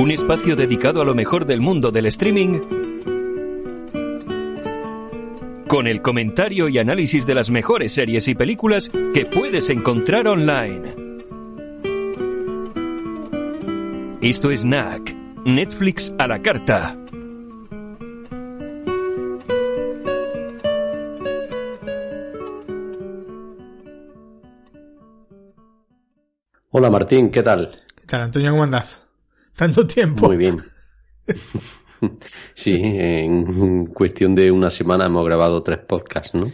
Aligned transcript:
un 0.00 0.12
espacio 0.12 0.54
dedicado 0.54 1.02
a 1.02 1.04
lo 1.04 1.12
mejor 1.12 1.44
del 1.44 1.60
mundo 1.60 1.90
del 1.90 2.06
streaming 2.06 2.60
con 5.66 5.88
el 5.88 6.02
comentario 6.02 6.68
y 6.68 6.78
análisis 6.78 7.26
de 7.26 7.34
las 7.34 7.50
mejores 7.50 7.94
series 7.94 8.28
y 8.28 8.36
películas 8.36 8.92
que 9.12 9.26
puedes 9.26 9.70
encontrar 9.70 10.28
online. 10.28 10.94
Esto 14.20 14.52
es 14.52 14.64
NAC, 14.64 15.16
Netflix 15.44 16.14
a 16.16 16.28
la 16.28 16.40
carta. 16.42 16.96
Hola 26.70 26.88
Martín, 26.88 27.32
¿qué 27.32 27.42
tal? 27.42 27.68
¿Qué 27.96 28.06
tal, 28.06 28.22
Antonio? 28.22 28.52
¿Cómo 28.52 28.62
andás? 28.62 29.07
Tanto 29.58 29.84
tiempo. 29.86 30.26
Muy 30.28 30.36
bien. 30.36 30.62
Sí, 32.54 32.76
en 32.80 33.86
cuestión 33.86 34.32
de 34.32 34.52
una 34.52 34.70
semana 34.70 35.06
hemos 35.06 35.26
grabado 35.26 35.64
tres 35.64 35.80
podcasts, 35.80 36.32
¿no? 36.32 36.46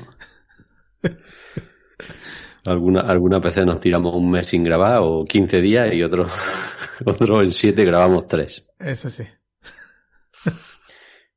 Alguna, 2.64 3.02
algunas 3.02 3.42
veces 3.42 3.66
nos 3.66 3.78
tiramos 3.78 4.14
un 4.14 4.30
mes 4.30 4.46
sin 4.46 4.64
grabar 4.64 5.00
o 5.02 5.26
15 5.26 5.60
días 5.60 5.92
y 5.92 6.02
otros 6.02 6.32
otro 7.04 7.42
en 7.42 7.50
siete 7.50 7.84
grabamos 7.84 8.26
tres. 8.26 8.74
Eso 8.78 9.10
sí. 9.10 9.24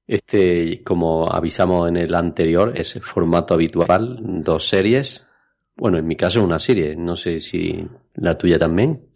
Este, 0.08 0.82
como 0.86 1.28
avisamos 1.30 1.90
en 1.90 1.98
el 1.98 2.16
anterior, 2.16 2.72
es 2.78 2.96
el 2.96 3.02
formato 3.02 3.56
habitual, 3.56 4.20
dos 4.22 4.70
series. 4.70 5.28
Bueno, 5.76 5.98
en 5.98 6.08
mi 6.08 6.16
caso 6.16 6.42
una 6.42 6.60
serie, 6.60 6.96
no 6.96 7.18
sé 7.18 7.42
si 7.42 7.86
la 8.14 8.38
tuya 8.38 8.58
también. 8.58 9.10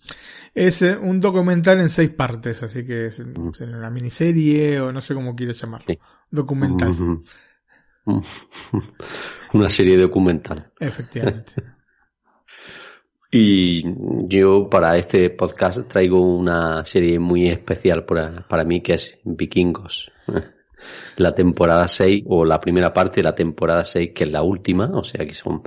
Es 0.53 0.81
eh, 0.81 0.97
un 0.97 1.19
documental 1.19 1.79
en 1.79 1.89
seis 1.89 2.09
partes, 2.09 2.61
así 2.63 2.85
que 2.85 3.07
es 3.07 3.19
una 3.19 3.89
miniserie 3.89 4.81
o 4.81 4.91
no 4.91 4.99
sé 4.99 5.13
cómo 5.13 5.35
quieres 5.35 5.59
llamarlo. 5.61 5.85
Sí. 5.87 5.97
Documental. 6.29 6.95
Una 9.53 9.69
serie 9.69 9.97
documental. 9.97 10.71
Efectivamente. 10.79 11.53
Y 13.33 13.85
yo 14.27 14.69
para 14.69 14.97
este 14.97 15.29
podcast 15.29 15.87
traigo 15.87 16.19
una 16.19 16.83
serie 16.83 17.17
muy 17.17 17.47
especial 17.47 18.03
para, 18.03 18.45
para 18.45 18.65
mí 18.65 18.81
que 18.81 18.95
es 18.95 19.19
Vikingos. 19.23 20.11
La 21.15 21.33
temporada 21.33 21.87
6 21.87 22.23
o 22.27 22.43
la 22.43 22.59
primera 22.59 22.91
parte 22.91 23.21
de 23.21 23.23
la 23.23 23.35
temporada 23.35 23.85
6 23.85 24.11
que 24.13 24.23
es 24.25 24.31
la 24.31 24.41
última, 24.41 24.89
o 24.93 25.03
sea 25.03 25.25
que 25.25 25.33
son 25.33 25.61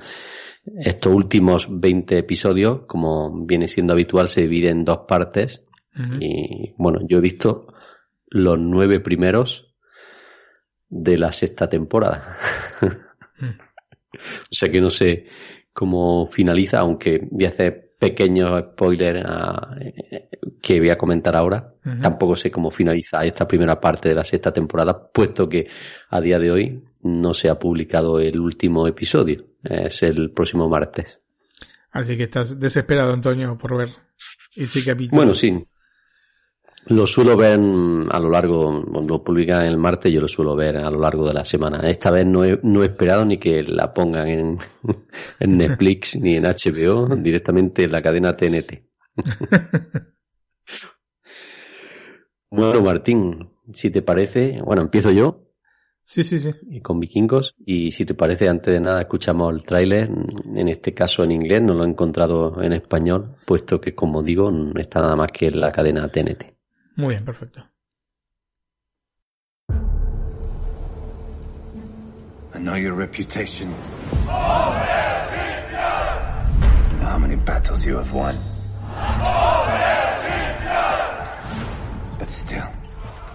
estos 0.79 1.13
últimos 1.15 1.67
20 1.71 2.19
episodios, 2.19 2.83
como 2.87 3.45
viene 3.47 3.69
siendo 3.69 3.93
habitual, 3.93 4.29
se 4.29 4.43
dividen 4.43 4.79
en 4.79 4.85
dos 4.85 4.99
partes. 5.09 5.65
Y 6.21 6.75
bueno, 6.77 7.01
yo 7.09 7.19
he 7.19 7.21
visto 7.21 7.67
los 8.29 8.59
nueve 8.59 8.99
primeros 9.01 9.75
de 10.89 11.19
la 11.19 11.33
sexta 11.33 11.69
temporada. 11.69 12.37
O 14.17 14.55
sea 14.55 14.71
que 14.71 14.81
no 14.81 14.91
sé 14.91 15.27
cómo 15.73 16.27
finaliza, 16.29 16.79
aunque 16.79 17.27
voy 17.31 17.47
a 17.47 17.49
hacer 17.49 17.95
pequeños 17.99 18.61
spoilers 18.73 19.25
a- 19.27 19.77
eh, 19.81 20.29
que 20.63 20.79
voy 20.79 20.91
a 20.91 20.97
comentar 20.97 21.35
ahora. 21.35 21.75
Tampoco 22.01 22.37
sé 22.37 22.51
cómo 22.51 22.71
finaliza 22.71 23.25
esta 23.25 23.47
primera 23.49 23.81
parte 23.81 24.09
de 24.09 24.15
la 24.15 24.23
sexta 24.25 24.53
temporada, 24.53 25.11
puesto 25.13 25.49
que 25.49 25.67
a 26.11 26.21
día 26.21 26.39
de 26.39 26.51
hoy 26.51 26.83
no 27.05 27.35
se 27.35 27.49
ha 27.49 27.59
publicado 27.59 28.19
el 28.19 28.41
último 28.41 28.89
episodio. 28.89 29.45
Es 29.63 30.03
el 30.03 30.31
próximo 30.31 30.69
martes. 30.69 31.21
Así 31.93 32.17
que 32.17 32.25
estás 32.25 32.59
desesperado, 32.59 33.13
Antonio, 33.13 33.57
por 33.57 33.77
ver 33.77 33.91
ese 34.57 34.85
capítulo. 34.85 35.19
Bueno, 35.19 35.35
sí. 35.35 35.65
Lo 36.87 37.07
suelo 37.07 37.37
ver 37.37 37.55
a 37.55 38.21
lo 38.21 38.29
largo, 38.29 38.85
lo 39.07 39.25
publican 39.25 39.65
el 39.65 39.79
martes, 39.79 40.13
yo 40.13 40.21
lo 40.21 40.29
suelo 40.29 40.55
ver 40.55 40.77
a 40.77 40.91
lo 40.91 40.99
largo 41.01 41.27
de 41.27 41.33
la 41.33 41.45
semana. 41.45 41.89
Esta 41.89 42.11
vez 42.11 42.27
no 42.27 42.45
he, 42.45 42.59
no 42.63 42.83
he 42.83 42.87
esperado 42.87 43.25
ni 43.25 43.39
que 43.39 43.63
la 43.63 43.95
pongan 43.95 44.29
en, 44.29 44.59
en 45.41 45.57
Netflix 45.57 46.17
ni 46.21 46.37
en 46.37 46.45
HBO, 46.45 47.17
directamente 47.17 47.85
en 47.85 47.93
la 47.93 48.03
cadena 48.03 48.37
TNT. 48.37 48.83
Bueno, 52.57 52.83
Martín, 52.83 53.51
si 53.73 53.91
te 53.91 54.01
parece, 54.01 54.63
bueno, 54.63 54.83
empiezo 54.83 55.11
yo 55.11 55.44
Sí, 56.07 56.23
sí, 56.23 56.39
sí. 56.39 56.51
y 56.69 56.81
con 56.81 57.01
vikingos 57.01 57.55
y 57.65 57.91
si 57.91 58.05
te 58.05 58.15
parece, 58.15 58.49
antes 58.49 58.75
de 58.75 58.81
nada, 58.81 59.01
escuchamos 59.01 59.55
el 59.55 59.65
tráiler, 59.65 60.11
en 60.55 60.69
este 60.69 60.93
caso 60.93 61.25
en 61.25 61.33
inglés, 61.33 61.63
no 61.63 61.73
lo 61.73 61.85
he 61.85 61.89
encontrado 61.89 62.63
en 62.63 62.75
español, 62.75 63.37
puesto 63.47 63.81
que, 63.81 63.95
como 63.95 64.23
digo, 64.23 64.51
no 64.51 64.79
está 64.79 65.01
nada 65.01 65.17
más 65.17 65.33
que 65.33 65.47
en 65.47 65.61
la 65.61 65.73
cadena 65.73 66.09
TNT. 66.09 66.45
Muy 66.97 67.15
bien, 67.15 67.25
perfecto. 67.25 67.65
I 72.55 72.59
know 72.59 72.77
your 72.77 72.95
reputation. 72.95 73.75
I 74.29 74.87
know 77.01 77.07
how 77.07 77.19
many 77.19 77.35
battles 77.35 77.85
you 77.85 77.97
have 77.97 78.13
won. 78.13 78.35
But 82.19 82.29
still, 82.29 82.65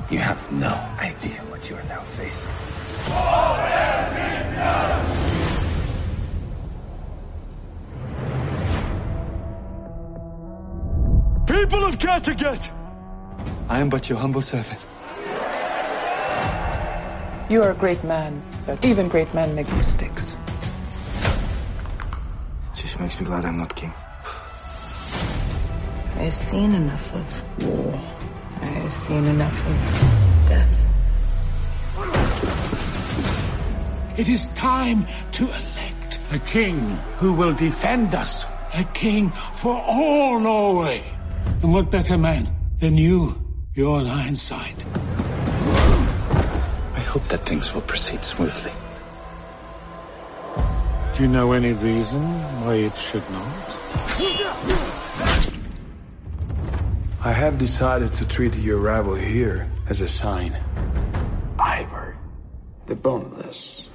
you 0.09 0.17
have 0.17 0.51
no 0.51 0.73
idea 0.99 1.39
what 1.51 1.69
you 1.69 1.75
are 1.75 1.83
now 1.83 2.01
facing. 2.01 2.51
People 11.45 11.85
of 11.85 11.99
Kattegat! 11.99 12.71
I 13.69 13.79
am 13.79 13.89
but 13.89 14.09
your 14.09 14.17
humble 14.17 14.41
servant. 14.41 14.79
You 17.49 17.61
are 17.63 17.71
a 17.71 17.75
great 17.75 18.03
man, 18.03 18.41
but 18.65 18.83
even 18.83 19.07
great 19.09 19.31
men 19.33 19.53
make 19.53 19.71
mistakes. 19.73 20.35
Just 22.73 22.99
makes 22.99 23.19
me 23.19 23.25
glad 23.25 23.45
I'm 23.45 23.57
not 23.57 23.75
king. 23.75 23.93
I've 26.15 26.33
seen 26.33 26.73
enough 26.73 27.13
of 27.15 27.63
war. 27.63 28.18
I've 28.89 28.95
seen 28.95 29.25
enough 29.27 29.67
of 29.67 29.75
death. 30.49 30.73
It 34.17 34.27
is 34.27 34.47
time 34.55 35.05
to 35.33 35.43
elect 35.45 36.19
a 36.31 36.39
king 36.39 36.97
who 37.19 37.33
will 37.33 37.53
defend 37.53 38.15
us. 38.15 38.45
A 38.73 38.83
king 38.95 39.29
for 39.53 39.77
all 39.77 40.39
Norway. 40.39 41.03
And 41.61 41.71
what 41.71 41.91
better 41.91 42.17
man 42.17 42.49
than 42.79 42.97
you, 42.97 43.39
You're 43.75 44.01
your 44.01 44.09
Lionside? 44.09 44.83
I 46.95 47.01
hope 47.01 47.27
that 47.27 47.45
things 47.45 47.71
will 47.71 47.81
proceed 47.81 48.23
smoothly. 48.23 48.73
Do 51.15 51.21
you 51.21 51.27
know 51.27 51.51
any 51.51 51.73
reason 51.73 52.23
why 52.63 52.73
it 52.73 52.97
should 52.97 53.29
not? 53.29 54.78
I 57.21 57.33
have 57.33 57.57
decided 57.57 58.13
to 58.13 58.25
treat 58.25 58.55
your 58.55 58.79
arrival 58.79 59.13
here 59.13 59.69
as 59.89 59.99
a 59.99 60.07
sign. 60.07 60.55
Ivor, 61.59 62.15
the 62.87 62.95
boneless. 62.95 63.89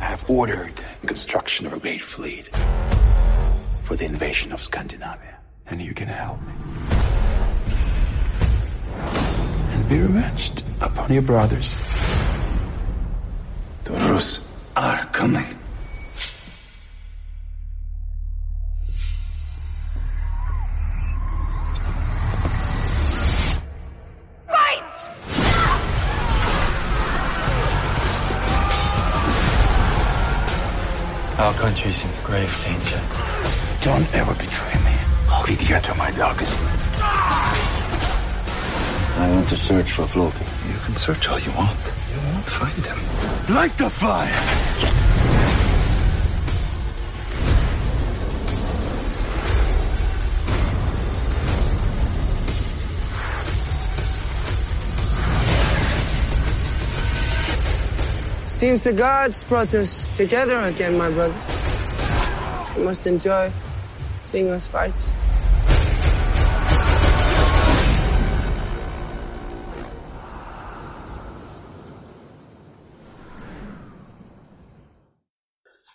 I 0.00 0.04
have 0.04 0.30
ordered 0.30 0.72
the 1.02 1.06
construction 1.06 1.66
of 1.66 1.74
a 1.74 1.78
great 1.78 2.00
fleet 2.00 2.48
for 3.84 3.96
the 3.96 4.06
invasion 4.06 4.50
of 4.50 4.62
Scandinavia. 4.62 5.36
And 5.66 5.82
you 5.82 5.92
can 5.92 6.08
help 6.08 6.40
me. 6.40 6.54
And 9.74 9.88
be 9.90 10.00
revenged 10.00 10.64
upon 10.80 11.12
your 11.12 11.20
brothers. 11.20 11.76
The 13.84 13.92
Rus 13.92 14.40
are 14.74 15.04
coming. 15.12 15.44
Country's 31.76 32.04
in 32.04 32.10
grave 32.24 32.64
danger. 32.64 33.00
Don't 33.82 34.14
ever 34.14 34.34
betray 34.34 34.74
me. 34.82 34.96
I'll 35.28 35.46
be 35.46 35.56
dear 35.56 35.78
to 35.78 35.94
my 35.94 36.10
dogs. 36.12 36.54
I 39.18 39.30
want 39.30 39.46
to 39.50 39.56
search 39.56 39.92
for 39.92 40.06
Floki. 40.06 40.38
You 40.68 40.78
can 40.78 40.96
search 40.96 41.28
all 41.28 41.38
you 41.38 41.50
want. 41.52 41.78
You 42.10 42.18
won't 42.32 42.46
find 42.46 42.86
him. 42.86 43.54
Like 43.54 43.76
the 43.76 43.90
fire! 43.90 44.32
Seems 58.48 58.84
the 58.84 58.92
gods 58.94 59.44
brought 59.44 59.74
us 59.74 60.06
together 60.16 60.58
again, 60.60 60.96
my 60.96 61.10
brother. 61.10 61.65
You 62.76 62.84
must 62.84 63.06
enjoy 63.06 63.50
seeing 64.24 64.50
us 64.50 64.66
fight. 64.66 64.92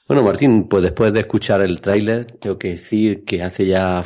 Bueno, 0.07 0.23
Martín, 0.23 0.67
pues 0.67 0.83
después 0.83 1.13
de 1.13 1.21
escuchar 1.21 1.61
el 1.61 1.79
tráiler, 1.79 2.37
tengo 2.39 2.57
que 2.57 2.69
decir 2.69 3.23
que 3.23 3.43
hace 3.43 3.65
ya 3.65 4.03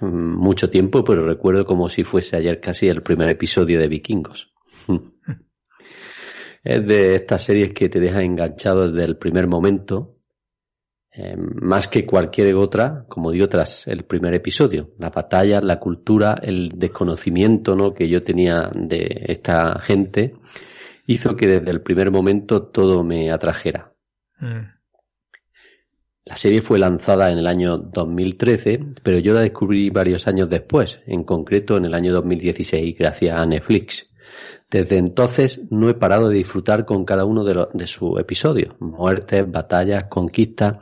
mucho 0.00 0.70
tiempo, 0.70 1.02
pero 1.02 1.26
recuerdo 1.26 1.64
como 1.64 1.88
si 1.88 2.04
fuese 2.04 2.36
ayer 2.36 2.60
casi 2.60 2.88
el 2.88 3.02
primer 3.02 3.28
episodio 3.30 3.80
de 3.80 3.88
Vikingos. 3.88 4.52
es 6.62 6.86
de 6.86 7.14
estas 7.16 7.42
series 7.42 7.72
que 7.72 7.88
te 7.88 7.98
deja 7.98 8.22
enganchado 8.22 8.92
desde 8.92 9.04
el 9.06 9.16
primer 9.16 9.48
momento 9.48 10.17
eh, 11.20 11.36
más 11.36 11.88
que 11.88 12.06
cualquier 12.06 12.54
otra, 12.54 13.04
como 13.08 13.32
digo, 13.32 13.48
tras 13.48 13.88
el 13.88 14.04
primer 14.04 14.34
episodio. 14.34 14.90
La 14.98 15.10
batalla, 15.10 15.60
la 15.60 15.80
cultura, 15.80 16.38
el 16.40 16.68
desconocimiento 16.76 17.74
¿no? 17.74 17.92
que 17.92 18.08
yo 18.08 18.22
tenía 18.22 18.70
de 18.72 19.24
esta 19.26 19.80
gente 19.80 20.36
hizo 21.08 21.34
que 21.34 21.48
desde 21.48 21.72
el 21.72 21.80
primer 21.82 22.12
momento 22.12 22.62
todo 22.68 23.02
me 23.02 23.32
atrajera. 23.32 23.92
Mm. 24.38 24.78
La 26.24 26.36
serie 26.36 26.62
fue 26.62 26.78
lanzada 26.78 27.32
en 27.32 27.38
el 27.38 27.48
año 27.48 27.78
2013, 27.78 28.78
pero 29.02 29.18
yo 29.18 29.32
la 29.32 29.40
descubrí 29.40 29.90
varios 29.90 30.28
años 30.28 30.48
después, 30.48 31.00
en 31.06 31.24
concreto 31.24 31.76
en 31.76 31.86
el 31.86 31.94
año 31.94 32.12
2016, 32.12 32.96
gracias 32.96 33.36
a 33.36 33.44
Netflix. 33.44 34.07
Desde 34.70 34.98
entonces 34.98 35.62
no 35.70 35.88
he 35.88 35.94
parado 35.94 36.28
de 36.28 36.36
disfrutar 36.36 36.84
con 36.84 37.04
cada 37.04 37.24
uno 37.24 37.42
de, 37.44 37.66
de 37.72 37.86
sus 37.86 38.20
episodios. 38.20 38.74
Muertes, 38.80 39.50
batallas, 39.50 40.04
conquistas. 40.04 40.76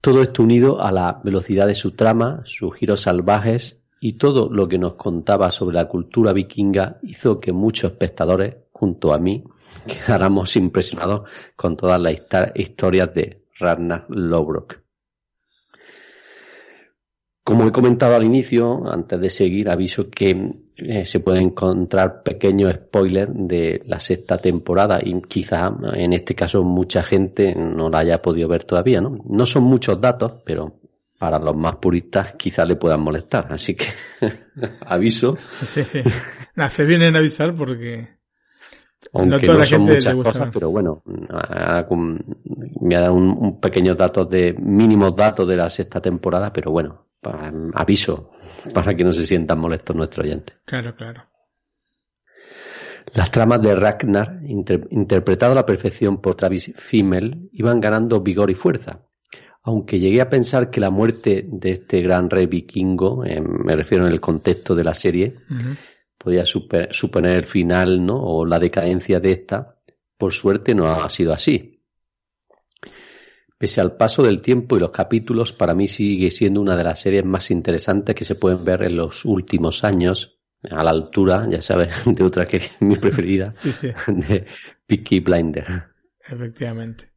Todo 0.00 0.22
esto 0.22 0.44
unido 0.44 0.80
a 0.80 0.92
la 0.92 1.20
velocidad 1.24 1.66
de 1.66 1.74
su 1.74 1.92
trama, 1.92 2.42
sus 2.44 2.74
giros 2.76 3.00
salvajes 3.00 3.80
y 4.00 4.12
todo 4.14 4.48
lo 4.48 4.68
que 4.68 4.78
nos 4.78 4.94
contaba 4.94 5.50
sobre 5.50 5.74
la 5.74 5.88
cultura 5.88 6.32
vikinga 6.32 6.98
hizo 7.02 7.40
que 7.40 7.52
muchos 7.52 7.90
espectadores, 7.90 8.54
junto 8.70 9.12
a 9.12 9.18
mí, 9.18 9.42
quedáramos 9.86 10.54
impresionados 10.54 11.28
con 11.56 11.76
todas 11.76 12.00
las 12.00 12.14
historias 12.54 13.12
de 13.14 13.46
Ragnar 13.58 14.06
Lodbrok. 14.08 14.80
Como 17.42 17.66
he 17.66 17.72
comentado 17.72 18.14
al 18.14 18.24
inicio, 18.24 18.88
antes 18.90 19.20
de 19.20 19.30
seguir, 19.30 19.70
aviso 19.70 20.10
que 20.10 20.65
eh, 20.78 21.06
se 21.06 21.20
puede 21.20 21.40
encontrar 21.40 22.22
pequeños 22.22 22.74
spoilers 22.74 23.32
de 23.34 23.80
la 23.86 23.98
sexta 23.98 24.36
temporada 24.36 25.00
y 25.02 25.20
quizá 25.22 25.74
en 25.94 26.12
este 26.12 26.34
caso 26.34 26.64
mucha 26.64 27.02
gente 27.02 27.54
no 27.54 27.88
la 27.88 28.00
haya 28.00 28.20
podido 28.20 28.48
ver 28.48 28.64
todavía, 28.64 29.00
¿no? 29.00 29.18
No 29.24 29.46
son 29.46 29.64
muchos 29.64 29.98
datos, 30.00 30.34
pero 30.44 30.78
para 31.18 31.38
los 31.38 31.56
más 31.56 31.76
puristas 31.76 32.34
quizá 32.34 32.66
le 32.66 32.76
puedan 32.76 33.00
molestar, 33.00 33.46
así 33.50 33.74
que 33.74 33.86
aviso. 34.80 35.36
Sí. 35.66 35.82
Nah, 36.56 36.68
se 36.68 36.84
vienen 36.84 37.16
a 37.16 37.20
avisar 37.20 37.54
porque 37.54 38.16
aunque 39.12 39.30
no 39.30 39.36
no, 39.38 39.42
toda 39.42 39.58
la 39.58 39.64
son 39.64 39.86
gente 39.86 39.92
le 39.92 40.14
muchas 40.14 40.34
cosas, 40.34 40.50
pero 40.52 40.70
bueno, 40.70 41.02
me 42.80 42.96
ha 42.96 43.00
dado 43.00 43.14
un, 43.14 43.34
un 43.38 43.60
pequeños 43.60 43.96
datos 43.96 44.28
de, 44.28 44.54
mínimos 44.58 45.16
datos 45.16 45.48
de 45.48 45.56
la 45.56 45.70
sexta 45.70 46.00
temporada, 46.00 46.52
pero 46.52 46.70
bueno, 46.70 47.06
aviso, 47.74 48.32
para 48.72 48.94
que 48.94 49.04
no 49.04 49.12
se 49.12 49.26
sientan 49.26 49.58
molestos 49.58 49.94
nuestros 49.96 50.26
oyentes. 50.26 50.56
Claro, 50.64 50.94
claro. 50.94 51.24
Las 53.14 53.30
tramas 53.30 53.62
de 53.62 53.74
Ragnar, 53.74 54.40
inter- 54.46 54.88
interpretado 54.90 55.52
a 55.52 55.54
la 55.54 55.66
perfección 55.66 56.20
por 56.20 56.34
Travis 56.34 56.72
Fimmel, 56.76 57.48
iban 57.52 57.80
ganando 57.80 58.20
vigor 58.20 58.50
y 58.50 58.54
fuerza. 58.54 59.00
Aunque 59.62 59.98
llegué 59.98 60.20
a 60.20 60.28
pensar 60.28 60.70
que 60.70 60.80
la 60.80 60.90
muerte 60.90 61.44
de 61.48 61.70
este 61.72 62.00
gran 62.02 62.30
rey 62.30 62.46
vikingo, 62.46 63.24
eh, 63.24 63.40
me 63.40 63.74
refiero 63.74 64.06
en 64.06 64.12
el 64.12 64.20
contexto 64.20 64.74
de 64.74 64.84
la 64.84 64.94
serie, 64.94 65.36
Ujú. 65.50 65.76
podía 66.18 66.44
suponer 66.46 67.32
el 67.32 67.44
final, 67.44 68.04
¿no? 68.04 68.16
O 68.22 68.44
la 68.44 68.58
decadencia 68.58 69.18
de 69.20 69.32
esta. 69.32 69.76
Por 70.18 70.32
suerte 70.32 70.74
no 70.74 70.86
ha 70.86 71.08
sido 71.10 71.32
así. 71.32 71.75
Pese 73.58 73.80
al 73.80 73.96
paso 73.96 74.22
del 74.22 74.42
tiempo 74.42 74.76
y 74.76 74.80
los 74.80 74.90
capítulos, 74.90 75.52
para 75.52 75.74
mí 75.74 75.88
sigue 75.88 76.30
siendo 76.30 76.60
una 76.60 76.76
de 76.76 76.84
las 76.84 77.00
series 77.00 77.24
más 77.24 77.50
interesantes 77.50 78.14
que 78.14 78.24
se 78.24 78.34
pueden 78.34 78.64
ver 78.64 78.82
en 78.82 78.96
los 78.96 79.24
últimos 79.24 79.82
años, 79.84 80.38
a 80.70 80.82
la 80.82 80.90
altura, 80.90 81.46
ya 81.48 81.62
sabes, 81.62 81.90
de 82.04 82.24
otra 82.24 82.46
que 82.46 82.58
es 82.58 82.70
mi 82.80 82.96
preferida, 82.96 83.52
Sí, 83.52 83.72
sí, 83.72 83.88
de 84.08 84.46
Peaky 84.86 85.20
Blinder. 85.20 85.84
efectivamente. 86.28 87.10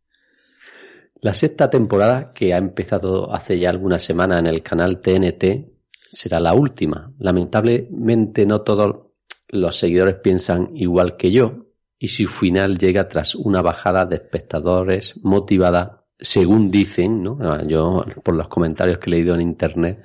La 1.22 1.34
sexta 1.34 1.70
temporada, 1.70 2.32
que 2.34 2.54
ha 2.54 2.58
empezado 2.58 3.34
hace 3.34 3.60
ya 3.60 3.70
algunas 3.70 4.02
semanas 4.02 4.40
en 4.40 4.48
el 4.48 4.64
canal 4.64 5.02
TNT, 5.02 5.68
será 6.12 6.40
la 6.40 6.54
última. 6.54 7.12
Lamentablemente 7.20 8.46
no 8.46 8.62
todos 8.62 9.08
los 9.50 9.76
seguidores 9.78 10.16
piensan 10.16 10.70
igual 10.76 11.18
que 11.18 11.32
yo 11.32 11.66
y 11.98 12.08
su 12.08 12.28
final 12.28 12.78
llega 12.78 13.10
tras 13.10 13.36
una 13.36 13.62
bajada 13.62 14.06
de 14.06 14.16
espectadores 14.16 15.20
motivada, 15.22 15.99
según 16.20 16.70
dicen, 16.70 17.24
¿no? 17.24 17.38
Ah, 17.42 17.64
yo 17.66 18.06
por 18.24 18.36
los 18.36 18.48
comentarios 18.48 18.98
que 18.98 19.10
he 19.10 19.12
leído 19.12 19.36
en 19.36 19.42
internet, 19.42 20.04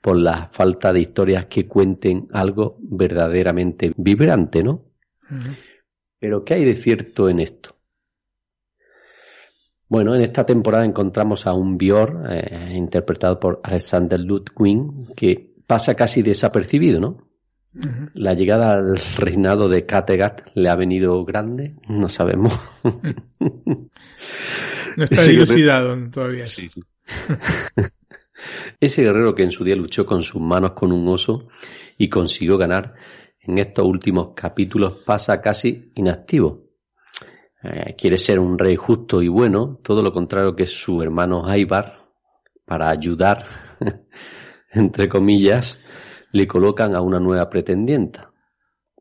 por 0.00 0.16
la 0.16 0.48
falta 0.48 0.92
de 0.92 1.00
historias 1.00 1.46
que 1.46 1.66
cuenten 1.66 2.28
algo 2.32 2.76
verdaderamente 2.80 3.92
vibrante, 3.96 4.62
¿no? 4.62 4.82
Pero 6.18 6.44
¿qué 6.44 6.54
hay 6.54 6.64
de 6.64 6.74
cierto 6.74 7.28
en 7.28 7.40
esto? 7.40 7.74
Bueno, 9.88 10.14
en 10.14 10.22
esta 10.22 10.44
temporada 10.44 10.84
encontramos 10.84 11.46
a 11.46 11.54
un 11.54 11.78
Bior, 11.78 12.24
eh, 12.28 12.72
interpretado 12.74 13.38
por 13.38 13.60
Alexander 13.62 14.18
Ludwig, 14.18 15.14
que 15.14 15.54
pasa 15.66 15.94
casi 15.94 16.22
desapercibido, 16.22 17.00
¿no? 17.00 17.28
La 18.14 18.34
llegada 18.34 18.72
al 18.72 18.96
reinado 19.16 19.68
de 19.68 19.84
Kattegat 19.84 20.50
le 20.54 20.68
ha 20.68 20.76
venido 20.76 21.24
grande, 21.24 21.74
no 21.88 22.08
sabemos. 22.08 22.58
No 24.96 25.02
está 25.02 25.24
dilucidado 25.24 25.96
todavía. 26.08 26.44
Ese 28.78 29.02
guerrero 29.02 29.34
que 29.34 29.42
en 29.42 29.50
su 29.50 29.64
día 29.64 29.74
luchó 29.74 30.06
con 30.06 30.22
sus 30.22 30.40
manos 30.40 30.72
con 30.72 30.92
un 30.92 31.08
oso 31.08 31.48
y 31.98 32.08
consiguió 32.08 32.58
ganar, 32.58 32.94
en 33.40 33.58
estos 33.58 33.84
últimos 33.84 34.34
capítulos 34.34 34.98
pasa 35.04 35.40
casi 35.40 35.90
inactivo. 35.96 36.64
Eh, 37.62 37.94
quiere 37.96 38.18
ser 38.18 38.38
un 38.38 38.58
rey 38.58 38.76
justo 38.76 39.22
y 39.22 39.28
bueno, 39.28 39.80
todo 39.82 40.02
lo 40.02 40.12
contrario 40.12 40.54
que 40.54 40.66
su 40.66 41.02
hermano 41.02 41.46
Aibar, 41.46 42.04
para 42.64 42.90
ayudar, 42.90 43.46
entre 44.70 45.08
comillas, 45.08 45.78
le 46.34 46.48
colocan 46.48 46.96
a 46.96 47.00
una 47.00 47.20
nueva 47.20 47.48
pretendienta, 47.48 48.32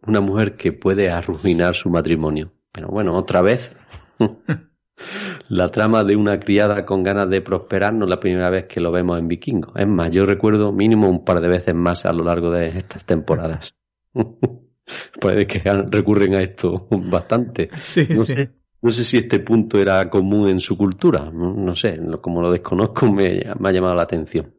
una 0.05 0.21
mujer 0.21 0.55
que 0.55 0.71
puede 0.71 1.09
arruinar 1.09 1.73
su 1.73 1.89
matrimonio. 1.89 2.51
Pero 2.71 2.89
bueno, 2.89 3.15
otra 3.17 3.41
vez, 3.41 3.75
la 5.49 5.69
trama 5.69 6.03
de 6.03 6.15
una 6.15 6.39
criada 6.39 6.85
con 6.85 7.01
ganas 7.01 7.27
de 7.31 7.41
prosperar 7.41 7.91
no 7.91 8.05
es 8.05 8.09
la 8.11 8.19
primera 8.19 8.51
vez 8.51 8.65
que 8.65 8.79
lo 8.79 8.91
vemos 8.91 9.17
en 9.17 9.27
Vikingo. 9.27 9.73
Es 9.75 9.87
más, 9.87 10.11
yo 10.11 10.27
recuerdo 10.27 10.71
mínimo 10.71 11.09
un 11.09 11.25
par 11.25 11.41
de 11.41 11.47
veces 11.47 11.73
más 11.73 12.05
a 12.05 12.13
lo 12.13 12.23
largo 12.23 12.51
de 12.51 12.67
estas 12.69 13.03
temporadas. 13.03 13.75
Puede 15.19 15.47
que 15.47 15.59
recurren 15.89 16.35
a 16.35 16.41
esto 16.41 16.87
bastante. 16.91 17.69
Sí, 17.73 18.05
No 18.11 18.25
sí. 18.25 18.33
sé, 18.33 18.51
no 18.79 18.91
sé 18.91 19.03
si 19.05 19.17
este 19.17 19.39
punto 19.39 19.79
era 19.79 20.07
común 20.07 20.49
en 20.49 20.59
su 20.59 20.77
cultura. 20.77 21.31
No, 21.31 21.51
no 21.51 21.73
sé, 21.73 21.99
como 22.21 22.41
lo 22.41 22.51
desconozco 22.51 23.11
me, 23.11 23.41
me 23.59 23.69
ha 23.69 23.71
llamado 23.71 23.95
la 23.95 24.03
atención. 24.03 24.53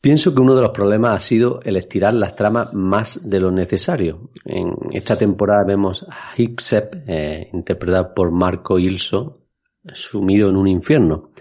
Pienso 0.00 0.34
que 0.34 0.40
uno 0.40 0.54
de 0.54 0.62
los 0.62 0.70
problemas 0.70 1.14
ha 1.14 1.18
sido 1.18 1.60
el 1.62 1.76
estirar 1.76 2.14
las 2.14 2.34
tramas 2.34 2.72
más 2.72 3.28
de 3.28 3.38
lo 3.38 3.50
necesario. 3.50 4.30
En 4.46 4.72
esta 4.92 5.16
temporada 5.16 5.64
vemos 5.66 6.06
a 6.08 6.32
Hicksep, 6.34 7.04
eh, 7.06 7.50
interpretado 7.52 8.14
por 8.14 8.30
Marco 8.30 8.78
Ilso, 8.78 9.42
sumido 9.92 10.48
en 10.48 10.56
un 10.56 10.68
infierno. 10.68 11.32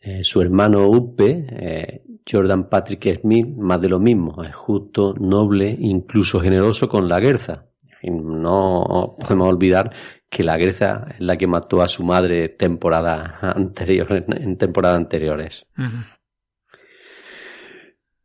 Eh, 0.00 0.24
su 0.24 0.40
hermano 0.40 0.88
Uppe, 0.88 1.46
eh, 1.50 2.02
Jordan 2.28 2.70
Patrick 2.70 3.20
Smith, 3.20 3.48
más 3.58 3.80
de 3.82 3.90
lo 3.90 3.98
mismo, 3.98 4.42
es 4.42 4.54
justo, 4.54 5.14
noble, 5.20 5.76
incluso 5.78 6.40
generoso 6.40 6.88
con 6.88 7.08
la 7.10 7.20
Guerza. 7.20 7.66
Y 8.00 8.10
no 8.10 9.16
podemos 9.20 9.48
olvidar 9.50 9.92
que 10.30 10.42
la 10.42 10.56
Guerza 10.56 11.08
es 11.10 11.20
la 11.20 11.36
que 11.36 11.46
mató 11.46 11.82
a 11.82 11.88
su 11.88 12.04
madre 12.04 12.48
temporada 12.48 13.38
anterior, 13.54 14.24
en 14.28 14.56
temporadas 14.56 14.96
anteriores. 14.96 15.66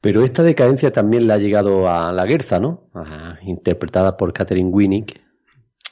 Pero 0.08 0.24
esta 0.24 0.42
decadencia 0.42 0.90
también 0.90 1.28
le 1.28 1.34
ha 1.34 1.38
llegado 1.38 1.90
a 1.90 2.14
la 2.14 2.26
Guerza, 2.26 2.62
¿no? 2.62 2.90
Ah, 2.94 3.40
interpretada 3.42 4.16
por 4.16 4.32
Catherine 4.32 4.70
Winnick. 4.70 5.20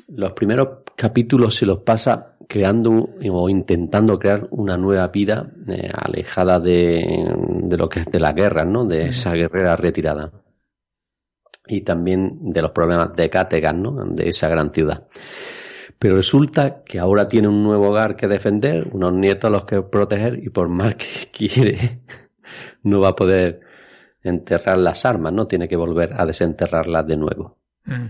Los 0.08 0.32
primeros 0.32 0.84
capítulos 0.96 1.56
se 1.56 1.66
los 1.66 1.80
pasa 1.80 2.32
creando 2.48 3.10
o 3.30 3.50
intentando 3.50 4.18
crear 4.18 4.48
una 4.52 4.78
nueva 4.78 5.10
vida 5.10 5.52
eh, 5.68 5.90
alejada 5.94 6.62
de, 6.62 7.36
de 7.64 7.78
lo 7.78 7.90
que 7.90 8.00
es 8.00 8.06
de 8.06 8.22
la 8.22 8.32
guerra, 8.32 8.64
¿no? 8.64 8.86
De 8.86 9.08
esa 9.08 9.34
guerrera 9.34 9.76
retirada. 9.76 10.32
Y 11.68 11.82
también 11.82 12.38
de 12.40 12.62
los 12.62 12.72
problemas 12.72 13.14
de 13.18 13.30
Kattegat, 13.30 13.76
¿no? 13.76 14.06
De 14.06 14.30
esa 14.30 14.48
gran 14.48 14.74
ciudad. 14.74 15.08
Pero 16.00 16.16
resulta 16.16 16.86
que 16.86 17.00
ahora 17.00 17.28
tiene 17.28 17.50
un 17.50 17.62
nuevo 17.64 17.90
hogar 17.90 18.16
que 18.16 18.30
defender, 18.30 18.88
unos 18.94 19.12
nietos 19.12 19.50
a 19.50 19.52
los 19.52 19.66
que 19.66 19.82
proteger 19.82 20.40
y 20.42 20.48
por 20.52 20.70
más 20.70 20.96
que 20.96 21.30
quiere, 21.34 22.00
no 22.82 23.02
va 23.02 23.10
a 23.10 23.16
poder 23.18 23.65
enterrar 24.30 24.78
las 24.78 25.06
armas, 25.06 25.34
¿no? 25.34 25.48
Tiene 25.48 25.68
que 25.68 25.76
volver 25.76 26.14
a 26.14 26.26
desenterrarlas 26.26 27.08
de 27.08 27.18
nuevo. 27.18 27.58
Mm. 27.86 28.08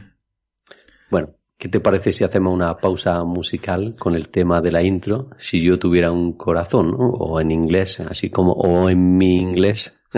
Bueno, 1.10 1.36
¿Qué 1.58 1.70
te 1.70 1.80
parece 1.80 2.12
si 2.12 2.26
hacemos 2.26 2.54
una 2.54 2.76
pausa 2.78 3.24
musical 3.24 3.96
con 3.98 4.14
el 4.14 4.28
tema 4.30 4.62
de 4.62 4.74
la 4.74 4.84
intro? 4.84 5.30
Si 5.38 5.62
yo 5.62 5.80
tuviera 5.80 6.12
un 6.12 6.34
corazón, 6.34 6.92
¿no? 6.92 6.98
o 6.98 7.40
en 7.40 7.50
inglés, 7.52 8.02
así 8.02 8.30
como, 8.30 8.52
o 8.52 8.90
en 8.90 9.18
mi 9.18 9.38
inglés. 9.38 9.98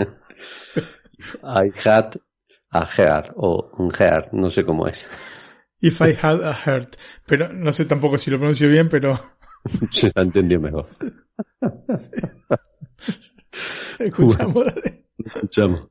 I 1.44 1.70
had 1.84 2.16
a 2.70 2.84
heart, 2.84 3.32
o 3.36 3.70
un 3.78 3.90
heart, 3.92 4.32
no 4.32 4.50
sé 4.50 4.64
cómo 4.64 4.88
es. 4.88 5.08
If 5.80 6.00
I 6.00 6.16
had 6.20 6.42
a 6.42 6.52
heart. 6.52 6.96
Pero 7.24 7.52
no 7.52 7.70
sé 7.70 7.84
tampoco 7.84 8.18
si 8.18 8.32
lo 8.32 8.38
pronuncio 8.38 8.68
bien, 8.68 8.88
pero. 8.88 9.14
Se 9.90 10.10
ha 10.16 10.22
entendido 10.22 10.60
mejor. 10.60 10.86
Escuchamos, 14.00 14.54
bueno, 14.54 14.72
dale. 14.74 15.07
تمام 15.28 15.90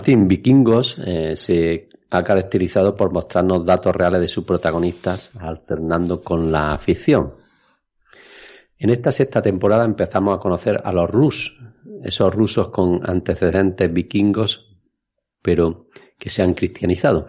Martín 0.00 0.28
Vikingos 0.28 0.96
eh, 1.04 1.36
se 1.36 1.90
ha 2.08 2.24
caracterizado 2.24 2.96
por 2.96 3.12
mostrarnos 3.12 3.66
datos 3.66 3.94
reales 3.94 4.22
de 4.22 4.28
sus 4.28 4.44
protagonistas, 4.44 5.30
alternando 5.38 6.22
con 6.22 6.50
la 6.50 6.78
ficción. 6.78 7.34
En 8.78 8.88
esta 8.88 9.12
sexta 9.12 9.42
temporada 9.42 9.84
empezamos 9.84 10.34
a 10.34 10.38
conocer 10.38 10.80
a 10.82 10.90
los 10.94 11.10
Rus, 11.10 11.60
esos 12.02 12.34
rusos 12.34 12.70
con 12.70 13.02
antecedentes 13.04 13.92
vikingos, 13.92 14.74
pero 15.42 15.88
que 16.18 16.30
se 16.30 16.42
han 16.42 16.54
cristianizado 16.54 17.28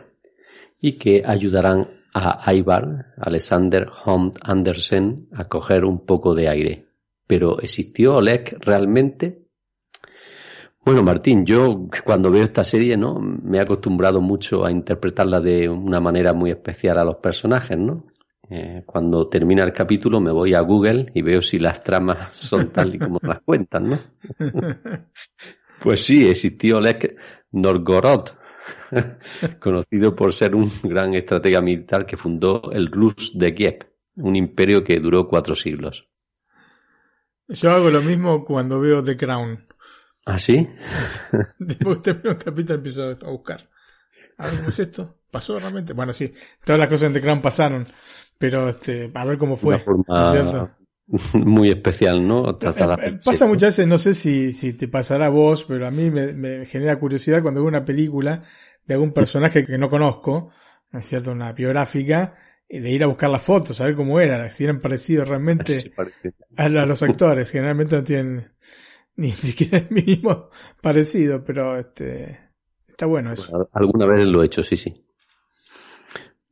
y 0.79 0.93
que 0.93 1.23
ayudarán 1.25 1.89
a 2.13 2.53
Ivar, 2.53 3.07
Alexander 3.17 3.89
Hunt 4.05 4.37
Andersen, 4.43 5.27
a 5.33 5.43
coger 5.49 5.83
un 5.83 6.05
poco 6.05 6.35
de 6.35 6.47
aire. 6.47 6.85
Pero 7.27 7.59
¿existió 7.59 8.15
Oleg 8.15 8.55
realmente? 8.61 9.40
Bueno, 10.83 11.03
Martín, 11.03 11.45
yo 11.45 11.87
cuando 12.03 12.31
veo 12.31 12.43
esta 12.43 12.63
serie, 12.63 12.97
¿no? 12.97 13.19
Me 13.19 13.59
he 13.59 13.61
acostumbrado 13.61 14.19
mucho 14.19 14.65
a 14.65 14.71
interpretarla 14.71 15.39
de 15.39 15.69
una 15.69 15.99
manera 15.99 16.33
muy 16.33 16.49
especial 16.49 16.97
a 16.97 17.03
los 17.03 17.17
personajes, 17.17 17.77
¿no? 17.77 18.07
Eh, 18.49 18.83
cuando 18.85 19.29
termina 19.29 19.63
el 19.63 19.71
capítulo 19.71 20.19
me 20.19 20.31
voy 20.31 20.55
a 20.55 20.59
Google 20.59 21.05
y 21.13 21.21
veo 21.21 21.41
si 21.41 21.57
las 21.57 21.81
tramas 21.81 22.29
son 22.33 22.71
tal 22.71 22.95
y 22.95 22.99
como 22.99 23.19
las 23.21 23.41
cuentan, 23.41 23.89
¿no? 23.89 23.99
Pues 25.81 26.05
sí, 26.05 26.29
existió 26.29 26.77
Oleg 26.77 27.17
Norgorod, 27.53 28.29
conocido 29.59 30.15
por 30.15 30.31
ser 30.31 30.53
un 30.53 30.71
gran 30.83 31.15
estratega 31.15 31.59
militar 31.59 32.05
que 32.05 32.17
fundó 32.17 32.71
el 32.71 32.91
Rus 32.91 33.35
de 33.35 33.55
Kiev, 33.55 33.87
un 34.17 34.35
imperio 34.35 34.83
que 34.83 34.99
duró 34.99 35.27
cuatro 35.27 35.55
siglos. 35.55 36.07
Yo 37.47 37.71
hago 37.71 37.89
lo 37.89 38.01
mismo 38.01 38.45
cuando 38.45 38.79
veo 38.79 39.01
The 39.03 39.17
Crown. 39.17 39.70
¿Ah, 40.25 40.37
sí? 40.37 40.67
Después 41.59 41.97
que 41.97 42.03
termino 42.13 42.31
un 42.31 42.37
capítulo 42.37 42.75
empiezo 42.75 43.03
a 43.03 43.29
buscar. 43.29 43.61
A 44.37 44.47
ver 44.47 44.57
cómo 44.57 44.69
es 44.69 44.79
esto. 44.79 45.17
¿Pasó 45.29 45.59
realmente? 45.59 45.93
Bueno, 45.93 46.13
sí, 46.13 46.31
todas 46.63 46.79
las 46.79 46.89
cosas 46.89 47.07
en 47.07 47.13
The 47.13 47.21
Crown 47.21 47.41
pasaron, 47.41 47.87
pero 48.37 48.69
este, 48.69 49.11
a 49.13 49.25
ver 49.25 49.37
cómo 49.37 49.55
fue. 49.55 49.75
Una 49.75 49.83
forma 49.83 50.31
¿cierto? 50.31 50.71
muy 51.33 51.69
especial, 51.69 52.25
¿no? 52.27 52.51
Eh, 52.51 52.55
eh, 52.61 53.19
Pasa 53.23 53.45
muchas 53.45 53.77
veces, 53.77 53.87
no 53.87 53.97
sé 53.97 54.13
si, 54.13 54.53
si 54.53 54.73
te 54.73 54.87
pasará 54.87 55.27
a 55.27 55.29
vos, 55.29 55.63
pero 55.65 55.87
a 55.87 55.91
mí 55.91 56.09
me, 56.09 56.33
me 56.33 56.65
genera 56.65 56.99
curiosidad 56.99 57.41
cuando 57.41 57.61
veo 57.61 57.67
una 57.67 57.85
película 57.85 58.43
de 58.85 58.93
algún 58.93 59.11
personaje 59.13 59.65
que 59.65 59.77
no 59.77 59.89
conozco, 59.89 60.51
¿no 60.91 60.99
es 60.99 61.05
cierto? 61.05 61.31
Una 61.31 61.53
biográfica, 61.53 62.35
de 62.69 62.89
ir 62.89 63.03
a 63.03 63.07
buscar 63.07 63.29
las 63.29 63.43
fotos, 63.43 63.79
a 63.81 63.85
ver 63.85 63.95
cómo 63.95 64.19
eran, 64.19 64.49
si 64.51 64.63
eran 64.63 64.79
parecidos 64.79 65.27
realmente 65.27 65.79
Sí, 65.79 65.91
a, 66.55 66.65
a 66.65 66.69
los 66.69 67.03
actores. 67.03 67.51
Generalmente 67.51 67.95
no 67.97 68.03
tienen 68.03 68.51
ni 69.17 69.31
siquiera 69.31 69.77
el 69.79 69.87
mínimo 69.91 70.49
parecido, 70.81 71.43
pero 71.43 71.77
este 71.77 72.39
está 72.87 73.05
bueno 73.05 73.31
eso. 73.33 73.55
Al- 73.55 73.69
Alguna 73.73 74.05
vez 74.05 74.25
lo 74.25 74.41
he 74.41 74.45
hecho, 74.47 74.63
sí, 74.63 74.77
sí. 74.77 75.05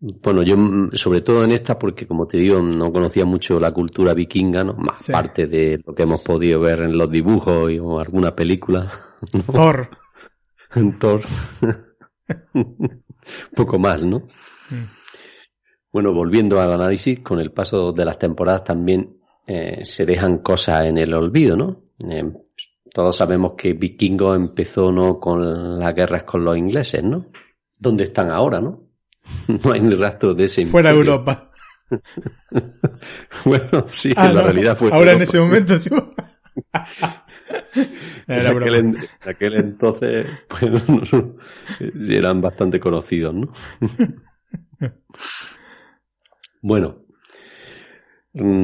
Bueno, 0.01 0.43
yo 0.43 0.55
mm, 0.57 0.91
sobre 0.93 1.19
todo 1.21 1.43
en 1.43 1.51
esta 1.51 1.77
porque 1.77 2.07
como 2.07 2.25
te 2.25 2.37
digo 2.37 2.61
no 2.61 2.91
conocía 2.93 3.25
mucho 3.25 3.59
la 3.59 3.71
cultura 3.73 4.13
vikinga, 4.13 4.63
¿no? 4.63 4.73
Más 4.75 5.03
Sí. 5.05 5.11
parte 5.11 5.47
de 5.47 5.81
lo 5.85 5.93
que 5.93 6.03
hemos 6.03 6.21
podido 6.21 6.61
ver 6.61 6.79
en 6.81 6.97
los 6.97 7.11
dibujos 7.11 7.69
y, 7.71 7.79
o 7.79 7.99
alguna 7.99 8.33
película. 8.35 8.89
¿no? 9.33 9.43
Thor. 9.53 9.89
Thor. 10.99 11.21
Poco 13.55 13.77
más, 13.79 14.03
¿no? 14.03 14.19
Mm. 14.69 14.85
Bueno, 15.91 16.13
volviendo 16.13 16.59
al 16.61 16.71
análisis, 16.71 17.19
con 17.21 17.39
el 17.39 17.51
paso 17.51 17.91
de 17.91 18.05
las 18.05 18.17
temporadas 18.19 18.63
también 18.63 19.17
eh, 19.47 19.83
se 19.83 20.05
dejan 20.05 20.37
cosas 20.39 20.85
en 20.85 20.97
el 20.97 21.13
olvido, 21.13 21.57
¿no? 21.57 21.81
Eh, 22.07 22.23
todos 22.93 23.15
sabemos 23.15 23.53
que 23.57 23.73
Vikingo 23.73 24.35
empezó 24.35 24.91
no 24.91 25.19
con 25.19 25.79
las 25.79 25.93
guerras 25.95 26.23
con 26.23 26.43
los 26.43 26.57
ingleses, 26.57 27.03
¿no? 27.03 27.27
¿Dónde 27.79 28.03
están 28.05 28.29
ahora, 28.31 28.61
no? 28.61 28.83
No 29.63 29.71
hay 29.71 29.81
ni 29.81 29.95
rastro 29.95 30.33
de 30.33 30.45
ese 30.45 30.65
Fuera 30.65 30.89
imperio. 30.91 31.13
Europa. 31.13 31.51
Bueno, 33.45 33.87
sí, 33.91 34.13
Ah, 34.15 34.27
en 34.27 34.35
la 34.35 34.41
no, 34.41 34.47
realidad 34.47 34.77
fue 34.77 34.91
Ahora 34.91 35.11
en 35.13 35.21
ese 35.23 35.39
momento 35.39 35.77
sí. 35.79 35.89
En 38.27 38.45
aquel, 38.47 38.75
en- 38.75 38.97
entonces 39.55 40.27
pues, 40.47 40.71
eran 42.09 42.41
bastante 42.41 42.79
conocidos, 42.79 43.33
¿no? 43.33 43.51
bueno, 46.61 46.97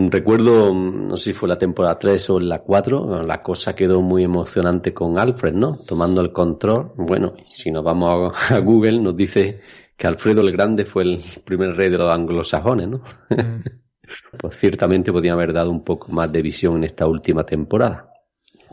recuerdo, 0.10 0.74
mm, 0.74 1.08
no 1.08 1.18
sé 1.18 1.26
si 1.26 1.34
fue 1.34 1.50
la 1.50 1.58
temporada 1.58 2.00
3 2.00 2.30
o 2.30 2.40
la 2.40 2.60
4, 2.60 3.24
la 3.24 3.42
cosa 3.42 3.76
quedó 3.76 4.02
muy 4.02 4.24
emocionante 4.24 4.94
con 4.94 5.20
Alfred, 5.20 5.54
¿no? 5.54 5.78
Tomando 5.78 6.22
el 6.22 6.32
control. 6.32 6.94
Bueno, 6.96 7.34
si 7.48 7.72
nos 7.72 7.84
vamos 7.84 8.34
a, 8.34 8.56
a 8.56 8.60
Google 8.60 9.02
nos 9.02 9.16
dice 9.16 9.62
que 9.98 10.08
Alfredo 10.08 10.42
el 10.42 10.52
Grande 10.52 10.86
fue 10.86 11.04
el 11.04 11.24
primer 11.44 11.76
rey 11.76 11.90
de 11.90 11.98
los 11.98 12.12
anglosajones, 12.12 12.88
¿no? 12.88 13.02
Mm. 13.30 13.64
pues 14.38 14.58
ciertamente 14.58 15.12
podía 15.12 15.34
haber 15.34 15.54
dado 15.54 15.72
un 15.72 15.84
poco 15.84 16.12
más 16.12 16.32
de 16.32 16.42
visión 16.42 16.78
en 16.78 16.84
esta 16.86 17.08
última 17.08 17.46
temporada. 17.46 18.12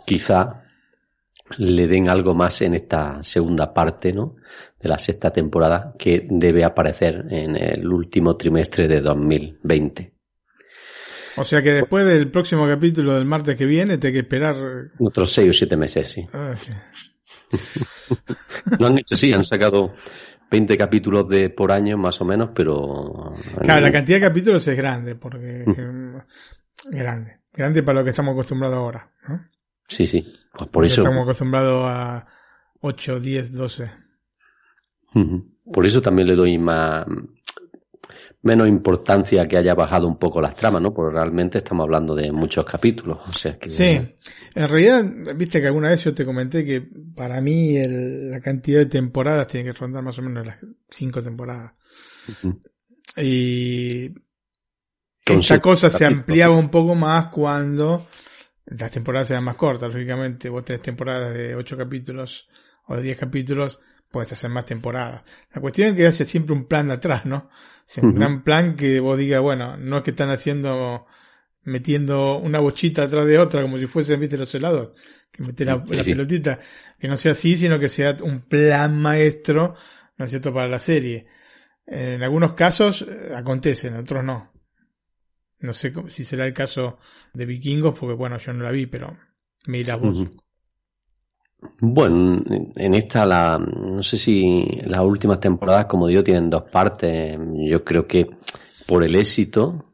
Quizá 0.04 0.62
le 1.58 1.86
den 1.86 2.08
algo 2.08 2.34
más 2.34 2.62
en 2.62 2.74
esta 2.74 3.22
segunda 3.22 3.72
parte, 3.72 4.12
¿no? 4.12 4.36
De 4.80 4.88
la 4.88 4.98
sexta 4.98 5.30
temporada 5.30 5.94
que 5.98 6.26
debe 6.28 6.64
aparecer 6.64 7.26
en 7.30 7.56
el 7.56 7.86
último 7.86 8.36
trimestre 8.36 8.88
de 8.88 9.00
2020. 9.00 10.11
O 11.36 11.44
sea 11.44 11.62
que 11.62 11.72
después 11.72 12.04
del 12.04 12.30
próximo 12.30 12.66
capítulo 12.66 13.14
del 13.14 13.24
martes 13.24 13.56
que 13.56 13.66
viene, 13.66 13.98
te 13.98 14.08
hay 14.08 14.12
que 14.12 14.18
esperar. 14.20 14.56
Otros 14.98 15.32
seis 15.32 15.50
o 15.50 15.52
siete 15.52 15.76
meses, 15.76 16.08
sí. 16.10 16.26
ah. 16.32 16.54
Lo 18.78 18.86
han 18.86 18.98
hecho, 18.98 19.14
sí, 19.14 19.32
han 19.32 19.44
sacado 19.44 19.94
20 20.50 20.76
capítulos 20.76 21.28
de 21.28 21.50
por 21.50 21.72
año 21.72 21.96
más 21.96 22.20
o 22.20 22.24
menos, 22.24 22.50
pero... 22.54 23.34
Claro, 23.60 23.80
la 23.80 23.92
cantidad 23.92 24.18
de 24.18 24.26
capítulos 24.26 24.66
es 24.68 24.76
grande, 24.76 25.14
porque 25.14 25.64
eh, 25.66 26.22
grande, 26.90 27.40
grande 27.52 27.82
para 27.82 28.00
lo 28.00 28.04
que 28.04 28.10
estamos 28.10 28.32
acostumbrados 28.32 28.76
ahora, 28.76 29.10
¿no? 29.28 29.48
Sí, 29.88 30.06
sí. 30.06 30.26
Pues 30.56 30.70
por 30.70 30.84
eso... 30.84 31.02
Estamos 31.02 31.22
acostumbrados 31.22 31.84
a 31.86 32.26
8, 32.80 33.20
10, 33.20 33.52
12. 33.52 33.90
Ujú. 35.14 35.52
Por 35.72 35.86
eso 35.86 36.02
también 36.02 36.28
le 36.28 36.34
doy 36.34 36.58
más 36.58 37.06
menos 38.42 38.66
importancia 38.68 39.46
que 39.46 39.56
haya 39.56 39.74
bajado 39.74 40.06
un 40.08 40.16
poco 40.18 40.40
las 40.40 40.54
tramas, 40.56 40.82
¿no? 40.82 40.92
Porque 40.92 41.14
realmente 41.14 41.58
estamos 41.58 41.84
hablando 41.84 42.14
de 42.14 42.32
muchos 42.32 42.64
capítulos. 42.64 43.18
O 43.28 43.32
sea 43.32 43.56
que, 43.58 43.68
Sí, 43.68 43.84
en 43.84 44.68
realidad, 44.68 45.04
viste 45.36 45.60
que 45.60 45.68
alguna 45.68 45.90
vez 45.90 46.02
yo 46.04 46.12
te 46.12 46.24
comenté 46.24 46.64
que 46.64 46.82
para 47.14 47.40
mí 47.40 47.76
el- 47.76 48.30
la 48.30 48.40
cantidad 48.40 48.80
de 48.80 48.86
temporadas 48.86 49.46
tiene 49.46 49.70
que 49.72 49.78
rondar 49.78 50.02
más 50.02 50.18
o 50.18 50.22
menos 50.22 50.44
las 50.46 50.58
cinco 50.90 51.22
temporadas. 51.22 51.72
Ujú. 52.28 52.60
Y 53.16 54.08
Con 55.24 55.38
esta 55.38 55.60
cosa 55.60 55.88
se 55.90 56.04
ampliaba 56.04 56.56
un 56.58 56.68
poco 56.70 56.94
más 56.96 57.26
cuando 57.26 58.08
las 58.66 58.90
temporadas 58.90 59.30
eran 59.30 59.44
más 59.44 59.54
cortas, 59.56 59.92
lógicamente. 59.92 60.48
Vos 60.48 60.64
tenés 60.64 60.82
temporadas 60.82 61.32
de 61.32 61.54
8 61.54 61.76
capítulos 61.76 62.48
o 62.88 62.96
de 62.96 63.02
10 63.02 63.18
capítulos, 63.18 63.78
puedes 64.12 64.30
hacer 64.32 64.50
más 64.50 64.66
temporadas. 64.66 65.22
La 65.52 65.60
cuestión 65.60 65.88
es 65.88 65.96
que 65.96 66.06
haya 66.06 66.24
siempre 66.24 66.54
un 66.54 66.66
plan 66.66 66.90
atrás, 66.90 67.24
¿no? 67.26 67.50
Sea, 67.84 68.04
un 68.04 68.14
gran 68.14 68.44
plan 68.44 68.76
que 68.76 69.00
vos 69.00 69.18
digas, 69.18 69.40
bueno, 69.40 69.76
no 69.76 69.98
es 69.98 70.02
que 70.04 70.10
están 70.10 70.30
haciendo, 70.30 71.06
metiendo 71.64 72.38
una 72.38 72.60
bochita 72.60 73.02
atrás 73.04 73.26
de 73.26 73.38
otra 73.38 73.62
como 73.62 73.78
si 73.78 73.86
fuesen, 73.86 74.20
viste, 74.20 74.38
los 74.38 74.54
helados, 74.54 74.90
que 75.32 75.42
meter 75.42 75.66
la, 75.66 75.82
Sí, 75.84 75.96
la 75.96 76.04
sí. 76.04 76.10
pelotita, 76.12 76.60
que 76.98 77.08
no 77.08 77.16
sea 77.16 77.32
así, 77.32 77.56
sino 77.56 77.78
que 77.80 77.88
sea 77.88 78.16
un 78.22 78.42
plan 78.42 78.96
maestro, 79.00 79.74
¿no 80.16 80.24
es 80.24 80.30
cierto?, 80.30 80.52
para 80.54 80.68
la 80.68 80.78
serie. 80.78 81.26
En 81.86 82.22
algunos 82.22 82.52
casos 82.52 83.02
eh, 83.08 83.32
acontece, 83.34 83.88
en 83.88 83.96
otros 83.96 84.22
no. 84.22 84.52
No 85.58 85.72
sé 85.72 85.92
si 86.08 86.24
será 86.24 86.46
el 86.46 86.54
caso 86.54 86.98
de 87.32 87.46
Vikingos, 87.46 87.98
porque 87.98 88.14
bueno, 88.14 88.38
yo 88.38 88.52
no 88.52 88.64
la 88.64 88.70
vi, 88.70 88.86
pero 88.86 89.16
me 89.66 89.78
dirás 89.78 90.00
vos. 90.00 90.26
Bueno, 91.80 92.42
en 92.76 92.94
esta, 92.94 93.24
la, 93.26 93.58
no 93.58 94.02
sé 94.02 94.16
si 94.16 94.64
las 94.84 95.00
últimas 95.00 95.40
temporadas, 95.40 95.86
como 95.86 96.06
digo, 96.06 96.22
tienen 96.22 96.50
dos 96.50 96.64
partes. 96.64 97.38
Yo 97.54 97.84
creo 97.84 98.06
que 98.06 98.28
por 98.86 99.04
el 99.04 99.14
éxito, 99.16 99.84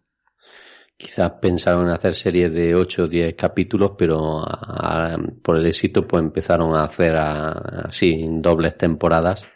quizás 0.97 1.33
pensaron 1.41 1.87
en 1.87 1.93
hacer 1.93 2.15
series 2.15 2.53
de 2.53 2.75
8 2.75 3.05
o 3.05 3.09
10 3.09 3.35
capítulos, 3.35 3.93
pero 3.97 4.41
a- 4.41 5.15
a- 5.15 5.19
por 5.43 5.57
el 5.57 5.67
éxito 5.67 6.07
pues 6.07 6.23
empezaron 6.23 6.75
a 6.75 6.83
hacer 6.83 7.15
así 7.17 8.27
dobles 8.31 8.77
temporadas 8.77 9.47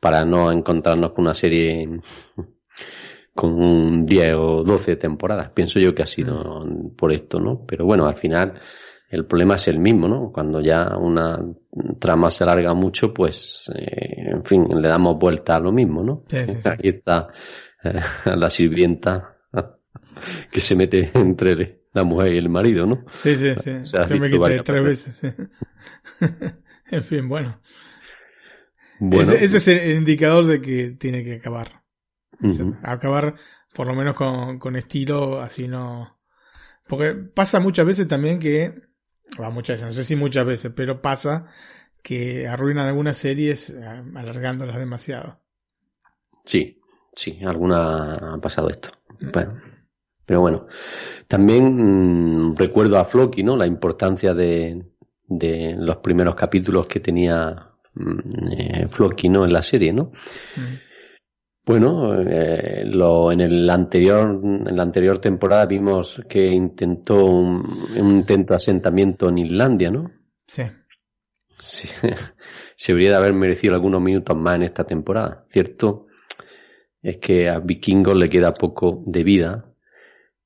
para 0.00 0.24
no 0.24 0.50
encontrarnos 0.52 1.12
con 1.12 1.24
una 1.26 1.34
serie 1.34 2.00
con 3.34 3.52
un 3.52 4.06
10 4.06 4.34
o 4.34 4.62
12 4.62 4.96
temporadas. 4.96 5.50
Pienso 5.50 5.78
yo 5.78 5.94
que 5.94 6.02
ha 6.02 6.06
sido 6.06 6.64
por 6.96 7.12
esto, 7.12 7.38
¿no? 7.38 7.66
Pero 7.66 7.84
bueno, 7.84 8.06
al 8.06 8.16
final 8.16 8.54
el 9.08 9.24
problema 9.24 9.54
es 9.56 9.68
el 9.68 9.78
mismo, 9.78 10.08
¿no? 10.08 10.32
Cuando 10.32 10.60
ya 10.60 10.96
una 10.96 11.40
trama 11.98 12.30
se 12.30 12.44
alarga 12.44 12.74
mucho, 12.74 13.14
pues, 13.14 13.70
eh, 13.74 14.30
en 14.32 14.44
fin, 14.44 14.66
le 14.80 14.88
damos 14.88 15.18
vuelta 15.18 15.56
a 15.56 15.60
lo 15.60 15.72
mismo, 15.72 16.02
¿no? 16.02 16.24
Sí, 16.28 16.44
sí, 16.46 16.54
sí. 16.54 16.68
Ahí 16.68 16.88
está 16.88 17.28
eh, 17.84 18.00
la 18.36 18.50
sirvienta 18.50 19.36
que 20.50 20.60
se 20.60 20.74
mete 20.74 21.10
entre 21.14 21.82
la 21.92 22.04
mujer 22.04 22.34
y 22.34 22.38
el 22.38 22.48
marido, 22.48 22.86
¿no? 22.86 23.04
Sí, 23.12 23.36
sí, 23.36 23.54
sí. 23.54 23.86
Se 23.86 23.98
ha 23.98 24.06
Yo 24.06 24.16
me 24.18 24.28
quité 24.28 24.62
tres 24.62 24.84
veces. 24.84 25.16
sí. 25.16 25.28
en 26.90 27.04
fin, 27.04 27.28
bueno. 27.28 27.60
Bueno, 28.98 29.32
ese, 29.32 29.44
ese 29.44 29.56
es 29.58 29.68
el 29.68 29.98
indicador 29.98 30.46
de 30.46 30.60
que 30.60 30.90
tiene 30.92 31.22
que 31.22 31.34
acabar. 31.34 31.82
O 32.42 32.50
sea, 32.50 32.66
acabar 32.82 33.36
por 33.74 33.86
lo 33.86 33.94
menos 33.94 34.14
con, 34.14 34.58
con 34.58 34.74
estilo, 34.76 35.40
así 35.40 35.68
no. 35.68 36.18
Porque 36.86 37.14
pasa 37.14 37.60
muchas 37.60 37.86
veces 37.86 38.08
también 38.08 38.38
que, 38.38 38.74
va 39.40 39.50
muchas 39.50 39.76
veces, 39.76 39.88
no 39.88 39.94
sé 39.94 40.04
si 40.04 40.16
muchas 40.16 40.46
veces, 40.46 40.72
pero 40.74 41.00
pasa 41.00 41.46
que 42.02 42.46
arruinan 42.46 42.86
algunas 42.86 43.16
series 43.16 43.70
eh, 43.70 43.84
alargándolas 44.14 44.76
demasiado. 44.76 45.40
Sí, 46.44 46.80
sí, 47.14 47.40
alguna 47.44 48.12
ha 48.12 48.38
pasado 48.40 48.70
esto. 48.70 48.90
Bueno, 49.32 49.60
pero 50.24 50.40
bueno, 50.40 50.66
también 51.26 52.50
mm, 52.50 52.56
recuerdo 52.56 52.98
a 52.98 53.04
Floki, 53.04 53.42
¿no? 53.42 53.56
La 53.56 53.66
importancia 53.66 54.34
de, 54.34 54.84
de 55.26 55.74
los 55.78 55.96
primeros 55.96 56.34
capítulos 56.34 56.86
que 56.86 57.00
tenía 57.00 57.70
mm, 57.94 58.18
eh, 58.52 58.88
Floki, 58.88 59.28
¿no? 59.28 59.44
En 59.44 59.52
la 59.52 59.62
serie, 59.62 59.92
¿no? 59.92 60.12
Mm. 60.56 60.85
Bueno, 61.66 62.14
eh, 62.22 62.84
lo, 62.86 63.32
en 63.32 63.40
el 63.40 63.68
anterior, 63.68 64.40
en 64.40 64.76
la 64.76 64.84
anterior 64.84 65.18
temporada 65.18 65.66
vimos 65.66 66.22
que 66.28 66.46
intentó 66.46 67.24
un, 67.24 67.88
un 67.96 68.10
intento 68.12 68.52
de 68.52 68.56
asentamiento 68.56 69.28
en 69.28 69.38
Islandia, 69.38 69.90
¿no? 69.90 70.08
Sí. 70.46 70.62
Sí, 71.58 71.88
se 72.76 72.92
debería 72.92 73.10
de 73.10 73.16
haber 73.16 73.32
merecido 73.32 73.74
algunos 73.74 74.00
minutos 74.00 74.36
más 74.36 74.54
en 74.54 74.62
esta 74.62 74.84
temporada. 74.84 75.44
Cierto 75.50 76.06
es 77.02 77.16
que 77.18 77.48
a 77.48 77.58
Vikingos 77.58 78.14
le 78.14 78.28
queda 78.28 78.54
poco 78.54 79.02
de 79.04 79.24
vida, 79.24 79.64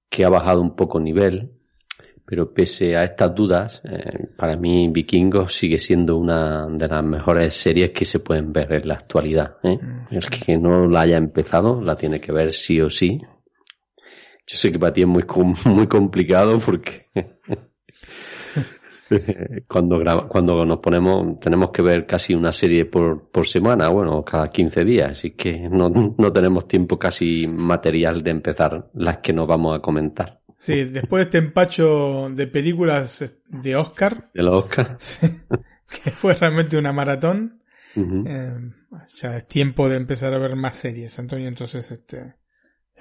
que 0.09 0.25
ha 0.25 0.31
bajado 0.31 0.63
un 0.63 0.75
poco 0.75 1.01
nivel, 1.01 1.53
pero 2.31 2.55
pese 2.55 2.97
a 2.97 3.03
estas 3.03 3.35
dudas, 3.35 3.83
eh, 3.83 4.29
para 4.37 4.57
mí 4.57 4.89
Vikingos 4.89 5.53
sigue 5.53 5.79
siendo 5.81 6.17
una 6.17 6.69
de 6.69 6.87
las 6.87 7.03
mejores 7.03 7.57
series 7.57 7.91
que 7.91 8.05
se 8.05 8.21
pueden 8.21 8.53
ver 8.53 8.73
en 8.73 8.87
la 8.87 8.95
actualidad. 8.95 9.57
¿eh? 9.65 9.77
Mm. 9.77 10.15
El 10.15 10.31
que 10.31 10.57
no 10.57 10.87
la 10.87 11.01
haya 11.01 11.17
empezado 11.17 11.83
la 11.83 11.97
tiene 11.97 12.21
que 12.21 12.31
ver 12.31 12.53
sí 12.53 12.81
o 12.81 12.89
sí. 12.89 13.21
Yo 14.47 14.57
sé 14.57 14.71
que 14.71 14.79
para 14.79 14.93
ti 14.93 15.01
es 15.01 15.09
muy, 15.09 15.25
muy 15.65 15.89
complicado 15.89 16.61
porque 16.61 17.09
cuando 19.67 19.99
graba, 19.99 20.29
cuando 20.29 20.65
nos 20.65 20.79
ponemos 20.79 21.41
tenemos 21.41 21.71
que 21.71 21.83
ver 21.83 22.07
casi 22.07 22.35
una 22.35 22.53
serie 22.53 22.85
por, 22.85 23.29
por 23.31 23.47
semana, 23.47 23.89
bueno, 23.89 24.25
cada 24.25 24.51
15 24.51 24.85
días, 24.85 25.11
así 25.11 25.33
que 25.33 25.69
no, 25.69 25.89
no 25.91 26.33
tenemos 26.33 26.69
tiempo 26.69 26.99
casi 26.99 27.47
material 27.47 28.23
de 28.23 28.31
empezar 28.31 28.91
las 28.95 29.19
que 29.19 29.33
nos 29.33 29.49
vamos 29.49 29.77
a 29.77 29.83
comentar. 29.83 30.41
Sí, 30.59 30.85
después 30.85 31.21
de 31.21 31.25
este 31.25 31.39
empacho 31.39 32.29
de 32.31 32.47
películas 32.47 33.25
de 33.49 33.77
Oscar, 33.77 34.31
De 34.35 34.43
los 34.43 34.65
Oscar. 34.65 34.99
que 35.89 36.11
fue 36.11 36.35
realmente 36.35 36.77
una 36.77 36.93
maratón, 36.93 37.63
Ujú. 37.97 38.25
eh, 38.27 38.71
ya 39.17 39.37
es 39.37 39.47
tiempo 39.49 39.89
de 39.89 39.97
empezar 39.97 40.33
a 40.35 40.39
ver 40.39 40.55
más 40.55 40.77
series, 40.77 41.19
Antonio, 41.19 41.49
entonces 41.49 41.91
este, 41.91 42.37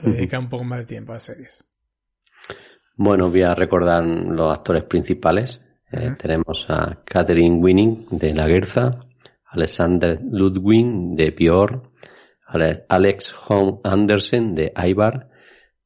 le 0.01 0.11
dedica 0.13 0.39
un 0.39 0.49
poco 0.49 0.63
más 0.63 0.79
de 0.79 0.85
tiempo 0.85 1.13
a 1.13 1.19
series. 1.19 1.65
Bueno, 2.95 3.29
voy 3.29 3.43
a 3.43 3.55
recordar 3.55 4.05
los 4.05 4.51
actores 4.57 4.83
principales. 4.83 5.65
Eh. 5.91 6.11
Tenemos 6.17 6.65
a 6.69 7.01
Catherine 7.03 7.59
Winning 7.61 8.07
de 8.11 8.33
La 8.33 8.47
Guerza, 8.47 8.99
Alexander 9.45 10.19
Ludwig 10.31 10.85
de 11.15 11.31
Pior, 11.31 11.91
Ale- 12.45 12.85
Alex 12.89 13.33
Holm 13.47 13.79
Andersen 13.83 14.55
de 14.55 14.71
Ibar, 14.75 15.29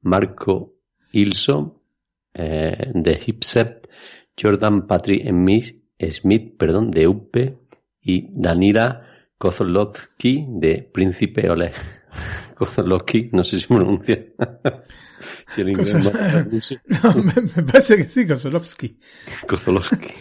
Marco 0.01 0.73
Ilso 1.13 1.81
eh, 2.33 2.91
de 2.93 3.19
Hipset, 3.25 3.89
Jordan 4.39 4.87
Patrick 4.87 5.23
Smith, 6.11 6.57
perdón, 6.57 6.91
de 6.91 7.07
Uppe 7.07 7.57
y 8.01 8.27
Danila 8.37 9.07
Kozlowski 9.37 10.45
de 10.49 10.89
Príncipe 10.93 11.49
Oleg. 11.49 11.73
Kozlowski, 12.57 13.29
no 13.31 13.43
sé 13.43 13.59
si 13.59 13.67
pronuncia. 13.67 14.25
si 15.53 15.61
el 15.61 15.69
inglés 15.69 15.95
no- 15.95 16.11
No, 17.03 17.23
me, 17.23 17.33
me 17.55 17.63
parece 17.63 17.97
que 17.97 18.05
sí, 18.05 18.25
Kozolowski. 18.27 18.97
Kozlowski. 19.47 20.13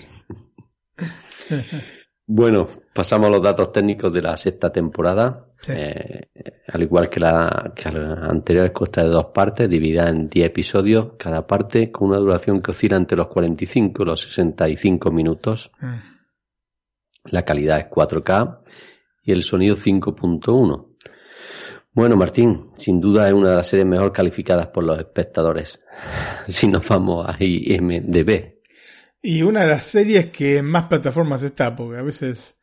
Bueno, 2.26 2.68
pasamos 2.94 3.26
a 3.26 3.30
los 3.30 3.42
datos 3.42 3.72
técnicos 3.72 4.12
de 4.12 4.22
la 4.22 4.36
sexta 4.36 4.70
temporada. 4.72 5.48
Sí. 5.60 5.72
Eh, 5.76 6.28
al 6.72 6.82
igual 6.82 7.08
que 7.10 7.20
la, 7.20 7.72
que 7.74 7.90
la 7.90 8.14
anterior, 8.26 8.72
consta 8.72 9.02
de 9.02 9.10
dos 9.10 9.26
partes, 9.26 9.68
dividida 9.68 10.08
en 10.08 10.28
10 10.28 10.46
episodios, 10.46 11.12
cada 11.18 11.46
parte 11.46 11.90
con 11.92 12.08
una 12.08 12.18
duración 12.18 12.62
que 12.62 12.70
oscila 12.70 12.96
entre 12.96 13.16
los 13.16 13.28
45 13.28 14.02
y 14.02 14.06
los 14.06 14.20
65 14.22 15.10
minutos. 15.10 15.70
Mm. 15.80 15.94
La 17.24 17.44
calidad 17.44 17.78
es 17.80 17.86
4K 17.86 18.60
y 19.24 19.32
el 19.32 19.42
sonido 19.42 19.76
5.1. 19.76 20.91
Bueno, 21.94 22.16
Martín, 22.16 22.70
sin 22.78 23.00
duda 23.00 23.28
es 23.28 23.34
una 23.34 23.50
de 23.50 23.56
las 23.56 23.66
series 23.66 23.86
mejor 23.86 24.12
calificadas 24.12 24.68
por 24.68 24.84
los 24.84 24.98
espectadores. 24.98 25.80
Si 26.48 26.66
nos 26.66 26.86
vamos 26.88 27.26
a 27.28 27.36
IMDB. 27.42 28.54
Y 29.22 29.42
una 29.42 29.60
de 29.60 29.68
las 29.68 29.84
series 29.84 30.26
que 30.26 30.56
en 30.58 30.64
más 30.64 30.84
plataformas 30.84 31.42
está, 31.44 31.74
porque 31.76 31.98
a 31.98 32.02
veces, 32.02 32.58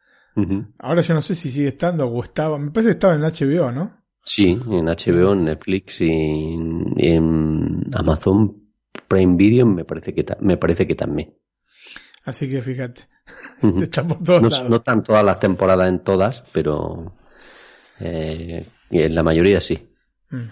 ahora 0.80 1.02
yo 1.02 1.14
no 1.14 1.22
sé 1.22 1.34
si 1.36 1.50
sigue 1.52 1.70
estando 1.70 2.06
o 2.08 2.22
estaba, 2.24 2.58
me 2.58 2.72
parece 2.72 2.90
que 2.90 2.94
estaba 2.94 3.16
en 3.16 3.22
HBO, 3.22 3.72
¿no? 3.72 4.04
Sí, 4.26 4.60
en 4.70 4.86
HBO, 4.88 5.32
en 5.34 5.46
Netflix 5.46 6.02
y 6.02 6.10
en, 6.12 6.94
en 6.98 7.82
Amazon 7.94 8.74
Prime 9.08 9.38
Video 9.38 9.66
me 9.66 9.86
parece 9.86 10.14
que 10.14 10.24
ta- 10.26 10.38
me 10.42 10.58
parece 10.58 10.86
que 10.86 10.96
también. 10.96 11.34
Así 12.26 12.50
que 12.50 12.62
fíjate, 12.62 13.04
Ujú. 13.64 13.82
está 13.84 14.06
por 14.06 14.22
todos 14.22 14.42
No, 14.42 14.50
lados. 14.50 14.70
no 14.70 14.76
están 14.76 15.04
todas 15.04 15.24
las 15.24 15.40
temporadas 15.40 15.88
en 15.88 16.00
todas, 16.04 16.44
pero 16.52 17.16
eh, 18.02 18.66
en 18.92 19.16
la 19.16 19.24
mayoría 19.24 19.62
sí. 19.62 19.90
Mm. 20.30 20.50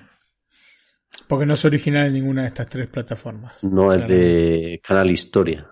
Porque 1.27 1.45
no 1.45 1.55
es 1.55 1.65
original 1.65 2.07
en 2.07 2.13
ninguna 2.13 2.43
de 2.43 2.47
estas 2.49 2.67
tres 2.69 2.87
plataformas. 2.87 3.63
No 3.63 3.91
es 3.93 4.07
de 4.07 4.79
Canal 4.83 5.09
Historia, 5.11 5.69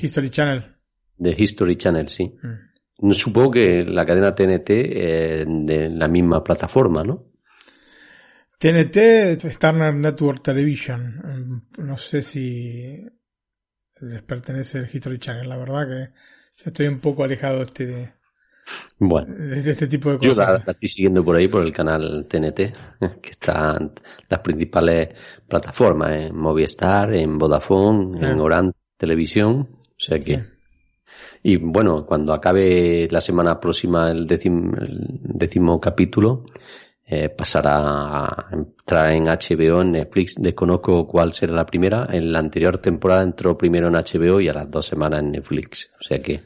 History 0.00 0.30
Channel. 0.30 0.76
de 1.16 1.34
History 1.38 1.76
Channel, 1.76 2.08
sí. 2.08 2.34
Mm. 2.42 3.12
Supongo 3.12 3.52
que 3.52 3.84
la 3.84 4.04
cadena 4.04 4.34
TNT 4.34 4.70
es 4.70 5.46
de 5.66 5.88
la 5.90 6.08
misma 6.08 6.42
plataforma, 6.44 7.02
¿no? 7.02 7.26
TNT, 8.58 9.40
Starner 9.50 9.94
Network 9.94 10.42
Television. 10.42 11.16
Mm, 11.78 11.86
No 11.86 11.96
sé 11.96 12.20
si 12.22 13.06
les 14.02 14.22
pertenece 14.22 14.78
el 14.78 14.88
History 14.92 15.18
Channel. 15.18 15.48
La 15.48 15.56
verdad 15.56 15.86
que 15.88 16.12
ya 16.56 16.64
estoy 16.66 16.88
un 16.88 17.00
poco 17.00 17.24
alejado 17.24 17.62
este 17.62 17.86
de, 17.86 18.12
Bueno. 18.98 19.34
de 19.34 19.70
este 19.70 19.86
tipo 19.86 20.12
de 20.12 20.18
Yo 20.20 20.34
la, 20.34 20.62
la 20.64 20.72
estoy 20.72 20.88
siguiendo 20.88 21.24
por 21.24 21.36
ahí 21.36 21.48
por 21.48 21.62
el 21.62 21.72
canal 21.72 22.26
TNT, 22.28 22.56
que 23.22 23.30
están 23.30 23.92
las 24.28 24.40
principales 24.40 25.08
plataformas, 25.48 26.12
en 26.12 26.36
Movistar, 26.36 27.14
en 27.14 27.38
Vodafone, 27.38 28.18
en. 28.26 28.40
Orange 28.40 28.78
Televisión, 28.96 29.68
o 29.72 29.94
sea 29.96 30.18
que... 30.18 30.34
Sí. 30.34 30.40
Y 31.42 31.56
bueno, 31.56 32.04
cuando 32.04 32.34
acabe 32.34 33.08
la 33.10 33.20
semana 33.20 33.58
próxima 33.58 34.10
el 34.10 34.26
décimo, 34.26 34.76
el 34.76 35.20
décimo 35.22 35.80
capítulo, 35.80 36.44
eh, 37.12 37.28
pasará 37.28 38.26
a 38.26 38.48
entrar 38.52 39.12
en 39.12 39.24
HBO, 39.24 39.80
en 39.80 39.92
Netflix. 39.92 40.36
Desconozco 40.38 41.08
cuál 41.08 41.32
será 41.32 41.54
la 41.54 41.66
primera. 41.66 42.06
En 42.10 42.30
la 42.32 42.38
anterior 42.38 42.78
temporada 42.78 43.22
entró 43.22 43.58
primero 43.58 43.88
en 43.88 43.94
HBO 43.94 44.40
y 44.40 44.48
a 44.48 44.52
las 44.52 44.70
dos 44.70 44.86
semanas 44.86 45.20
en 45.20 45.32
Netflix. 45.32 45.90
O 45.98 46.04
sea 46.04 46.22
que 46.22 46.42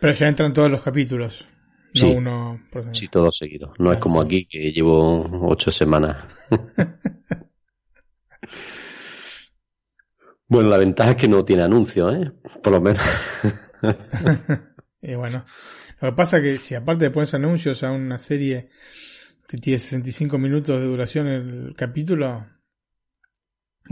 Pero 0.00 0.12
ya 0.14 0.28
entran 0.28 0.52
todos 0.52 0.70
los 0.70 0.82
capítulos. 0.82 1.46
No 1.94 2.00
Sí. 2.00 2.06
uno 2.06 2.60
por 2.70 2.82
semana. 2.82 2.94
sí, 2.94 3.08
todo 3.08 3.32
seguido. 3.32 3.68
No 3.78 3.86
es 3.86 3.90
Claro, 3.92 4.00
como 4.00 4.20
aquí 4.20 4.46
que 4.46 4.70
llevo 4.72 5.28
ocho 5.48 5.70
semanas. 5.70 6.24
bueno, 10.48 10.68
la 10.68 10.78
ventaja 10.78 11.10
es 11.10 11.16
que 11.16 11.28
no 11.28 11.44
tiene 11.44 11.62
anuncios, 11.62 12.14
¿eh? 12.14 12.32
Por 12.62 12.72
lo 12.72 12.80
menos. 12.80 13.02
Y 15.02 15.14
bueno, 15.14 15.46
lo 16.02 16.10
que 16.10 16.14
pasa 16.14 16.36
es 16.36 16.42
que 16.42 16.58
si 16.58 16.74
aparte 16.74 17.06
le 17.06 17.10
pones 17.10 17.32
anuncios 17.32 17.82
a 17.82 17.90
una 17.90 18.18
serie 18.18 18.68
que 19.48 19.56
tiene 19.56 19.78
65 19.78 20.36
minutos 20.36 20.78
de 20.78 20.86
duración 20.86 21.26
el 21.26 21.72
capítulo, 21.74 22.46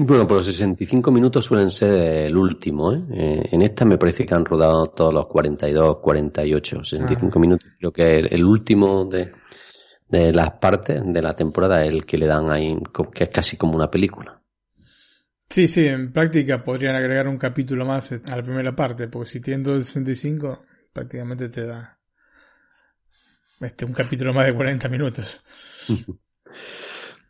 Bueno, 0.01 0.29
pero 0.29 0.43
65 0.43 1.11
minutos 1.11 1.45
suelen 1.45 1.71
ser 1.71 1.99
el 1.99 2.37
último, 2.37 2.93
¿eh? 2.93 3.03
Eh, 3.13 3.49
En 3.53 3.63
esta 3.63 3.85
me 3.85 3.99
parece 3.99 4.25
que 4.25 4.33
han 4.35 4.45
rodado 4.45 4.87
todos 4.91 5.13
los 5.13 5.27
42, 5.27 5.99
48, 6.01 6.85
65 6.85 7.39
Ah. 7.39 7.41
minutos. 7.41 7.69
Creo 7.79 7.93
que 7.93 8.19
el, 8.19 8.33
el 8.33 8.45
último 8.45 9.05
de, 9.07 9.33
de 10.09 10.33
las 10.33 10.53
partes 10.53 11.03
de 11.05 11.21
la 11.23 11.35
temporada 11.35 11.85
es 11.85 11.91
el 11.93 12.07
que 12.07 12.17
le 12.17 12.27
dan 12.27 12.51
ahí, 12.51 12.77
que 13.13 13.25
es 13.25 13.31
casi 13.31 13.57
como 13.57 13.75
una 13.75 13.91
película. 13.91 14.41
sí, 15.51 15.67
sí, 15.67 15.87
en 15.87 16.13
práctica 16.13 16.63
podrían 16.63 16.95
agregar 16.95 17.27
un 17.27 17.39
capítulo 17.39 17.85
más 17.85 18.13
a 18.13 18.37
la 18.37 18.43
primera 18.43 18.77
parte, 18.77 19.09
porque 19.09 19.31
si 19.31 19.41
tienen 19.41 19.65
todo 19.65 19.77
el 19.77 19.85
65, 19.85 20.63
prácticamente 20.93 21.49
te 21.49 21.67
da 21.67 21.99
este, 23.61 23.85
un 23.85 23.93
capítulo 23.95 24.33
más 24.33 24.47
de 24.47 24.55
40 24.55 24.89
minutos. 24.89 25.43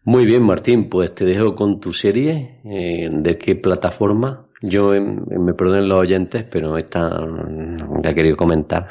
Muy 0.08 0.24
bien, 0.24 0.42
Martín, 0.42 0.88
pues 0.88 1.14
te 1.14 1.26
dejo 1.26 1.54
con 1.54 1.80
tu 1.80 1.92
serie. 1.92 2.62
eh, 2.64 3.10
¿De 3.12 3.36
qué 3.36 3.56
plataforma? 3.56 4.46
Yo, 4.62 4.94
em, 4.94 5.22
me 5.28 5.52
perdonen 5.52 5.86
los 5.86 5.98
oyentes, 6.00 6.44
pero 6.50 6.78
esta 6.78 7.10
mm, 7.20 8.00
la 8.02 8.10
he 8.10 8.14
querido 8.14 8.34
comentar. 8.34 8.88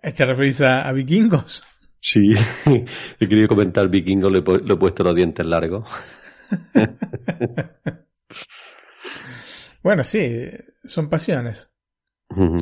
¿Te 0.00 0.24
referís 0.24 0.60
a, 0.60 0.88
a 0.88 0.92
vikingos? 0.92 1.64
Sí, 1.98 2.32
he 3.20 3.28
querido 3.28 3.48
comentar 3.48 3.88
Vikingo, 3.88 4.30
le, 4.30 4.40
le 4.40 4.74
he 4.74 4.76
puesto 4.76 5.02
los 5.02 5.16
dientes 5.16 5.44
largos. 5.44 5.84
Bueno, 9.82 10.04
sí, 10.04 10.50
son 10.84 11.08
pasiones. 11.08 11.70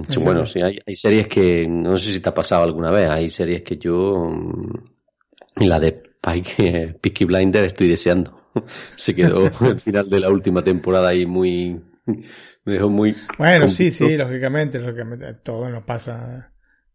Sí, 0.09 0.20
bueno, 0.20 0.46
sí, 0.46 0.61
hay, 0.62 0.79
hay 0.87 0.94
series 0.94 1.26
que 1.26 1.66
no 1.66 1.96
sé 1.98 2.12
si 2.12 2.20
te 2.20 2.29
ha 2.29 2.35
pasado 2.35 2.64
alguna 2.64 2.90
vez. 2.90 3.07
Hay 3.07 3.29
series 3.29 3.62
que 3.62 3.76
yo, 3.76 4.31
mm, 4.31 5.62
y 5.62 5.66
la 5.66 5.81
de 5.81 6.02
Pike, 6.20 6.98
Peaky 7.00 7.24
Blinder, 7.26 7.64
estoy 7.64 7.88
deseando. 7.88 8.50
Se 8.94 9.14
quedó 9.14 9.50
al 9.61 9.81
final 9.81 10.09
de 10.09 10.20
la 10.20 10.31
última 10.31 10.62
temporada 10.62 11.09
ahí 11.11 11.26
muy, 11.26 11.81
me 12.07 12.72
dejó 12.72 12.88
muy. 12.88 13.16
Bueno, 13.38 13.68
sí, 13.68 13.90
sí, 13.90 14.16
lógicamente, 14.16 14.79
lógicamente, 14.79 15.35
todo 15.35 15.68
nos 15.68 15.85
pasa. 15.85 16.52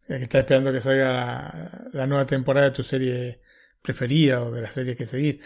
El 0.08 0.18
que 0.18 0.24
está 0.24 0.40
esperando 0.40 0.74
que 0.74 0.82
salga 0.82 1.14
la, 1.14 1.88
la 1.94 2.08
nueva 2.08 2.26
temporada 2.26 2.70
de 2.70 2.76
tu 2.76 2.84
serie 2.84 3.42
preferida 3.82 4.44
o 4.44 4.52
de 4.52 4.62
la 4.62 4.72
serie 4.72 4.96
que 4.96 5.06
seguís. 5.06 5.38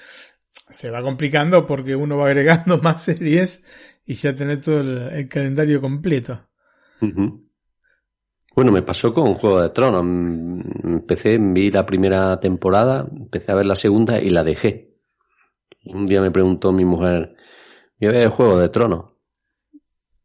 Se 0.69 0.89
va 0.89 1.01
complicando 1.01 1.65
porque 1.65 1.95
uno 1.95 2.17
va 2.17 2.27
agregando 2.27 2.77
más 2.81 3.03
series 3.03 3.63
y 4.05 4.13
ya 4.13 4.35
tener 4.35 4.61
todo 4.61 4.81
el, 4.81 4.97
el 5.13 5.27
calendario 5.27 5.81
completo. 5.81 6.47
Bueno, 7.01 8.71
me 8.71 8.83
pasó 8.83 9.13
con 9.13 9.35
Juego 9.35 9.61
de 9.61 9.69
Tronos. 9.69 10.01
Empecé, 10.83 11.37
vi 11.37 11.71
la 11.71 11.85
primera 11.85 12.39
temporada, 12.39 13.07
empecé 13.11 13.51
a 13.51 13.55
ver 13.55 13.65
la 13.65 13.75
segunda 13.75 14.19
y 14.19 14.29
la 14.29 14.43
dejé. 14.43 14.95
Un 15.85 16.05
día 16.05 16.21
me 16.21 16.31
preguntó 16.31 16.71
mi 16.71 16.85
mujer, 16.85 17.35
voy 17.99 18.09
a 18.09 18.11
ver 18.11 18.29
Juego 18.29 18.57
de 18.57 18.69
Tronos. 18.69 19.13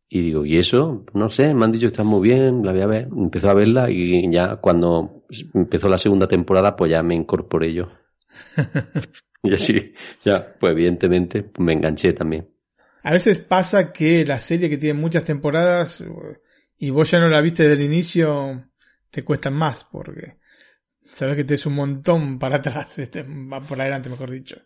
Y 0.09 0.23
digo, 0.23 0.45
¿y 0.45 0.59
eso? 0.59 1.05
No 1.15 1.31
sé, 1.31 1.55
me 1.55 1.65
han 1.65 1.73
dicho 1.73 1.87
que 1.87 1.93
está 1.93 2.03
muy 2.03 2.29
bien, 2.29 2.65
la 2.65 2.73
voy 2.73 2.81
a 2.81 2.87
ver. 2.87 3.09
Empezó 3.17 3.51
a 3.51 3.55
verla 3.55 3.91
y 3.91 4.31
ya 4.33 4.57
cuando 4.57 5.25
empezó 5.55 5.89
la 5.89 5.99
segunda 5.99 6.27
temporada, 6.27 6.75
pues 6.75 6.91
ya 6.91 7.03
me 7.03 7.15
incorporé 7.15 7.73
yo. 7.73 7.89
y 9.43 9.55
así, 9.55 9.95
ya, 10.25 10.55
pues 10.59 10.73
evidentemente 10.73 11.51
me 11.59 11.73
enganché 11.73 12.13
también. 12.13 12.49
A 13.03 13.13
veces 13.13 13.39
pasa 13.39 13.93
que 13.93 14.25
la 14.27 14.41
serie 14.41 14.69
que 14.69 14.79
tiene 14.79 14.99
muchas 14.99 15.25
temporadas 15.25 16.05
y 16.81 16.91
vos 16.91 17.11
ya 17.13 17.21
no 17.21 17.29
la 17.31 17.43
viste 17.43 17.65
desde 17.65 17.77
el 17.85 17.87
inicio, 17.93 18.71
te 19.11 19.25
cuestan 19.25 19.55
más 19.55 19.85
porque 19.85 20.39
sabes 21.13 21.37
que 21.37 21.45
te 21.45 21.55
es 21.55 21.67
un 21.67 21.75
montón 21.77 22.39
para 22.39 22.59
atrás, 22.59 22.97
va 23.01 23.61
por 23.63 23.81
adelante, 23.81 24.11
mejor 24.11 24.31
dicho. 24.31 24.59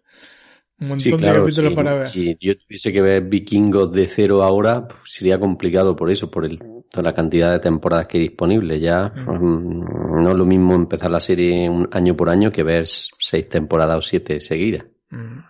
Un 0.81 0.89
montón 0.89 1.21
Sí, 1.21 1.21
de 1.21 1.33
capítulos 1.33 1.75
para 1.75 1.95
ver. 1.95 2.13
si 2.13 2.37
yo 2.41 2.57
tuviese 2.59 2.93
que 2.93 3.03
ver 3.03 3.23
vikingos 3.25 3.91
de 3.93 4.07
cero 4.07 4.43
ahora, 4.45 4.87
pues, 4.87 5.01
sería 5.07 5.39
complicado 5.41 5.97
por 5.97 6.11
eso, 6.11 6.31
por 6.31 6.45
el, 6.45 6.59
toda 6.91 7.03
la 7.03 7.15
cantidad 7.15 7.53
de 7.53 7.59
temporadas 7.61 8.07
que 8.07 8.19
hay 8.19 8.29
disponibles. 8.29 8.81
Ya 8.81 9.13
mm, 9.27 10.23
no 10.23 10.31
es 10.31 10.37
lo 10.37 10.45
mismo 10.47 10.75
empezar 10.75 11.11
la 11.11 11.21
serie 11.21 11.69
un 11.69 11.89
año 11.93 12.17
por 12.17 12.29
año 12.31 12.53
que 12.53 12.63
ver 12.63 12.87
seis 12.87 13.49
temporadas 13.49 13.99
o 13.99 14.03
siete 14.03 14.41
seguidas. 14.41 14.85
Mm. 15.13 15.45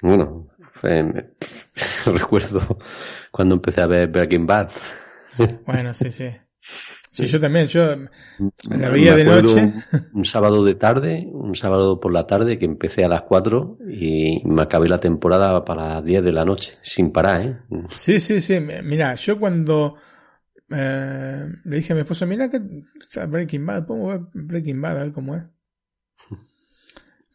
Bueno, 0.00 0.48
eh, 0.82 1.32
recuerdo 2.06 2.78
cuando 3.32 3.56
empecé 3.56 3.80
a 3.80 3.86
ver 3.88 4.08
Breaking 4.08 4.46
Bad. 4.46 4.70
Bueno, 5.66 5.92
sí, 5.92 6.12
sí. 6.12 6.28
Sí, 7.12 7.26
yo 7.26 7.38
también, 7.38 7.66
yo 7.66 7.84
la 7.84 8.08
Me 8.70 8.88
veía 8.88 9.14
de 9.14 9.24
noche. 9.26 9.60
Un, 9.60 9.84
un 10.14 10.24
sábado 10.24 10.64
de 10.64 10.76
tarde, 10.76 11.28
un 11.30 11.54
sábado 11.54 12.00
por 12.00 12.10
la 12.10 12.26
tarde 12.26 12.58
que 12.58 12.64
empecé 12.64 13.04
a 13.04 13.08
las 13.08 13.22
4 13.22 13.76
y 13.86 14.40
me 14.46 14.62
acabé 14.62 14.88
la 14.88 14.96
temporada 14.96 15.62
para 15.62 15.96
las 15.96 16.04
10 16.06 16.24
de 16.24 16.32
la 16.32 16.46
noche, 16.46 16.78
sin 16.80 17.12
parar, 17.12 17.42
¿eh? 17.42 17.58
Sí, 17.98 18.18
sí, 18.18 18.40
sí. 18.40 18.58
Mira, 18.60 19.14
yo 19.16 19.38
cuando 19.38 19.96
eh, 20.70 21.48
le 21.64 21.76
dije 21.76 21.92
a 21.92 21.96
mi 21.96 22.00
esposa, 22.00 22.24
mira 22.24 22.48
que 22.48 22.62
está 22.98 23.26
Breaking 23.26 23.66
Bad, 23.66 23.84
podemos 23.84 24.08
ver 24.08 24.20
Breaking 24.32 24.80
Bad 24.80 24.96
a 24.96 25.02
ver 25.04 25.12
cómo 25.12 25.36
es. 25.36 25.42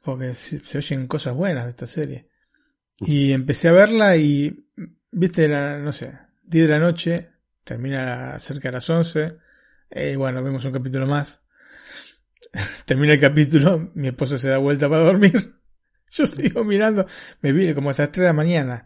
Porque 0.04 0.34
se, 0.34 0.60
se 0.66 0.80
oyen 0.80 1.06
cosas 1.06 1.36
buenas 1.36 1.66
de 1.66 1.70
esta 1.70 1.86
serie. 1.86 2.28
Y 3.00 3.32
empecé 3.32 3.68
a 3.68 3.74
verla 3.74 4.18
y, 4.18 4.66
viste, 5.17 5.47
la, 5.47 5.77
no 5.80 5.91
sé, 5.91 6.17
10 6.43 6.67
de 6.67 6.73
la 6.73 6.80
noche, 6.80 7.30
termina 7.63 8.38
cerca 8.39 8.69
de 8.69 8.73
las 8.73 8.89
11. 8.89 9.38
Eh, 9.89 10.15
bueno, 10.15 10.43
vemos 10.43 10.63
un 10.65 10.71
capítulo 10.73 11.06
más. 11.08 11.41
termina 12.86 13.13
el 13.13 13.19
capítulo, 13.19 13.91
mi 13.95 14.08
esposa 14.08 14.38
se 14.38 14.49
da 14.49 14.58
vuelta 14.58 14.89
para 14.89 15.03
dormir. 15.03 15.56
Yo 16.10 16.25
sigo 16.25 16.63
mirando, 16.63 17.06
me 17.41 17.51
vi 17.51 17.73
como 17.73 17.89
hasta 17.89 18.03
las 18.03 18.12
3 18.12 18.21
de 18.23 18.27
la 18.27 18.34
mañana. 18.34 18.86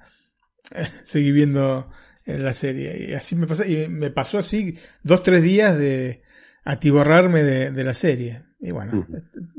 Seguí 1.03 1.31
viendo 1.31 1.89
eh, 2.25 2.37
la 2.37 2.53
serie. 2.53 3.09
Y 3.09 3.13
así 3.13 3.35
me 3.35 3.47
pasó, 3.47 3.63
y 3.65 3.87
me 3.87 4.09
pasó 4.09 4.39
así 4.39 4.77
dos, 5.03 5.21
tres 5.23 5.41
días 5.43 5.77
de 5.77 6.23
atiborrarme 6.63 7.43
de, 7.43 7.71
de 7.71 7.83
la 7.83 7.93
serie. 7.93 8.43
Y 8.59 8.71
bueno, 8.71 9.07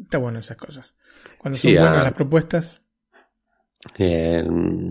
está 0.03 0.19
bueno 0.19 0.39
esas 0.41 0.57
cosas. 0.57 0.95
Cuando 1.39 1.59
son 1.59 1.73
buenas 1.83 2.01
a- 2.01 2.05
las 2.05 2.13
propuestas. 2.13 2.82
Eh, 3.99 4.45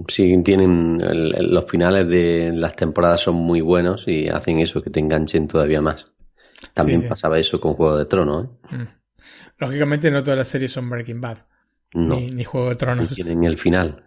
sí, 0.07 0.41
tienen 0.43 0.99
el- 1.01 1.53
los 1.53 1.65
finales 1.69 2.07
de 2.07 2.51
las 2.53 2.75
temporadas 2.75 3.21
son 3.21 3.35
muy 3.35 3.61
buenos 3.61 4.03
y 4.07 4.27
hacen 4.27 4.59
eso 4.59 4.81
que 4.81 4.89
te 4.89 4.99
enganchen 4.99 5.47
todavía 5.47 5.81
más. 5.81 6.07
También 6.73 6.99
Sí, 6.99 7.03
sí. 7.03 7.09
pasaba 7.09 7.39
eso 7.39 7.59
con 7.59 7.73
Juego 7.73 7.97
de 7.97 8.05
Tronos, 8.05 8.45
¿eh? 8.71 8.75
Mm. 8.75 8.87
Lógicamente 9.59 10.11
no 10.11 10.23
todas 10.23 10.37
las 10.39 10.47
series 10.47 10.71
son 10.71 10.89
Breaking 10.89 11.21
Bad. 11.21 11.37
No, 11.93 12.15
Ni, 12.15 12.31
ni 12.31 12.43
Juego 12.43 12.67
de 12.69 12.73
ni 12.75 12.77
Tronos. 12.79 13.13
tienen 13.15 13.43
el 13.43 13.57
final. 13.57 14.03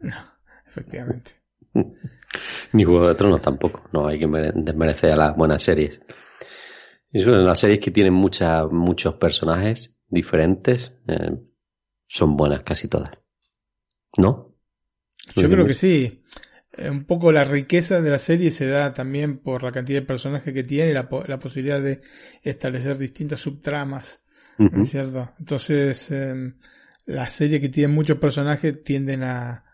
Efectivamente. 0.66 1.32
Ni 2.72 2.84
Juego 2.84 3.08
de 3.08 3.14
Tronos 3.14 3.42
tampoco. 3.42 3.82
No, 3.92 4.06
hay 4.06 4.18
que 4.18 4.26
mere- 4.26 4.52
desmerecer 4.54 5.12
a 5.12 5.16
las 5.16 5.36
buenas 5.36 5.62
series. 5.62 6.00
Y 7.12 7.20
son 7.20 7.44
las 7.44 7.58
series 7.60 7.80
que 7.80 7.90
tienen 7.90 8.14
muchas, 8.14 8.70
muchos 8.70 9.14
personajes 9.16 10.00
diferentes, 10.08 10.96
eh, 11.08 11.32
son 12.08 12.36
buenas 12.36 12.62
casi 12.62 12.88
todas. 12.88 13.10
¿No? 14.18 14.54
Yo 15.36 15.48
creo 15.48 15.66
que 15.66 15.74
sí. 15.74 16.22
Eh, 16.72 16.90
Un 16.90 17.04
poco 17.04 17.32
la 17.32 17.44
riqueza 17.44 18.00
de 18.00 18.10
la 18.10 18.18
serie 18.18 18.50
se 18.50 18.66
da 18.66 18.92
también 18.92 19.38
por 19.38 19.62
la 19.62 19.72
cantidad 19.72 20.00
de 20.00 20.06
personajes 20.06 20.52
que 20.52 20.64
tiene 20.64 20.90
y 20.90 20.94
la, 20.94 21.08
la 21.26 21.38
posibilidad 21.38 21.80
de 21.80 22.00
establecer 22.42 22.96
distintas 22.98 23.40
subtramas. 23.40 24.22
¿no 24.58 24.66
Ujú. 24.66 24.82
es 24.82 24.90
cierto? 24.90 25.32
Entonces, 25.38 26.10
eh, 26.10 26.52
las 27.06 27.32
series 27.32 27.60
que 27.60 27.68
tienen 27.68 27.94
muchos 27.94 28.18
personajes 28.18 28.82
tienden 28.84 29.22
a, 29.22 29.64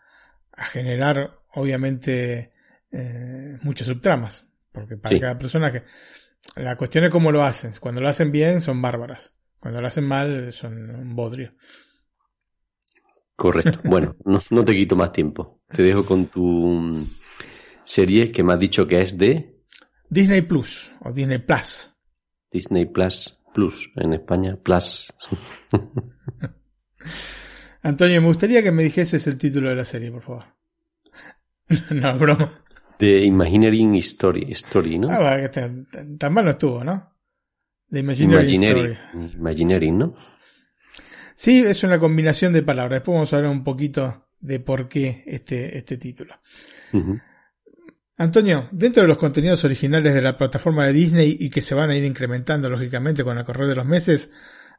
a 0.51 0.65
generar, 0.65 1.39
obviamente, 1.53 2.53
eh, 2.91 3.57
muchas 3.61 3.87
subtramas. 3.87 4.45
Porque 4.71 4.97
para 4.97 5.15
Sí. 5.15 5.21
cada 5.21 5.37
personaje. 5.37 5.83
La 6.55 6.77
cuestión 6.77 7.03
es 7.03 7.09
cómo 7.11 7.31
lo 7.31 7.43
hacen. 7.43 7.71
Cuando 7.79 8.01
lo 8.01 8.07
hacen 8.07 8.31
bien, 8.31 8.61
son 8.61 8.81
bárbaras. 8.81 9.35
Cuando 9.59 9.81
lo 9.81 9.87
hacen 9.87 10.05
mal, 10.05 10.53
son 10.53 10.89
un 10.89 11.15
bodrio. 11.15 11.53
Correcto. 13.39 13.79
Bueno, 13.85 14.17
no, 14.25 14.41
no 14.49 14.65
te 14.65 14.73
quito 14.73 14.97
más 14.97 15.13
tiempo. 15.13 15.61
Te 15.69 15.81
dejo 15.81 16.05
con 16.05 16.25
tu 16.25 16.43
mm, 16.43 17.07
serie 17.85 18.31
que 18.31 18.43
me 18.43 18.53
has 18.53 18.59
dicho 18.59 18.85
que 18.85 18.99
es 18.99 19.17
de 19.17 19.55
Disney 20.09 20.41
Plus 20.41 20.91
o 20.99 21.13
Disney 21.13 21.39
Plus. 21.39 21.95
Disney 22.51 22.85
Plus 22.85 23.39
Plus 23.53 23.89
en 23.95 24.13
España. 24.13 24.57
Plus. 24.61 25.13
Antonio, 27.81 28.21
me 28.21 28.27
gustaría 28.27 28.61
que 28.61 28.73
me 28.73 28.83
dijeses 28.83 29.25
el 29.27 29.37
título 29.37 29.69
de 29.69 29.75
la 29.75 29.85
serie, 29.85 30.11
por 30.11 30.21
favor. 30.21 30.43
no, 31.91 32.19
broma. 32.19 32.53
De 32.99 33.23
Imagineering 33.23 33.95
Story, 33.95 34.51
Story 34.51 34.99
¿no? 34.99 35.09
Ah, 35.09 35.19
bueno, 35.19 35.41
que 35.43 35.49
tan, 35.49 36.17
tan 36.17 36.33
mal 36.33 36.43
no 36.43 36.51
estuvo, 36.51 36.83
¿no? 36.83 37.15
The 37.89 37.99
Imaginary 37.99 38.41
Imagineering, 38.41 38.91
Story. 38.91 39.31
Imagineering, 39.35 39.97
¿no? 39.97 40.15
Sí, 41.39 41.63
es 41.65 41.85
una 41.85 41.97
combinación 41.99 42.51
de 42.51 42.63
palabras. 42.63 42.99
Después 42.99 43.13
vamos 43.13 43.31
a 43.31 43.37
hablar 43.37 43.53
un 43.53 43.63
poquito 43.63 44.27
de 44.41 44.59
por 44.59 44.89
qué 44.89 45.23
este, 45.25 45.77
este 45.77 45.95
título. 45.95 46.35
Antonio, 48.17 48.67
dentro 48.73 49.03
de 49.03 49.07
los 49.07 49.17
contenidos 49.17 49.63
originales 49.63 50.13
de 50.13 50.21
la 50.21 50.35
plataforma 50.35 50.85
de 50.85 50.91
Disney 50.91 51.37
y 51.39 51.49
que 51.49 51.61
se 51.61 51.75
van 51.75 51.91
a 51.91 51.95
ir 51.95 52.03
incrementando 52.03 52.69
lógicamente 52.69 53.23
con 53.23 53.37
el 53.37 53.45
correr 53.45 53.67
de 53.69 53.75
los 53.75 53.85
meses, 53.85 54.29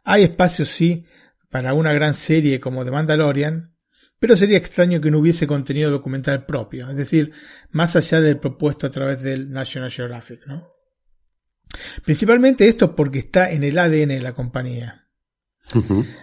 hay 0.04 0.24
espacio 0.24 0.66
sí 0.66 1.06
para 1.48 1.72
una 1.72 1.94
gran 1.94 2.12
serie 2.12 2.60
como 2.60 2.84
The 2.84 2.90
Mandalorian, 2.90 3.74
pero 4.18 4.36
sería 4.36 4.58
extraño 4.58 5.00
que 5.00 5.10
no 5.10 5.20
hubiese 5.20 5.46
contenido 5.46 5.90
documental 5.90 6.44
propio, 6.44 6.90
es 6.90 6.96
decir, 6.96 7.32
más 7.70 7.96
allá 7.96 8.20
del 8.20 8.38
propuesto 8.38 8.86
a 8.86 8.90
través 8.90 9.22
del 9.22 9.50
National 9.50 9.90
Geographic, 9.90 10.46
¿no? 10.46 10.68
Principalmente 12.04 12.68
esto 12.68 12.94
porque 12.94 13.20
está 13.20 13.50
en 13.50 13.64
el 13.64 13.78
ADN 13.78 14.08
de 14.08 14.20
la 14.20 14.34
compañía. 14.34 15.06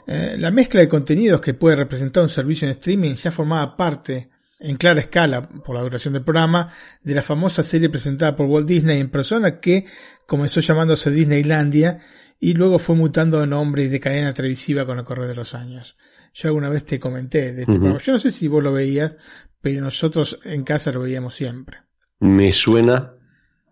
Eh, 0.07 0.35
la 0.37 0.51
mezcla 0.51 0.79
de 0.79 0.87
contenidos 0.87 1.41
que 1.41 1.53
puede 1.53 1.75
representar 1.75 2.23
un 2.23 2.29
servicio 2.29 2.67
en 2.67 2.71
streaming 2.71 3.13
ya 3.15 3.31
formaba 3.31 3.75
parte, 3.77 4.29
en 4.59 4.77
clara 4.77 5.01
escala, 5.01 5.47
por 5.47 5.75
la 5.75 5.81
duración 5.81 6.13
del 6.13 6.23
programa, 6.23 6.69
de 7.03 7.13
la 7.13 7.21
famosa 7.21 7.63
serie 7.63 7.89
presentada 7.89 8.35
por 8.35 8.47
Walt 8.47 8.67
Disney 8.67 8.99
en 8.99 9.09
persona 9.09 9.59
que 9.59 9.85
comenzó 10.25 10.59
llamándose 10.59 11.11
Disneylandia 11.11 11.99
y 12.39 12.53
luego 12.53 12.79
fue 12.79 12.95
mutando 12.95 13.39
de 13.39 13.47
nombre 13.47 13.83
y 13.83 13.87
de 13.87 13.99
cadena 13.99 14.33
televisiva 14.33 14.85
con 14.85 14.99
el 14.99 15.05
correr 15.05 15.27
de 15.27 15.35
los 15.35 15.55
años. 15.55 15.97
Yo 16.33 16.49
alguna 16.49 16.69
vez 16.69 16.85
te 16.85 16.99
comenté 16.99 17.53
de 17.53 17.61
este 17.61 17.73
programa. 17.73 17.99
Yo 17.99 18.13
no 18.13 18.19
sé 18.19 18.31
si 18.31 18.47
vos 18.47 18.63
lo 18.63 18.71
veías, 18.71 19.17
pero 19.61 19.81
nosotros 19.81 20.39
en 20.43 20.63
casa 20.63 20.91
lo 20.91 21.01
veíamos 21.01 21.33
siempre. 21.33 21.77
Me 22.19 22.51
suena, 22.51 23.13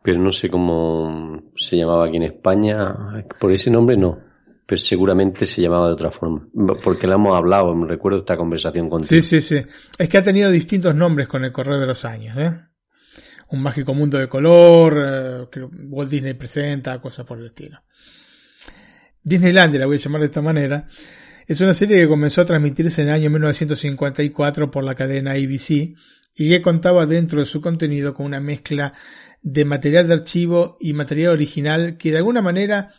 pero 0.01 0.19
no 0.19 0.31
sé 0.31 0.49
cómo 0.49 1.43
se 1.55 1.77
llamaba 1.77 2.07
aquí 2.07 2.17
en 2.17 2.23
España. 2.23 3.23
Por 3.39 3.51
ese 3.51 3.69
nombre 3.69 3.97
no. 3.97 4.19
Pero 4.65 4.80
seguramente 4.80 5.45
se 5.45 5.62
llamaba 5.62 5.88
de 5.88 5.93
otra 5.93 6.12
forma. 6.12 6.47
Porque 6.84 7.08
la 7.08 7.15
hemos 7.15 7.38
hablado, 7.38 7.75
me 7.75 7.88
recuerdo 7.88 8.19
esta 8.19 8.36
conversación 8.36 8.89
contigo. 8.89 9.10
Sí, 9.10 9.21
sí, 9.21 9.41
sí. 9.41 9.63
Es 9.97 10.10
que 10.10 10.17
ha 10.17 10.23
tenido 10.23 10.49
distintos 10.49 10.95
nombres 10.95 11.28
con 11.28 11.43
el 11.43 11.51
correr 11.51 11.80
de 11.80 11.86
los 11.86 12.04
años, 12.06 12.38
¿eh? 12.38 12.60
Un 13.49 13.62
mágico 13.62 13.93
mundo 13.93 14.17
de 14.17 14.28
color, 14.28 14.97
eh, 14.97 15.47
que 15.51 15.62
Walt 15.62 16.10
Disney 16.10 16.34
presenta, 16.34 16.99
cosas 16.99 17.25
por 17.25 17.38
el 17.38 17.47
estilo. 17.47 17.80
Disneylandia, 19.21 19.80
la 19.80 19.86
voy 19.86 19.97
a 19.97 19.99
llamar 19.99 20.21
de 20.21 20.28
esta 20.28 20.41
manera, 20.41 20.88
es 21.47 21.62
una 21.62 21.75
serie 21.75 21.97
que 21.97 22.08
comenzó 22.08 22.41
a 22.41 22.45
transmitirse 22.45 23.04
en 23.04 23.10
el 23.10 23.13
año 23.13 23.30
1954 23.30 24.71
por 24.71 24.84
la 24.84 24.95
cadena 24.95 25.34
ABC 25.34 25.95
y 26.36 26.49
que 26.49 26.62
contaba 26.62 27.06
dentro 27.06 27.39
de 27.39 27.45
su 27.45 27.62
contenido 27.62 28.15
con 28.15 28.25
una 28.25 28.39
mezcla 28.39 28.93
de 29.43 29.63
material 29.63 30.08
de 30.08 30.15
archivo 30.15 30.75
y 30.80 30.93
material 30.93 31.34
original 31.34 31.97
que 31.97 32.10
de 32.12 32.17
alguna 32.17 32.41
manera, 32.41 32.95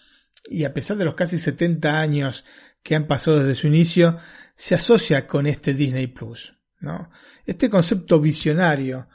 y 0.49 0.65
a 0.65 0.75
pesar 0.75 0.97
de 0.97 1.05
los 1.05 1.15
casi 1.15 1.39
70 1.39 2.01
años 2.01 2.45
que 2.83 2.95
han 2.95 3.07
pasado 3.07 3.41
desde 3.41 3.55
su 3.55 3.67
inicio, 3.67 4.19
se 4.55 4.75
asocia 4.75 5.27
con 5.27 5.47
este 5.47 5.75
Disney 5.75 6.07
Plus. 6.07 6.55
¿no? 6.81 7.11
Este 7.45 7.69
concepto 7.69 8.21
visionario 8.21 9.09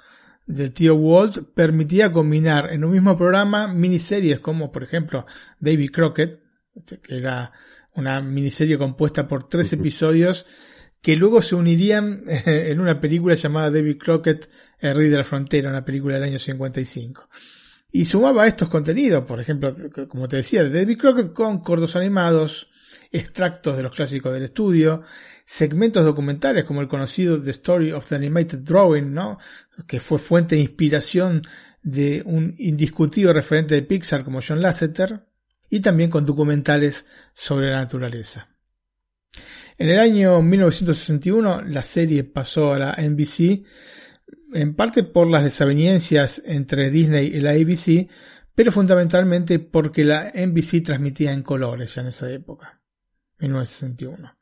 del 0.46 0.74
tío 0.74 0.96
Walt 0.96 1.54
permitía 1.54 2.12
combinar 2.12 2.72
en 2.74 2.84
un 2.84 2.92
mismo 2.92 3.18
programa 3.18 3.68
miniseries 3.68 4.40
como 4.40 4.72
por 4.72 4.84
ejemplo 4.84 5.26
David 5.60 5.92
Crockett, 5.92 6.42
este, 6.76 7.00
que 7.00 7.18
era 7.18 7.52
una 7.96 8.22
miniserie 8.22 8.78
compuesta 8.78 9.28
por 9.28 9.48
tres 9.48 9.72
episodios 9.74 10.46
que 11.02 11.16
luego 11.16 11.42
se 11.42 11.56
unirían 11.56 12.24
en 12.28 12.80
una 12.80 13.00
película 13.00 13.36
llamada 13.36 13.72
David 13.72 13.98
Crockett, 13.98 14.50
El 14.80 14.96
Rey 14.96 15.10
de 15.10 15.18
la 15.18 15.24
Frontera, 15.24 15.70
una 15.70 15.84
película 15.84 16.16
del 16.16 16.24
año 16.24 16.40
55. 16.40 17.28
Y 17.92 18.06
sumaba 18.06 18.48
estos 18.48 18.70
contenidos, 18.70 19.26
por 19.26 19.40
ejemplo, 19.40 19.76
como 20.08 20.28
te 20.28 20.38
decía, 20.38 20.64
de 20.64 20.70
David 20.70 20.98
Crockett 20.98 21.34
con 21.34 21.60
cortos 21.60 21.96
animados, 21.96 22.70
extractos 23.12 23.76
de 23.76 23.84
los 23.84 23.94
clásicos 23.94 24.34
del 24.34 24.44
estudio, 24.44 25.02
segmentos 25.46 26.06
documentales 26.06 26.64
como 26.64 26.82
el 26.82 26.88
conocido 26.88 27.42
The 27.42 27.52
Story 27.52 27.92
of 27.92 28.08
the 28.08 28.16
Animated 28.16 28.60
Drawing, 28.60 29.14
¿no? 29.14 29.38
que 29.88 30.00
fue 30.00 30.18
fuente 30.18 30.56
de 30.56 30.62
inspiración 30.62 31.42
de 31.84 32.24
un 32.26 32.56
indiscutido 32.58 33.34
referente 33.34 33.76
de 33.76 33.82
Pixar 33.82 34.24
como 34.24 34.40
John 34.46 34.62
Lasseter, 34.62 35.26
y 35.70 35.80
también 35.80 36.10
con 36.10 36.26
documentales 36.26 37.08
sobre 37.34 37.72
la 37.72 37.78
naturaleza. 37.78 38.50
En 39.78 39.90
el 39.90 40.00
año 40.00 40.42
1961 40.42 41.62
la 41.64 41.82
serie 41.82 42.24
pasó 42.26 42.74
a 42.74 42.78
la 42.78 42.98
NBC, 42.98 43.64
en 44.54 44.76
parte 44.76 45.04
por 45.04 45.30
las 45.30 45.44
desavenencias 45.44 46.42
entre 46.46 46.90
Disney 46.90 47.28
y 47.28 47.40
la 47.40 47.52
ABC, 47.52 48.10
pero 48.56 48.72
fundamentalmente 48.72 49.60
porque 49.60 50.04
la 50.04 50.32
NBC 50.34 50.84
transmitía 50.84 51.32
en 51.32 51.44
colores 51.44 51.96
ya 51.96 52.02
en 52.02 52.08
esa 52.08 52.30
época, 52.30 52.82
1961. 53.40 54.36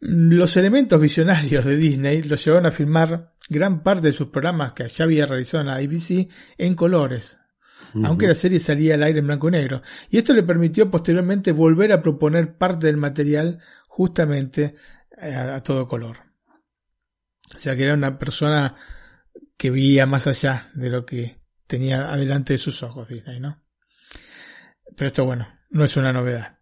Los 0.00 0.56
elementos 0.56 1.00
visionarios 1.00 1.64
de 1.64 1.76
Disney 1.76 2.22
los 2.22 2.44
llevaron 2.44 2.66
a 2.66 2.70
filmar 2.70 3.34
gran 3.48 3.82
parte 3.82 4.08
de 4.08 4.12
sus 4.12 4.28
programas 4.28 4.72
que 4.72 4.88
ya 4.88 5.04
había 5.04 5.26
realizado 5.26 5.62
en 5.62 5.68
la 5.68 5.76
ABC 5.76 6.28
en 6.56 6.74
colores, 6.74 7.38
aunque 8.04 8.28
la 8.28 8.34
serie 8.34 8.58
salía 8.58 8.94
al 8.94 9.02
aire 9.02 9.20
en 9.20 9.26
blanco 9.26 9.48
y 9.48 9.52
negro. 9.52 9.82
Y 10.10 10.18
esto 10.18 10.34
le 10.34 10.42
permitió 10.42 10.90
posteriormente 10.90 11.52
volver 11.52 11.92
a 11.92 12.02
proponer 12.02 12.56
parte 12.56 12.86
del 12.86 12.96
material 12.96 13.60
justamente 13.88 14.74
eh, 15.20 15.34
a, 15.34 15.62
todo 15.62 15.88
color. 15.88 16.27
O 17.54 17.58
sea 17.58 17.76
que 17.76 17.84
era 17.84 17.94
una 17.94 18.18
persona 18.18 18.74
que 19.56 19.70
veía 19.70 20.06
más 20.06 20.26
allá 20.26 20.70
de 20.74 20.90
lo 20.90 21.04
que 21.04 21.38
tenía 21.66 22.10
adelante 22.12 22.54
de 22.54 22.58
sus 22.58 22.82
ojos 22.82 23.08
Disney, 23.08 23.40
¿no? 23.40 23.62
Pero 24.96 25.08
esto, 25.08 25.24
bueno, 25.24 25.48
no 25.70 25.84
es 25.84 25.96
una 25.96 26.12
novedad. 26.12 26.58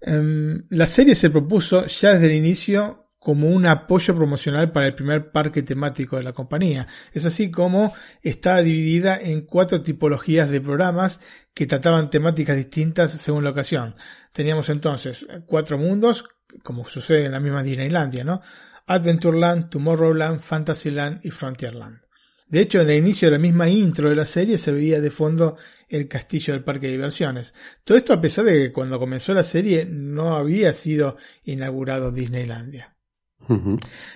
Em, 0.00 0.66
la 0.70 0.86
serie 0.86 1.14
se 1.14 1.30
propuso 1.30 1.86
ya 1.86 2.14
desde 2.14 2.26
el 2.26 2.34
inicio 2.34 3.08
como 3.18 3.48
un 3.48 3.66
apoyo 3.66 4.14
promocional 4.14 4.70
para 4.70 4.86
el 4.86 4.94
primer 4.94 5.32
parque 5.32 5.62
temático 5.62 6.16
de 6.16 6.22
la 6.22 6.32
compañía. 6.32 6.86
Es 7.12 7.26
así 7.26 7.50
como 7.50 7.92
está 8.22 8.58
dividida 8.58 9.16
en 9.20 9.42
cuatro 9.42 9.82
tipologías 9.82 10.50
de 10.50 10.60
programas 10.60 11.20
que 11.52 11.66
trataban 11.66 12.10
temáticas 12.10 12.56
distintas 12.56 13.12
según 13.12 13.44
la 13.44 13.50
ocasión. 13.50 13.96
Teníamos 14.32 14.68
entonces 14.68 15.26
cuatro 15.46 15.78
mundos, 15.78 16.24
como 16.62 16.84
sucede 16.84 17.26
en 17.26 17.32
la 17.32 17.40
misma 17.40 17.62
Disneylandia, 17.62 18.24
¿no? 18.24 18.40
Adventureland, 18.88 19.70
Tomorrowland, 19.70 20.40
Fantasyland 20.40 21.20
y 21.24 21.30
Frontierland. 21.30 22.00
De 22.48 22.60
hecho, 22.60 22.80
en 22.80 22.88
el 22.88 22.98
inicio 22.98 23.28
de 23.28 23.32
la 23.32 23.38
misma 23.38 23.68
intro 23.68 24.08
de 24.08 24.16
la 24.16 24.24
serie 24.24 24.56
se 24.56 24.72
veía 24.72 25.00
de 25.00 25.10
fondo 25.10 25.56
el 25.88 26.08
castillo 26.08 26.54
del 26.54 26.64
parque 26.64 26.86
de 26.86 26.92
diversiones. 26.92 27.54
Todo 27.84 27.98
esto 27.98 28.14
a 28.14 28.20
pesar 28.20 28.46
de 28.46 28.52
que 28.54 28.72
cuando 28.72 28.98
comenzó 28.98 29.34
la 29.34 29.42
serie 29.42 29.84
no 29.84 30.34
había 30.36 30.72
sido 30.72 31.16
inaugurado 31.44 32.10
Disneylandia. 32.10 32.94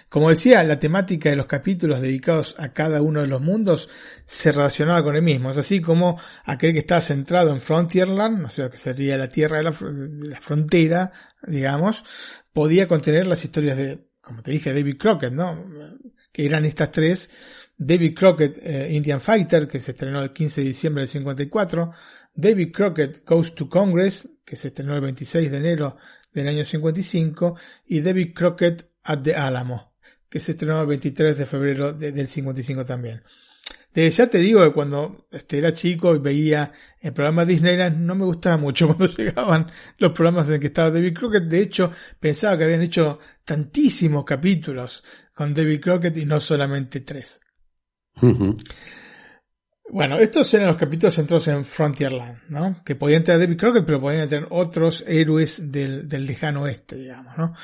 Como 0.08 0.28
decía, 0.28 0.62
la 0.62 0.78
temática 0.78 1.30
de 1.30 1.36
los 1.36 1.46
capítulos 1.46 2.02
dedicados 2.02 2.54
a 2.58 2.72
cada 2.72 3.00
uno 3.00 3.20
de 3.20 3.28
los 3.28 3.40
mundos 3.40 3.88
se 4.26 4.52
relacionaba 4.52 5.02
con 5.02 5.16
el 5.16 5.22
mismo. 5.22 5.50
Es 5.50 5.56
así 5.56 5.80
como 5.80 6.20
aquel 6.44 6.72
que 6.72 6.80
estaba 6.80 7.00
centrado 7.00 7.52
en 7.52 7.60
Frontierland, 7.60 8.44
o 8.44 8.50
sea, 8.50 8.68
que 8.68 8.76
sería 8.76 9.16
la 9.16 9.28
tierra 9.28 9.58
de 9.58 9.62
la, 9.62 10.40
frontera, 10.40 11.12
digamos, 11.46 12.04
podía 12.52 12.86
contener 12.88 13.26
las 13.26 13.44
historias 13.44 13.76
de, 13.78 14.04
como 14.22 14.42
te 14.42 14.52
dije, 14.52 14.72
David 14.72 14.96
Crockett, 14.98 15.32
¿no? 15.32 15.66
Que 16.32 16.46
eran 16.46 16.64
estas 16.64 16.90
tres. 16.90 17.28
David 17.76 18.14
Crockett, 18.14 18.58
eh, 18.62 18.92
Indian 18.92 19.20
Fighter, 19.20 19.66
que 19.66 19.80
se 19.80 19.90
estrenó 19.90 20.22
el 20.22 20.32
15 20.32 20.60
de 20.60 20.66
diciembre 20.68 21.02
del 21.02 21.08
54. 21.08 21.90
David 22.34 22.72
Crockett 22.72 23.26
Goes 23.26 23.54
to 23.54 23.68
Congress, 23.68 24.28
que 24.44 24.56
se 24.56 24.68
estrenó 24.68 24.94
el 24.94 25.00
26 25.02 25.50
de 25.50 25.56
enero 25.56 25.96
del 26.32 26.48
año 26.48 26.64
55. 26.64 27.58
Y 27.86 28.00
David 28.00 28.32
Crockett 28.32 28.88
at 29.02 29.22
the 29.22 29.34
Alamo, 29.34 29.92
que 30.30 30.38
se 30.38 30.52
estrenó 30.52 30.80
el 30.80 30.86
23 30.86 31.36
de 31.36 31.46
febrero 31.46 31.92
del 31.92 32.28
55 32.28 32.84
también. 32.84 33.22
Desde 33.94 34.10
ya 34.10 34.26
te 34.26 34.38
digo 34.38 34.62
que 34.64 34.72
cuando 34.72 35.26
este, 35.30 35.58
era 35.58 35.72
chico 35.72 36.14
y 36.14 36.18
veía 36.18 36.72
el 37.00 37.12
programa 37.12 37.44
Disneyland 37.44 37.98
no 37.98 38.14
me 38.14 38.24
gustaba 38.24 38.56
mucho 38.56 38.86
cuando 38.94 39.06
llegaban 39.06 39.70
los 39.98 40.12
programas 40.12 40.48
en 40.48 40.60
que 40.60 40.68
estaba 40.68 40.90
David 40.90 41.14
Crockett. 41.14 41.44
De 41.44 41.60
hecho, 41.60 41.90
pensaba 42.18 42.56
que 42.56 42.64
habían 42.64 42.82
hecho 42.82 43.18
tantísimos 43.44 44.24
capítulos 44.24 45.04
con 45.34 45.52
David 45.52 45.80
Crockett 45.80 46.16
y 46.16 46.24
no 46.24 46.40
solamente 46.40 47.00
tres. 47.00 47.40
Bueno, 49.90 50.18
estos 50.18 50.52
eran 50.54 50.68
los 50.68 50.78
capítulos 50.78 51.14
centrados 51.14 51.48
en 51.48 51.64
Frontierland, 51.66 52.38
¿no? 52.48 52.82
Que 52.82 52.94
podían 52.94 53.24
tener 53.24 53.40
David 53.40 53.58
Crockett, 53.58 53.84
pero 53.84 54.00
podían 54.00 54.26
tener 54.26 54.46
otros 54.50 55.04
héroes 55.06 55.70
del, 55.70 56.08
del 56.08 56.24
lejano 56.24 56.62
oeste, 56.62 56.96
digamos, 56.96 57.36
¿no? 57.36 57.54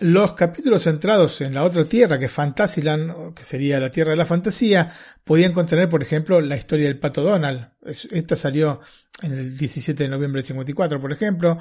Los 0.00 0.32
capítulos 0.32 0.84
centrados 0.84 1.42
en 1.42 1.52
la 1.52 1.64
otra 1.64 1.84
tierra, 1.84 2.18
que 2.18 2.24
es 2.24 2.32
Fantasyland, 2.32 3.34
que 3.34 3.44
sería 3.44 3.78
la 3.78 3.90
tierra 3.90 4.12
de 4.12 4.16
la 4.16 4.24
fantasía, 4.24 4.90
podían 5.22 5.52
contener, 5.52 5.88
por 5.88 6.02
ejemplo, 6.02 6.40
la 6.40 6.56
historia 6.56 6.86
del 6.86 6.98
pato 6.98 7.22
Donald. 7.22 7.68
Esta 7.84 8.34
salió 8.34 8.80
en 9.22 9.32
el 9.32 9.56
17 9.56 10.02
de 10.02 10.08
noviembre 10.08 10.40
del 10.40 10.46
54, 10.46 10.98
por 10.98 11.12
ejemplo. 11.12 11.58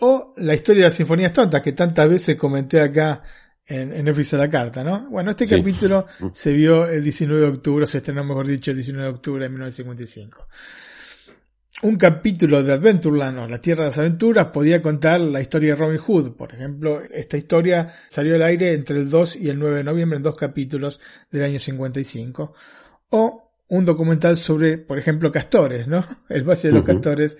O 0.00 0.34
la 0.38 0.54
historia 0.54 0.82
de 0.82 0.88
las 0.88 0.94
sinfonías 0.94 1.32
tontas, 1.32 1.62
que 1.62 1.72
tantas 1.72 2.08
veces 2.08 2.36
comenté 2.36 2.80
acá 2.80 3.22
en, 3.64 3.92
en 3.92 4.08
a 4.08 4.36
la 4.36 4.50
carta, 4.50 4.82
¿no? 4.82 5.08
Bueno, 5.10 5.30
este 5.30 5.46
capítulo 5.46 6.06
se 6.32 6.52
vio 6.52 6.88
el 6.88 7.04
19 7.04 7.40
de 7.40 7.48
octubre, 7.48 7.86
se 7.86 7.98
estrenó, 7.98 8.24
mejor 8.24 8.48
dicho, 8.48 8.72
el 8.72 8.78
19 8.78 9.08
de 9.08 9.14
octubre 9.14 9.44
de 9.44 9.50
1955 9.50 10.48
un 11.82 11.96
capítulo 11.96 12.62
de 12.62 12.72
Adventureland 12.72 13.38
o 13.38 13.46
La 13.46 13.60
Tierra 13.60 13.84
de 13.84 13.90
las 13.90 13.98
Aventuras 13.98 14.46
podía 14.46 14.82
contar 14.82 15.20
la 15.20 15.40
historia 15.40 15.70
de 15.70 15.76
Robin 15.76 15.98
Hood. 15.98 16.32
Por 16.32 16.52
ejemplo, 16.52 17.00
esta 17.02 17.36
historia 17.36 17.92
salió 18.08 18.34
al 18.34 18.42
aire 18.42 18.72
entre 18.72 18.98
el 18.98 19.08
2 19.08 19.36
y 19.36 19.48
el 19.48 19.58
9 19.58 19.76
de 19.76 19.84
noviembre 19.84 20.16
en 20.16 20.22
dos 20.22 20.36
capítulos 20.36 21.00
del 21.30 21.44
año 21.44 21.60
55. 21.60 22.52
O 23.10 23.52
un 23.68 23.84
documental 23.84 24.36
sobre, 24.36 24.78
por 24.78 24.98
ejemplo, 24.98 25.30
castores, 25.30 25.86
¿no? 25.86 26.04
El 26.28 26.42
Valle 26.42 26.68
de 26.68 26.74
los 26.74 26.84
Castores 26.84 27.38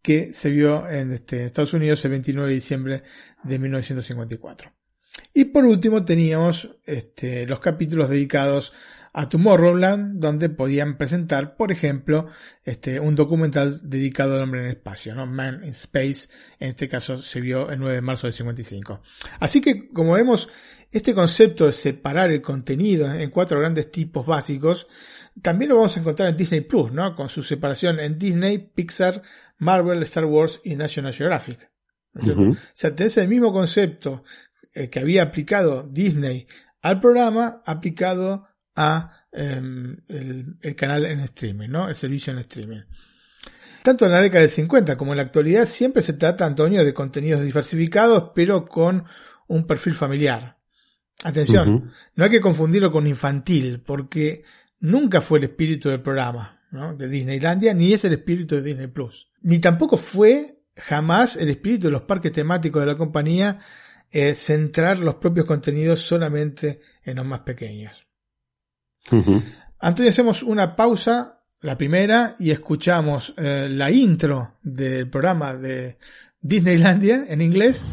que 0.00 0.32
se 0.32 0.50
vio 0.50 0.88
en 0.88 1.12
este, 1.12 1.44
Estados 1.44 1.74
Unidos 1.74 2.04
el 2.04 2.10
29 2.10 2.48
de 2.48 2.54
diciembre 2.54 3.02
de 3.44 3.58
1954. 3.58 4.72
Y 5.34 5.46
por 5.46 5.64
último 5.64 6.04
teníamos 6.04 6.76
este, 6.84 7.46
los 7.46 7.60
capítulos 7.60 8.08
dedicados 8.08 8.72
a 9.14 9.28
Tomorrowland, 9.28 10.20
donde 10.20 10.48
podían 10.48 10.96
presentar, 10.96 11.56
por 11.56 11.70
ejemplo, 11.70 12.28
este, 12.64 12.98
un 12.98 13.14
documental 13.14 13.80
dedicado 13.82 14.36
al 14.36 14.42
hombre 14.42 14.60
en 14.60 14.66
el 14.66 14.72
espacio, 14.72 15.14
¿no? 15.14 15.26
Man 15.26 15.62
in 15.64 15.70
Space, 15.70 16.28
en 16.58 16.70
este 16.70 16.88
caso 16.88 17.18
se 17.18 17.40
vio 17.40 17.70
el 17.70 17.78
9 17.78 17.96
de 17.96 18.00
marzo 18.00 18.26
del 18.26 18.32
55. 18.32 19.02
Así 19.38 19.60
que, 19.60 19.90
como 19.90 20.14
vemos, 20.14 20.48
este 20.90 21.14
concepto 21.14 21.66
de 21.66 21.72
separar 21.72 22.30
el 22.30 22.40
contenido 22.40 23.12
en 23.12 23.30
cuatro 23.30 23.60
grandes 23.60 23.90
tipos 23.90 24.26
básicos, 24.26 24.86
también 25.40 25.70
lo 25.70 25.76
vamos 25.76 25.96
a 25.96 26.00
encontrar 26.00 26.30
en 26.30 26.36
Disney 26.36 26.62
Plus, 26.62 26.92
¿no? 26.92 27.14
Con 27.14 27.28
su 27.28 27.42
separación 27.42 28.00
en 28.00 28.18
Disney, 28.18 28.58
Pixar, 28.58 29.22
Marvel, 29.58 30.02
Star 30.02 30.24
Wars 30.24 30.60
y 30.64 30.74
National 30.74 31.12
Geographic. 31.12 31.70
O 32.14 32.56
sea, 32.74 32.94
tenés 32.94 33.16
el 33.16 33.28
mismo 33.28 33.52
concepto 33.52 34.24
eh, 34.74 34.90
que 34.90 35.00
había 35.00 35.22
aplicado 35.22 35.82
Disney 35.90 36.46
al 36.82 37.00
programa, 37.00 37.62
aplicado 37.64 38.48
a 38.76 39.26
em, 39.32 39.96
el, 40.08 40.76
canal 40.76 41.06
en 41.06 41.20
streaming, 41.20 41.68
¿no? 41.68 41.88
El 41.88 41.94
servicio 41.94 42.32
en 42.32 42.40
streaming. 42.40 42.80
Tanto 43.82 44.06
en 44.06 44.12
la 44.12 44.20
década 44.20 44.42
del 44.42 44.50
50 44.50 44.96
como 44.96 45.12
en 45.12 45.16
la 45.16 45.24
actualidad 45.24 45.66
siempre 45.66 46.02
se 46.02 46.12
trata, 46.12 46.46
Antonio, 46.46 46.84
de 46.84 46.94
contenidos 46.94 47.42
diversificados, 47.42 48.30
pero 48.34 48.66
con 48.66 49.04
un 49.48 49.66
perfil 49.66 49.94
familiar. 49.94 50.58
Atención, 51.24 51.92
no 52.14 52.24
hay 52.24 52.30
que 52.30 52.40
confundirlo 52.40 52.90
con 52.90 53.06
infantil, 53.06 53.82
porque 53.84 54.44
nunca 54.80 55.20
fue 55.20 55.38
el 55.38 55.44
espíritu 55.44 55.88
del 55.88 56.02
programa 56.02 56.60
¿no? 56.70 56.96
de 56.96 57.08
Disneylandia, 57.08 57.74
ni 57.74 57.92
es 57.92 58.04
el 58.04 58.14
espíritu 58.14 58.56
de 58.56 58.62
Disney 58.62 58.88
Plus. 58.88 59.30
Ni 59.42 59.60
tampoco 59.60 59.96
fue 59.96 60.62
jamás 60.76 61.36
el 61.36 61.50
espíritu 61.50 61.88
de 61.88 61.92
los 61.92 62.02
parques 62.02 62.32
temáticos 62.32 62.82
de 62.82 62.86
la 62.86 62.96
compañía 62.96 63.60
eh, 64.10 64.34
centrar 64.34 64.98
los 64.98 65.16
propios 65.16 65.46
contenidos 65.46 66.00
solamente 66.00 66.80
en 67.02 67.16
los 67.16 67.26
más 67.26 67.40
pequeños. 67.40 68.06
Antonio, 69.78 70.10
hacemos 70.10 70.42
una 70.42 70.76
pausa, 70.76 71.42
la 71.60 71.76
primera, 71.76 72.36
y 72.38 72.50
escuchamos 72.50 73.34
eh, 73.36 73.68
la 73.70 73.90
intro 73.90 74.54
del 74.62 75.08
programa 75.08 75.54
de 75.54 75.98
Disneylandia 76.40 77.24
en 77.28 77.40
inglés. 77.40 77.88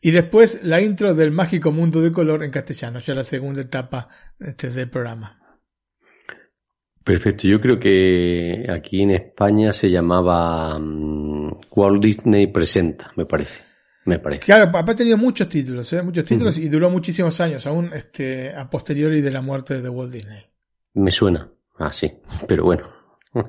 Y 0.00 0.10
después 0.12 0.60
la 0.62 0.80
intro 0.80 1.14
del 1.14 1.32
mágico 1.32 1.72
mundo 1.72 2.00
de 2.00 2.12
color 2.12 2.44
en 2.44 2.50
castellano, 2.50 3.00
ya 3.00 3.14
la 3.14 3.24
segunda 3.24 3.62
etapa 3.62 4.08
este, 4.38 4.70
del 4.70 4.88
programa. 4.88 5.36
Perfecto, 7.02 7.48
yo 7.48 7.60
creo 7.60 7.80
que 7.80 8.66
aquí 8.70 9.02
en 9.02 9.12
España 9.12 9.72
se 9.72 9.90
llamaba 9.90 10.76
um, 10.76 11.50
Walt 11.70 12.02
Disney 12.02 12.48
Presenta, 12.48 13.10
me 13.16 13.24
parece. 13.24 13.67
Me 14.08 14.18
parece. 14.18 14.46
Claro, 14.46 14.72
papá 14.72 14.92
ha 14.92 14.96
tenido 14.96 15.18
muchos 15.18 15.46
títulos, 15.50 15.92
¿eh? 15.92 16.00
muchos 16.00 16.24
títulos 16.24 16.56
y 16.56 16.70
duró 16.70 16.88
muchísimos 16.88 17.38
años, 17.42 17.66
aún 17.66 17.90
este, 17.92 18.54
a 18.56 18.70
posteriori 18.70 19.20
de 19.20 19.30
la 19.30 19.42
muerte 19.42 19.82
de 19.82 19.88
Walt 19.90 20.10
Disney. 20.10 20.46
Me 20.94 21.10
suena, 21.10 21.46
ah, 21.78 21.92
sí, 21.92 22.10
pero 22.46 22.64
bueno. 22.64 22.88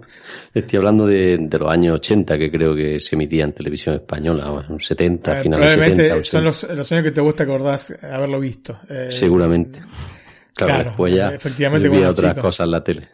Estoy 0.54 0.78
hablando 0.78 1.08
de, 1.08 1.38
de, 1.40 1.58
los 1.58 1.74
años 1.74 1.96
80 1.96 2.38
que 2.38 2.52
creo 2.52 2.76
que 2.76 3.00
se 3.00 3.16
emitía 3.16 3.46
en 3.46 3.54
televisión 3.54 3.96
española, 3.96 4.68
70, 4.78 5.40
eh, 5.40 5.44
finales 5.44 5.66
Probablemente 5.72 6.04
70. 6.04 6.24
son 6.26 6.44
los, 6.44 6.64
los, 6.64 6.92
años 6.92 7.04
que 7.06 7.12
te 7.12 7.22
gusta 7.22 7.44
acordar 7.44 7.80
haberlo 8.02 8.42
visto. 8.42 8.82
Eh, 8.90 9.08
Seguramente. 9.12 9.80
Claro, 9.80 10.74
claro, 10.74 10.84
después 10.90 11.16
ya 11.16 11.30
efectivamente, 11.30 11.88
había 11.88 12.10
otras 12.10 12.34
cosas 12.34 12.66
en 12.66 12.72
la 12.72 12.84
tele. 12.84 13.08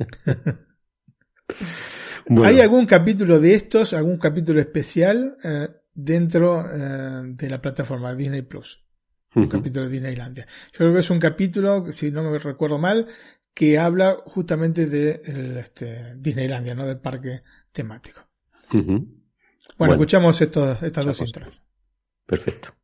bueno. 2.26 2.48
¿Hay 2.48 2.58
algún 2.58 2.86
capítulo 2.86 3.38
de 3.38 3.54
estos, 3.54 3.92
algún 3.92 4.18
capítulo 4.18 4.58
especial 4.58 5.36
eh, 5.44 5.68
dentro 5.94 6.64
eh, 6.70 7.22
de 7.24 7.50
la 7.50 7.60
plataforma 7.60 8.14
Disney 8.14 8.42
Plus? 8.42 8.82
Un 9.34 9.44
uh 9.44 9.46
-huh. 9.46 9.50
capítulo 9.50 9.86
de 9.86 9.92
Disneylandia. 9.92 10.46
Yo 10.72 10.78
creo 10.78 10.92
que 10.92 11.00
es 11.00 11.10
un 11.10 11.18
capítulo, 11.18 11.90
si 11.92 12.10
no 12.10 12.22
me 12.22 12.38
recuerdo 12.38 12.78
mal, 12.78 13.08
que 13.54 13.78
habla 13.78 14.16
justamente 14.26 14.86
de 14.86 15.22
el, 15.24 15.56
este, 15.58 16.16
Disneylandia, 16.16 16.74
¿no? 16.74 16.86
Del 16.86 16.98
parque 17.00 17.42
temático. 17.72 18.20
Uh 18.72 18.76
-huh. 18.76 18.86
bueno, 18.86 19.14
Bueno. 19.78 19.94
escuchamos 19.94 20.40
estas 20.40 21.04
dos 21.04 21.20
intros. 21.20 21.62
Perfecto. 22.26 22.74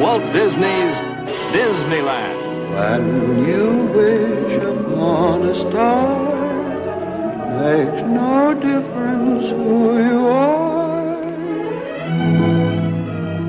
Walt 0.00 0.32
Disney's 0.32 0.96
Disneyland. 1.52 2.27
When 2.78 3.44
you 3.44 3.66
wish 3.92 4.54
upon 4.62 5.42
a 5.48 5.54
star, 5.56 6.14
makes 7.60 8.02
no 8.04 8.54
difference 8.54 9.50
who 9.50 9.98
you 9.98 10.28
are. 10.28 11.18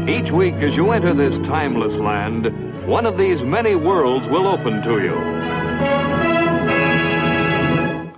Each 0.10 0.32
week, 0.32 0.56
as 0.56 0.76
you 0.76 0.90
enter 0.90 1.14
this 1.14 1.38
timeless 1.40 1.98
land, 1.98 2.48
one 2.88 3.06
of 3.06 3.20
these 3.20 3.44
many 3.44 3.76
worlds 3.76 4.28
will 4.28 4.48
open 4.48 4.82
to 4.82 5.00
you. 5.00 5.14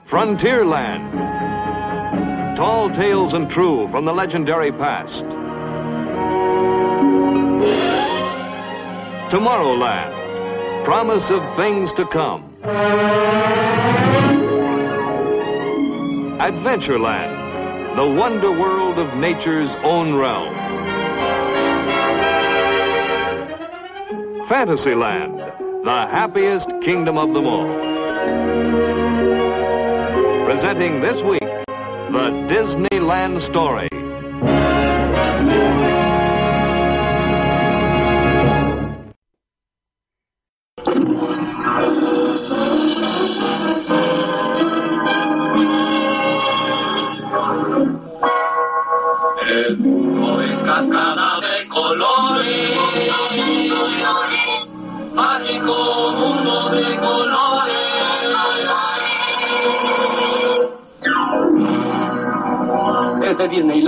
Frontierland. 0.07 1.11
Tall 2.55 2.89
tales 2.89 3.33
and 3.33 3.49
true 3.49 3.89
from 3.89 4.05
the 4.05 4.13
legendary 4.13 4.71
past. 4.71 5.25
Tomorrowland. 9.29 10.20
Promise 10.83 11.29
of 11.29 11.55
things 11.55 11.93
to 11.93 12.05
come. 12.05 12.55
Adventureland. 16.39 17.95
The 17.95 18.07
wonder 18.07 18.51
world 18.51 18.97
of 18.97 19.15
nature's 19.15 19.75
own 19.83 20.15
realm. 20.15 20.55
Fantasyland. 24.47 25.37
The 25.83 26.07
happiest 26.07 26.69
kingdom 26.81 27.17
of 27.17 27.33
them 27.35 27.45
all. 27.45 27.67
Presenting 30.45 31.01
this 31.01 31.21
week, 31.21 31.39
the 31.41 32.31
Disneyland 32.49 33.41
Story. 33.41 33.87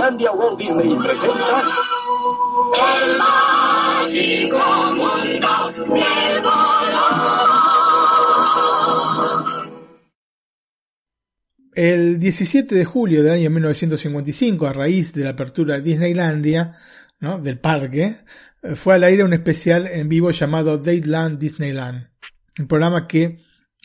El 0.06 0.18
mágico 3.16 4.58
mundo 4.94 5.72
de 5.74 6.42
colores. 6.42 6.44
El 11.74 12.18
17 12.18 12.74
de 12.74 12.84
julio 12.84 13.22
del 13.22 13.32
año 13.32 13.48
1955, 13.48 14.66
a 14.66 14.74
raíz 14.74 15.14
de 15.14 15.24
la 15.24 15.30
apertura 15.30 15.76
de 15.76 15.80
Disneylandia, 15.80 16.76
¿no? 17.20 17.38
del 17.38 17.58
parque, 17.58 18.18
eh, 18.62 18.76
fue 18.76 18.96
al 18.96 19.04
aire 19.04 19.24
un 19.24 19.32
especial 19.32 19.86
en 19.86 20.10
vivo 20.10 20.32
llamado 20.32 20.76
Dateland 20.76 21.38
Disneyland, 21.38 22.10
un 22.58 22.68
programa 22.68 23.06
que 23.06 23.38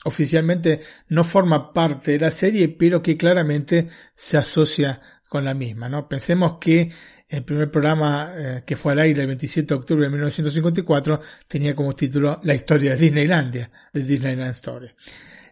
oficialmente 0.04 0.82
no 1.08 1.24
forma 1.24 1.72
parte 1.72 2.12
de 2.12 2.20
la 2.20 2.32
serie, 2.32 2.68
pero 2.68 3.02
que 3.02 3.16
claramente 3.16 3.88
se 4.16 4.36
asocia 4.38 5.02
con 5.30 5.46
la 5.46 5.54
misma. 5.54 5.88
¿no? 5.88 6.10
Pensemos 6.10 6.58
que 6.60 6.92
el 7.30 7.44
primer 7.44 7.72
programa 7.72 8.34
eh, 8.36 8.64
que 8.66 8.76
fue 8.76 8.92
al 8.92 9.00
aire 9.00 9.22
el 9.22 9.28
27 9.28 9.68
de 9.68 9.76
octubre 9.76 10.04
de 10.04 10.10
1954 10.10 11.22
tenía 11.48 11.76
como 11.76 11.94
título 11.94 12.42
La 12.44 12.56
historia 12.56 12.92
de 12.92 12.98
Disneylandia, 12.98 13.72
de 13.94 14.04
Disneyland 14.04 14.52
Story. 14.52 14.90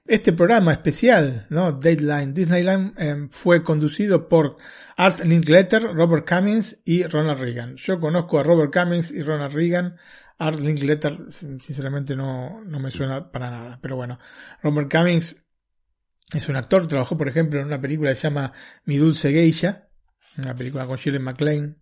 Este 0.06 0.34
programa 0.34 0.72
especial, 0.72 1.46
¿no? 1.50 1.74
Dateline 1.74 2.32
Disneyland, 2.32 2.94
eh, 2.98 3.28
fue 3.30 3.62
conducido 3.62 4.28
por 4.28 4.56
Art 4.96 5.20
Linkletter, 5.20 5.84
Robert 5.84 6.28
Cummings 6.28 6.82
y 6.86 7.04
Ronald 7.04 7.40
Reagan. 7.40 7.76
Yo 7.76 8.00
conozco 8.00 8.40
a 8.40 8.44
Robert 8.44 8.74
Cummings 8.74 9.12
y 9.12 9.22
Ronald 9.22 9.54
Reagan. 9.54 9.98
Art 10.40 10.60
Linkletter, 10.60 11.18
sinceramente, 11.32 12.16
no, 12.16 12.64
no 12.64 12.80
me 12.80 12.90
suena 12.90 13.30
para 13.32 13.52
nada. 13.52 13.80
Pero 13.82 13.98
bueno, 13.98 14.18
Robert 14.64 14.90
Cummings 14.90 15.47
es 16.34 16.50
un 16.50 16.56
actor, 16.56 16.88
trabajó, 16.88 17.18
por 17.18 17.30
ejemplo, 17.30 17.60
en 17.60 17.68
una 17.68 17.80
película 17.80 18.10
que 18.10 18.16
se 18.16 18.24
llama 18.24 18.54
Mi 18.86 18.98
Dulce 18.98 19.32
Geisha, 19.32 19.88
una 20.38 20.56
película 20.56 20.86
con 20.86 20.98
Shirley 20.98 21.22
MacLaine 21.22 21.78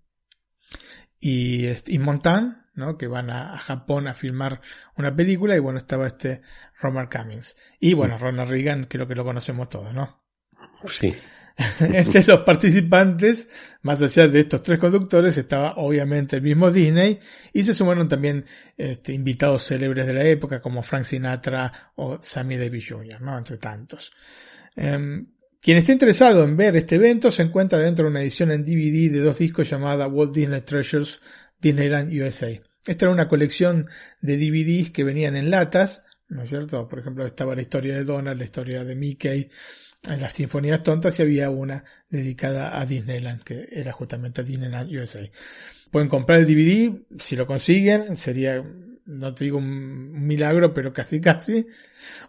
y, 1.20 1.66
este, 1.66 1.94
y 1.94 2.00
Montan, 2.00 2.68
¿no? 2.76 2.98
que 2.98 3.08
van 3.08 3.30
a, 3.30 3.54
a, 3.54 3.58
Japón 3.58 4.08
a 4.08 4.14
filmar 4.14 4.62
una 4.96 5.16
película 5.16 5.56
y 5.56 5.60
bueno, 5.60 5.80
estaba 5.80 6.08
este 6.08 6.42
Robert 6.80 7.12
Cummings. 7.12 7.58
Y 7.80 7.94
bueno, 7.94 8.18
Ronald 8.18 8.50
Reagan, 8.50 8.86
creo 8.86 9.08
que 9.08 9.16
lo 9.16 9.24
conocemos 9.24 9.70
todos, 9.70 9.94
¿no? 9.94 10.24
Sí. 10.88 11.16
Entre 11.80 12.24
los 12.26 12.42
participantes, 12.42 13.50
más 13.82 14.02
allá 14.02 14.28
de 14.28 14.42
estos 14.42 14.62
tres 14.62 14.78
conductores, 14.78 15.38
estaba 15.38 15.76
obviamente 15.78 16.36
el 16.36 16.42
mismo 16.42 16.70
Disney 16.70 17.20
y 17.54 17.64
se 17.64 17.74
sumaron 17.74 18.10
también 18.10 18.46
este, 18.78 19.14
invitados 19.14 19.66
célebres 19.66 20.06
de 20.06 20.14
la 20.14 20.24
época 20.26 20.60
como 20.60 20.84
Frank 20.84 21.06
Sinatra 21.06 21.92
o 21.96 22.18
Sammy 22.22 22.58
Davis 22.58 22.90
Jr., 22.90 23.22
¿no? 23.22 23.38
Entre 23.38 23.58
tantos. 23.58 24.12
Um, 24.76 25.28
quien 25.62 25.78
esté 25.78 25.94
interesado 25.94 26.44
en 26.44 26.58
ver 26.58 26.76
este 26.76 26.96
evento 26.96 27.32
se 27.32 27.44
encuentra 27.44 27.80
dentro 27.80 28.06
de 28.06 28.12
una 28.12 28.22
edición 28.22 28.52
en 28.52 28.66
DVD 28.66 29.12
de 29.12 29.22
dos 29.22 29.38
discos 29.38 29.70
llamada 29.70 30.08
Walt 30.08 30.34
Disney 30.34 30.62
Treasures 30.62 31.22
Disneyland 31.60 32.12
USA. 32.12 32.50
Esta 32.86 33.06
era 33.06 33.14
una 33.14 33.28
colección 33.28 33.86
de 34.22 34.38
DVDs 34.38 34.92
que 34.92 35.04
venían 35.04 35.36
en 35.36 35.50
latas, 35.50 36.04
¿no 36.28 36.44
es 36.44 36.50
cierto? 36.50 36.88
Por 36.88 37.00
ejemplo, 37.00 37.26
estaba 37.26 37.56
la 37.56 37.62
historia 37.62 37.96
de 37.96 38.04
Donald, 38.04 38.38
la 38.38 38.46
historia 38.46 38.84
de 38.84 38.96
Mickey, 38.96 39.50
en 40.08 40.22
las 40.22 40.34
sinfonías 40.34 40.84
tontas 40.84 41.20
y 41.20 41.24
había 41.24 41.50
una 41.50 41.84
dedicada 42.10 42.80
a 42.80 42.86
Disneyland, 42.86 43.44
que 43.44 43.68
era 43.72 43.92
justamente 43.92 44.44
Disneyland 44.44 44.92
USA. 44.92 45.22
Pueden 45.92 46.10
comprar 46.10 46.40
el 46.40 46.46
DVD, 46.46 46.94
si 47.20 47.36
lo 47.36 47.46
consiguen, 47.46 48.16
sería, 48.18 48.64
no 49.06 49.34
te 49.34 49.46
digo 49.46 49.58
un 49.58 50.26
milagro, 50.26 50.74
pero 50.74 50.94
casi 50.94 51.22
casi. 51.22 51.68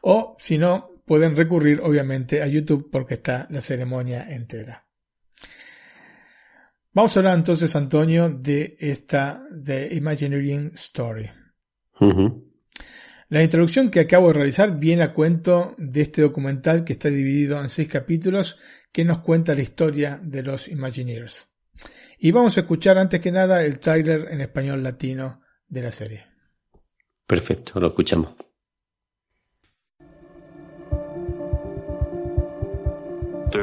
O 0.03 0.37
si 0.39 0.59
no, 0.59 0.91
pueden 1.05 1.37
recurrir 1.37 1.81
obviamente 1.81 2.43
a 2.43 2.47
YouTube 2.47 2.89
porque 2.91 3.15
está 3.15 3.47
la 3.51 3.61
ceremonia 3.61 4.27
entera. 4.29 4.87
Vamos 6.93 7.15
a 7.15 7.21
hablar 7.21 7.37
entonces, 7.37 7.77
Antonio, 7.77 8.31
de 8.31 8.77
esta, 8.81 9.43
de 9.51 9.95
Imagineering 9.95 10.73
Story. 10.75 11.31
La 13.29 13.43
introducción 13.43 13.91
que 13.91 14.01
acabo 14.01 14.29
de 14.29 14.35
realizar 14.35 14.79
viene 14.79 15.03
a 15.03 15.13
cuento 15.13 15.75
de 15.79 16.03
este 16.03 16.23
documental 16.23 16.85
que 16.85 16.93
está 16.93 17.09
dividido 17.09 17.61
en 17.61 17.71
seis 17.71 17.89
capítulos 17.89 18.59
que 18.93 19.05
nos 19.05 19.19
cuenta 19.19 19.55
la 19.55 19.63
historia 19.63 20.21
de 20.23 20.45
los 20.45 20.69
Imagineers. 20.69 21.49
Y 22.19 22.31
vamos 22.31 22.57
a 22.57 22.61
escuchar 22.61 22.99
antes 22.99 23.21
que 23.21 23.33
nada 23.33 23.65
el 23.65 23.81
tráiler 23.81 24.29
en 24.31 24.41
español 24.41 24.83
latino 24.83 25.43
de 25.67 25.83
la 25.83 25.91
serie. 25.91 26.27
Perfecto, 27.27 27.81
lo 27.81 27.89
escuchamos. 27.89 28.37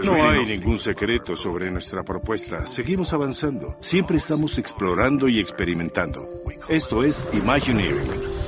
No 0.03 0.13
hay 0.15 0.45
ningún 0.45 0.77
secreto 0.77 1.35
sobre 1.35 1.71
nuestra 1.71 2.03
propuesta. 2.03 2.65
Seguimos 2.67 3.13
avanzando. 3.13 3.77
Siempre 3.79 4.17
estamos 4.17 4.57
explorando 4.57 5.29
y 5.29 5.39
experimentando. 5.39 6.21
Esto 6.67 7.03
es 7.03 7.27
Imagineering. 7.33 8.42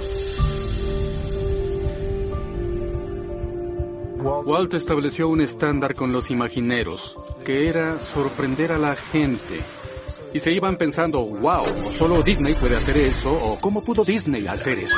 Walt 4.25 4.73
estableció 4.73 5.29
un 5.29 5.39
estándar 5.39 5.93
con 5.93 6.11
los 6.11 6.31
imagineros, 6.31 7.15
que 7.45 7.69
era 7.69 7.99
sorprender 7.99 8.71
a 8.71 8.79
la 8.79 8.95
gente. 8.95 9.61
Y 10.33 10.39
se 10.39 10.51
iban 10.51 10.77
pensando, 10.77 11.23
wow, 11.23 11.91
solo 11.91 12.23
Disney 12.23 12.55
puede 12.55 12.75
hacer 12.75 12.97
eso, 12.97 13.31
o 13.31 13.59
¿cómo 13.59 13.83
pudo 13.83 14.03
Disney 14.03 14.47
hacer 14.47 14.79
eso? 14.79 14.97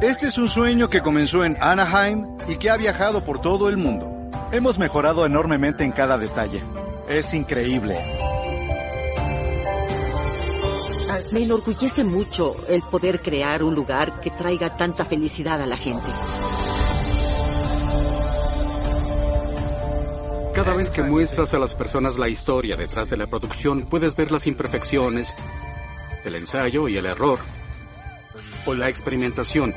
Este 0.00 0.28
es 0.28 0.38
un 0.38 0.48
sueño 0.48 0.88
que 0.88 1.02
comenzó 1.02 1.44
en 1.44 1.58
Anaheim 1.60 2.26
y 2.48 2.56
que 2.56 2.70
ha 2.70 2.78
viajado 2.78 3.22
por 3.22 3.42
todo 3.42 3.68
el 3.68 3.76
mundo. 3.76 4.10
Hemos 4.50 4.78
mejorado 4.78 5.26
enormemente 5.26 5.84
en 5.84 5.92
cada 5.92 6.16
detalle. 6.16 6.64
Es 7.06 7.34
increíble. 7.34 8.19
Me 11.32 11.42
enorgullece 11.42 12.02
mucho 12.02 12.56
el 12.66 12.82
poder 12.82 13.20
crear 13.20 13.62
un 13.62 13.74
lugar 13.74 14.20
que 14.20 14.30
traiga 14.30 14.76
tanta 14.76 15.04
felicidad 15.04 15.60
a 15.60 15.66
la 15.66 15.76
gente. 15.76 16.10
Cada 20.54 20.74
vez 20.74 20.88
que 20.88 21.02
muestras 21.02 21.52
a 21.52 21.58
las 21.58 21.74
personas 21.74 22.18
la 22.18 22.28
historia 22.28 22.76
detrás 22.76 23.10
de 23.10 23.18
la 23.18 23.26
producción, 23.26 23.86
puedes 23.86 24.16
ver 24.16 24.32
las 24.32 24.46
imperfecciones, 24.46 25.34
el 26.24 26.34
ensayo 26.36 26.88
y 26.88 26.96
el 26.96 27.04
error, 27.04 27.38
o 28.64 28.74
la 28.74 28.88
experimentación. 28.88 29.74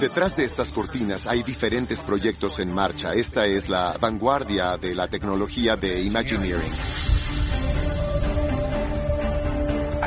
Detrás 0.00 0.34
de 0.36 0.44
estas 0.44 0.70
cortinas 0.70 1.26
hay 1.26 1.42
diferentes 1.42 2.00
proyectos 2.00 2.58
en 2.58 2.72
marcha. 2.72 3.14
Esta 3.14 3.46
es 3.46 3.68
la 3.68 3.96
vanguardia 4.00 4.78
de 4.78 4.94
la 4.94 5.08
tecnología 5.08 5.76
de 5.76 6.00
Imagineering. 6.00 6.72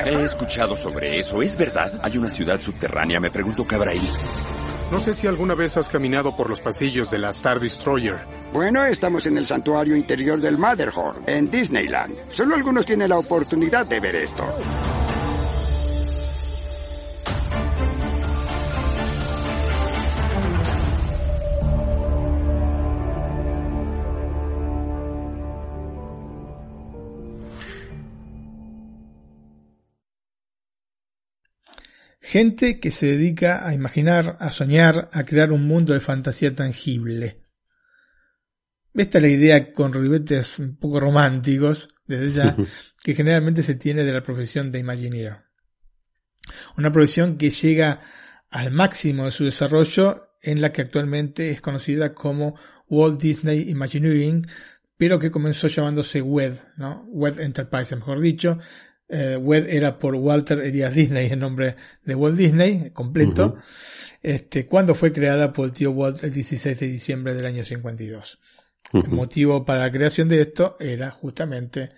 He 0.06 0.24
escuchado 0.24 0.76
sobre 0.76 1.20
eso. 1.20 1.42
¿Es 1.42 1.58
verdad? 1.58 2.00
Hay 2.04 2.18
una 2.18 2.30
ciudad 2.30 2.60
subterránea. 2.60 3.20
Me 3.20 3.32
pregunto 3.32 3.68
qué 3.68 3.76
habrá 3.76 3.92
ahí. 3.92 4.10
No 4.92 5.02
sé 5.02 5.14
si 5.14 5.28
alguna 5.28 5.54
vez 5.54 5.76
has 5.76 5.90
caminado 5.90 6.36
por 6.36 6.50
los 6.50 6.62
pasillos 6.62 7.12
de 7.12 7.18
la 7.18 7.32
Star 7.32 7.60
Destroyer. 7.60 8.20
Bueno, 8.54 8.86
estamos 8.86 9.26
en 9.26 9.38
el 9.38 9.46
santuario 9.46 9.96
interior 9.96 10.40
del 10.40 10.58
Matterhorn, 10.58 11.24
en 11.28 11.52
Disneyland. 11.52 12.16
Solo 12.30 12.56
algunos 12.56 12.86
tienen 12.86 13.10
la 13.10 13.18
oportunidad 13.18 13.86
de 13.86 14.00
ver 14.00 14.16
esto. 14.16 14.46
Gente 32.30 32.82
que 32.82 32.92
se 32.92 33.06
dedica 33.06 33.66
a 33.66 33.74
imaginar, 33.74 34.36
a 34.42 34.50
soñar, 34.50 35.10
a 35.14 35.24
crear 35.24 35.54
un 35.54 35.66
mundo 35.66 35.94
de 35.94 36.02
fantasía 36.02 36.54
tangible. 36.54 37.42
Esta 38.94 39.20
es 39.20 39.22
la 39.22 39.30
idea 39.30 39.72
con 39.72 39.94
ribetes 39.94 40.60
un 40.60 40.76
poco 40.76 41.00
románticos, 41.00 41.88
desde 42.06 42.32
ya, 42.34 42.58
que 43.02 43.16
generalmente 43.16 43.62
se 43.62 43.76
tiene 43.76 44.04
de 44.04 44.12
la 44.12 44.24
profesión 44.24 44.74
de 44.74 44.80
Imagineer. 44.80 45.38
Una 46.78 46.92
profesión 46.92 47.38
que 47.38 47.50
llega 47.50 48.02
al 48.50 48.72
máximo 48.72 49.24
de 49.24 49.32
su 49.32 49.46
desarrollo 49.46 50.34
en 50.42 50.60
la 50.60 50.74
que 50.74 50.82
actualmente 50.82 51.52
es 51.52 51.62
conocida 51.62 52.14
como 52.14 52.60
Walt 52.90 53.22
Disney 53.22 53.70
Imagineering, 53.70 54.46
pero 54.98 55.18
que 55.18 55.32
comenzó 55.32 55.70
llamándose 55.70 56.22
WED, 56.22 56.56
¿no? 56.76 57.06
WED 57.08 57.40
Enterprise, 57.40 57.96
mejor 57.96 58.20
dicho, 58.20 58.58
eh, 59.10 59.38
WED 59.38 59.70
era 59.70 60.00
por 60.00 60.16
Walter 60.16 60.60
Elias 60.60 60.94
Disney, 60.94 61.28
el 61.28 61.40
nombre 61.40 61.76
de 62.04 62.16
Walt 62.16 62.38
Disney, 62.38 62.92
completo, 62.92 63.56
este, 64.22 64.66
cuando 64.66 64.96
fue 64.96 65.14
creada 65.14 65.54
por 65.54 65.66
el 65.66 65.74
tío 65.74 65.92
Walt 65.92 66.24
el 66.24 66.34
16 66.34 66.80
de 66.80 66.88
diciembre 66.88 67.34
del 67.34 67.46
año 67.46 67.64
52. 67.64 68.40
El 68.94 69.10
motivo 69.10 69.66
para 69.66 69.82
la 69.82 69.92
creación 69.92 70.30
de 70.30 70.42
esto 70.42 70.78
era 70.80 71.12
justamente 71.12 71.90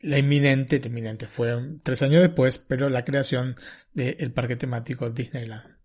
la 0.00 0.18
inminente, 0.18 0.80
inminente, 0.82 1.26
fue 1.26 1.54
tres 1.82 2.02
años 2.02 2.22
después, 2.22 2.58
pero 2.58 2.88
la 2.88 3.04
creación 3.04 3.56
del 3.92 4.32
parque 4.32 4.56
temático 4.56 5.10
Disneyland. 5.10 5.76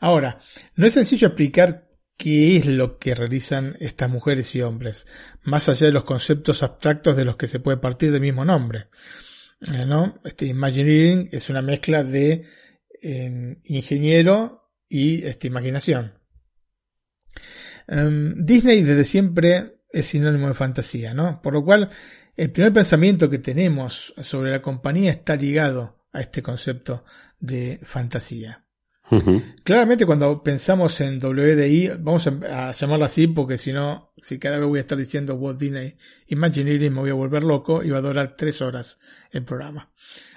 Ahora, 0.00 0.40
no 0.76 0.86
es 0.86 0.94
sencillo 0.94 1.28
explicar 1.28 1.88
qué 2.16 2.56
es 2.56 2.66
lo 2.66 2.98
que 2.98 3.14
realizan 3.14 3.76
estas 3.80 4.10
mujeres 4.10 4.54
y 4.54 4.62
hombres, 4.62 5.06
más 5.42 5.68
allá 5.68 5.86
de 5.86 5.92
los 5.92 6.04
conceptos 6.04 6.62
abstractos 6.62 7.16
de 7.16 7.24
los 7.24 7.36
que 7.36 7.48
se 7.48 7.60
puede 7.60 7.78
partir 7.78 8.12
del 8.12 8.20
mismo 8.20 8.44
nombre. 8.44 8.88
¿No? 9.60 10.20
Este 10.24 10.46
Imagineering 10.46 11.28
es 11.32 11.50
una 11.50 11.62
mezcla 11.62 12.02
de 12.02 12.46
eh, 13.02 13.58
ingeniero 13.64 14.70
y 14.88 15.24
este, 15.24 15.46
imaginación. 15.46 16.14
Um, 17.88 18.44
Disney 18.44 18.82
desde 18.82 19.04
siempre 19.04 19.82
es 19.90 20.06
sinónimo 20.06 20.48
de 20.48 20.54
fantasía, 20.54 21.14
¿no? 21.14 21.42
Por 21.42 21.54
lo 21.54 21.64
cual, 21.64 21.90
el 22.36 22.52
primer 22.52 22.72
pensamiento 22.72 23.28
que 23.28 23.38
tenemos 23.38 24.14
sobre 24.22 24.50
la 24.50 24.62
compañía 24.62 25.10
está 25.10 25.36
ligado 25.36 26.06
a 26.12 26.20
este 26.20 26.42
concepto 26.42 27.04
de 27.38 27.80
fantasía. 27.82 28.64
Claramente 29.64 30.06
cuando 30.06 30.42
pensamos 30.42 31.00
en 31.00 31.18
WDI, 31.18 31.92
vamos 31.98 32.28
a, 32.28 32.72
llamarla 32.72 33.06
así 33.06 33.26
porque 33.26 33.58
si 33.58 33.72
no, 33.72 34.12
si 34.22 34.38
cada 34.38 34.58
vez 34.58 34.68
voy 34.68 34.78
a 34.78 34.82
estar 34.82 34.96
diciendo 34.96 35.34
Walt 35.34 35.58
Disney 35.58 35.96
Imagineering 36.28 36.92
me 36.94 37.00
voy 37.00 37.10
a 37.10 37.14
volver 37.14 37.42
loco 37.42 37.82
y 37.82 37.90
va 37.90 37.98
a 37.98 38.02
durar 38.02 38.36
tres 38.36 38.62
horas 38.62 38.98
el 39.32 39.44
programa. 39.44 39.92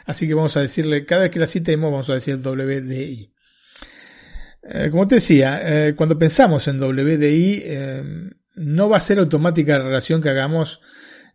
Así 0.06 0.28
que 0.28 0.34
vamos 0.34 0.58
a 0.58 0.62
decirle, 0.62 1.06
cada 1.06 1.24
vez 1.24 1.32
que 1.32 1.40
la 1.40 1.48
citemos 1.48 1.92
vamos 1.92 2.10
a 2.10 2.16
decir 2.16 2.38
WDI. 2.38 3.32
Eh, 4.64 4.90
como 4.90 5.08
te 5.08 5.16
decía, 5.16 5.62
eh, 5.64 5.96
cuando 5.96 6.18
pensamos 6.18 6.68
en 6.68 6.82
WDI, 6.82 7.62
eh, 7.64 8.04
no 8.56 8.90
va 8.90 8.98
a 8.98 9.02
ser 9.02 9.20
automática 9.20 9.78
la 9.78 9.86
relación 9.86 10.22
que 10.22 10.30
hagamos 10.30 10.82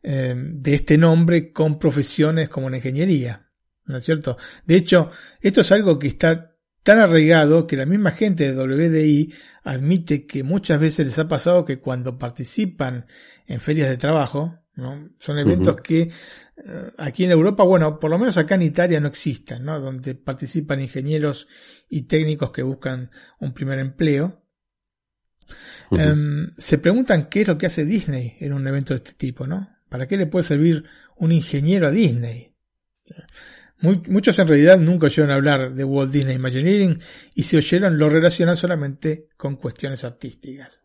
de 0.00 0.74
este 0.74 0.96
nombre 0.96 1.52
con 1.52 1.76
profesiones 1.76 2.48
como 2.48 2.70
la 2.70 2.76
ingeniería. 2.76 3.48
¿No 3.86 3.96
es 3.96 4.04
cierto? 4.04 4.36
De 4.64 4.76
hecho, 4.76 5.10
esto 5.40 5.62
es 5.62 5.72
algo 5.72 5.98
que 5.98 6.06
está 6.06 6.47
tan 6.88 7.00
arraigado 7.00 7.66
que 7.66 7.76
la 7.76 7.84
misma 7.84 8.12
gente 8.12 8.50
de 8.50 8.56
WDI 8.56 9.34
admite 9.62 10.24
que 10.24 10.42
muchas 10.42 10.80
veces 10.80 11.04
les 11.04 11.18
ha 11.18 11.28
pasado 11.28 11.66
que 11.66 11.80
cuando 11.80 12.16
participan 12.16 13.04
en 13.46 13.60
ferias 13.60 13.90
de 13.90 13.98
trabajo, 13.98 14.60
¿no? 14.74 15.10
son 15.18 15.38
eventos 15.38 15.82
que 15.82 16.00
eh, 16.00 16.10
aquí 16.96 17.24
en 17.24 17.32
Europa, 17.32 17.62
bueno, 17.62 18.00
por 18.00 18.08
lo 18.08 18.18
menos 18.18 18.38
acá 18.38 18.54
en 18.54 18.62
Italia 18.62 19.00
no 19.00 19.08
existen, 19.08 19.66
¿no? 19.66 19.78
donde 19.78 20.14
participan 20.14 20.80
ingenieros 20.80 21.46
y 21.90 22.04
técnicos 22.04 22.52
que 22.52 22.62
buscan 22.62 23.10
un 23.38 23.52
primer 23.52 23.80
empleo. 23.80 24.42
Em, 25.90 26.54
se 26.56 26.78
preguntan 26.78 27.28
qué 27.28 27.42
es 27.42 27.48
lo 27.48 27.58
que 27.58 27.66
hace 27.66 27.84
Disney 27.84 28.38
en 28.40 28.54
un 28.54 28.66
evento 28.66 28.94
de 28.94 28.98
este 29.04 29.12
tipo, 29.12 29.46
¿no? 29.46 29.76
¿Para 29.90 30.08
qué 30.08 30.16
le 30.16 30.24
puede 30.24 30.44
servir 30.44 30.84
un 31.16 31.32
ingeniero 31.32 31.88
a 31.88 31.90
Disney? 31.90 32.54
Muchos 33.80 34.38
en 34.38 34.48
realidad 34.48 34.78
nunca 34.78 35.06
oyeron 35.06 35.30
hablar 35.30 35.72
de 35.72 35.84
Walt 35.84 36.10
Disney 36.10 36.36
Imagineering 36.36 36.98
y 37.34 37.42
si 37.42 37.56
oyeron 37.56 37.98
lo 37.98 38.08
relacionan 38.08 38.56
solamente 38.56 39.28
con 39.36 39.56
cuestiones 39.56 40.04
artísticas, 40.04 40.82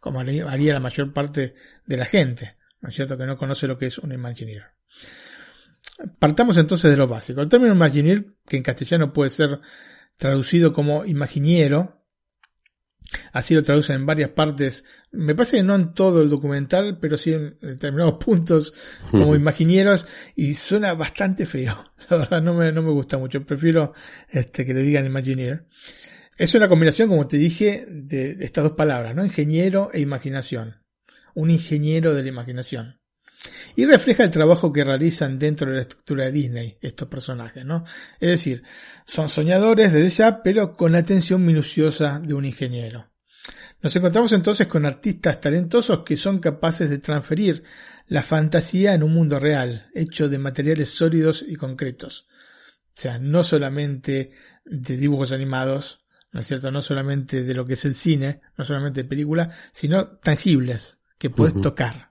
como 0.00 0.20
haría 0.20 0.74
la 0.74 0.80
mayor 0.80 1.12
parte 1.12 1.54
de 1.86 1.96
la 1.96 2.04
gente, 2.04 2.56
¿no 2.80 2.88
es 2.88 2.94
cierto? 2.94 3.18
Que 3.18 3.26
no 3.26 3.36
conoce 3.36 3.66
lo 3.66 3.78
que 3.78 3.86
es 3.86 3.98
un 3.98 4.12
Imagineer. 4.12 4.66
Partamos 6.18 6.56
entonces 6.56 6.90
de 6.90 6.96
lo 6.96 7.08
básico. 7.08 7.40
El 7.40 7.48
término 7.48 7.74
Imagineer, 7.74 8.26
que 8.46 8.56
en 8.56 8.62
castellano 8.62 9.12
puede 9.12 9.30
ser 9.30 9.60
traducido 10.16 10.72
como 10.72 11.04
imaginiero, 11.04 11.97
Así 13.32 13.54
lo 13.54 13.62
traducen 13.62 13.96
en 13.96 14.06
varias 14.06 14.30
partes. 14.30 14.84
Me 15.12 15.34
parece 15.34 15.58
que 15.58 15.62
no 15.62 15.74
en 15.74 15.94
todo 15.94 16.22
el 16.22 16.28
documental, 16.28 16.98
pero 17.00 17.16
sí 17.16 17.32
en 17.32 17.58
determinados 17.60 18.14
puntos 18.24 18.74
como 19.10 19.34
imaginieros 19.34 20.06
y 20.34 20.54
suena 20.54 20.94
bastante 20.94 21.46
feo. 21.46 21.92
La 22.10 22.18
verdad 22.18 22.42
no 22.42 22.54
me, 22.54 22.72
no 22.72 22.82
me 22.82 22.92
gusta 22.92 23.18
mucho. 23.18 23.44
Prefiero 23.44 23.92
este, 24.28 24.64
que 24.66 24.74
le 24.74 24.82
digan 24.82 25.06
Imagineer. 25.06 25.66
Es 26.36 26.54
una 26.54 26.68
combinación, 26.68 27.08
como 27.08 27.26
te 27.26 27.36
dije, 27.36 27.86
de 27.88 28.36
estas 28.40 28.64
dos 28.64 28.74
palabras, 28.74 29.14
¿no? 29.14 29.24
Ingeniero 29.24 29.90
e 29.92 30.00
imaginación. 30.00 30.76
Un 31.34 31.50
ingeniero 31.50 32.14
de 32.14 32.22
la 32.22 32.28
imaginación 32.28 32.98
y 33.78 33.86
refleja 33.86 34.24
el 34.24 34.32
trabajo 34.32 34.72
que 34.72 34.82
realizan 34.82 35.38
dentro 35.38 35.70
de 35.70 35.76
la 35.76 35.82
estructura 35.82 36.24
de 36.24 36.32
Disney 36.32 36.78
estos 36.80 37.06
personajes, 37.06 37.64
¿no? 37.64 37.84
Es 38.18 38.28
decir, 38.28 38.64
son 39.04 39.28
soñadores 39.28 39.92
desde 39.92 40.08
ya, 40.08 40.42
pero 40.42 40.76
con 40.76 40.90
la 40.90 40.98
atención 40.98 41.46
minuciosa 41.46 42.18
de 42.18 42.34
un 42.34 42.44
ingeniero. 42.44 43.08
Nos 43.80 43.94
encontramos 43.94 44.32
entonces 44.32 44.66
con 44.66 44.84
artistas 44.84 45.40
talentosos 45.40 46.02
que 46.04 46.16
son 46.16 46.40
capaces 46.40 46.90
de 46.90 46.98
transferir 46.98 47.62
la 48.08 48.24
fantasía 48.24 48.94
en 48.94 49.04
un 49.04 49.14
mundo 49.14 49.38
real, 49.38 49.86
hecho 49.94 50.28
de 50.28 50.38
materiales 50.38 50.88
sólidos 50.88 51.44
y 51.46 51.54
concretos. 51.54 52.26
O 52.86 53.00
sea, 53.00 53.20
no 53.20 53.44
solamente 53.44 54.32
de 54.64 54.96
dibujos 54.96 55.30
animados, 55.30 56.04
¿no 56.32 56.40
es 56.40 56.48
cierto? 56.48 56.72
No 56.72 56.82
solamente 56.82 57.44
de 57.44 57.54
lo 57.54 57.64
que 57.64 57.74
es 57.74 57.84
el 57.84 57.94
cine, 57.94 58.40
no 58.56 58.64
solamente 58.64 59.04
de 59.04 59.08
película, 59.08 59.54
sino 59.72 60.18
tangibles 60.18 60.98
que 61.16 61.30
puedes 61.30 61.60
tocar. 61.60 62.07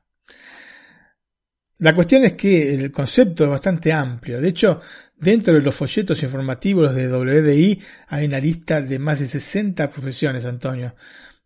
La 1.80 1.94
cuestión 1.94 2.24
es 2.24 2.34
que 2.34 2.74
el 2.74 2.92
concepto 2.92 3.44
es 3.44 3.50
bastante 3.52 3.94
amplio. 3.94 4.42
De 4.42 4.48
hecho, 4.48 4.82
dentro 5.16 5.54
de 5.54 5.62
los 5.62 5.76
folletos 5.76 6.24
informativos 6.24 6.96
de 6.96 7.08
WDI 7.08 7.80
hay 8.08 8.26
una 8.26 8.40
lista 8.40 8.82
de 8.82 8.98
más 8.98 9.20
de 9.20 9.28
60 9.28 9.88
profesiones, 9.92 10.46
Antonio. 10.46 10.96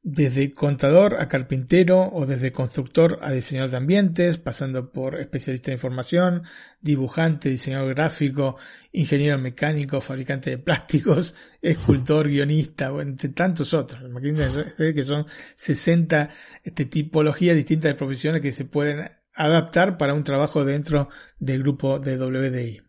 Desde 0.04 0.54
contador 0.54 1.18
a 1.20 1.28
carpintero 1.28 2.10
o 2.14 2.26
desde 2.26 2.54
constructor 2.54 3.20
a 3.22 3.32
diseñador 3.32 3.72
de 3.72 3.78
ambientes, 3.78 4.38
pasando 4.38 4.92
por 4.92 5.20
especialista 5.20 5.70
de 5.70 5.76
información, 5.76 6.44
dibujante, 6.80 7.50
diseñador 7.50 7.94
gráfico, 7.94 8.56
ingeniero 8.94 9.38
mecánico, 9.38 10.00
fabricante 10.00 10.50
de 10.50 10.58
plásticos, 10.58 11.36
escultor, 11.62 12.30
guionista, 12.30 12.92
o 12.94 13.02
entre 13.02 13.30
tantos 13.30 13.74
otros. 13.74 14.02
Imagínense 14.02 14.74
que 14.78 15.04
son 15.04 15.26
60 15.56 16.30
este, 16.64 16.86
tipologías 16.86 17.56
distintas 17.56 17.92
de 17.92 17.96
profesiones 17.96 18.42
que 18.42 18.54
se 18.54 18.66
pueden 18.66 19.21
adaptar 19.34 19.98
para 19.98 20.14
un 20.14 20.24
trabajo 20.24 20.66
dentro 20.66 21.10
del 21.40 21.62
grupo 21.62 22.00
de 22.00 22.18
WDI. 22.18 22.82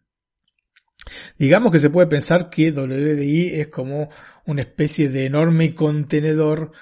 Digamos 1.39 1.73
que 1.73 1.79
se 1.79 1.91
puede 1.91 2.07
pensar 2.07 2.49
que 2.49 2.71
WDI 2.71 3.61
es 3.61 3.69
como 3.69 4.09
una 4.47 4.63
especie 4.63 5.09
de 5.09 5.27
enorme 5.27 5.75
contenedor 5.75 6.73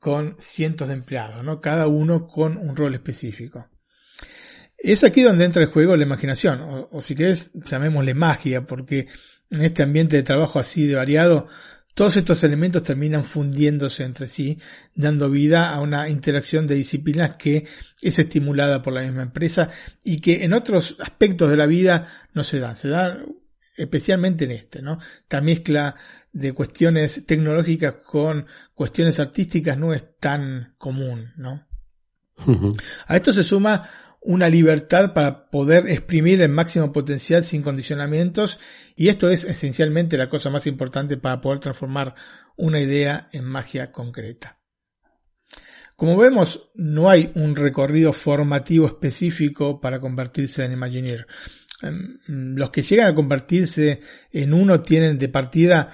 con 0.00 0.36
cientos 0.38 0.88
de 0.88 0.94
empleados, 0.94 1.44
¿no? 1.44 1.60
Cada 1.60 1.86
uno 1.86 2.26
con 2.26 2.56
un 2.56 2.76
rol 2.76 2.94
específico. 2.94 3.68
Es 4.76 5.02
aquí 5.02 5.22
donde 5.22 5.44
entra 5.44 5.62
el 5.62 5.70
juego 5.70 5.96
la 5.96 6.04
imaginación, 6.04 6.60
o, 6.60 6.88
o 6.92 7.02
si 7.02 7.14
querés, 7.14 7.50
llamémosle 7.52 8.14
magia, 8.14 8.66
porque 8.66 9.08
en 9.50 9.62
este 9.62 9.82
ambiente 9.82 10.16
de 10.16 10.22
trabajo 10.22 10.58
así 10.58 10.86
de 10.86 10.94
variado, 10.94 11.48
todos 11.98 12.16
estos 12.16 12.44
elementos 12.44 12.84
terminan 12.84 13.24
fundiéndose 13.24 14.04
entre 14.04 14.28
sí, 14.28 14.56
dando 14.94 15.28
vida 15.30 15.74
a 15.74 15.80
una 15.80 16.08
interacción 16.08 16.68
de 16.68 16.76
disciplinas 16.76 17.34
que 17.36 17.66
es 18.00 18.20
estimulada 18.20 18.82
por 18.82 18.92
la 18.92 19.00
misma 19.00 19.22
empresa 19.22 19.68
y 20.04 20.20
que 20.20 20.44
en 20.44 20.52
otros 20.52 20.94
aspectos 21.00 21.50
de 21.50 21.56
la 21.56 21.66
vida 21.66 22.06
no 22.34 22.44
se 22.44 22.60
dan. 22.60 22.76
Se 22.76 22.88
da 22.88 23.18
especialmente 23.76 24.44
en 24.44 24.52
este, 24.52 24.80
¿no? 24.80 25.00
Esta 25.22 25.40
mezcla 25.40 25.96
de 26.32 26.52
cuestiones 26.52 27.26
tecnológicas 27.26 27.94
con 27.94 28.46
cuestiones 28.76 29.18
artísticas 29.18 29.76
no 29.76 29.92
es 29.92 30.04
tan 30.20 30.76
común, 30.78 31.32
¿no? 31.36 31.66
A 33.08 33.16
esto 33.16 33.32
se 33.32 33.42
suma 33.42 33.82
una 34.20 34.48
libertad 34.48 35.14
para 35.14 35.48
poder 35.50 35.88
exprimir 35.88 36.42
el 36.42 36.50
máximo 36.50 36.92
potencial 36.92 37.42
sin 37.42 37.62
condicionamientos 37.62 38.58
y 38.96 39.08
esto 39.08 39.30
es 39.30 39.44
esencialmente 39.44 40.18
la 40.18 40.28
cosa 40.28 40.50
más 40.50 40.66
importante 40.66 41.16
para 41.16 41.40
poder 41.40 41.60
transformar 41.60 42.14
una 42.56 42.80
idea 42.80 43.28
en 43.32 43.44
magia 43.44 43.92
concreta. 43.92 44.58
Como 45.96 46.16
vemos, 46.16 46.70
no 46.74 47.10
hay 47.10 47.32
un 47.34 47.56
recorrido 47.56 48.12
formativo 48.12 48.86
específico 48.86 49.80
para 49.80 50.00
convertirse 50.00 50.64
en 50.64 50.72
Imagineer. 50.72 51.26
Los 52.26 52.70
que 52.70 52.82
llegan 52.82 53.08
a 53.08 53.14
convertirse 53.14 54.00
en 54.30 54.52
uno 54.52 54.80
tienen 54.80 55.18
de 55.18 55.28
partida 55.28 55.90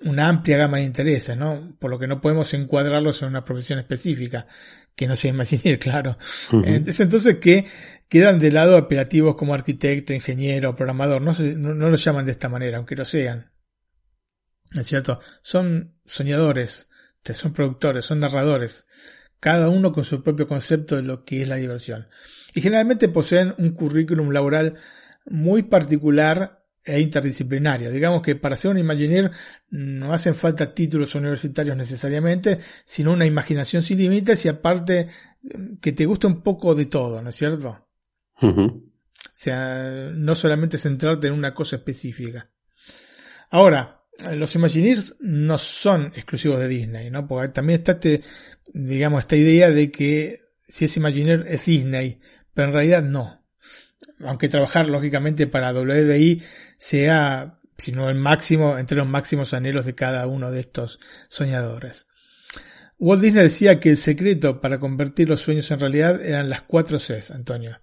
una 0.00 0.28
amplia 0.28 0.56
gama 0.56 0.78
de 0.78 0.84
intereses, 0.84 1.36
¿no? 1.36 1.76
Por 1.78 1.90
lo 1.90 1.98
que 1.98 2.06
no 2.06 2.20
podemos 2.20 2.52
encuadrarlos 2.54 3.22
en 3.22 3.28
una 3.28 3.44
profesión 3.44 3.78
específica, 3.78 4.46
que 4.94 5.06
no 5.06 5.16
sea 5.16 5.30
Imagineer, 5.30 5.78
claro. 5.80 6.16
Ujú. 6.52 6.64
Es 6.64 7.00
entonces 7.00 7.38
que 7.38 7.66
quedan 8.08 8.38
de 8.38 8.52
lado 8.52 8.76
apelativos 8.76 9.36
como 9.36 9.54
arquitecto, 9.54 10.12
ingeniero, 10.12 10.76
programador, 10.76 11.22
no, 11.22 11.34
se, 11.34 11.54
no, 11.54 11.74
no 11.74 11.90
los 11.90 12.04
llaman 12.04 12.26
de 12.26 12.32
esta 12.32 12.48
manera, 12.48 12.78
aunque 12.78 12.96
lo 12.96 13.04
sean. 13.04 13.52
¿No 14.72 14.80
es 14.80 14.88
cierto? 14.88 15.20
Son 15.42 15.94
soñadores, 16.04 16.88
son 17.32 17.52
productores, 17.52 18.04
son 18.04 18.20
narradores, 18.20 18.86
cada 19.40 19.68
uno 19.68 19.92
con 19.92 20.04
su 20.04 20.22
propio 20.22 20.48
concepto 20.48 20.96
de 20.96 21.02
lo 21.02 21.24
que 21.24 21.42
es 21.42 21.48
la 21.48 21.56
diversión. 21.56 22.08
Y 22.54 22.60
generalmente 22.60 23.08
poseen 23.08 23.54
un 23.58 23.72
currículum 23.72 24.30
laboral 24.30 24.76
muy 25.26 25.64
particular 25.64 26.63
e 26.84 27.00
interdisciplinario. 27.00 27.90
Digamos 27.90 28.22
que 28.22 28.36
para 28.36 28.56
ser 28.56 28.70
un 28.70 28.78
Imagineer 28.78 29.30
no 29.70 30.12
hacen 30.12 30.34
falta 30.34 30.74
títulos 30.74 31.14
universitarios 31.14 31.76
necesariamente, 31.76 32.58
sino 32.84 33.12
una 33.12 33.26
imaginación 33.26 33.82
sin 33.82 33.98
límites 33.98 34.44
y 34.44 34.48
aparte 34.48 35.08
que 35.80 35.92
te 35.92 36.06
guste 36.06 36.26
un 36.26 36.42
poco 36.42 36.74
de 36.74 36.86
todo, 36.86 37.22
¿no 37.22 37.30
es 37.30 37.36
cierto? 37.36 37.88
O 38.40 38.82
sea, 39.32 40.10
no 40.14 40.34
solamente 40.34 40.78
centrarte 40.78 41.28
en 41.28 41.34
una 41.34 41.54
cosa 41.54 41.76
específica. 41.76 42.50
Ahora, 43.50 44.02
los 44.32 44.54
Imagineers 44.54 45.16
no 45.20 45.58
son 45.58 46.06
exclusivos 46.14 46.60
de 46.60 46.68
Disney, 46.68 47.10
¿no? 47.10 47.26
Porque 47.26 47.48
también 47.48 47.80
está 47.80 47.92
este, 47.92 48.22
digamos, 48.72 49.20
esta 49.20 49.36
idea 49.36 49.70
de 49.70 49.90
que 49.90 50.40
si 50.66 50.84
es 50.84 50.96
Imagineer 50.96 51.44
es 51.48 51.64
Disney, 51.64 52.20
pero 52.52 52.68
en 52.68 52.74
realidad 52.74 53.02
no. 53.02 53.42
Aunque 54.20 54.48
trabajar 54.48 54.88
lógicamente 54.88 55.46
para 55.46 55.72
WDI 55.72 56.42
sea, 56.84 57.60
si 57.78 57.92
no 57.92 58.10
el 58.10 58.16
máximo, 58.16 58.78
entre 58.78 58.98
los 58.98 59.06
máximos 59.06 59.54
anhelos 59.54 59.86
de 59.86 59.94
cada 59.94 60.26
uno 60.26 60.50
de 60.50 60.60
estos 60.60 61.00
soñadores. 61.30 62.08
Walt 62.98 63.22
Disney 63.22 63.44
decía 63.44 63.80
que 63.80 63.88
el 63.88 63.96
secreto 63.96 64.60
para 64.60 64.78
convertir 64.78 65.30
los 65.30 65.40
sueños 65.40 65.70
en 65.70 65.80
realidad 65.80 66.20
eran 66.22 66.50
las 66.50 66.62
cuatro 66.62 66.98
Cs, 66.98 67.30
Antonio. 67.30 67.80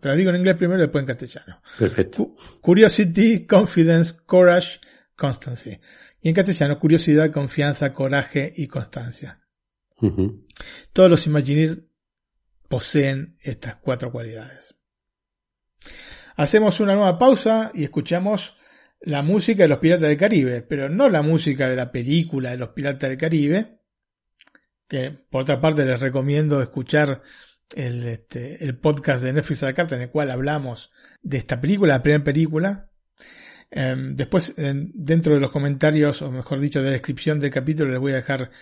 Te 0.00 0.08
lo 0.08 0.16
digo 0.16 0.30
en 0.30 0.36
inglés 0.36 0.56
primero 0.56 0.80
y 0.80 0.82
después 0.82 1.02
en 1.02 1.06
castellano. 1.06 1.62
Perfecto. 1.78 2.34
Curiosity, 2.60 3.46
confidence, 3.46 4.14
courage, 4.26 4.80
constancy. 5.14 5.78
Y 6.20 6.28
en 6.28 6.34
castellano, 6.34 6.78
curiosidad, 6.80 7.30
confianza, 7.30 7.92
coraje 7.92 8.52
y 8.56 8.66
constancia. 8.66 9.40
Todos 10.92 11.10
los 11.10 11.26
Imagineers 11.26 11.78
poseen 12.68 13.36
estas 13.40 13.76
cuatro 13.76 14.10
cualidades. 14.10 14.74
Hacemos 16.38 16.78
una 16.78 16.94
nueva 16.94 17.18
pausa 17.18 17.72
y 17.74 17.82
escuchamos 17.82 18.54
la 19.00 19.24
música 19.24 19.64
de 19.64 19.68
los 19.68 19.78
Piratas 19.78 20.08
del 20.08 20.16
Caribe, 20.16 20.62
pero 20.62 20.88
no 20.88 21.08
la 21.08 21.20
música 21.20 21.68
de 21.68 21.74
la 21.74 21.90
película 21.90 22.50
de 22.50 22.58
los 22.58 22.68
Piratas 22.68 23.10
del 23.10 23.18
Caribe, 23.18 23.80
que 24.86 25.10
por 25.10 25.42
otra 25.42 25.60
parte 25.60 25.84
les 25.84 25.98
recomiendo 25.98 26.62
escuchar 26.62 27.22
el, 27.74 28.06
este, 28.06 28.64
el 28.64 28.78
podcast 28.78 29.24
de 29.24 29.32
Netflix 29.32 29.64
a 29.64 29.66
la 29.66 29.72
carta 29.72 29.96
en 29.96 30.02
el 30.02 30.10
cual 30.10 30.30
hablamos 30.30 30.92
de 31.22 31.38
esta 31.38 31.60
película, 31.60 31.94
la 31.94 32.02
primera 32.04 32.22
película. 32.22 32.88
Eh, 33.72 33.96
después, 34.12 34.54
dentro 34.56 35.34
de 35.34 35.40
los 35.40 35.50
comentarios, 35.50 36.22
o 36.22 36.30
mejor 36.30 36.60
dicho, 36.60 36.78
de 36.78 36.84
la 36.84 36.92
descripción 36.92 37.40
del 37.40 37.50
capítulo, 37.50 37.90
les 37.90 37.98
voy 37.98 38.12
a 38.12 38.16
dejar 38.16 38.52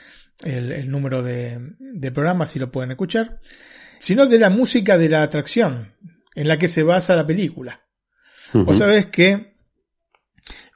el, 0.42 0.90
número 0.90 1.22
de, 1.22 1.74
de 1.78 2.10
programa 2.10 2.46
si 2.46 2.58
lo 2.58 2.72
pueden 2.72 2.92
escuchar. 2.92 3.38
Sino 4.00 4.24
de 4.24 4.38
la 4.38 4.48
música 4.48 4.96
de 4.96 5.10
la 5.10 5.22
atracción 5.22 5.92
en 6.36 6.46
la 6.46 6.58
que 6.58 6.68
se 6.68 6.84
basa 6.84 7.16
la 7.16 7.26
película. 7.26 7.80
Ujú. 8.50 8.66
Vos 8.66 8.78
sabés 8.78 9.06
que 9.06 9.56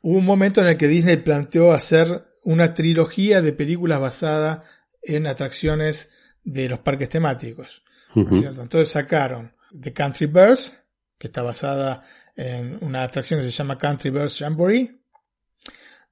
hubo 0.03 0.19
un 0.19 0.25
momento 0.25 0.61
en 0.61 0.67
el 0.67 0.77
que 0.77 0.89
Disney 0.89 1.19
planteó 1.19 1.73
hacer 1.73 2.25
una 2.43 2.75
trilogía 2.75 3.43
de 3.43 3.53
películas 3.53 4.01
basada 4.01 4.65
en 5.03 5.27
atracciones 5.27 6.11
de 6.43 6.69
los 6.69 6.81
parques 6.81 7.11
temáticos. 7.11 7.85
Entonces 8.17 8.89
sacaron 8.89 9.55
The 9.79 9.93
Country 9.93 10.27
Bears, 10.27 10.77
que 11.17 11.29
está 11.29 11.43
basada 11.43 12.03
en 12.35 12.79
una 12.81 13.05
atracción 13.05 13.39
que 13.39 13.45
se 13.45 13.53
llama 13.53 13.79
Country 13.79 14.11
Bears 14.11 14.39
Jamboree. 14.39 14.99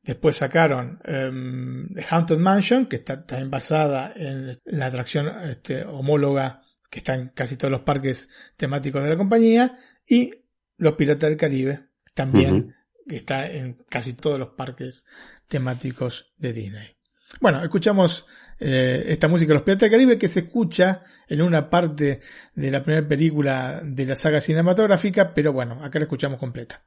Después 0.02 0.36
sacaron 0.36 1.00
em, 1.04 1.92
The 1.94 2.04
Haunted 2.08 2.38
Mansion, 2.38 2.86
que 2.86 2.96
está 2.96 3.26
también 3.26 3.50
basada 3.50 4.12
en 4.14 4.58
la 4.64 4.86
atracción 4.86 5.28
este, 5.48 5.84
homóloga 5.84 6.62
que 6.90 6.98
está 7.00 7.14
en 7.14 7.28
casi 7.28 7.56
todos 7.56 7.70
los 7.70 7.82
parques 7.82 8.28
temáticos 8.56 9.02
de 9.02 9.10
la 9.10 9.16
compañía. 9.16 9.78
Y 10.06 10.30
Los 10.76 10.94
Piratas 10.94 11.28
del 11.28 11.38
Caribe, 11.38 11.88
también 12.14 12.74
que 13.08 13.16
está 13.16 13.50
en 13.50 13.74
casi 13.88 14.12
todos 14.12 14.38
los 14.38 14.50
parques 14.50 15.04
temáticos 15.48 16.32
de 16.36 16.52
Disney. 16.52 16.96
Bueno, 17.40 17.62
escuchamos 17.62 18.26
eh, 18.58 19.04
esta 19.08 19.28
música 19.28 19.48
de 19.48 19.54
los 19.54 19.62
Piratas 19.62 19.82
del 19.82 19.90
Caribe 19.90 20.18
que 20.18 20.28
se 20.28 20.40
escucha 20.40 21.02
en 21.26 21.42
una 21.42 21.68
parte 21.68 22.20
de 22.54 22.70
la 22.70 22.82
primera 22.82 23.06
película 23.06 23.80
de 23.84 24.06
la 24.06 24.16
saga 24.16 24.40
cinematográfica, 24.40 25.34
pero 25.34 25.52
bueno, 25.52 25.84
acá 25.84 25.98
la 25.98 26.04
escuchamos 26.04 26.38
completa. 26.38 26.82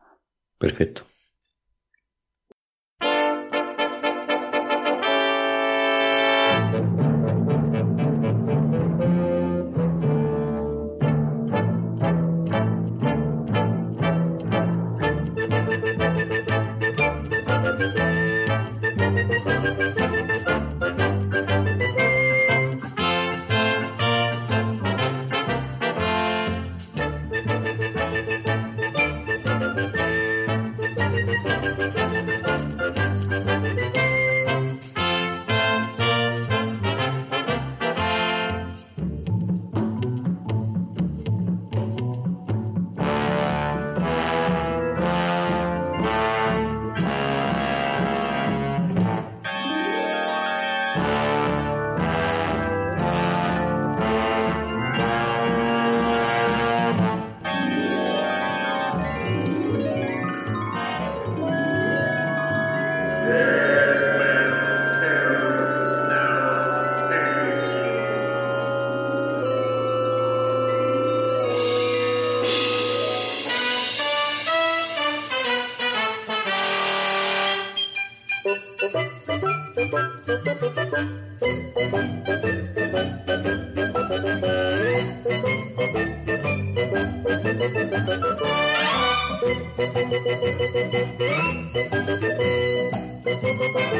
Perfecto. 0.57 1.05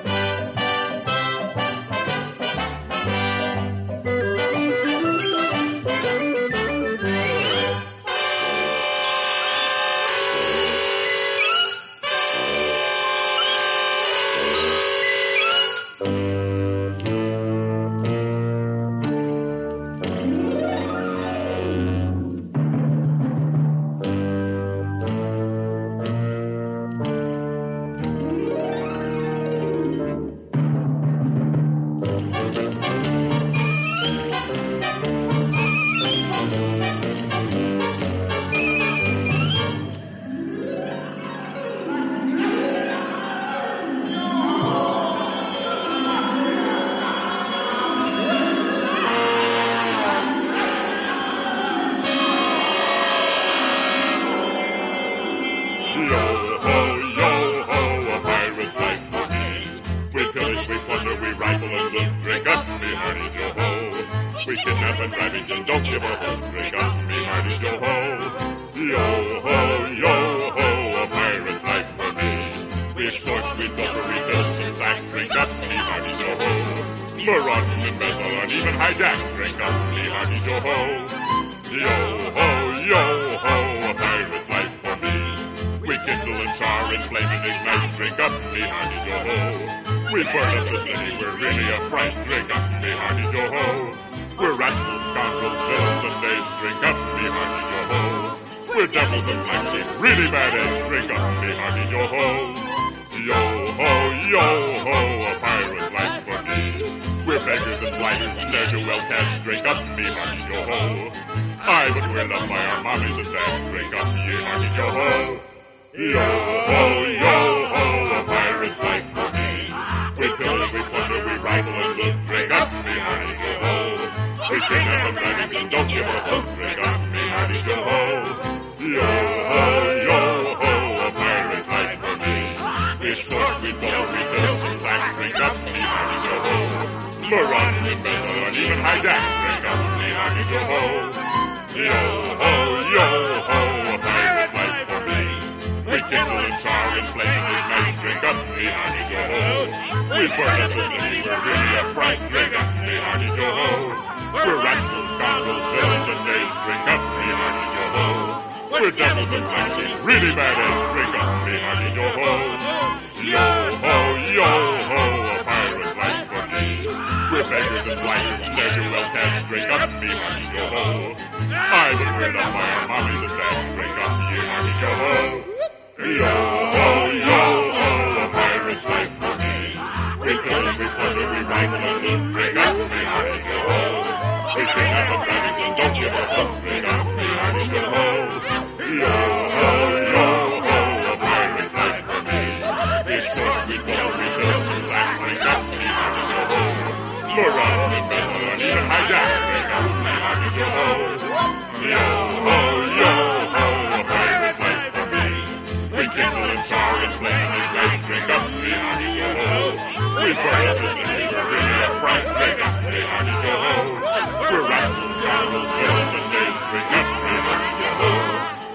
We're 214.53 214.68
rascals, 214.68 215.14
scoundrels, 215.16 215.70
villains, 215.78 216.12
and 216.12 216.26
knaves. 216.32 216.62
Bring 216.72 216.88
up, 216.93 217.07
bring 217.22 217.47
up, 217.47 217.62
go 217.78 217.88
home. 218.03 218.26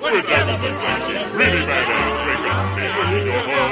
We're 0.02 0.24
devils 0.24 0.64
and 0.64 0.76
crashes, 0.80 1.22
really 1.36 1.64
bad 1.68 1.86
eggs. 1.92 2.20
Bring 2.24 2.44
up, 2.48 2.66
bring 2.74 2.96
up, 2.96 3.12
go. 3.28 3.68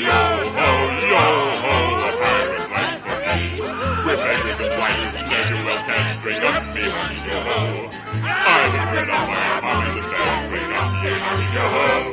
Yo 0.00 0.20
ho, 0.56 0.70
yo 1.10 1.24
ho, 1.60 1.76
a 2.00 2.10
pirate's 2.20 2.70
life 2.70 3.02
for 3.04 3.18
me. 3.26 3.58
We're 4.06 4.16
beggars 4.16 4.60
and 4.64 4.72
whiners 4.80 5.14
and 5.18 5.26
Neguel 5.30 5.80
cats. 5.90 6.22
Bring 6.22 6.40
up, 6.40 6.62
bring 6.72 6.94
up, 6.94 7.10
go 7.26 7.36
home. 7.50 7.90
I 8.22 8.70
was 8.70 8.86
written 8.94 9.10
up 9.10 9.26
by 9.28 9.44
our 9.50 9.60
mommies 9.66 9.98
and 9.98 10.08
dads. 10.14 10.46
Bring 10.48 10.70
up, 10.78 10.90
bring 11.02 11.22
up, 11.26 11.38
go. 11.54 12.09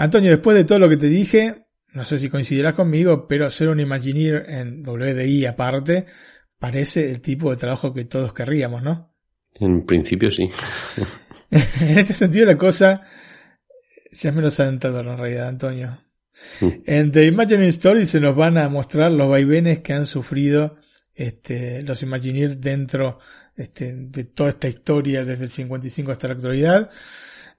Antonio, 0.00 0.30
después 0.30 0.56
de 0.56 0.64
todo 0.64 0.78
lo 0.78 0.88
que 0.88 0.96
te 0.96 1.08
dije, 1.08 1.66
no 1.92 2.06
sé 2.06 2.18
si 2.18 2.30
coincidirás 2.30 2.72
conmigo, 2.72 3.28
pero 3.28 3.50
ser 3.50 3.68
un 3.68 3.80
Imagineer 3.80 4.46
en 4.48 4.82
WDI 4.82 5.44
aparte 5.44 6.06
parece 6.58 7.10
el 7.10 7.20
tipo 7.20 7.50
de 7.50 7.58
trabajo 7.58 7.92
que 7.92 8.06
todos 8.06 8.32
querríamos, 8.32 8.82
¿no? 8.82 9.14
En 9.56 9.84
principio 9.84 10.30
sí. 10.30 10.50
en 11.50 11.98
este 11.98 12.14
sentido 12.14 12.46
la 12.46 12.56
cosa 12.56 13.02
ya 14.10 14.32
me 14.32 14.40
lo 14.40 14.48
han 14.48 14.68
entrado 14.68 15.00
en 15.00 15.18
realidad, 15.18 15.48
Antonio. 15.48 15.98
En 16.86 17.12
The 17.12 17.26
Imagineering 17.26 17.68
Story 17.68 18.06
se 18.06 18.20
nos 18.20 18.34
van 18.34 18.56
a 18.56 18.70
mostrar 18.70 19.12
los 19.12 19.28
vaivenes 19.28 19.80
que 19.80 19.92
han 19.92 20.06
sufrido 20.06 20.78
este, 21.14 21.82
los 21.82 22.02
Imagineers 22.02 22.58
dentro 22.58 23.18
este, 23.54 23.92
de 23.94 24.24
toda 24.24 24.48
esta 24.48 24.68
historia 24.68 25.26
desde 25.26 25.44
el 25.44 25.50
55 25.50 26.10
hasta 26.10 26.28
la 26.28 26.34
actualidad. 26.34 26.90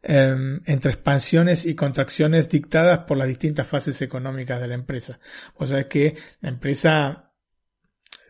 Em, 0.03 0.61
entre 0.65 0.91
expansiones 0.91 1.63
y 1.65 1.75
contracciones 1.75 2.49
dictadas 2.49 2.99
por 2.99 3.17
las 3.17 3.27
distintas 3.27 3.67
fases 3.67 4.01
económicas 4.01 4.59
de 4.59 4.67
la 4.67 4.73
empresa. 4.73 5.19
O 5.55 5.67
sea, 5.67 5.81
es 5.81 5.85
que 5.85 6.15
la 6.41 6.49
empresa 6.49 7.31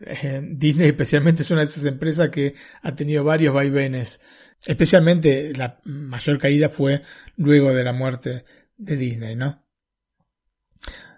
eh, 0.00 0.42
Disney 0.50 0.88
especialmente 0.88 1.42
es 1.42 1.50
una 1.50 1.60
de 1.60 1.66
esas 1.66 1.86
empresas 1.86 2.28
que 2.28 2.54
ha 2.82 2.94
tenido 2.94 3.24
varios 3.24 3.54
vaivenes. 3.54 4.20
Especialmente 4.66 5.54
la 5.54 5.80
mayor 5.84 6.38
caída 6.38 6.68
fue 6.68 7.02
luego 7.36 7.72
de 7.72 7.84
la 7.84 7.94
muerte 7.94 8.44
de 8.76 8.96
Disney, 8.96 9.34
¿no? 9.34 9.64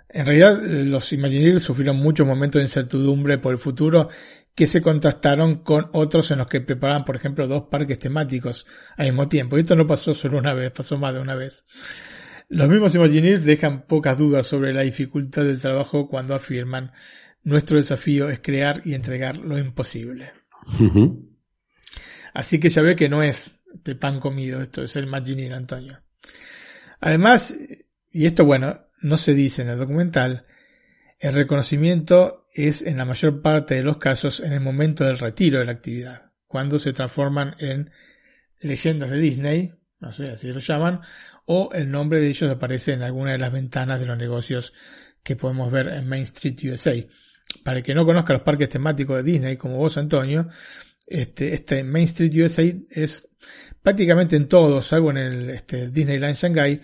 En 0.09 0.27
realidad, 0.27 0.63
los 0.63 1.13
Imagineers 1.13 1.65
sufrieron 1.65 1.97
muchos 1.97 2.25
momentos 2.25 2.61
de 2.61 2.67
incertidumbre 2.67 3.39
por 3.39 3.53
el 3.53 3.59
futuro 3.59 4.09
que 4.55 4.67
se 4.67 4.81
contrastaron 4.81 5.63
con 5.63 5.91
otros 5.93 6.31
en 6.31 6.39
los 6.39 6.47
que 6.47 6.61
preparaban, 6.61 7.05
por 7.05 7.17
ejemplo, 7.17 7.49
dos 7.49 7.65
parques 7.71 7.99
temáticos 7.99 8.67
al 8.97 9.07
mismo 9.07 9.29
tiempo. 9.29 9.57
Y 9.57 9.63
esto 9.63 9.75
no 9.75 9.87
pasó 9.87 10.15
solo 10.15 10.39
una 10.39 10.55
vez, 10.55 10.71
pasó 10.71 10.97
más 10.97 11.13
de 11.13 11.21
una 11.21 11.35
vez. 11.35 11.65
Los 12.49 12.69
mismos 12.69 12.95
Imagineers 12.95 13.45
dejan 13.45 13.87
pocas 13.87 14.17
dudas 14.17 14.47
sobre 14.47 14.73
la 14.73 14.83
dificultad 14.83 15.43
del 15.43 15.61
trabajo 15.61 16.09
cuando 16.09 16.35
afirman 16.35 16.93
nuestro 17.43 17.79
desafío 17.79 18.31
es 18.31 18.41
crear 18.41 18.83
y 18.85 18.95
entregar 18.95 19.37
lo 19.37 19.59
imposible. 19.59 20.33
Así 22.33 22.59
que 22.61 22.71
ya 22.71 22.83
ve 22.83 22.97
que 22.97 23.09
no 23.09 23.23
es 23.23 23.51
de 23.73 23.95
pan 23.97 24.21
comido 24.21 24.63
esto 24.63 24.83
de 24.83 24.89
ser 24.89 25.05
Imagineer, 25.05 25.55
Antonio. 25.55 26.01
Además, 27.01 27.57
y 28.13 28.27
esto 28.27 28.45
bueno, 28.45 28.87
no 29.03 29.17
se 29.17 29.35
dice 29.35 29.63
en 29.63 29.69
el 29.69 29.79
documental, 29.79 30.47
el 31.19 31.35
reconocimiento 31.35 32.44
es 32.55 32.83
en 32.83 32.97
la 32.97 33.05
mayor 33.05 33.43
parte 33.43 33.75
de 33.75 33.83
los 33.83 33.99
casos 33.99 34.41
en 34.41 34.53
el 34.53 34.61
momento 34.61 35.05
del 35.05 35.19
retiro 35.19 35.59
de 35.59 35.67
la 35.67 35.73
actividad, 35.73 36.33
cuando 36.47 36.79
se 36.79 36.93
transforman 36.93 37.57
en 37.59 37.91
leyendas 38.61 39.11
de 39.11 39.19
Disney, 39.19 39.73
no 39.99 40.13
sé, 40.13 40.31
así 40.31 40.49
lo 40.49 40.61
llaman, 40.61 41.01
o 41.47 41.71
el 41.75 41.91
nombre 41.91 42.21
de 42.21 42.29
ellos 42.29 42.51
aparece 42.51 42.93
en 42.93 43.03
alguna 43.03 43.33
de 43.33 43.39
las 43.39 43.53
ventanas 43.53 43.99
de 44.01 44.07
los 44.07 44.17
negocios 44.17 44.73
que 45.23 45.37
podemos 45.37 45.71
ver 45.73 45.89
en 45.89 46.09
Main 46.09 46.23
Street 46.23 46.57
USA. 46.65 46.95
Para 47.63 47.79
el 47.79 47.83
que 47.83 47.95
no 47.95 48.07
conozca 48.07 48.33
los 48.33 48.43
parques 48.43 48.69
temáticos 48.69 49.17
de 49.17 49.23
Disney, 49.25 49.57
como 49.57 49.77
vos, 49.77 49.97
Antonio, 49.99 50.49
este, 51.07 51.55
este 51.55 51.83
Main 51.83 52.05
Street 52.05 52.33
USA 52.37 52.63
es 52.91 53.29
prácticamente 53.83 54.37
en 54.37 54.49
todos, 54.49 54.87
salvo 54.87 55.11
en 55.11 55.19
el 55.19 55.51
este, 55.51 55.89
Disneyland 55.89 56.37
Shanghai, 56.37 56.81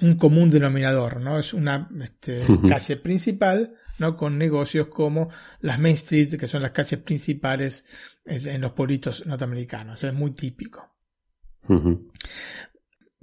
un 0.00 0.16
común 0.16 0.50
denominador, 0.50 1.20
¿no? 1.20 1.38
Es 1.38 1.52
una 1.54 1.88
este, 2.00 2.44
calle 2.68 2.96
principal, 2.96 3.74
¿no? 3.98 4.16
Con 4.16 4.38
negocios 4.38 4.88
como 4.88 5.28
las 5.60 5.78
Main 5.78 5.94
Street, 5.94 6.36
que 6.36 6.46
son 6.46 6.62
las 6.62 6.70
calles 6.70 7.00
principales 7.00 7.84
en 8.24 8.60
los 8.60 8.72
pueblitos 8.72 9.26
norteamericanos. 9.26 10.02
Es 10.04 10.14
muy 10.14 10.32
típico. 10.32 10.94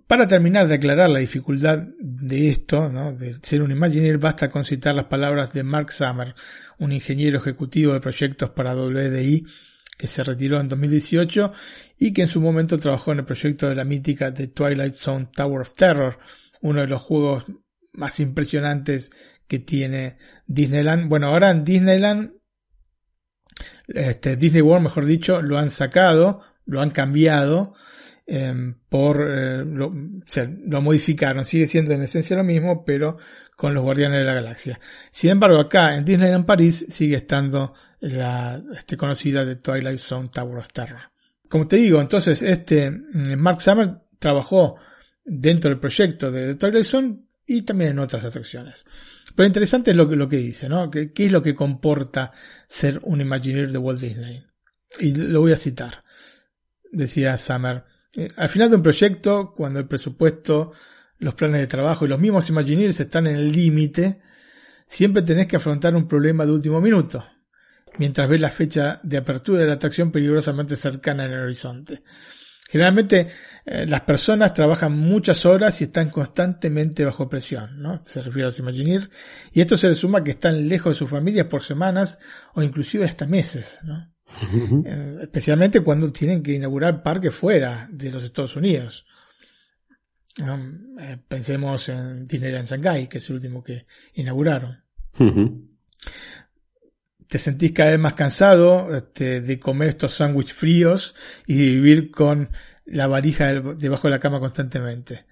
Para 0.07 0.27
terminar 0.27 0.67
de 0.67 0.75
aclarar 0.75 1.09
la 1.09 1.19
dificultad 1.19 1.79
de 1.99 2.49
esto, 2.49 2.89
¿no? 2.89 3.13
de 3.13 3.33
ser 3.41 3.63
un 3.63 3.71
Imagineer, 3.71 4.19
basta 4.19 4.51
con 4.51 4.63
citar 4.63 4.93
las 4.93 5.05
palabras 5.05 5.51
de 5.51 5.63
Mark 5.63 5.91
Summer, 5.91 6.35
un 6.77 6.91
ingeniero 6.91 7.39
ejecutivo 7.39 7.93
de 7.93 8.01
proyectos 8.01 8.51
para 8.51 8.75
WDI 8.75 9.45
que 9.97 10.07
se 10.07 10.23
retiró 10.23 10.59
en 10.59 10.67
2018 10.67 11.51
y 11.97 12.13
que 12.13 12.23
en 12.23 12.27
su 12.27 12.39
momento 12.39 12.77
trabajó 12.77 13.13
en 13.13 13.19
el 13.19 13.25
proyecto 13.25 13.67
de 13.67 13.75
la 13.75 13.83
mítica 13.83 14.31
The 14.31 14.47
Twilight 14.49 14.93
Zone 14.93 15.29
Tower 15.33 15.61
of 15.61 15.73
Terror, 15.73 16.19
uno 16.65 16.81
de 16.81 16.87
los 16.87 17.01
juegos 17.01 17.45
más 17.93 18.19
impresionantes 18.19 19.11
que 19.47 19.59
tiene 19.59 20.17
Disneyland. 20.47 21.07
Bueno, 21.07 21.27
ahora 21.27 21.51
en 21.51 21.63
Disneyland, 21.63 22.33
este, 23.87 24.35
Disney 24.35 24.63
World, 24.63 24.85
mejor 24.85 25.05
dicho, 25.05 25.43
lo 25.43 25.59
han 25.59 25.69
sacado, 25.69 26.41
lo 26.65 26.81
han 26.81 26.89
cambiado 26.89 27.75
em, 28.25 28.79
por 28.89 29.21
eh, 29.21 29.63
lo, 29.63 30.81
modificaron, 30.81 31.45
sigue 31.45 31.67
siendo 31.67 31.91
en 31.93 32.01
esencia 32.01 32.35
lo 32.35 32.43
mismo, 32.43 32.83
pero 32.83 33.17
con 33.55 33.75
los 33.75 33.83
Guardianes 33.83 34.19
de 34.19 34.25
la 34.25 34.33
Galaxia. 34.33 34.79
Sin 35.11 35.29
embargo, 35.29 35.59
acá 35.59 35.95
en 35.95 36.03
Disneyland 36.03 36.47
París 36.47 36.83
sigue 36.89 37.17
estando 37.17 37.75
la 37.99 38.59
este, 38.75 38.97
conocida 38.97 39.45
de 39.45 39.57
Twilight 39.57 39.99
Zone 39.99 40.29
Tower 40.29 40.57
of 40.57 40.69
Terror. 40.73 41.11
Como 41.47 41.67
te 41.67 41.75
digo, 41.75 42.01
entonces 42.01 42.41
este 42.41 42.89
mm, 42.89 43.35
Mark 43.37 43.61
Summer 43.61 43.99
trabajó 44.17 44.77
dentro 45.25 45.69
del 45.69 45.79
proyecto 45.79 46.31
de 46.31 46.83
Zone 46.83 47.25
y 47.47 47.63
también 47.63 47.91
en 47.91 47.99
otras 47.99 48.23
atracciones. 48.23 48.85
Pero 49.35 49.47
interesante 49.47 49.91
es 49.91 49.97
lo 49.97 50.09
que, 50.09 50.15
lo 50.15 50.29
que 50.29 50.37
dice, 50.37 50.69
¿no? 50.69 50.89
¿Qué, 50.89 51.11
¿Qué 51.11 51.25
es 51.25 51.31
lo 51.31 51.43
que 51.43 51.55
comporta 51.55 52.31
ser 52.67 52.99
un 53.03 53.21
Imagineer 53.21 53.71
de 53.71 53.77
Walt 53.77 53.99
Disney? 53.99 54.45
Y 54.99 55.13
lo 55.13 55.41
voy 55.41 55.51
a 55.51 55.57
citar. 55.57 56.03
Decía 56.91 57.37
Summer. 57.37 57.83
Eh, 58.15 58.29
al 58.37 58.49
final 58.49 58.69
de 58.69 58.77
un 58.77 58.83
proyecto, 58.83 59.53
cuando 59.55 59.79
el 59.79 59.87
presupuesto, 59.87 60.71
los 61.19 61.35
planes 61.35 61.61
de 61.61 61.67
trabajo 61.67 62.05
y 62.05 62.09
los 62.09 62.19
mismos 62.19 62.49
Imagineers 62.49 62.99
están 62.99 63.27
en 63.27 63.35
el 63.35 63.51
límite, 63.51 64.21
siempre 64.87 65.21
tenés 65.21 65.47
que 65.47 65.57
afrontar 65.57 65.95
un 65.95 66.07
problema 66.07 66.45
de 66.45 66.51
último 66.53 66.81
minuto, 66.81 67.25
mientras 67.97 68.29
ves 68.29 68.41
la 68.41 68.49
fecha 68.49 68.99
de 69.03 69.17
apertura 69.17 69.59
de 69.61 69.67
la 69.67 69.73
atracción 69.73 70.11
peligrosamente 70.11 70.75
cercana 70.75 71.25
en 71.25 71.33
el 71.33 71.41
horizonte. 71.41 72.03
Generalmente 72.67 73.27
eh, 73.65 73.85
las 73.85 74.01
personas 74.01 74.53
trabajan 74.53 74.91
muchas 74.97 75.45
horas 75.45 75.79
y 75.81 75.85
están 75.85 76.09
constantemente 76.09 77.05
bajo 77.05 77.29
presión, 77.29 77.81
¿no? 77.81 78.01
Se 78.03 78.19
refiere 78.19 78.43
a 78.43 78.45
los 78.47 78.59
Imagineers. 78.59 79.09
Y 79.51 79.61
esto 79.61 79.77
se 79.77 79.87
le 79.87 79.95
suma 79.95 80.23
que 80.23 80.31
están 80.31 80.67
lejos 80.67 80.91
de 80.91 80.99
sus 80.99 81.09
familias 81.09 81.47
por 81.47 81.61
semanas 81.61 82.17
o 82.53 82.63
inclusive 82.63 83.05
hasta 83.05 83.27
meses, 83.27 83.79
¿no? 83.83 84.11
Eh, 84.85 85.19
especialmente 85.21 85.81
cuando 85.81 86.11
tienen 86.11 86.41
que 86.41 86.53
inaugurar 86.53 87.03
parques 87.03 87.33
fuera 87.33 87.87
de 87.91 88.11
los 88.11 88.23
Estados 88.23 88.55
Unidos. 88.55 89.05
Eh, 90.37 91.17
pensemos 91.27 91.87
en 91.89 92.27
Disneyland 92.27 92.67
Shanghai, 92.67 93.07
que 93.07 93.19
es 93.19 93.29
el 93.29 93.35
último 93.35 93.63
que 93.63 93.85
inauguraron 94.15 94.83
te 97.27 97.37
sentís 97.37 97.71
cada 97.71 97.91
vez 97.91 97.99
más 97.99 98.13
cansado 98.13 98.95
este, 98.95 99.41
de 99.41 99.59
comer 99.59 99.89
estos 99.89 100.13
sándwiches 100.13 100.53
fríos 100.53 101.15
y 101.47 101.55
vivir 101.57 102.11
con 102.11 102.49
la 102.85 103.07
varija 103.07 103.51
debajo 103.53 104.07
de 104.07 104.11
la 104.11 104.19
cama 104.19 104.39
constantemente. 104.39 105.25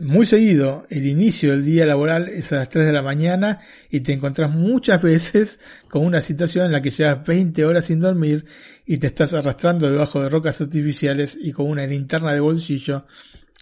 Muy 0.00 0.24
seguido, 0.24 0.86
el 0.88 1.06
inicio 1.06 1.50
del 1.50 1.66
día 1.66 1.84
laboral 1.84 2.30
es 2.30 2.50
a 2.52 2.56
las 2.56 2.70
3 2.70 2.86
de 2.86 2.92
la 2.92 3.02
mañana 3.02 3.60
y 3.90 4.00
te 4.00 4.12
encontrás 4.12 4.50
muchas 4.50 5.02
veces 5.02 5.60
con 5.88 6.04
una 6.04 6.20
situación 6.20 6.66
en 6.66 6.72
la 6.72 6.80
que 6.80 6.90
llevas 6.90 7.26
20 7.26 7.64
horas 7.64 7.84
sin 7.86 8.00
dormir 8.00 8.46
y 8.86 8.98
te 8.98 9.06
estás 9.06 9.34
arrastrando 9.34 9.90
debajo 9.90 10.22
de 10.22 10.30
rocas 10.30 10.60
artificiales 10.62 11.36
y 11.38 11.52
con 11.52 11.68
una 11.68 11.86
linterna 11.86 12.32
de 12.32 12.40
bolsillo 12.40 13.04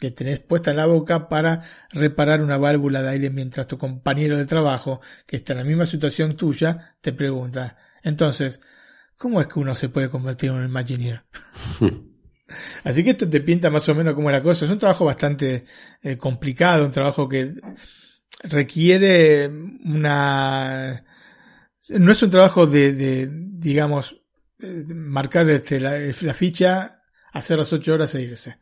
que 0.00 0.10
tenés 0.10 0.40
puesta 0.40 0.70
en 0.70 0.78
la 0.78 0.86
boca 0.86 1.28
para 1.28 1.62
reparar 1.90 2.42
una 2.42 2.56
válvula 2.56 3.02
de 3.02 3.10
aire 3.10 3.30
mientras 3.30 3.66
tu 3.66 3.78
compañero 3.78 4.36
de 4.36 4.46
trabajo, 4.46 5.00
que 5.26 5.36
está 5.36 5.52
en 5.52 5.58
la 5.58 5.64
misma 5.64 5.86
situación 5.86 6.36
tuya, 6.36 6.96
te 7.00 7.12
pregunta, 7.12 7.76
entonces, 8.02 8.60
¿cómo 9.16 9.40
es 9.40 9.46
que 9.46 9.58
uno 9.58 9.74
se 9.74 9.90
puede 9.90 10.08
convertir 10.08 10.50
en 10.50 10.56
un 10.56 10.64
Imagineer? 10.64 11.24
Así 12.84 13.04
que 13.04 13.10
esto 13.10 13.28
te 13.28 13.40
pinta 13.40 13.70
más 13.70 13.88
o 13.88 13.94
menos 13.94 14.14
cómo 14.14 14.30
es 14.30 14.34
la 14.34 14.42
cosa. 14.42 14.64
Es 14.64 14.70
un 14.70 14.78
trabajo 14.78 15.04
bastante 15.04 15.64
eh, 16.02 16.16
complicado, 16.16 16.84
un 16.84 16.90
trabajo 16.90 17.28
que 17.28 17.54
requiere 18.42 19.48
una... 19.48 21.04
No 21.90 22.12
es 22.12 22.22
un 22.22 22.30
trabajo 22.30 22.66
de, 22.66 22.92
de 22.92 23.28
digamos, 23.30 24.20
eh, 24.58 24.84
marcar 24.94 25.48
este, 25.50 25.78
la, 25.78 25.98
la 25.98 26.34
ficha, 26.34 27.02
hacer 27.32 27.58
las 27.58 27.72
ocho 27.72 27.94
horas 27.94 28.14
e 28.14 28.22
irse. 28.22 28.58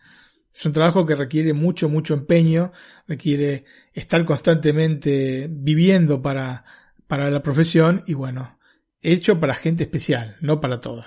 Es 0.55 0.67
un 0.67 0.73
trabajo 0.73 1.07
que 1.07 1.15
requiere 1.15 1.53
mucho, 1.53 1.89
mucho 1.89 2.15
empeño, 2.15 2.73
requiere 3.07 3.65
estar 3.93 4.25
constantemente 4.25 5.49
viviendo 5.51 6.21
para, 6.21 6.65
para 7.07 7.31
la 7.31 7.43
profesión 7.43 8.03
y 8.07 8.15
bueno, 8.15 8.59
hecho 9.01 9.39
para 9.39 9.55
gente 9.55 9.85
especial, 9.85 10.37
no 10.41 10.61
para 10.61 10.81
todos. 10.81 11.07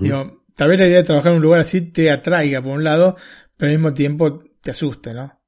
Digo, 0.00 0.44
tal 0.54 0.68
vez 0.68 0.78
la 0.78 0.86
idea 0.86 0.98
de 0.98 1.04
trabajar 1.04 1.32
en 1.32 1.36
un 1.36 1.42
lugar 1.42 1.60
así 1.60 1.80
te 1.80 2.10
atraiga 2.10 2.62
por 2.62 2.72
un 2.72 2.84
lado, 2.84 3.16
pero 3.56 3.70
al 3.70 3.78
mismo 3.78 3.94
tiempo 3.94 4.44
te 4.60 4.70
asuste, 4.70 5.12
¿no? 5.12 5.40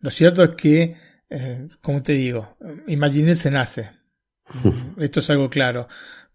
Lo 0.00 0.10
cierto 0.10 0.44
es 0.44 0.50
que, 0.50 0.96
eh, 1.28 1.68
como 1.80 2.02
te 2.02 2.12
digo, 2.12 2.56
imaginé 2.86 3.34
se 3.34 3.50
nace. 3.50 3.90
Esto 4.96 5.20
es 5.20 5.30
algo 5.30 5.50
claro. 5.50 5.88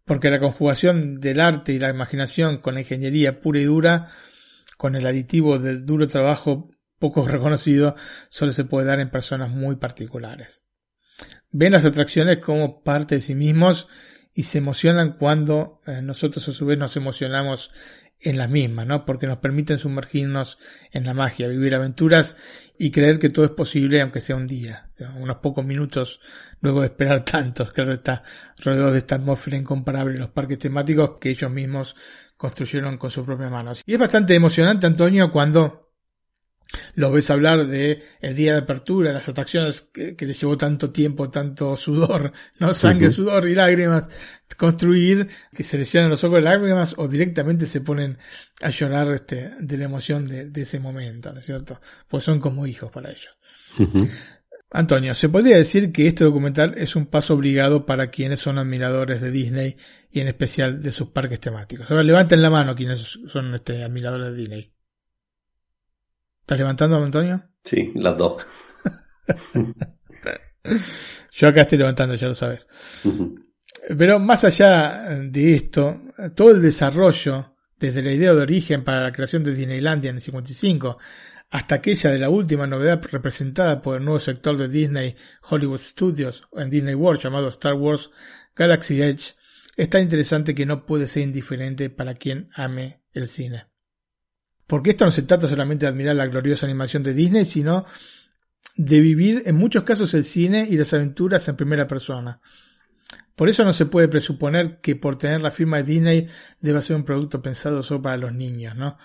Porque 0.05 0.29
la 0.29 0.39
conjugación 0.39 1.15
del 1.15 1.39
arte 1.39 1.71
y 1.73 1.79
la 1.79 1.89
imaginación 1.89 2.57
con 2.57 2.73
la 2.73 2.81
ingeniería 2.81 3.39
pura 3.39 3.59
y 3.59 3.63
dura 3.63 4.09
con 4.77 4.95
el 4.95 5.05
aditivo 5.05 5.59
del 5.59 5.85
duro 5.85 6.07
trabajo 6.07 6.69
poco 6.99 7.27
reconocido, 7.27 7.95
solo 8.29 8.51
se 8.51 8.65
puede 8.65 8.87
dar 8.87 8.99
en 8.99 9.11
personas 9.11 9.49
muy 9.49 9.75
particulares. 9.75 10.63
Ven 11.51 11.73
las 11.73 11.85
atracciones 11.85 12.37
como 12.37 12.81
parte 12.81 13.15
de 13.15 13.21
sí 13.21 13.35
mismos 13.35 13.87
y 14.33 14.43
se 14.43 14.57
emocionan 14.57 15.17
cuando 15.17 15.81
eh, 15.85 16.01
nosotros 16.01 16.47
a 16.47 16.53
su 16.53 16.65
vez 16.65 16.77
nos 16.77 16.95
emocionamos 16.97 17.71
en 18.23 18.37
las 18.37 18.49
mismas, 18.49 18.87
¿no? 18.87 19.05
Porque 19.05 19.27
nos 19.27 19.37
permiten 19.37 19.77
sumergirnos 19.77 20.57
en 20.91 21.05
la 21.05 21.13
magia, 21.13 21.47
vivir 21.47 21.75
aventuras 21.75 22.37
y 22.77 22.91
creer 22.91 23.19
que 23.19 23.29
todo 23.29 23.45
es 23.45 23.51
posible 23.51 24.01
aunque 24.01 24.21
sea 24.21 24.35
un 24.35 24.47
día, 24.47 24.87
unos 25.17 25.37
pocos 25.37 25.65
minutos 25.65 26.19
luego 26.61 26.81
de 26.81 26.87
esperar 26.87 27.25
tantos, 27.25 27.73
que 27.73 27.81
está 27.93 28.23
rodeado 28.63 28.91
de 28.91 28.99
esta 28.99 29.15
atmósfera 29.15 29.57
incomparable 29.57 30.13
en 30.13 30.21
los 30.21 30.29
parques 30.29 30.59
temáticos 30.59 31.17
que 31.19 31.29
ellos 31.29 31.51
mismos 31.51 31.95
construyeron 32.37 32.97
con 32.97 33.11
sus 33.11 33.25
propias 33.25 33.51
manos. 33.51 33.83
Y 33.85 33.93
es 33.93 33.99
bastante 33.99 34.33
emocionante, 34.35 34.87
Antonio, 34.87 35.31
cuando 35.31 35.82
Los 36.95 37.11
ves 37.11 37.29
hablar 37.29 37.67
de 37.67 38.03
el 38.21 38.35
día 38.35 38.53
de 38.53 38.59
apertura, 38.59 39.11
las 39.11 39.29
atracciones 39.29 39.81
que, 39.81 40.15
que 40.15 40.25
les 40.25 40.39
llevó 40.39 40.57
tanto 40.57 40.91
tiempo, 40.91 41.29
tanto 41.29 41.77
sudor, 41.77 42.31
no 42.59 42.73
sangre, 42.73 43.11
sudor 43.11 43.47
y 43.47 43.55
lágrimas, 43.55 44.07
construir, 44.57 45.27
que 45.55 45.63
se 45.63 45.77
les 45.77 45.91
llenan 45.91 46.09
los 46.09 46.23
ojos 46.23 46.37
de 46.37 46.43
lágrimas 46.43 46.95
o 46.97 47.07
directamente 47.07 47.65
se 47.65 47.81
ponen 47.81 48.17
a 48.61 48.69
llorar 48.69 49.11
este, 49.13 49.51
de 49.59 49.77
la 49.77 49.85
emoción 49.85 50.27
de, 50.27 50.49
de 50.49 50.61
ese 50.61 50.79
momento, 50.79 51.31
¿no 51.31 51.39
es 51.39 51.45
cierto? 51.45 51.79
Pues 52.07 52.23
son 52.23 52.39
como 52.39 52.65
hijos 52.67 52.91
para 52.91 53.11
ellos. 53.11 53.37
Antonio, 54.71 55.13
se 55.13 55.29
podría 55.29 55.57
decir 55.57 55.91
que 55.91 56.07
este 56.07 56.23
documental 56.23 56.73
es 56.77 56.95
un 56.95 57.05
paso 57.05 57.35
obligado 57.35 57.85
para 57.85 58.09
quienes 58.09 58.39
son 58.39 58.57
admiradores 58.57 59.21
de 59.21 59.29
Disney 59.29 59.77
y 60.11 60.19
en 60.19 60.27
especial 60.27 60.81
de 60.81 60.91
sus 60.91 61.09
parques 61.09 61.39
temáticos. 61.39 61.89
Ahora 61.89 62.03
levanten 62.03 62.41
la 62.41 62.49
mano 62.49 62.75
quienes 62.75 63.19
son 63.27 63.53
este, 63.53 63.83
admiradores 63.83 64.31
de 64.31 64.35
Disney. 64.35 64.72
¿Estás 66.43 66.59
levantando, 66.59 66.97
Antonio? 66.97 67.41
Sí, 67.63 67.93
las 67.95 68.17
dos. 68.17 68.45
Yo 71.31 71.47
acá 71.47 71.61
estoy 71.61 71.77
levantando, 71.77 72.15
ya 72.15 72.27
lo 72.27 72.35
sabes. 72.35 72.67
Pero 73.97 74.19
más 74.19 74.43
allá 74.43 75.21
de 75.21 75.55
esto, 75.55 76.01
todo 76.35 76.51
el 76.51 76.61
desarrollo, 76.61 77.55
desde 77.79 78.03
la 78.03 78.11
idea 78.11 78.33
de 78.33 78.41
origen 78.41 78.83
para 78.83 79.03
la 79.03 79.13
creación 79.13 79.41
de 79.41 79.55
Disneylandia 79.55 80.09
en 80.09 80.17
el 80.17 80.21
55, 80.21 80.97
hasta 81.49 81.75
aquella 81.75 82.11
de 82.11 82.19
la 82.19 82.27
última 82.27 82.67
novedad 82.67 83.01
representada 83.09 83.81
por 83.81 83.95
el 83.95 84.03
nuevo 84.03 84.19
sector 84.19 84.57
de 84.57 84.67
Disney 84.67 85.15
Hollywood 85.49 85.79
Studios 85.79 86.43
en 86.57 86.69
Disney 86.69 86.95
World 86.95 87.21
llamado 87.21 87.47
Star 87.47 87.75
Wars 87.75 88.09
Galaxy 88.53 89.01
Edge, 89.01 89.35
es 89.77 89.89
tan 89.89 90.01
interesante 90.01 90.53
que 90.53 90.65
no 90.65 90.85
puede 90.85 91.07
ser 91.07 91.23
indiferente 91.23 91.89
para 91.89 92.15
quien 92.15 92.49
ame 92.53 93.01
el 93.13 93.29
cine. 93.29 93.67
Porque 94.67 94.91
esto 94.91 95.05
no 95.05 95.11
se 95.11 95.23
trata 95.23 95.47
solamente 95.47 95.85
de 95.85 95.91
admirar 95.91 96.15
la 96.15 96.27
gloriosa 96.27 96.65
animación 96.65 97.03
de 97.03 97.13
Disney, 97.13 97.45
sino 97.45 97.85
de 98.75 98.99
vivir 98.99 99.43
en 99.45 99.55
muchos 99.55 99.83
casos 99.83 100.13
el 100.13 100.25
cine 100.25 100.67
y 100.69 100.77
las 100.77 100.93
aventuras 100.93 101.47
en 101.47 101.55
primera 101.55 101.87
persona. 101.87 102.39
Por 103.35 103.49
eso 103.49 103.65
no 103.65 103.73
se 103.73 103.87
puede 103.87 104.07
presuponer 104.07 104.79
que 104.79 104.95
por 104.95 105.17
tener 105.17 105.41
la 105.41 105.51
firma 105.51 105.77
de 105.77 105.83
Disney 105.83 106.27
deba 106.59 106.81
ser 106.81 106.95
un 106.95 107.03
producto 107.03 107.41
pensado 107.41 107.81
solo 107.81 108.01
para 108.01 108.17
los 108.17 108.33
niños, 108.33 108.75
¿no? 108.75 108.97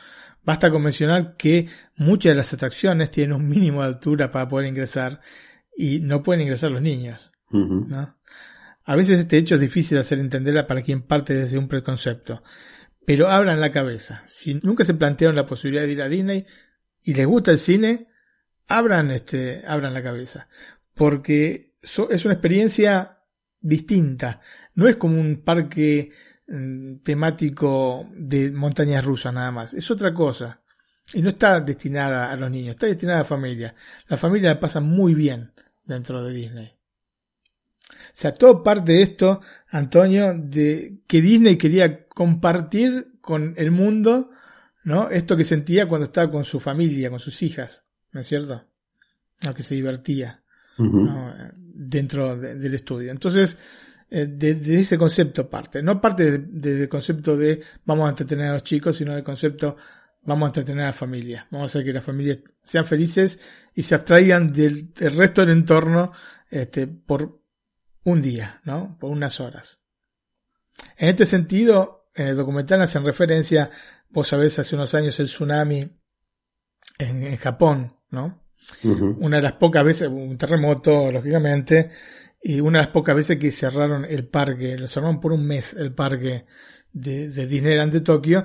Basta 0.44 0.70
con 0.70 0.82
mencionar 0.82 1.36
que 1.36 1.68
muchas 1.96 2.30
de 2.30 2.36
las 2.36 2.52
atracciones 2.52 3.10
tienen 3.10 3.34
un 3.34 3.48
mínimo 3.48 3.82
de 3.82 3.88
altura 3.88 4.30
para 4.30 4.48
poder 4.48 4.68
ingresar 4.68 5.20
y 5.76 6.00
no 6.00 6.22
pueden 6.22 6.42
ingresar 6.42 6.70
los 6.70 6.82
niños, 6.82 7.32
¿no? 7.50 8.18
A 8.84 8.96
veces 8.96 9.20
este 9.20 9.36
hecho 9.36 9.56
es 9.56 9.60
difícil 9.60 9.96
de 9.96 10.00
hacer 10.00 10.18
entender 10.18 10.66
para 10.66 10.82
quien 10.82 11.02
parte 11.02 11.34
desde 11.34 11.58
un 11.58 11.68
preconcepto, 11.68 12.42
pero 13.08 13.30
abran 13.30 13.58
la 13.58 13.72
cabeza. 13.72 14.22
Si 14.28 14.52
nunca 14.52 14.84
se 14.84 14.92
plantearon 14.92 15.34
la 15.34 15.46
posibilidad 15.46 15.86
de 15.86 15.92
ir 15.92 16.02
a 16.02 16.10
Disney 16.10 16.44
y 17.02 17.14
les 17.14 17.26
gusta 17.26 17.52
el 17.52 17.58
cine, 17.58 18.08
abran 18.66 19.10
este, 19.10 19.64
abran 19.66 19.94
la 19.94 20.02
cabeza, 20.02 20.46
porque 20.92 21.72
es 21.80 22.24
una 22.26 22.34
experiencia 22.34 23.20
distinta. 23.60 24.42
No 24.74 24.86
es 24.88 24.96
como 24.96 25.18
un 25.18 25.40
parque 25.42 26.12
mm, 26.48 26.96
temático 26.96 28.10
de 28.12 28.52
montañas 28.52 29.06
rusas 29.06 29.32
nada 29.32 29.52
más. 29.52 29.72
Es 29.72 29.90
otra 29.90 30.12
cosa. 30.12 30.60
Y 31.14 31.22
no 31.22 31.30
está 31.30 31.60
destinada 31.60 32.30
a 32.30 32.36
los 32.36 32.50
niños, 32.50 32.74
está 32.74 32.88
destinada 32.88 33.20
a 33.20 33.22
la 33.22 33.28
familia. 33.28 33.74
La 34.08 34.18
familia 34.18 34.50
la 34.50 34.60
pasa 34.60 34.80
muy 34.80 35.14
bien 35.14 35.50
dentro 35.86 36.22
de 36.22 36.34
Disney. 36.34 36.78
O 37.90 38.20
sea, 38.20 38.34
todo 38.34 38.62
parte 38.62 38.92
de 38.92 39.02
esto, 39.02 39.40
Antonio, 39.70 40.34
de 40.36 40.98
que 41.06 41.22
Disney 41.22 41.56
quería 41.56 42.07
compartir 42.18 43.12
con 43.20 43.54
el 43.56 43.70
mundo, 43.70 44.30
¿no? 44.82 45.08
Esto 45.08 45.36
que 45.36 45.44
sentía 45.44 45.86
cuando 45.86 46.06
estaba 46.06 46.32
con 46.32 46.42
su 46.44 46.58
familia, 46.58 47.10
con 47.10 47.20
sus 47.20 47.40
hijas, 47.44 47.84
¿no 48.10 48.22
es 48.22 48.26
cierto? 48.26 48.64
¿No? 49.44 49.54
Que 49.54 49.62
se 49.62 49.76
divertía. 49.76 50.42
¿no? 50.78 51.34
dentro 51.60 52.36
de- 52.36 52.56
del 52.56 52.74
estudio. 52.74 53.10
Entonces, 53.12 53.56
eh, 54.10 54.26
de, 54.26 54.54
de 54.54 54.80
ese 54.80 54.98
concepto 54.98 55.48
parte. 55.48 55.80
No 55.82 56.00
parte 56.00 56.28
de- 56.30 56.38
de- 56.38 56.74
del 56.74 56.88
concepto 56.88 57.36
de 57.36 57.62
vamos 57.84 58.06
a 58.06 58.10
entretener 58.10 58.46
a 58.46 58.52
los 58.54 58.64
chicos, 58.64 58.96
sino 58.96 59.14
del 59.14 59.22
concepto 59.24 59.76
vamos 60.22 60.46
a 60.46 60.50
entretener 60.50 60.82
a 60.84 60.86
la 60.88 60.92
familia. 60.92 61.46
Vamos 61.52 61.66
a 61.66 61.70
hacer 61.70 61.84
que 61.84 61.92
las 61.92 62.02
familias 62.04 62.38
sean 62.64 62.84
felices 62.84 63.40
y 63.74 63.82
se 63.84 63.94
abstraigan 63.94 64.52
del, 64.52 64.92
del 64.92 65.16
resto 65.16 65.40
del 65.42 65.50
entorno 65.56 66.10
este, 66.50 66.86
por 66.88 67.40
un 68.04 68.20
día, 68.20 68.60
¿no? 68.64 68.96
Por 68.98 69.10
unas 69.12 69.38
horas. 69.40 69.80
En 70.96 71.08
este 71.08 71.26
sentido, 71.26 71.97
en 72.22 72.28
el 72.28 72.36
documental 72.36 72.82
hacen 72.82 73.04
referencia, 73.04 73.70
vos 74.10 74.28
sabés, 74.28 74.58
hace 74.58 74.74
unos 74.74 74.94
años 74.94 75.18
el 75.20 75.26
tsunami 75.26 75.80
en, 76.98 77.22
en 77.24 77.36
Japón, 77.36 77.96
¿no? 78.10 78.48
una 79.18 79.36
de 79.36 79.42
las 79.42 79.54
pocas 79.54 79.84
veces, 79.84 80.08
un 80.08 80.36
terremoto, 80.36 81.10
lógicamente, 81.10 81.90
y 82.42 82.60
una 82.60 82.78
de 82.78 82.84
las 82.84 82.92
pocas 82.92 83.16
veces 83.16 83.38
que 83.38 83.50
cerraron 83.50 84.04
el 84.04 84.28
parque, 84.28 84.76
lo 84.76 84.88
cerraron 84.88 85.20
por 85.20 85.32
un 85.32 85.46
mes 85.46 85.72
el 85.74 85.94
parque 85.94 86.46
de, 86.92 87.30
de 87.30 87.46
Disneyland 87.46 87.92
de 87.92 88.00
Tokio, 88.00 88.44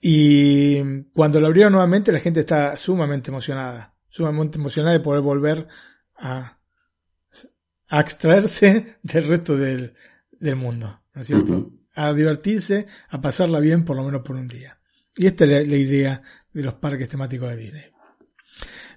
y 0.00 1.02
cuando 1.12 1.40
lo 1.40 1.46
abrieron 1.48 1.72
nuevamente 1.72 2.12
la 2.12 2.20
gente 2.20 2.40
está 2.40 2.76
sumamente 2.76 3.30
emocionada, 3.30 3.94
sumamente 4.08 4.58
emocionada 4.58 4.92
de 4.92 5.00
poder 5.00 5.22
volver 5.22 5.66
a, 6.16 6.58
a 7.88 8.00
extraerse 8.00 8.98
del 9.02 9.28
resto 9.28 9.56
del, 9.56 9.94
del 10.32 10.56
mundo, 10.56 11.00
¿no 11.14 11.22
es 11.22 11.26
cierto? 11.26 11.72
A 12.00 12.12
divertirse, 12.12 12.86
a 13.08 13.20
pasarla 13.20 13.60
bien 13.60 13.84
por 13.84 13.96
lo 13.96 14.04
menos 14.04 14.22
por 14.22 14.36
un 14.36 14.46
día. 14.46 14.78
Y 15.16 15.26
esta 15.26 15.44
es 15.44 15.68
la, 15.68 15.76
idea 15.76 16.22
de 16.52 16.62
los 16.62 16.74
parques 16.74 17.08
temáticos 17.08 17.48
de 17.50 17.56
Disney. 17.56 17.84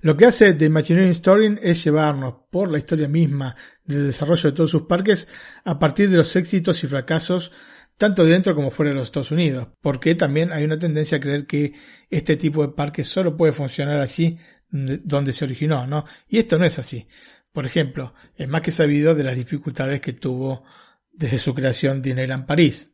Lo 0.01 0.15
que 0.15 0.25
hace 0.25 0.53
The 0.53 0.65
Imagineering 0.65 1.11
Story 1.11 1.57
es 1.61 1.83
llevarnos 1.83 2.35
por 2.51 2.71
la 2.71 2.77
historia 2.77 3.07
misma 3.07 3.55
del 3.83 4.07
desarrollo 4.07 4.49
de 4.49 4.55
todos 4.55 4.71
sus 4.71 4.83
parques 4.83 5.27
a 5.63 5.79
partir 5.79 6.09
de 6.09 6.17
los 6.17 6.35
éxitos 6.35 6.83
y 6.83 6.87
fracasos 6.87 7.51
tanto 7.97 8.25
dentro 8.25 8.55
como 8.55 8.71
fuera 8.71 8.89
de 8.89 8.95
los 8.95 9.09
Estados 9.09 9.29
Unidos, 9.29 9.67
porque 9.79 10.15
también 10.15 10.51
hay 10.51 10.63
una 10.63 10.79
tendencia 10.79 11.19
a 11.19 11.21
creer 11.21 11.45
que 11.45 11.73
este 12.09 12.35
tipo 12.35 12.65
de 12.65 12.73
parque 12.73 13.03
solo 13.03 13.37
puede 13.37 13.53
funcionar 13.53 13.97
allí 13.97 14.39
donde 14.71 15.33
se 15.33 15.45
originó, 15.45 15.85
¿no? 15.85 16.05
Y 16.27 16.39
esto 16.39 16.57
no 16.57 16.65
es 16.65 16.79
así. 16.79 17.07
Por 17.51 17.65
ejemplo, 17.65 18.15
es 18.35 18.47
más 18.47 18.61
que 18.61 18.71
sabido 18.71 19.13
de 19.13 19.23
las 19.23 19.35
dificultades 19.35 20.01
que 20.01 20.13
tuvo 20.13 20.63
desde 21.11 21.37
su 21.37 21.53
creación 21.53 22.01
Disneyland 22.01 22.47
París, 22.47 22.90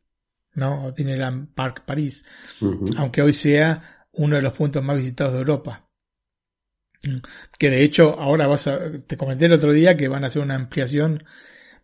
¿no? 0.58 0.86
O 0.86 0.92
Disneyland 0.92 1.54
Park 1.54 1.84
París, 1.86 2.26
aunque 2.98 3.22
hoy 3.22 3.32
sea 3.32 4.06
uno 4.12 4.36
de 4.36 4.42
los 4.42 4.54
puntos 4.54 4.84
más 4.84 4.98
visitados 4.98 5.34
de 5.34 5.40
Europa. 5.40 5.88
Que 7.60 7.70
de 7.70 7.84
hecho 7.84 8.20
ahora 8.20 8.48
vas 8.48 8.66
a, 8.68 8.80
te 9.06 9.16
comenté 9.16 9.46
el 9.46 9.54
otro 9.54 9.72
día 9.72 9.96
que 9.96 10.08
van 10.08 10.24
a 10.24 10.28
hacer 10.28 10.42
una 10.42 10.56
ampliación 10.56 11.24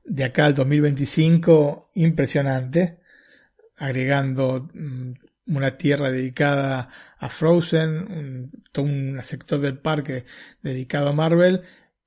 de 0.03 0.23
acá 0.23 0.45
al 0.45 0.55
2025 0.55 1.91
impresionante, 1.93 2.99
agregando 3.77 4.67
mm, 4.73 5.11
una 5.55 5.77
tierra 5.77 6.09
dedicada 6.09 6.89
a 7.19 7.29
Frozen, 7.29 7.89
un, 8.11 8.51
todo 8.71 8.85
un 8.85 9.19
sector 9.21 9.59
del 9.59 9.77
parque 9.77 10.25
dedicado 10.63 11.09
a 11.09 11.13
Marvel, 11.13 11.61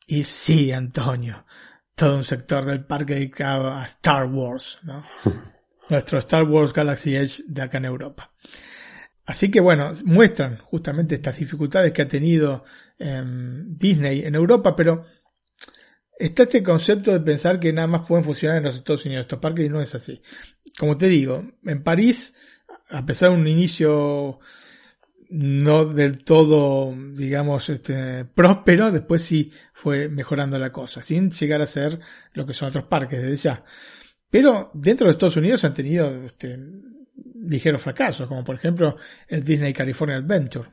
y 0.05 0.25
sí, 0.25 0.73
Antonio, 0.73 1.47
todo 1.95 2.17
un 2.17 2.25
sector 2.25 2.65
del 2.65 2.85
parque 2.85 3.15
dedicado 3.15 3.73
a 3.73 3.85
Star 3.85 4.27
Wars, 4.27 4.81
¿no? 4.83 5.05
Nuestro 5.89 6.19
Star 6.19 6.45
Wars 6.45 6.73
Galaxy 6.73 7.17
Edge 7.17 7.43
de 7.47 7.63
acá 7.63 7.79
en 7.79 7.85
Europa. 7.85 8.33
Así 9.25 9.51
que 9.51 9.61
bueno, 9.61 9.91
muestran 10.05 10.59
justamente 10.59 11.17
estas 11.17 11.39
dificultades 11.39 11.93
que 11.93 12.03
ha 12.03 12.09
tenido 12.09 12.65
eh, 12.99 13.23
Disney 13.67 14.25
en 14.25 14.35
Europa, 14.37 14.77
pero 14.77 15.05
está 16.19 16.45
este 16.45 16.63
concepto 16.63 17.13
de 17.13 17.21
pensar 17.21 17.59
que 17.59 17.73
nada 17.73 17.89
más 17.89 18.07
pueden 18.07 18.25
funcionar 18.25 18.59
en 18.59 18.65
los 18.65 18.77
Estados 18.77 19.05
Unidos 19.05 19.25
estos 19.25 19.41
parques 19.41 19.67
y 19.67 19.69
no 19.69 19.81
es 19.81 19.95
así. 19.95 20.23
Como 20.79 20.97
te 20.97 21.07
digo, 21.07 21.45
en 21.65 21.83
París, 21.83 22.35
a 22.89 23.05
pesar 23.05 23.31
de 23.31 23.37
un 23.37 23.49
inicio 23.49 24.39
no 25.29 25.87
del 25.87 26.23
todo, 26.23 26.95
digamos, 27.13 27.69
este, 27.69 28.25
próspero, 28.25 28.93
después 28.93 29.23
sí 29.23 29.53
fue 29.73 30.09
mejorando 30.09 30.59
la 30.59 30.73
cosa, 30.73 31.03
sin 31.03 31.31
llegar 31.31 31.61
a 31.63 31.67
ser 31.67 31.99
lo 32.33 32.47
que 32.47 32.55
son 32.55 32.69
otros 32.69 32.85
parques 32.85 33.21
desde 33.21 33.37
ya. 33.37 33.65
Pero 34.31 34.71
dentro 34.75 35.07
de 35.07 35.13
Estados 35.13 35.37
Unidos 35.37 35.65
han 35.65 35.75
tenido 35.75 36.09
este, 36.25 36.59
ligeros 37.49 37.83
fracasos, 37.83 38.27
como 38.27 38.45
por 38.45 38.57
ejemplo 38.57 38.97
el 39.29 39.45
Disney 39.45 39.73
California 39.73 40.17
Adventure. 40.17 40.71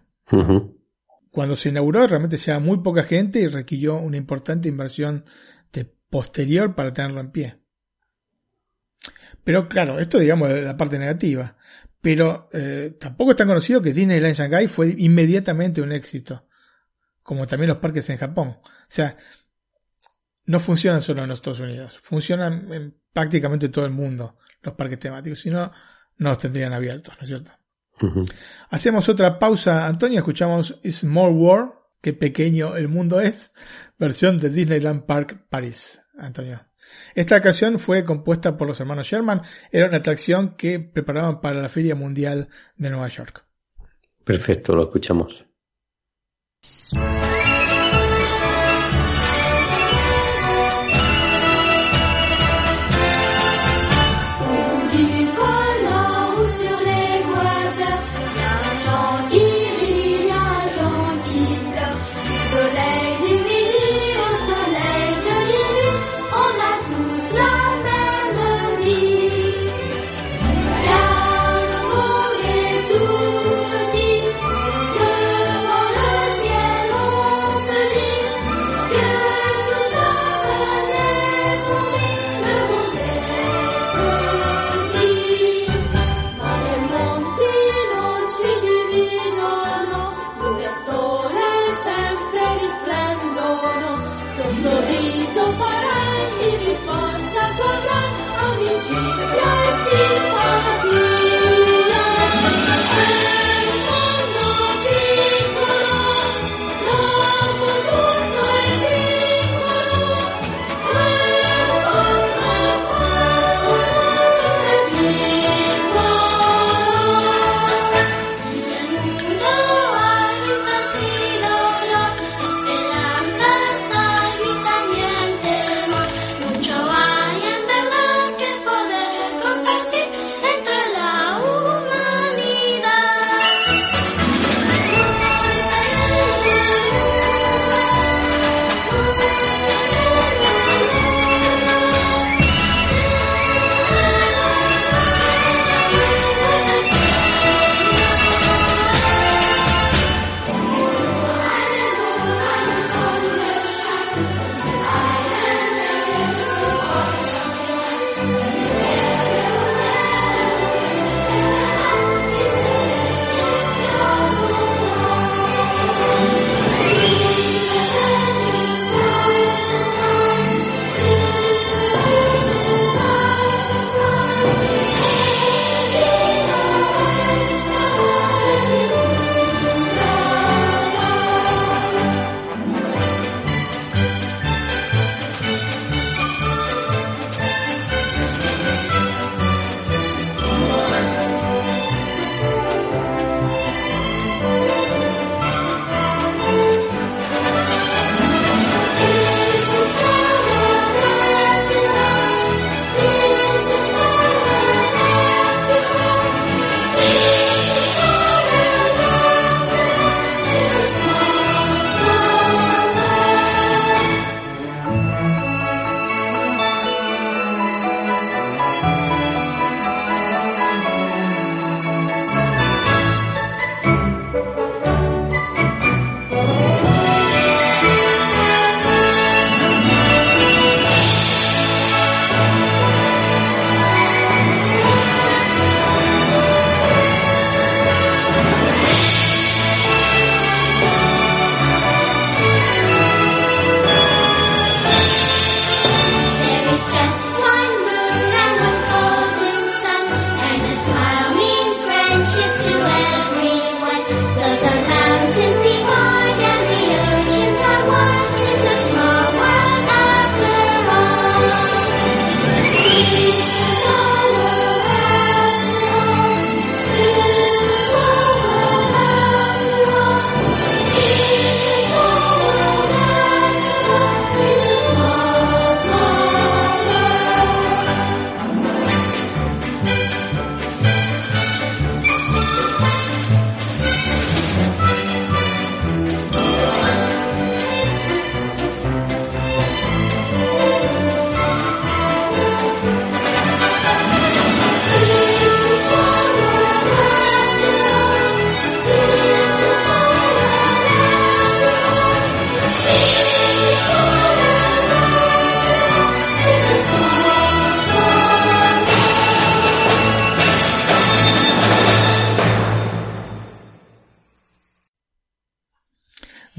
Cuando 1.31 1.55
se 1.55 1.69
inauguró 1.69 2.05
realmente 2.07 2.37
se 2.37 2.57
muy 2.59 2.77
poca 2.79 3.03
gente 3.03 3.39
y 3.39 3.47
requirió 3.47 3.97
una 3.97 4.17
importante 4.17 4.69
inversión 4.69 5.23
de 5.71 5.85
posterior 5.85 6.75
para 6.75 6.93
tenerlo 6.93 7.21
en 7.21 7.31
pie. 7.31 7.59
Pero 9.43 9.67
claro, 9.67 9.99
esto 9.99 10.19
digamos 10.19 10.49
es 10.51 10.63
la 10.63 10.77
parte 10.77 10.97
negativa. 10.97 11.55
Pero 12.01 12.49
eh, 12.51 12.97
tampoco 12.99 13.31
es 13.31 13.37
tan 13.37 13.47
conocido 13.47 13.81
que 13.81 13.93
Disneyland 13.93 14.35
Shanghai 14.35 14.67
fue 14.67 14.93
inmediatamente 14.97 15.81
un 15.81 15.91
éxito. 15.91 16.47
Como 17.21 17.47
también 17.47 17.69
los 17.69 17.77
parques 17.77 18.09
en 18.09 18.17
Japón. 18.17 18.57
O 18.61 18.61
sea, 18.89 19.15
no 20.45 20.59
funcionan 20.59 21.01
solo 21.01 21.23
en 21.23 21.31
Estados 21.31 21.61
Unidos. 21.61 21.99
Funcionan 22.03 22.71
en 22.73 22.97
prácticamente 23.13 23.69
todo 23.69 23.85
el 23.85 23.91
mundo 23.91 24.37
los 24.63 24.73
parques 24.73 24.99
temáticos. 24.99 25.39
Si 25.39 25.49
no, 25.49 25.71
no 26.17 26.29
los 26.29 26.37
tendrían 26.37 26.73
abiertos, 26.73 27.15
¿no 27.17 27.23
es 27.23 27.27
cierto? 27.27 27.51
Hacemos 28.69 29.07
otra 29.07 29.37
pausa, 29.37 29.85
Antonio, 29.85 30.19
escuchamos 30.19 30.79
Small 30.83 31.31
World, 31.31 31.71
qué 32.01 32.11
pequeño 32.13 32.75
el 32.75 32.87
mundo 32.87 33.21
es, 33.21 33.53
versión 33.97 34.39
de 34.39 34.49
Disneyland 34.49 35.05
Park 35.05 35.45
París, 35.47 36.01
Antonio. 36.17 36.65
Esta 37.15 37.39
canción 37.41 37.79
fue 37.79 38.03
compuesta 38.03 38.57
por 38.57 38.67
los 38.67 38.79
hermanos 38.79 39.07
Sherman, 39.07 39.41
era 39.71 39.87
una 39.87 39.97
atracción 39.97 40.55
que 40.55 40.79
preparaban 40.79 41.39
para 41.39 41.61
la 41.61 41.69
Feria 41.69 41.95
Mundial 41.95 42.49
de 42.75 42.89
Nueva 42.89 43.07
York. 43.07 43.45
Perfecto, 44.25 44.75
lo 44.75 44.83
escuchamos. 44.85 45.45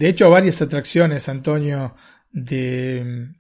De 0.05 0.10
hecho, 0.10 0.28
varias 0.28 0.60
atracciones, 0.60 1.31
Antonio, 1.31 1.97
de 2.31 3.32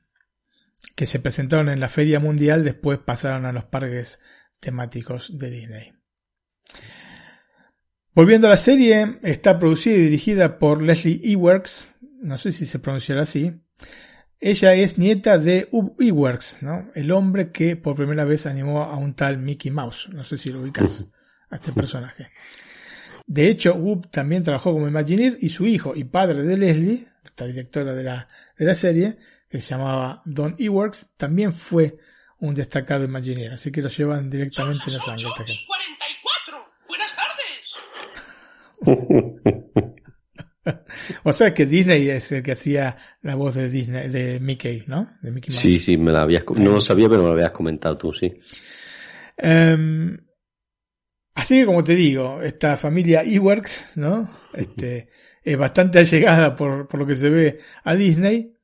que 0.96 1.04
se 1.04 1.18
presentaron 1.18 1.68
en 1.68 1.78
la 1.78 1.90
Feria 1.90 2.20
Mundial 2.20 2.64
después 2.64 2.98
pasaron 3.00 3.44
a 3.44 3.52
los 3.52 3.66
parques 3.66 4.18
temáticos 4.60 5.36
de 5.36 5.50
Disney. 5.50 5.92
Volviendo 8.14 8.46
a 8.46 8.50
la 8.52 8.56
serie, 8.56 9.18
está 9.24 9.58
producida 9.58 9.96
y 9.96 10.04
dirigida 10.04 10.58
por 10.58 10.80
Leslie 10.80 11.20
Ewerks, 11.22 11.88
no 12.22 12.38
sé 12.38 12.50
si 12.50 12.64
se 12.64 12.78
pronunciará 12.78 13.20
así. 13.20 13.60
Ella 14.40 14.72
es 14.72 14.96
nieta 14.96 15.36
de 15.36 15.68
Ub 15.70 15.96
Ewerks, 16.00 16.62
¿no? 16.62 16.90
el 16.94 17.12
hombre 17.12 17.52
que 17.52 17.76
por 17.76 17.94
primera 17.94 18.24
vez 18.24 18.46
animó 18.46 18.84
a 18.84 18.96
un 18.96 19.12
tal 19.12 19.36
Mickey 19.36 19.70
Mouse. 19.70 20.08
No 20.14 20.24
sé 20.24 20.38
si 20.38 20.50
lo 20.50 20.62
ubicas 20.62 21.10
a 21.50 21.56
este 21.56 21.74
personaje. 21.74 22.30
De 23.26 23.48
hecho, 23.48 23.74
Ub 23.74 24.10
también 24.10 24.42
trabajó 24.42 24.72
como 24.72 24.86
Imagineer 24.86 25.38
y 25.40 25.48
su 25.48 25.66
hijo 25.66 25.94
y 25.96 26.04
padre 26.04 26.42
de 26.42 26.56
Leslie, 26.56 27.08
esta 27.24 27.46
directora 27.46 27.94
de 27.94 28.02
la, 28.02 28.28
de 28.58 28.64
la 28.66 28.74
serie, 28.74 29.16
que 29.48 29.60
se 29.60 29.70
llamaba 29.74 30.22
Don 30.24 30.56
Ewerks, 30.58 31.12
también 31.16 31.52
fue 31.52 31.96
un 32.40 32.54
destacado 32.54 33.04
Imagineer. 33.04 33.52
Así 33.52 33.72
que 33.72 33.80
lo 33.82 33.88
llevan 33.88 34.28
directamente 34.28 34.84
en 34.88 34.92
la 34.94 35.00
sangre. 35.00 35.24
44. 35.24 35.54
Buenas 36.86 37.16
tardes. 37.16 37.44
o 41.24 41.32
sea 41.32 41.54
que 41.54 41.66
Disney 41.66 42.08
es 42.10 42.30
el 42.32 42.42
que 42.42 42.52
hacía 42.52 42.96
la 43.22 43.34
voz 43.36 43.54
de 43.54 43.70
Disney, 43.70 44.08
de 44.08 44.38
Mickey, 44.40 44.84
¿no? 44.86 45.16
De 45.22 45.30
Mickey 45.30 45.52
Mouse. 45.52 45.62
Sí, 45.62 45.80
sí, 45.80 45.96
me 45.96 46.12
la 46.12 46.20
habías, 46.20 46.44
no 46.58 46.72
lo 46.72 46.80
sabía, 46.80 47.08
pero 47.08 47.22
me 47.22 47.28
lo 47.28 47.34
habías 47.34 47.52
comentado 47.52 47.96
tú, 47.96 48.12
sí. 48.12 48.32
Um, 49.42 50.16
así 51.34 51.60
que 51.60 51.66
como 51.66 51.84
te 51.84 51.94
digo, 51.94 52.42
esta 52.42 52.76
familia 52.76 53.22
Ewerks, 53.22 53.84
¿no? 53.96 54.30
Este, 54.52 55.08
es 55.42 55.58
bastante 55.58 55.98
allegada 55.98 56.56
por, 56.56 56.88
por 56.88 57.00
lo 57.00 57.06
que 57.06 57.16
se 57.16 57.30
ve 57.30 57.60
a 57.82 57.94
Disney. 57.94 58.54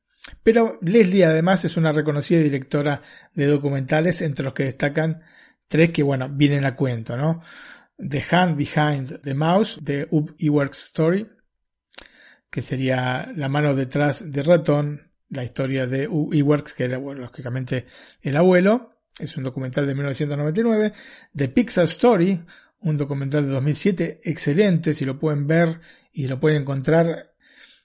Pero 0.43 0.79
Leslie 0.83 1.25
además 1.25 1.65
es 1.65 1.77
una 1.77 1.93
reconocida 1.93 2.41
directora 2.41 3.03
de 3.35 3.47
documentales, 3.47 4.23
entre 4.23 4.45
los 4.45 4.55
que 4.55 4.65
destacan 4.65 5.23
tres 5.67 5.91
que, 5.91 6.03
bueno, 6.03 6.29
vienen 6.29 6.65
a 6.65 6.77
cuento, 6.77 7.17
¿no? 7.17 7.43
The 7.97 8.25
Hand 8.31 8.57
Behind 8.57 9.21
the 9.23 9.35
Mouse, 9.35 9.79
de 9.83 10.09
Ub 10.11 10.35
Ewerks 10.39 10.87
Story, 10.87 11.29
que 12.51 12.63
sería 12.63 13.31
La 13.37 13.49
mano 13.49 13.75
detrás 13.75 14.31
del 14.31 14.45
ratón, 14.45 15.13
la 15.29 15.45
historia 15.45 15.87
de 15.87 16.09
Ub 16.09 16.33
Ewerks, 16.35 16.75
que 16.75 16.85
era, 16.85 16.99
bueno, 16.99 17.23
lógicamente, 17.23 17.87
el 18.21 18.37
abuelo, 18.37 19.00
es 19.21 19.37
un 19.37 19.45
documental 19.45 19.87
de 19.87 19.95
1999, 19.95 20.93
The 21.35 21.49
Pixar 21.49 21.85
Story, 21.85 22.43
un 22.81 22.97
documental 22.97 23.45
de 23.45 23.53
2007, 23.53 24.21
excelente, 24.25 24.95
si 24.95 25.05
lo 25.05 25.19
pueden 25.19 25.47
ver 25.47 25.81
y 26.13 26.27
lo 26.27 26.41
pueden 26.41 26.63
encontrar 26.63 27.31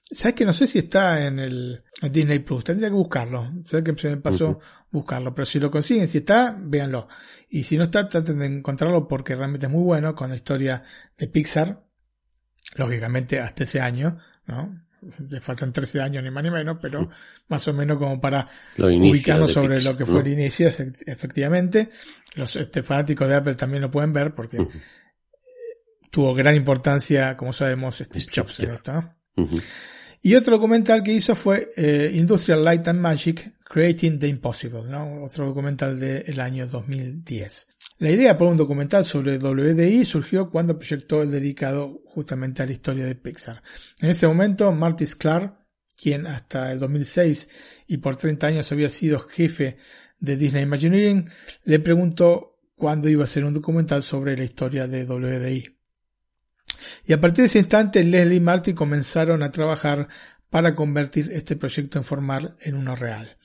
¿Sabes 0.08 0.36
que 0.36 0.44
no 0.44 0.52
sé 0.52 0.68
si 0.68 0.78
está 0.78 1.26
en 1.26 1.40
el 1.40 1.82
en 2.00 2.12
Disney 2.12 2.38
Plus? 2.38 2.62
Tendría 2.62 2.88
que 2.88 2.94
buscarlo. 2.94 3.52
Sé 3.64 3.82
que 3.82 3.96
se 3.96 4.10
me 4.10 4.18
pasó 4.18 4.60
buscarlo. 4.90 5.34
Pero 5.34 5.44
si 5.46 5.58
lo 5.58 5.68
consiguen, 5.68 6.06
si 6.06 6.18
está, 6.18 6.56
véanlo. 6.56 7.08
Y 7.48 7.64
si 7.64 7.76
no 7.76 7.84
está, 7.84 8.08
traten 8.08 8.38
de 8.38 8.46
encontrarlo 8.46 9.08
porque 9.08 9.34
realmente 9.34 9.66
es 9.66 9.72
muy 9.72 9.82
bueno 9.82 10.14
con 10.14 10.30
la 10.30 10.36
historia 10.36 10.84
de 11.18 11.26
Pixar. 11.26 11.84
Lógicamente 12.76 13.40
hasta 13.40 13.64
ese 13.64 13.80
año, 13.80 14.18
¿no? 14.46 14.85
Le 15.28 15.40
faltan 15.40 15.72
13 15.72 16.00
años 16.00 16.22
ni 16.24 16.30
más 16.30 16.42
ni 16.42 16.50
menos, 16.50 16.78
pero 16.80 17.08
más 17.48 17.66
o 17.68 17.72
menos 17.72 17.98
como 17.98 18.20
para 18.20 18.48
ubicarnos 19.10 19.52
sobre 19.52 19.80
lo 19.82 19.96
que 19.96 20.04
fue 20.06 20.14
¿no? 20.14 20.20
el 20.20 20.28
inicio, 20.32 20.68
efe- 20.68 21.02
efectivamente. 21.06 21.90
Los 22.34 22.56
este, 22.56 22.82
fanáticos 22.82 23.28
de 23.28 23.34
Apple 23.34 23.54
también 23.54 23.82
lo 23.82 23.90
pueden 23.90 24.12
ver 24.12 24.34
porque 24.34 24.58
tuvo 26.10 26.34
gran 26.34 26.54
importancia, 26.56 27.36
como 27.36 27.52
sabemos, 27.52 28.00
este 28.00 28.20
Jobs 28.34 28.60
en 28.60 28.70
esto. 28.70 29.14
Y 30.22 30.34
otro 30.34 30.56
documental 30.56 31.02
que 31.02 31.12
hizo 31.12 31.36
fue 31.36 31.70
eh, 31.76 32.10
Industrial 32.14 32.64
Light 32.64 32.88
and 32.88 33.00
Magic, 33.00 33.52
Creating 33.76 34.18
the 34.18 34.26
Impossible, 34.26 34.84
¿no? 34.84 35.22
Otro 35.24 35.44
documental 35.44 36.00
del 36.00 36.40
año 36.40 36.66
2010. 36.66 37.68
La 37.98 38.10
idea 38.10 38.38
por 38.38 38.48
un 38.48 38.56
documental 38.56 39.04
sobre 39.04 39.36
WDI 39.36 40.06
surgió 40.06 40.48
cuando 40.48 40.78
proyectó 40.78 41.20
el 41.20 41.30
dedicado 41.30 42.00
justamente 42.06 42.62
a 42.62 42.64
la 42.64 42.72
historia 42.72 43.04
de 43.04 43.16
Pixar. 43.16 43.62
En 44.00 44.08
ese 44.08 44.26
momento, 44.26 44.72
Marty 44.72 45.04
Sklar, 45.04 45.58
quien 45.94 46.26
hasta 46.26 46.72
el 46.72 46.78
2006 46.78 47.84
y 47.86 47.98
por 47.98 48.16
30 48.16 48.46
años 48.46 48.72
había 48.72 48.88
sido 48.88 49.18
jefe 49.18 49.76
de 50.20 50.36
Disney 50.38 50.62
Imagineering, 50.62 51.28
le 51.64 51.78
preguntó 51.78 52.58
cuándo 52.76 53.10
iba 53.10 53.24
a 53.24 53.24
hacer 53.24 53.44
un 53.44 53.52
documental 53.52 54.02
sobre 54.02 54.38
la 54.38 54.44
historia 54.44 54.86
de 54.86 55.04
WDI. 55.04 55.76
Y 57.04 57.12
a 57.12 57.20
partir 57.20 57.42
de 57.42 57.48
ese 57.48 57.58
instante, 57.58 58.02
Leslie 58.02 58.36
y 58.36 58.40
Marty 58.40 58.72
comenzaron 58.72 59.42
a 59.42 59.50
trabajar 59.50 60.08
para 60.48 60.74
convertir 60.74 61.30
este 61.30 61.56
proyecto 61.56 61.98
en 61.98 62.04
formal 62.04 62.56
en 62.62 62.76
uno 62.76 62.96
real. 62.96 63.36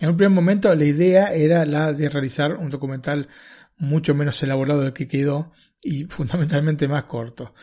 En 0.00 0.10
un 0.10 0.16
primer 0.16 0.34
momento, 0.34 0.74
la 0.74 0.84
idea 0.84 1.32
era 1.32 1.64
la 1.64 1.92
de 1.92 2.08
realizar 2.08 2.54
un 2.54 2.70
documental 2.70 3.28
mucho 3.76 4.14
menos 4.14 4.42
elaborado 4.42 4.82
del 4.82 4.92
que 4.92 5.08
quedó 5.08 5.52
y 5.80 6.04
fundamentalmente 6.08 6.88
más 6.88 7.04
corto. 7.04 7.54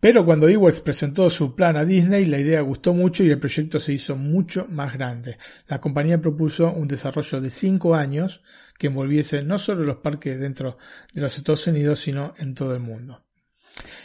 Pero 0.00 0.24
cuando 0.24 0.48
Ewoks 0.48 0.80
presentó 0.80 1.30
su 1.30 1.54
plan 1.54 1.76
a 1.76 1.84
Disney, 1.84 2.24
la 2.24 2.40
idea 2.40 2.60
gustó 2.60 2.92
mucho 2.92 3.22
y 3.22 3.30
el 3.30 3.38
proyecto 3.38 3.78
se 3.78 3.92
hizo 3.92 4.16
mucho 4.16 4.66
más 4.68 4.94
grande. 4.94 5.38
La 5.68 5.80
compañía 5.80 6.20
propuso 6.20 6.72
un 6.72 6.88
desarrollo 6.88 7.40
de 7.40 7.50
cinco 7.50 7.94
años 7.94 8.42
que 8.78 8.88
envolviese 8.88 9.44
no 9.44 9.58
solo 9.58 9.84
los 9.84 9.98
parques 9.98 10.40
dentro 10.40 10.76
de 11.14 11.20
los 11.20 11.36
Estados 11.36 11.68
Unidos, 11.68 12.00
sino 12.00 12.34
en 12.38 12.54
todo 12.54 12.74
el 12.74 12.80
mundo. 12.80 13.22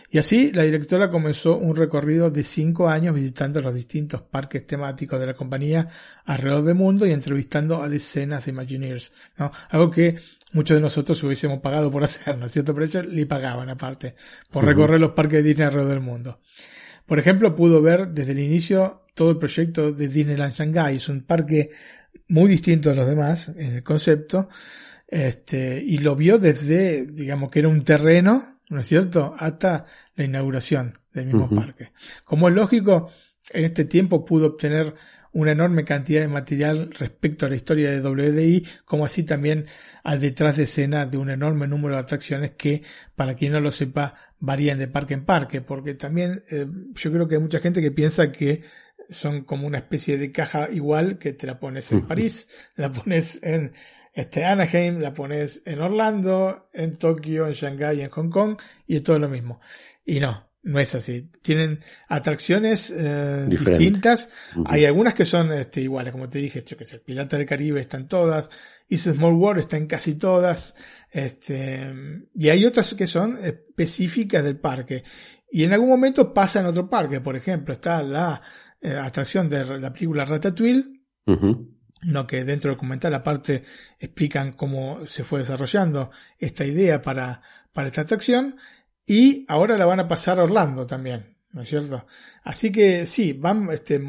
Y 0.10 0.18
así 0.20 0.52
la 0.54 0.64
directora 0.64 1.10
comenzó 1.12 1.58
un 1.58 1.76
recorrido 1.76 2.30
de 2.30 2.44
cinco 2.44 2.88
años 2.88 3.14
visitando 3.14 3.62
los 3.62 3.76
distintos 3.76 4.22
parques 4.22 4.66
temáticos 4.66 5.20
de 5.20 5.26
la 5.26 5.34
compañía 5.34 5.90
alrededor 6.26 6.64
del 6.64 6.76
mundo 6.76 7.06
y 7.06 7.12
entrevistando 7.12 7.82
a 7.82 7.90
decenas 7.90 8.46
de 8.46 8.52
Imagineers, 8.52 9.12
¿no? 9.38 9.52
Algo 9.70 9.92
que 9.92 10.18
muchos 10.54 10.76
de 10.76 10.82
nosotros 10.82 11.22
hubiésemos 11.24 11.60
pagado 11.60 11.92
por 11.92 12.04
hacer, 12.06 12.38
¿no 12.38 12.46
es 12.46 12.54
cierto? 12.54 12.74
Pero 12.74 12.86
ellos 12.86 13.06
le 13.08 13.26
pagaban 13.26 13.70
aparte 13.70 14.16
por 14.50 14.64
recorrer 14.64 15.00
los 15.00 15.12
parques 15.12 15.44
de 15.44 15.50
Disney 15.50 15.68
alrededor 15.68 15.92
del 15.92 16.02
mundo. 16.02 16.40
Por 17.06 17.20
ejemplo, 17.20 17.56
pudo 17.56 17.82
ver 17.82 18.10
desde 18.10 18.34
el 18.34 18.40
inicio 18.40 19.04
todo 19.14 19.32
el 19.32 19.38
proyecto 19.38 19.92
de 19.92 20.08
Disneyland 20.08 20.54
Shanghai. 20.54 20.98
Es 20.98 21.10
un 21.10 21.22
parque 21.24 21.72
muy 22.30 22.50
distinto 22.50 22.92
a 22.92 22.94
los 22.94 23.08
demás 23.08 23.50
en 23.50 23.74
el 23.74 23.84
concepto. 23.84 24.50
Este, 25.08 25.82
y 25.82 26.00
lo 26.00 26.16
vio 26.16 26.38
desde, 26.38 27.06
digamos 27.06 27.50
que 27.50 27.60
era 27.60 27.70
un 27.70 27.84
terreno, 27.86 28.57
¿no 28.70 28.82
es 28.82 28.88
cierto?, 28.88 29.36
hasta 29.38 29.86
la 30.16 30.24
inauguración 30.24 30.94
del 31.14 31.28
mismo 31.28 31.50
parque. 31.50 31.92
Como 32.24 32.50
es 32.50 32.56
lógico, 32.56 33.12
en 33.52 33.66
este 33.66 33.86
tiempo 33.86 34.26
pudo 34.26 34.48
obtener 34.48 34.94
una 35.34 35.52
enorme 35.52 35.84
cantidad 35.84 36.22
de 36.22 36.28
material 36.28 36.90
respecto 36.98 37.46
a 37.46 37.50
la 37.50 37.56
historia 37.56 37.92
de 37.92 38.02
WDI, 38.02 38.66
como 38.86 39.06
así 39.06 39.24
también 39.24 39.66
al 40.04 40.20
detrás 40.20 40.58
de 40.58 40.64
escena 40.64 41.06
de 41.06 41.18
un 41.18 41.30
enorme 41.30 41.68
número 41.68 41.96
de 41.96 42.02
atracciones 42.02 42.52
que, 42.58 42.82
para 43.16 43.36
quien 43.36 43.52
no 43.52 43.60
lo 43.60 43.72
sepa, 43.72 44.16
varían 44.40 44.80
de 44.80 44.88
parque 44.88 45.14
en 45.14 45.26
parque, 45.26 45.62
porque 45.62 45.94
también 45.94 46.44
eh, 46.50 46.66
yo 46.94 47.12
creo 47.12 47.28
que 47.28 47.36
hay 47.36 47.42
mucha 47.42 47.60
gente 47.60 47.82
que 47.82 47.92
piensa 47.92 48.32
que 48.32 48.64
son 49.10 49.44
como 49.44 49.68
una 49.68 49.78
especie 49.78 50.18
de 50.18 50.32
caja 50.32 50.70
igual 50.72 51.18
que 51.18 51.34
te 51.34 51.48
la 51.48 51.60
pones 51.60 51.92
en. 51.92 52.06
París, 52.08 52.48
la 52.76 52.92
pones 52.92 53.42
en 53.44 53.72
este 54.18 54.44
Anaheim, 54.44 54.98
la 54.98 55.14
pones 55.14 55.62
en 55.64 55.80
Orlando, 55.80 56.70
en 56.74 56.98
Tokio, 56.98 57.46
en 57.46 57.54
Shanghai, 57.54 58.02
en 58.02 58.10
Hong 58.10 58.32
Kong 58.32 58.58
y 58.88 58.96
es 58.96 59.04
todo 59.04 59.20
lo 59.20 59.30
mismo. 59.30 59.62
Y 60.04 60.20
no, 60.20 60.50
no 60.64 60.80
es 60.80 60.96
así. 60.96 61.30
Tienen 61.44 61.82
atracciones 62.08 62.90
eh, 62.90 63.46
distintas. 63.48 64.28
Hay 64.66 64.86
algunas 64.86 65.14
que 65.14 65.26
son 65.26 65.54
este, 65.54 65.82
iguales, 65.82 66.14
como 66.14 66.28
te 66.30 66.40
dije, 66.40 66.64
que 66.64 66.84
sé, 66.84 66.98
Pirata 66.98 67.38
del 67.38 67.46
Caribe 67.46 67.80
están 67.80 68.08
todas, 68.08 68.50
Is 68.88 69.04
Small 69.04 69.36
World 69.36 69.60
está 69.60 69.78
en 69.78 69.86
casi 69.86 70.16
todas, 70.16 70.76
este, 71.12 71.94
y 72.34 72.50
hay 72.50 72.66
otras 72.66 72.96
que 72.96 73.06
son 73.06 73.38
específicas 73.46 74.44
del 74.44 74.60
parque. 74.60 75.04
Y 75.52 75.64
en 75.64 75.74
algún 75.74 75.90
momento 75.90 76.34
pasa 76.34 76.60
en 76.60 76.66
otro 76.66 76.90
parque, 76.90 77.22
por 77.22 77.36
ejemplo, 77.36 77.76
está 77.76 78.02
la 78.02 78.42
eh, 78.82 78.96
atracción 78.98 79.48
de 79.48 79.80
la 79.80 79.94
película 79.94 80.26
Ratatouille. 80.26 81.04
No 82.04 82.28
que 82.28 82.44
dentro 82.44 82.70
del 82.70 82.78
documental 82.78 83.14
aparte 83.14 83.64
explican 84.00 84.54
cómo 84.54 85.06
se 85.06 85.24
fue 85.24 85.40
desarrollando 85.40 86.12
esta 86.38 86.66
idea 86.66 87.02
para, 87.02 87.42
para 87.74 87.88
esta 87.88 88.02
atracción 88.02 88.58
y 89.06 89.46
ahora 89.48 89.78
la 89.78 89.86
van 89.86 90.02
a 90.02 90.08
pasar 90.08 90.40
a 90.40 90.44
Orlando 90.44 90.86
también, 90.86 91.38
¿no 91.52 91.62
es 91.62 91.70
cierto? 91.70 92.06
Así 92.44 92.72
que 92.72 93.06
sí, 93.06 93.34
van 93.34 93.70
este, 93.72 94.02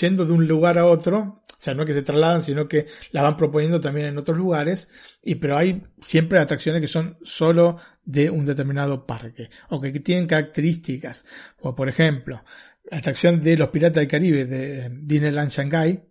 yendo 0.00 0.24
de 0.24 0.32
un 0.32 0.46
lugar 0.46 0.78
a 0.78 0.86
otro, 0.86 1.42
o 1.48 1.60
sea, 1.60 1.74
no 1.74 1.84
que 1.84 1.92
se 1.92 2.02
trasladan, 2.02 2.40
sino 2.40 2.68
que 2.68 2.86
la 3.10 3.22
van 3.22 3.36
proponiendo 3.36 3.80
también 3.80 4.06
en 4.06 4.18
otros 4.18 4.38
lugares, 4.38 4.88
y 5.22 5.34
pero 5.34 5.56
hay 5.56 5.82
siempre 6.00 6.38
atracciones 6.38 6.80
que 6.80 6.88
son 6.88 7.18
solo 7.22 7.78
de 8.04 8.30
un 8.30 8.46
determinado 8.46 9.06
parque, 9.06 9.50
o 9.68 9.80
que 9.80 9.90
tienen 10.00 10.28
características, 10.28 11.24
o 11.60 11.74
por 11.74 11.88
ejemplo, 11.88 12.44
la 12.90 12.98
atracción 12.98 13.40
de 13.40 13.56
los 13.56 13.70
Piratas 13.70 14.00
del 14.00 14.08
Caribe 14.08 14.44
de 14.44 14.88
Disneyland 15.02 15.50
Shanghai, 15.50 16.04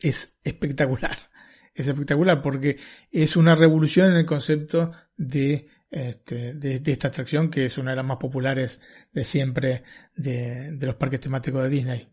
es 0.00 0.38
espectacular. 0.42 1.18
Es 1.74 1.86
espectacular 1.86 2.42
porque 2.42 2.78
es 3.10 3.36
una 3.36 3.54
revolución 3.54 4.10
en 4.10 4.16
el 4.16 4.26
concepto 4.26 4.92
de, 5.16 5.68
este, 5.90 6.54
de, 6.54 6.80
de 6.80 6.92
esta 6.92 7.08
atracción 7.08 7.50
que 7.50 7.64
es 7.64 7.78
una 7.78 7.90
de 7.90 7.96
las 7.96 8.04
más 8.04 8.18
populares 8.18 8.80
de 9.12 9.24
siempre 9.24 9.84
de, 10.14 10.72
de 10.72 10.86
los 10.86 10.96
parques 10.96 11.20
temáticos 11.20 11.62
de 11.62 11.68
Disney. 11.68 12.08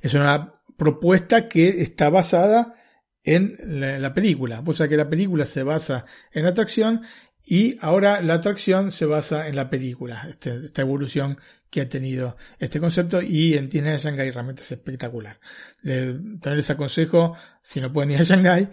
Es 0.00 0.14
una 0.14 0.54
propuesta 0.76 1.48
que 1.48 1.82
está 1.82 2.08
basada 2.08 2.74
en 3.22 3.56
la, 3.80 3.98
la 3.98 4.14
película. 4.14 4.62
O 4.64 4.72
sea 4.72 4.88
que 4.88 4.96
la 4.96 5.08
película 5.08 5.46
se 5.46 5.62
basa 5.62 6.04
en 6.32 6.44
la 6.44 6.50
atracción 6.50 7.02
Y 7.46 7.76
ahora 7.80 8.22
la 8.22 8.34
atracción 8.34 8.90
se 8.90 9.04
basa 9.04 9.48
en 9.48 9.56
la 9.56 9.68
película, 9.68 10.26
este, 10.28 10.64
esta 10.64 10.80
evolución 10.80 11.38
que 11.68 11.82
ha 11.82 11.88
tenido 11.88 12.36
este 12.58 12.80
concepto 12.80 13.20
y 13.20 13.54
en 13.54 13.68
Disney 13.68 13.98
Shanghai 13.98 14.30
realmente 14.30 14.62
es 14.62 14.72
espectacular. 14.72 15.38
también 15.82 16.56
les 16.56 16.70
aconsejo, 16.70 17.36
si 17.62 17.80
no 17.80 17.92
pueden 17.92 18.12
ir 18.12 18.20
a 18.20 18.22
Shanghai, 18.22 18.70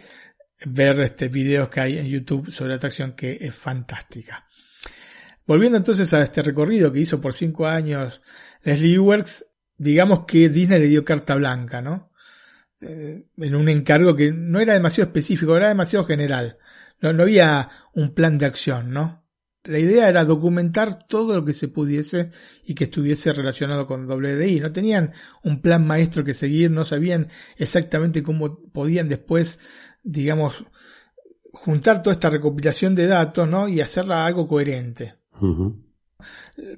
ver 0.65 0.99
este 1.02 1.27
videos 1.27 1.68
que 1.69 1.81
hay 1.81 1.98
en 1.98 2.07
YouTube 2.07 2.49
sobre 2.49 2.69
la 2.69 2.76
atracción 2.76 3.14
que 3.14 3.39
es 3.41 3.53
fantástica. 3.53 4.45
Volviendo 5.45 5.77
entonces 5.77 6.14
a 6.14 6.22
este 6.22 6.41
recorrido 6.41 6.93
que 6.93 6.99
hizo 6.99 7.19
por 7.19 7.34
cinco 7.34 7.68
años 7.68 8.22
Leslie 8.64 8.99
Works, 8.99 9.48
digamos 9.77 10.26
que 10.26 10.48
Disney 10.48 10.80
le 10.80 10.88
dio 10.88 11.03
carta 11.03 11.35
blanca, 11.35 11.81
¿no? 11.81 12.11
Eh, 12.81 13.26
en 13.38 13.56
un 13.56 13.68
encargo 13.68 14.15
que 14.15 14.31
no 14.31 14.60
era 14.61 14.73
demasiado 14.73 15.10
específico, 15.10 15.57
era 15.57 15.68
demasiado 15.68 16.06
general. 16.06 16.57
No 17.02 17.23
había 17.23 17.68
un 17.93 18.13
plan 18.13 18.38
de 18.38 18.45
acción, 18.45 18.91
¿no? 18.91 19.22
La 19.63 19.77
idea 19.77 20.09
era 20.09 20.26
documentar 20.26 21.07
todo 21.07 21.35
lo 21.35 21.45
que 21.45 21.53
se 21.53 21.68
pudiese 21.68 22.31
y 22.63 22.73
que 22.73 22.85
estuviese 22.85 23.31
relacionado 23.31 23.85
con 23.85 24.09
WDI. 24.09 24.59
No 24.59 24.72
tenían 24.72 25.11
un 25.43 25.61
plan 25.61 25.85
maestro 25.85 26.23
que 26.23 26.34
seguir, 26.34 26.72
no 26.72 26.84
sabían 26.84 27.27
exactamente 27.57 28.23
cómo 28.23 28.59
podían 28.72 29.07
después, 29.07 29.59
digamos, 30.01 30.65
juntar 31.53 32.01
toda 32.01 32.13
esta 32.13 32.31
recopilación 32.31 32.95
de 32.95 33.05
datos, 33.05 33.47
¿no? 33.47 33.68
Y 33.68 33.81
hacerla 33.81 34.26
algo 34.26 34.47
coherente. 34.47 35.15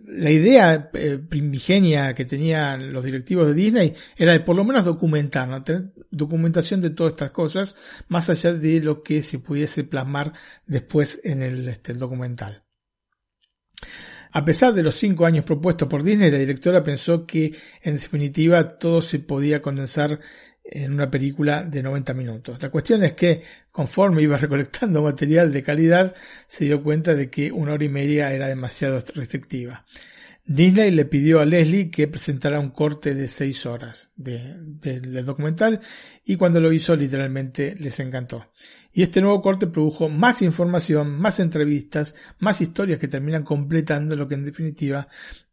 La 0.05 0.31
idea 0.31 0.89
eh, 0.93 1.17
primigenia 1.17 2.13
que 2.13 2.25
tenían 2.25 2.93
los 2.93 3.03
directivos 3.03 3.47
de 3.47 3.53
Disney 3.53 3.93
era 4.15 4.33
de 4.33 4.39
por 4.39 4.55
lo 4.55 4.63
menos 4.63 4.85
documentar, 4.85 5.63
tener 5.63 5.93
documentación 6.11 6.81
de 6.81 6.91
todas 6.91 7.13
estas 7.13 7.31
cosas, 7.31 7.75
más 8.07 8.29
allá 8.29 8.53
de 8.53 8.81
lo 8.81 9.03
que 9.03 9.23
se 9.23 9.39
pudiese 9.39 9.83
plasmar 9.83 10.33
después 10.65 11.19
en 11.23 11.41
el, 11.41 11.67
este, 11.69 11.93
documental. 11.93 12.63
A 14.35 14.43
pesar 14.43 14.73
de 14.73 14.81
los 14.81 14.95
cinco 14.95 15.27
años 15.27 15.45
propuestos 15.45 15.87
por 15.87 16.01
Disney, 16.01 16.31
la 16.31 16.39
directora 16.39 16.83
pensó 16.83 17.27
que 17.27 17.55
en 17.83 17.93
definitiva 17.93 18.79
todo 18.79 19.01
se 19.01 19.19
podía 19.19 19.61
condensar 19.61 20.19
en 20.63 20.93
una 20.93 21.11
película 21.11 21.63
de 21.63 21.83
90 21.83 22.13
minutos. 22.13 22.61
La 22.61 22.69
cuestión 22.69 23.03
es 23.03 23.13
que 23.13 23.43
conforme 23.71 24.21
iba 24.21 24.37
recolectando 24.37 25.01
material 25.01 25.51
de 25.51 25.63
calidad, 25.63 26.15
se 26.47 26.65
dio 26.65 26.81
cuenta 26.81 27.13
de 27.13 27.29
que 27.29 27.51
una 27.51 27.73
hora 27.73 27.83
y 27.83 27.89
media 27.89 28.33
era 28.33 28.47
demasiado 28.47 29.03
restrictiva. 29.13 29.85
Disney 30.45 30.91
le 30.91 31.05
pidió 31.05 31.39
a 31.39 31.45
Leslie 31.45 31.89
que 31.89 32.09
presentara 32.09 32.59
un 32.59 32.71
corte 32.71 33.15
de 33.15 33.29
seis 33.29 33.65
horas 33.65 34.11
del 34.17 35.25
documental 35.25 35.79
y 36.25 36.35
cuando 36.35 36.59
lo 36.59 36.73
hizo 36.73 36.97
literalmente 36.97 37.75
les 37.79 37.97
encantó. 38.01 38.47
Y 38.91 39.03
este 39.03 39.21
nuevo 39.21 39.41
corte 39.41 39.67
produjo 39.67 40.09
más 40.09 40.41
información, 40.41 41.17
más 41.17 41.39
entrevistas, 41.39 42.15
más 42.39 42.59
historias 42.59 42.99
que 42.99 43.07
terminan 43.07 43.43
completando 43.43 44.17
lo 44.17 44.27
que 44.27 44.35
en 44.35 44.43
definitiva 44.43 45.07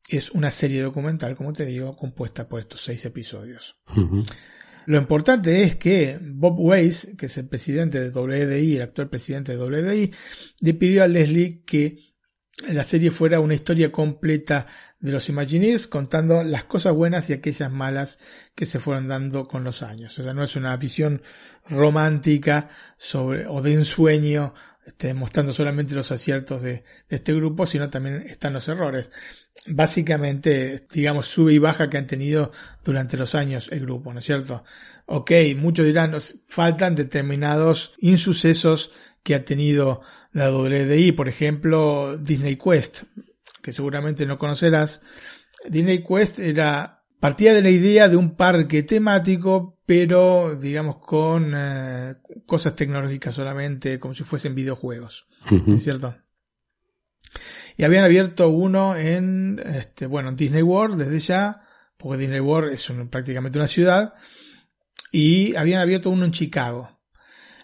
es 0.08 0.32
una 0.32 0.50
serie 0.50 0.82
documental, 0.82 1.36
como 1.36 1.52
te 1.52 1.64
digo, 1.64 1.96
compuesta 1.96 2.48
por 2.48 2.58
estos 2.58 2.80
seis 2.80 3.04
episodios. 3.04 3.76
Lo 4.86 4.98
importante 4.98 5.62
es 5.62 5.77
que 5.77 6.19
Bob 6.20 6.59
Weiss, 6.59 7.12
que 7.16 7.27
es 7.27 7.39
el 7.39 7.48
presidente 7.48 8.01
de 8.01 8.11
WDI, 8.11 8.77
el 8.77 8.82
actual 8.82 9.09
presidente 9.09 9.57
de 9.57 9.59
WDI, 9.59 10.12
le 10.61 10.74
pidió 10.74 11.05
a 11.05 11.09
Leslie 11.09 11.62
que 11.65 12.11
la 12.69 12.82
serie 12.82 13.11
fuera 13.11 13.40
una 13.40 13.55
historia 13.55 13.90
completa 13.90 14.66
de 14.98 15.12
los 15.12 15.28
Imagineers 15.28 15.86
contando 15.86 16.44
las 16.44 16.65
cosas 16.65 16.93
buenas 16.93 17.31
y 17.31 17.32
aquellas 17.32 17.70
malas 17.70 18.19
que 18.55 18.66
se 18.66 18.81
fueron 18.81 19.09
dando 19.09 19.48
con 19.48 19.65
los 19.65 19.82
años. 19.82 20.19
O 20.19 20.23
sea, 20.23 20.35
no 20.35 20.44
es 20.44 20.57
una 20.57 20.77
visión 20.77 21.23
romántica 21.69 22.69
sobre, 22.98 23.47
o 23.47 23.62
de 23.62 23.73
ensueño, 23.73 24.52
este, 24.85 25.15
mostrando 25.15 25.52
solamente 25.52 25.94
los 25.94 26.12
aciertos 26.12 26.62
de, 26.62 26.85
de, 27.09 27.16
este 27.16 27.32
grupo, 27.35 27.66
sino 27.66 27.89
también 27.89 28.23
están 28.27 28.52
los 28.52 28.69
errores. 28.69 29.11
Básicamente, 29.66 30.86
digamos, 30.90 31.26
sube 31.26 31.52
y 31.52 31.58
baja 31.58 31.90
que 31.90 31.98
han 31.98 32.06
tenido 32.06 32.50
durante 32.82 33.16
los 33.18 33.34
años 33.34 33.68
el 33.70 33.80
grupo, 33.80 34.12
¿no 34.12 34.20
es 34.20 34.24
cierto? 34.24 34.64
Ok, 35.06 35.32
muchos 35.56 35.84
dirán, 35.84 36.16
faltan 36.48 36.94
determinados 36.94 37.92
insucesos 37.98 38.90
que 39.22 39.34
ha 39.34 39.44
tenido 39.44 40.00
la 40.32 40.50
WDI, 40.50 41.12
por 41.12 41.28
ejemplo, 41.28 42.16
Disney 42.16 42.56
Quest, 42.56 43.02
que 43.62 43.72
seguramente 43.72 44.24
no 44.24 44.38
conocerás. 44.38 45.02
Disney 45.68 46.02
Quest 46.02 46.38
era 46.38 47.04
partía 47.18 47.52
de 47.52 47.60
la 47.60 47.70
idea 47.70 48.08
de 48.08 48.16
un 48.16 48.36
parque 48.36 48.82
temático, 48.82 49.78
pero 49.84 50.56
digamos 50.56 50.96
con 50.96 51.52
eh, 51.54 52.16
cosas 52.46 52.74
tecnológicas 52.74 53.34
solamente, 53.34 53.98
como 53.98 54.14
si 54.14 54.24
fuesen 54.24 54.54
videojuegos, 54.54 55.26
¿es 55.68 55.82
cierto? 55.82 56.16
Y 57.76 57.84
habían 57.84 58.05
abierto 58.05 58.48
uno 58.48 58.97
en, 58.97 59.60
este, 59.64 60.06
bueno, 60.06 60.30
en 60.30 60.36
Disney 60.36 60.62
World 60.62 61.02
desde 61.02 61.18
ya, 61.18 61.62
porque 61.97 62.18
Disney 62.18 62.40
World 62.40 62.72
es 62.72 62.92
prácticamente 63.10 63.59
una 63.59 63.68
ciudad, 63.68 64.14
y 65.12 65.55
habían 65.56 65.80
abierto 65.80 66.10
uno 66.10 66.24
en 66.24 66.32
Chicago. 66.32 67.01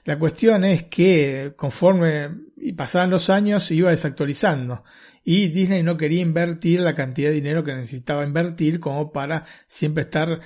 La 0.04 0.18
cuestión 0.18 0.64
es 0.64 0.84
que 0.84 1.54
conforme 1.56 2.30
pasaban 2.76 3.10
los 3.10 3.28
años 3.28 3.64
se 3.64 3.74
iba 3.74 3.90
desactualizando 3.90 4.84
y 5.24 5.48
Disney 5.48 5.82
no 5.82 5.96
quería 5.96 6.22
invertir 6.22 6.78
la 6.78 6.94
cantidad 6.94 7.30
de 7.30 7.34
dinero 7.34 7.64
que 7.64 7.74
necesitaba 7.74 8.24
invertir 8.24 8.78
como 8.78 9.10
para 9.10 9.44
siempre 9.66 10.04
estar 10.04 10.40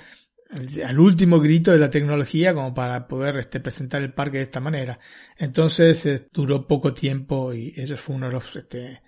al 0.83 0.99
último 0.99 1.39
grito 1.39 1.71
de 1.71 1.77
la 1.77 1.91
tecnología 1.91 2.55
como 2.55 2.73
para 2.73 3.07
poder 3.07 3.37
este, 3.37 3.59
presentar 3.59 4.01
el 4.01 4.13
parque 4.13 4.37
de 4.37 4.43
esta 4.43 4.59
manera. 4.59 4.99
Entonces 5.37 6.05
eh, 6.07 6.27
duró 6.33 6.67
poco 6.67 6.93
tiempo 6.93 7.53
y 7.53 7.73
eso 7.77 7.95
fue 7.97 8.15
uno 8.15 8.25
de 8.25 8.33
los 8.33 8.55
este, 8.55 9.03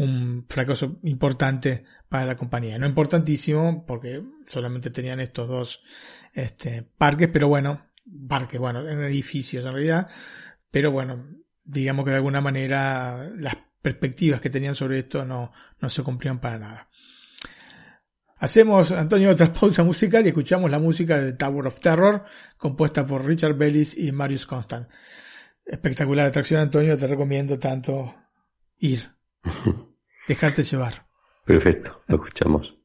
un 0.00 0.46
fracaso 0.48 0.98
importante 1.02 1.84
para 2.08 2.24
la 2.24 2.36
compañía. 2.36 2.78
No 2.78 2.86
importantísimo 2.86 3.84
porque 3.86 4.22
solamente 4.46 4.90
tenían 4.90 5.20
estos 5.20 5.48
dos 5.48 5.82
este, 6.32 6.82
parques, 6.82 7.28
pero 7.32 7.48
bueno, 7.48 7.86
parques, 8.28 8.58
bueno, 8.58 8.86
en 8.88 9.02
edificios 9.02 9.64
en 9.64 9.72
realidad, 9.72 10.08
pero 10.70 10.90
bueno, 10.90 11.26
digamos 11.62 12.04
que 12.04 12.10
de 12.10 12.16
alguna 12.16 12.40
manera 12.40 13.30
las 13.36 13.56
perspectivas 13.82 14.40
que 14.40 14.50
tenían 14.50 14.74
sobre 14.74 15.00
esto 15.00 15.24
no, 15.24 15.52
no 15.80 15.88
se 15.88 16.02
cumplían 16.02 16.40
para 16.40 16.58
nada. 16.58 16.88
Hacemos, 18.38 18.90
Antonio, 18.92 19.30
otra 19.30 19.52
pausa 19.60 19.84
musical 19.84 20.24
y 20.24 20.28
escuchamos 20.28 20.70
la 20.70 20.78
música 20.78 21.20
de 21.20 21.34
Tower 21.34 21.66
of 21.66 21.80
Terror, 21.80 22.24
compuesta 22.56 23.06
por 23.06 23.24
Richard 23.24 23.54
Bellis 23.54 23.96
y 23.98 24.12
Marius 24.12 24.46
Constant. 24.46 24.88
Espectacular 25.64 26.26
atracción, 26.26 26.60
Antonio, 26.60 26.96
te 26.96 27.06
recomiendo 27.06 27.58
tanto 27.58 28.14
ir. 28.78 29.10
dejarte 30.30 30.62
llevar. 30.62 31.06
Perfecto, 31.44 32.02
lo 32.06 32.14
escuchamos. 32.14 32.80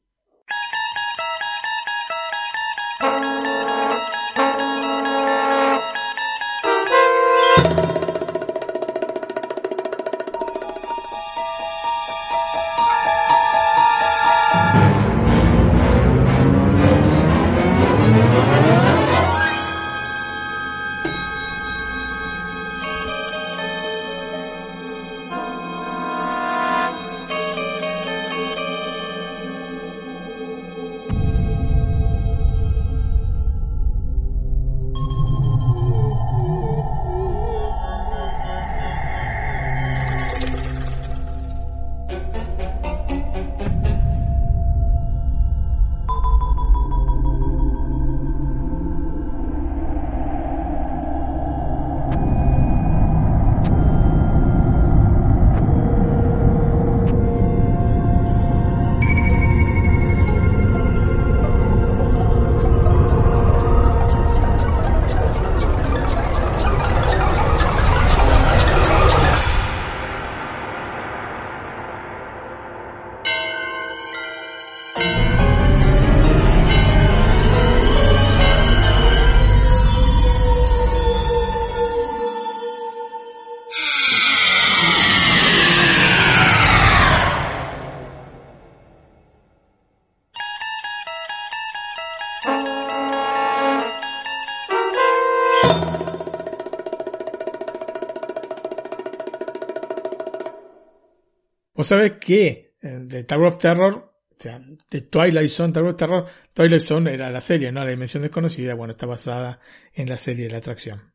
Vos 101.86 101.90
sabés 101.90 102.14
que 102.18 102.74
eh, 102.82 102.98
de 103.04 103.22
Tower 103.22 103.46
of 103.46 103.58
Terror, 103.58 103.94
o 104.28 104.34
sea, 104.36 104.60
de 104.90 105.02
Twilight 105.02 105.50
Zone, 105.50 105.72
Tower 105.72 105.90
of 105.90 105.96
Terror, 105.96 106.26
Twilight 106.52 106.82
Zone 106.82 107.14
era 107.14 107.30
la 107.30 107.40
serie, 107.40 107.70
¿no? 107.70 107.84
La 107.84 107.90
dimensión 107.90 108.24
desconocida, 108.24 108.74
bueno, 108.74 108.94
está 108.94 109.06
basada 109.06 109.60
en 109.94 110.08
la 110.08 110.18
serie 110.18 110.46
de 110.46 110.50
la 110.50 110.58
atracción. 110.58 111.12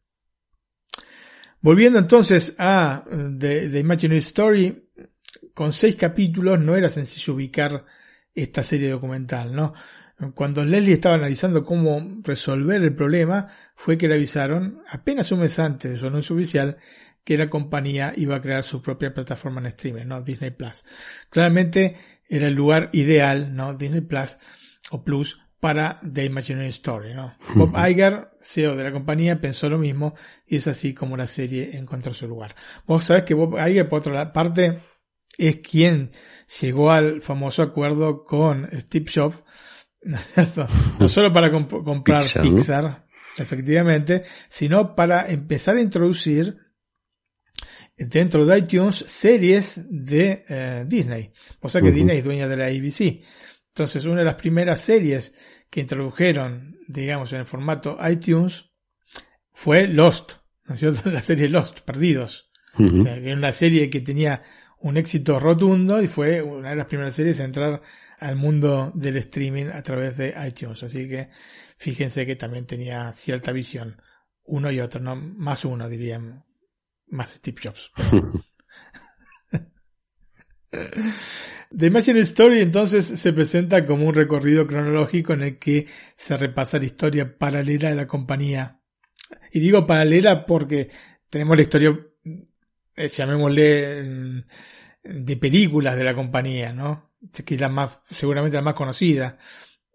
Volviendo 1.60 2.00
entonces 2.00 2.56
a 2.58 3.04
The, 3.06 3.68
The 3.68 3.80
Imaginary 3.80 4.20
Story, 4.20 4.90
con 5.54 5.74
seis 5.74 5.98
capítulos 5.98 6.58
no 6.58 6.78
era 6.78 6.88
sencillo 6.88 7.34
ubicar 7.34 7.84
esta 8.34 8.64
serie 8.64 8.92
documental, 8.92 9.54
¿no? 9.54 9.74
Cuando 10.36 10.64
Leslie 10.64 10.94
estaba 10.94 11.16
analizando 11.16 11.66
cómo 11.66 12.22
resolver 12.24 12.82
el 12.82 12.96
problema, 12.96 13.50
fue 13.76 13.98
que 13.98 14.08
le 14.08 14.14
avisaron, 14.14 14.84
apenas 14.90 15.34
un 15.34 15.42
mes 15.42 15.60
antes 15.60 15.92
de 15.92 15.98
su 15.98 16.08
anuncio 16.08 16.34
oficial, 16.34 16.78
que 17.24 17.38
la 17.38 17.50
compañía 17.50 18.14
iba 18.16 18.36
a 18.36 18.42
crear 18.42 18.64
su 18.64 18.82
propia 18.82 19.14
plataforma 19.14 19.60
en 19.62 19.68
streaming, 19.68 20.06
¿no? 20.06 20.22
Disney 20.22 20.52
Plus. 20.52 20.84
Claramente 21.30 21.96
era 22.28 22.48
el 22.48 22.54
lugar 22.54 22.90
ideal, 22.94 23.56
¿no? 23.56 23.74
Disney 23.74 24.02
Plus 24.02 24.38
o 24.92 25.04
Plus 25.04 25.40
para 25.60 26.02
The 26.02 26.26
Imaginary 26.26 26.70
Story, 26.70 27.14
¿no? 27.14 27.36
Bob 27.56 27.74
Iger, 27.88 28.32
CEO 28.42 28.76
de 28.76 28.84
la 28.84 28.92
compañía, 28.92 29.40
pensó 29.40 29.70
lo 29.70 29.78
mismo 29.78 30.16
y 30.48 30.56
es 30.56 30.68
así 30.68 30.94
como 30.94 31.16
la 31.16 31.28
serie 31.28 31.78
encontró 31.78 32.14
su 32.14 32.28
lugar. 32.28 32.56
Vos 32.88 33.04
sabés 33.06 33.24
que 33.24 33.36
Bob 33.36 33.56
Iger, 33.56 33.88
por 33.88 34.00
otra 34.00 34.34
parte, 34.34 34.80
es 35.38 35.58
quien 35.58 36.12
llegó 36.60 36.92
al 36.92 37.22
famoso 37.22 37.62
acuerdo 37.62 38.24
con 38.24 38.68
Steve 38.74 39.06
Jobs, 39.14 39.38
¿no, 40.02 40.18
no 41.00 41.08
solo 41.08 41.32
para 41.32 41.52
comp 41.52 41.72
comprar 41.84 42.24
Pixar, 42.24 42.44
Pixar, 42.44 43.06
efectivamente, 43.38 44.24
sino 44.50 44.96
para 44.96 45.30
empezar 45.30 45.76
a 45.76 45.82
introducir 45.82 46.58
dentro 48.08 48.46
de 48.46 48.58
iTunes 48.58 49.04
series 49.08 49.82
de 49.90 50.44
eh, 50.48 50.86
Disney. 50.88 51.32
O 51.60 51.70
sea 51.70 51.82
que 51.82 51.88
uh 51.88 51.92
-huh. 51.92 51.96
Disney 51.96 52.18
es 52.18 52.24
dueña 52.24 52.48
de 52.48 52.58
la 52.58 52.66
ABC. 52.66 53.22
Entonces, 53.70 54.06
una 54.06 54.20
de 54.20 54.26
las 54.26 54.36
primeras 54.36 54.82
series 54.82 55.34
que 55.70 55.82
introdujeron, 55.82 56.78
digamos, 56.88 57.32
en 57.34 57.40
el 57.40 57.46
formato 57.46 57.98
iTunes 58.10 58.72
fue 59.54 59.88
Lost, 59.88 60.34
¿no 60.66 60.76
es 60.76 60.80
cierto? 60.80 61.10
La 61.10 61.22
serie 61.22 61.48
Lost, 61.48 61.82
Perdidos. 61.82 62.52
Uh 62.78 62.84
-huh. 62.84 63.00
o 63.00 63.04
sea, 63.04 63.16
era 63.16 63.36
una 63.36 63.52
serie 63.52 63.90
que 63.90 64.02
tenía 64.02 64.44
un 64.80 64.98
éxito 64.98 65.40
rotundo 65.40 66.02
y 66.02 66.08
fue 66.08 66.42
una 66.42 66.72
de 66.72 66.76
las 66.76 66.88
primeras 66.88 67.16
series 67.16 67.40
a 67.40 67.46
entrar 67.46 67.82
al 68.20 68.36
mundo 68.36 68.92
del 68.94 69.18
streaming 69.18 69.66
a 69.68 69.82
través 69.82 70.18
de 70.18 70.34
iTunes. 70.48 70.84
Así 70.84 71.08
que 71.08 71.30
fíjense 71.78 72.26
que 72.26 72.36
también 72.36 72.66
tenía 72.66 73.12
cierta 73.14 73.52
visión. 73.52 74.02
Uno 74.44 74.72
y 74.72 74.80
otro, 74.80 75.00
no 75.00 75.16
más 75.16 75.66
uno 75.66 75.88
dirían, 75.88 76.44
más 77.12 77.32
Steve 77.32 77.58
Jobs. 77.64 77.92
The 80.72 81.88
Imaginary 81.88 82.22
Story 82.22 82.62
entonces 82.62 83.06
se 83.06 83.34
presenta 83.34 83.86
como 83.86 84.08
un 84.08 84.14
recorrido 84.14 84.66
cronológico 84.68 85.34
en 85.34 85.42
el 85.44 85.60
que 85.60 85.88
se 86.16 86.38
repasa 86.38 86.80
la 86.80 86.86
historia 86.86 87.38
paralela 87.38 87.90
de 87.90 87.96
la 87.96 88.08
compañía. 88.08 88.80
Y 89.52 89.60
digo 89.60 89.86
paralela 89.86 90.46
porque 90.46 90.90
tenemos 91.30 91.58
la 91.58 91.64
historia, 91.64 92.00
eh, 92.96 93.08
llamémosle, 93.08 94.44
de 95.04 95.38
películas 95.38 95.96
de 95.98 96.04
la 96.04 96.16
compañía, 96.16 96.74
¿no? 96.74 97.12
Que 97.46 97.56
es 97.56 97.62
la 97.62 97.70
más, 97.70 98.00
seguramente 98.10 98.58
la 98.58 98.64
más 98.64 98.74
conocida. 98.74 99.38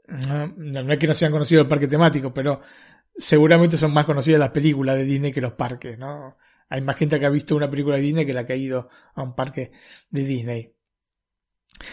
No, 0.09 0.47
no 0.57 0.93
es 0.93 0.99
que 0.99 1.07
no 1.07 1.15
sean 1.15 1.33
conocidos 1.33 1.65
el 1.65 1.69
parque 1.69 1.89
temático, 1.89 2.33
pero 2.33 2.61
seguramente 3.17 3.77
son 3.77 3.93
más 3.93 4.05
conocidas 4.05 4.41
las 4.41 4.51
películas 4.51 4.97
de 4.97 5.05
Disney 5.05 5.33
que 5.33 5.41
los 5.41 5.53
parques, 5.53 5.99
¿no? 5.99 6.37
Hay 6.69 6.81
más 6.81 6.97
gente 6.97 7.19
que 7.21 7.27
ha 7.27 7.31
visto 7.31 7.57
una 7.57 7.71
película 7.71 7.97
de 7.97 8.03
Disney 8.03 8.27
que 8.27 8.33
la 8.33 8.47
que 8.47 8.55
ha 8.55 8.57
ido 8.57 8.89
a 9.15 9.23
un 9.23 9.35
parque 9.35 9.73
de 10.11 10.25
Disney. 10.25 10.73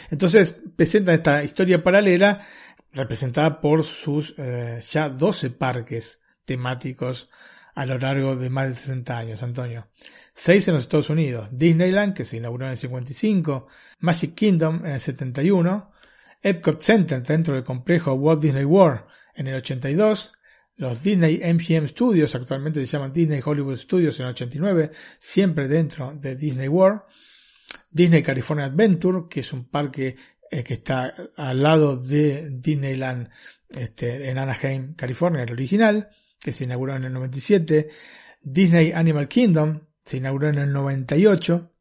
Entonces 0.09 0.57
presentan 0.75 1.15
esta 1.15 1.43
historia 1.43 1.83
paralela 1.83 2.41
representada 2.91 3.59
por 3.59 3.83
sus 3.83 4.33
eh, 4.37 4.79
ya 4.81 5.09
12 5.09 5.51
parques 5.51 6.21
temáticos 6.45 7.29
a 7.75 7.85
lo 7.85 7.97
largo 7.97 8.35
de 8.35 8.49
más 8.49 8.67
de 8.67 8.73
60 8.73 9.17
años, 9.17 9.43
Antonio. 9.43 9.87
Seis 10.33 10.67
en 10.67 10.75
los 10.75 10.83
Estados 10.83 11.09
Unidos, 11.09 11.49
Disneyland, 11.51 12.13
que 12.13 12.25
se 12.25 12.37
inauguró 12.37 12.65
en 12.65 12.71
el 12.71 12.77
55, 12.77 13.67
Magic 13.99 14.35
Kingdom 14.35 14.85
en 14.85 14.93
el 14.93 14.99
71, 14.99 15.91
Epcot 16.41 16.81
Center 16.81 17.23
dentro 17.23 17.55
del 17.55 17.63
complejo 17.63 18.13
Walt 18.13 18.41
Disney 18.41 18.65
World 18.65 19.01
en 19.35 19.47
el 19.47 19.55
82, 19.55 20.31
los 20.75 21.03
Disney 21.03 21.39
MGM 21.39 21.87
Studios, 21.87 22.33
actualmente 22.35 22.85
se 22.85 22.91
llaman 22.91 23.13
Disney 23.13 23.41
Hollywood 23.43 23.77
Studios 23.77 24.19
en 24.19 24.25
el 24.25 24.31
89, 24.31 24.91
siempre 25.19 25.67
dentro 25.67 26.13
de 26.13 26.35
Disney 26.35 26.67
World. 26.67 27.01
Disney 27.89 28.23
California 28.23 28.65
Adventure, 28.65 29.27
que 29.29 29.41
es 29.41 29.53
un 29.53 29.65
parque 29.65 30.15
eh, 30.49 30.63
que 30.63 30.75
está 30.75 31.13
al 31.35 31.63
lado 31.63 31.95
de 31.97 32.49
Disneyland 32.51 33.29
este, 33.69 34.29
en 34.29 34.37
Anaheim, 34.37 34.95
California, 34.95 35.43
el 35.43 35.51
original, 35.51 36.09
que 36.39 36.51
se 36.51 36.65
inauguró 36.65 36.95
en 36.95 37.05
el 37.05 37.13
97. 37.13 37.89
Disney 38.41 38.91
Animal 38.91 39.27
Kingdom 39.27 39.79
se 40.03 40.17
inauguró 40.17 40.49
en 40.49 40.57
el 40.59 40.73
98. 40.73 41.71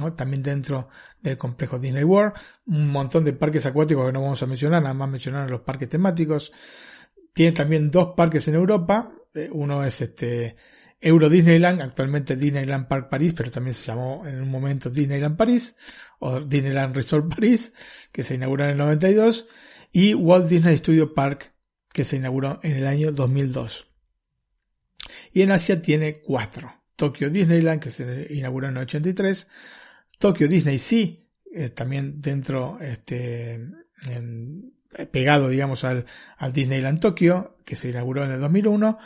¿no? 0.00 0.14
También 0.14 0.42
dentro 0.42 0.88
del 1.20 1.36
complejo 1.36 1.78
Disney 1.78 2.04
World. 2.04 2.34
Un 2.66 2.88
montón 2.88 3.24
de 3.24 3.32
parques 3.32 3.66
acuáticos 3.66 4.06
que 4.06 4.12
no 4.12 4.22
vamos 4.22 4.42
a 4.42 4.46
mencionar, 4.46 4.82
nada 4.82 4.94
más 4.94 5.10
mencionar 5.10 5.50
los 5.50 5.60
parques 5.60 5.88
temáticos. 5.88 6.52
Tiene 7.32 7.52
también 7.52 7.90
dos 7.90 8.14
parques 8.16 8.46
en 8.48 8.54
Europa. 8.54 9.12
Uno 9.52 9.84
es 9.84 10.00
este 10.00 10.56
Euro 11.00 11.28
Disneyland, 11.28 11.82
actualmente 11.82 12.36
Disneyland 12.36 12.86
Park 12.86 13.08
París, 13.10 13.34
pero 13.36 13.50
también 13.50 13.74
se 13.74 13.86
llamó 13.86 14.24
en 14.24 14.40
un 14.40 14.48
momento 14.48 14.88
Disneyland 14.88 15.36
París 15.36 15.76
o 16.20 16.40
Disneyland 16.40 16.94
Resort 16.94 17.28
París, 17.28 17.74
que 18.12 18.22
se 18.22 18.36
inauguró 18.36 18.64
en 18.64 18.70
el 18.70 18.76
92, 18.76 19.48
y 19.92 20.14
Walt 20.14 20.46
Disney 20.48 20.76
Studio 20.76 21.12
Park, 21.12 21.54
que 21.92 22.04
se 22.04 22.16
inauguró 22.16 22.60
en 22.62 22.76
el 22.76 22.86
año 22.86 23.10
2002. 23.10 23.86
Y 25.32 25.42
en 25.42 25.50
Asia 25.50 25.82
tiene 25.82 26.20
cuatro. 26.20 26.72
Tokyo 26.94 27.30
Disneyland, 27.30 27.80
que 27.80 27.90
se 27.90 28.28
inauguró 28.30 28.68
en 28.68 28.76
el 28.76 28.82
83, 28.84 29.48
Tokyo 30.18 30.46
Disney 30.46 30.78
Sea, 30.78 31.08
eh, 31.52 31.70
también 31.70 32.20
dentro, 32.20 32.78
este, 32.80 33.54
en, 33.54 34.72
pegado, 35.10 35.48
digamos, 35.48 35.84
al, 35.84 36.04
al 36.36 36.52
Disneyland 36.52 37.00
Tokyo, 37.00 37.56
que 37.64 37.76
se 37.76 37.90
inauguró 37.90 38.24
en 38.24 38.32
el 38.32 38.40
2001, 38.40 38.98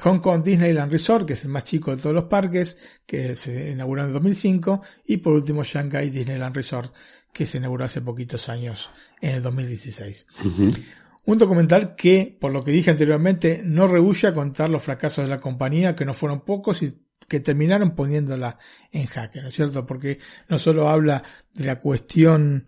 Hong 0.00 0.20
Kong 0.20 0.42
Disneyland 0.42 0.90
Resort, 0.90 1.26
que 1.26 1.34
es 1.34 1.44
el 1.44 1.50
más 1.50 1.64
chico 1.64 1.94
de 1.94 2.00
todos 2.00 2.14
los 2.14 2.24
parques, 2.24 2.78
que 3.06 3.36
se 3.36 3.70
inauguró 3.70 4.02
en 4.02 4.08
el 4.08 4.14
2005, 4.14 4.82
y 5.06 5.18
por 5.18 5.34
último 5.34 5.62
Shanghai 5.62 6.10
Disneyland 6.10 6.56
Resort, 6.56 6.94
que 7.32 7.46
se 7.46 7.58
inauguró 7.58 7.84
hace 7.84 8.00
poquitos 8.00 8.48
años, 8.48 8.90
en 9.20 9.36
el 9.36 9.42
2016. 9.42 10.26
Uh 10.42 10.48
-huh. 10.48 10.84
Un 11.26 11.38
documental 11.38 11.94
que, 11.96 12.36
por 12.38 12.52
lo 12.52 12.62
que 12.62 12.70
dije 12.70 12.90
anteriormente, 12.90 13.62
no 13.64 13.86
rehúye 13.86 14.28
a 14.28 14.34
contar 14.34 14.68
los 14.68 14.82
fracasos 14.82 15.24
de 15.24 15.30
la 15.30 15.40
compañía, 15.40 15.96
que 15.96 16.04
no 16.04 16.12
fueron 16.12 16.44
pocos 16.44 16.82
y 16.82 16.98
que 17.28 17.40
terminaron 17.40 17.94
poniéndola 17.94 18.58
en 18.92 19.06
jaque, 19.06 19.40
¿no 19.40 19.48
es 19.48 19.54
cierto? 19.54 19.86
Porque 19.86 20.18
no 20.48 20.58
solo 20.58 20.90
habla 20.90 21.22
de 21.54 21.64
la 21.64 21.80
cuestión 21.80 22.66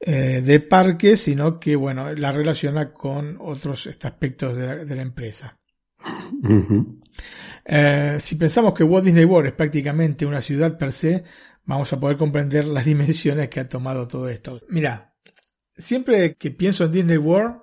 eh, 0.00 0.42
de 0.44 0.60
parques, 0.60 1.20
sino 1.20 1.58
que, 1.58 1.76
bueno, 1.76 2.12
la 2.14 2.32
relaciona 2.32 2.92
con 2.92 3.38
otros 3.40 3.86
aspectos 3.86 4.56
de 4.56 4.66
la, 4.66 4.76
de 4.84 4.94
la 4.94 5.02
empresa. 5.02 5.58
Uh 6.04 6.48
-huh. 6.48 7.00
eh, 7.64 8.18
si 8.20 8.36
pensamos 8.36 8.74
que 8.74 8.84
Walt 8.84 9.04
Disney 9.04 9.24
World 9.24 9.48
es 9.48 9.54
prácticamente 9.54 10.24
una 10.26 10.40
ciudad 10.40 10.78
per 10.78 10.92
se, 10.92 11.24
vamos 11.64 11.92
a 11.92 11.98
poder 11.98 12.16
comprender 12.16 12.64
las 12.66 12.84
dimensiones 12.84 13.48
que 13.48 13.60
ha 13.60 13.64
tomado 13.64 14.06
todo 14.06 14.28
esto. 14.28 14.60
Mira, 14.68 15.14
siempre 15.76 16.36
que 16.36 16.50
pienso 16.50 16.84
en 16.84 16.92
Disney 16.92 17.18
World, 17.18 17.56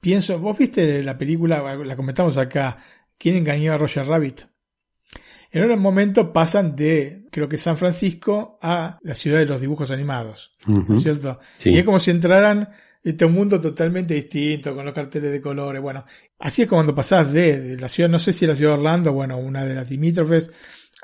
pienso, 0.00 0.38
vos 0.38 0.58
viste 0.58 1.02
la 1.02 1.16
película, 1.16 1.76
la 1.76 1.96
comentamos 1.96 2.36
acá, 2.36 2.78
¿Quién 3.18 3.36
engañó 3.36 3.72
a 3.72 3.78
Roger 3.78 4.06
Rabbit? 4.06 4.42
En 5.50 5.70
un 5.70 5.78
momento 5.78 6.32
pasan 6.32 6.74
de, 6.76 7.26
creo 7.30 7.48
que 7.48 7.58
San 7.58 7.78
Francisco, 7.78 8.58
a 8.60 8.98
la 9.02 9.14
ciudad 9.14 9.38
de 9.38 9.46
los 9.46 9.60
dibujos 9.60 9.90
animados, 9.90 10.56
uh 10.66 10.72
-huh. 10.72 10.88
¿no 10.88 10.96
es 10.96 11.02
cierto? 11.02 11.38
Sí. 11.58 11.70
Y 11.70 11.78
es 11.78 11.84
como 11.84 11.98
si 11.98 12.10
entraran 12.10 12.68
este 13.06 13.24
un 13.24 13.34
mundo 13.34 13.60
totalmente 13.60 14.14
distinto, 14.14 14.74
con 14.74 14.84
los 14.84 14.92
carteles 14.92 15.30
de 15.30 15.40
colores, 15.40 15.80
bueno, 15.80 16.04
así 16.40 16.62
es 16.62 16.68
como 16.68 16.78
cuando 16.78 16.94
pasás 16.94 17.32
de, 17.32 17.60
de, 17.60 17.76
la 17.76 17.88
ciudad, 17.88 18.10
no 18.10 18.18
sé 18.18 18.32
si 18.32 18.48
la 18.48 18.56
ciudad 18.56 18.72
de 18.72 18.78
Orlando, 18.78 19.12
bueno, 19.12 19.38
una 19.38 19.64
de 19.64 19.76
las 19.76 19.88
limítrofes, 19.88 20.50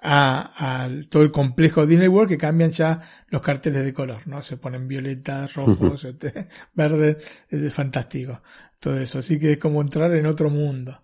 a, 0.03 0.85
a, 0.85 0.91
todo 1.09 1.23
el 1.23 1.31
complejo 1.31 1.87
Disney 1.87 2.09
World 2.09 2.31
que 2.31 2.39
cambian 2.39 2.73
ya 2.73 3.01
los 3.29 3.41
carteles 3.41 3.85
de 3.85 3.93
color, 3.93 4.27
¿no? 4.27 4.43
Se 4.43 4.57
ponen 4.57 4.89
violetas, 4.89 5.55
rojos, 5.55 6.05
este, 6.05 6.49
verdes, 6.75 7.45
es 7.49 7.73
fantástico, 7.73 8.43
todo 8.81 8.99
eso, 8.99 9.21
así 9.21 9.39
que 9.39 9.53
es 9.53 9.59
como 9.59 9.81
entrar 9.81 10.13
en 10.13 10.27
otro 10.27 10.51
mundo. 10.51 11.03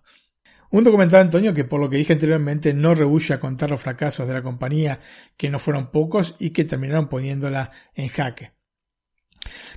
Un 0.71 0.83
documental, 0.83 1.21
Antonio, 1.21 1.53
que 1.53 1.63
por 1.63 1.79
lo 1.79 1.89
que 1.89 1.97
dije 1.97 2.13
anteriormente 2.13 2.73
no 2.73 2.93
rehúye 2.93 3.33
a 3.33 3.39
contar 3.39 3.71
los 3.71 3.81
fracasos 3.81 4.27
de 4.27 4.33
la 4.33 4.43
compañía, 4.43 4.99
que 5.35 5.49
no 5.49 5.57
fueron 5.57 5.91
pocos 5.91 6.35
y 6.39 6.51
que 6.51 6.65
terminaron 6.65 7.09
poniéndola 7.09 7.71
en 7.95 8.09
jaque. 8.09 8.51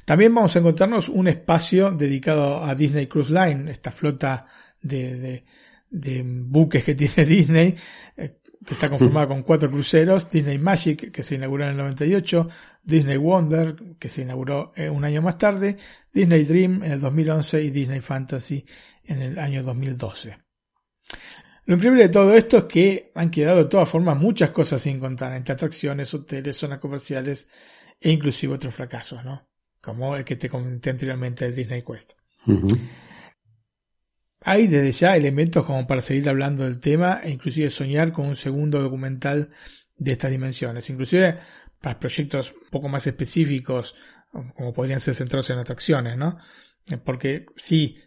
También 0.05 0.35
vamos 0.35 0.55
a 0.55 0.59
encontrarnos 0.59 1.09
un 1.09 1.29
espacio 1.29 1.93
dedicado 1.93 2.63
a 2.63 2.75
Disney 2.75 3.07
Cruise 3.07 3.31
Line, 3.31 3.71
esta 3.71 3.91
flota 3.91 4.47
de, 4.81 5.45
buques 5.91 6.85
que 6.85 6.95
tiene 6.95 7.25
Disney, 7.25 7.77
eh, 8.17 8.39
que 8.65 8.75
está 8.75 8.91
conformada 8.91 9.29
con 9.29 9.43
cuatro 9.43 9.71
cruceros, 9.71 10.31
Disney 10.31 10.59
Magic, 10.59 11.11
que 11.11 11.23
se 11.23 11.37
inauguró 11.37 11.65
en 11.65 11.71
el 11.71 11.77
98, 11.79 12.49
Disney 12.83 13.17
Wonder, 13.17 13.97
que 13.99 14.09
se 14.09 14.23
inauguró 14.23 14.73
eh, 14.77 14.91
un 14.91 15.05
año 15.05 15.23
más 15.23 15.39
tarde, 15.39 15.79
Disney 16.13 16.45
Dream 16.45 16.83
en 16.85 16.93
el 16.93 17.01
2011 17.01 17.63
y 17.63 17.71
Disney 17.71 18.01
Fantasy 18.01 18.65
en 19.05 19.23
el 19.23 19.39
año 19.39 19.63
2012. 19.63 20.42
Lo 21.65 21.77
increíble 21.77 22.03
de 22.03 22.09
todo 22.09 22.35
esto 22.35 22.59
es 22.59 22.65
que 22.65 23.13
han 23.15 23.31
quedado 23.31 23.59
de 23.59 23.69
todas 23.69 23.89
formas 23.89 24.19
muchas 24.19 24.51
cosas 24.51 24.83
sin 24.83 24.99
contar, 24.99 25.33
entre 25.35 25.55
atracciones, 25.55 26.13
hoteles, 26.13 26.57
zonas 26.57 26.81
comerciales 26.81 27.49
e 28.01 28.11
inclusive 28.11 28.55
otros 28.55 28.75
fracasos, 28.75 29.25
¿no? 29.25 29.49
Como 29.81 30.17
el 30.17 30.25
que 30.25 30.37
te 30.37 30.49
comenté 30.49 30.91
anteriormente 30.91 31.45
de 31.45 31.53
Disney 31.53 31.83
Quest. 31.83 32.13
Hay 34.41 34.67
desde 34.67 34.91
ya 34.91 35.17
elementos 35.17 35.65
como 35.65 35.87
para 35.87 36.03
seguir 36.03 36.29
hablando 36.29 36.65
del 36.65 36.81
tema 36.81 37.21
e 37.23 37.31
inclusive 37.31 37.71
soñar 37.71 38.13
con 38.13 38.27
un 38.27 38.37
segundo 38.37 38.83
documental 38.83 39.51
de 39.97 40.13
estas 40.13 40.33
dimensiones. 40.33 40.91
Inclusive 40.91 41.39
para 41.81 41.99
proyectos 41.99 42.53
un 42.53 42.71
poco 42.71 42.89
más 42.89 43.07
específicos, 43.07 43.95
como 44.31 44.73
podrían 44.73 45.01
ser 45.01 45.15
centrados 45.15 45.51
en 45.51 45.59
atracciones, 45.59 46.17
¿no? 46.17 46.39
Porque 47.05 47.47
sí, 47.57 47.99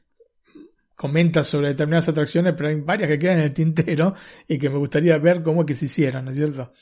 comenta 0.96 1.44
sobre 1.44 1.70
determinadas 1.70 2.10
atracciones, 2.10 2.54
pero 2.56 2.70
hay 2.70 2.76
varias 2.76 3.10
que 3.10 3.20
quedan 3.20 3.40
en 3.40 3.46
el 3.46 3.54
tintero 3.54 4.16
y 4.48 4.58
que 4.58 4.70
me 4.70 4.78
gustaría 4.78 5.18
ver 5.18 5.44
cómo 5.44 5.62
es 5.62 5.68
que 5.68 5.76
se 5.76 5.86
hicieron, 5.86 6.26
¿no 6.26 6.32
es 6.32 6.38
cierto? 6.38 6.74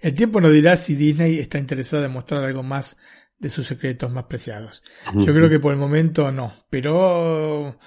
El 0.00 0.14
tiempo 0.14 0.40
nos 0.40 0.52
dirá 0.52 0.76
si 0.76 0.96
Disney 0.96 1.38
está 1.38 1.58
interesado 1.58 2.04
en 2.04 2.12
mostrar 2.12 2.42
algo 2.42 2.62
más 2.62 2.96
de 3.38 3.50
sus 3.50 3.66
secretos 3.66 4.10
más 4.10 4.24
preciados. 4.24 4.82
Yo 5.14 5.32
creo 5.34 5.48
que 5.48 5.60
por 5.60 5.72
el 5.72 5.78
momento 5.78 6.30
no, 6.30 6.54
pero 6.70 7.78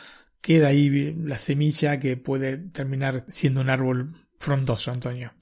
queda 0.41 0.67
ahí 0.67 1.13
la 1.23 1.37
semilla 1.37 1.99
que 1.99 2.17
puede 2.17 2.57
terminar 2.57 3.25
siendo 3.29 3.61
un 3.61 3.69
árbol 3.69 4.13
frondoso, 4.37 4.91
Antonio. 4.91 5.33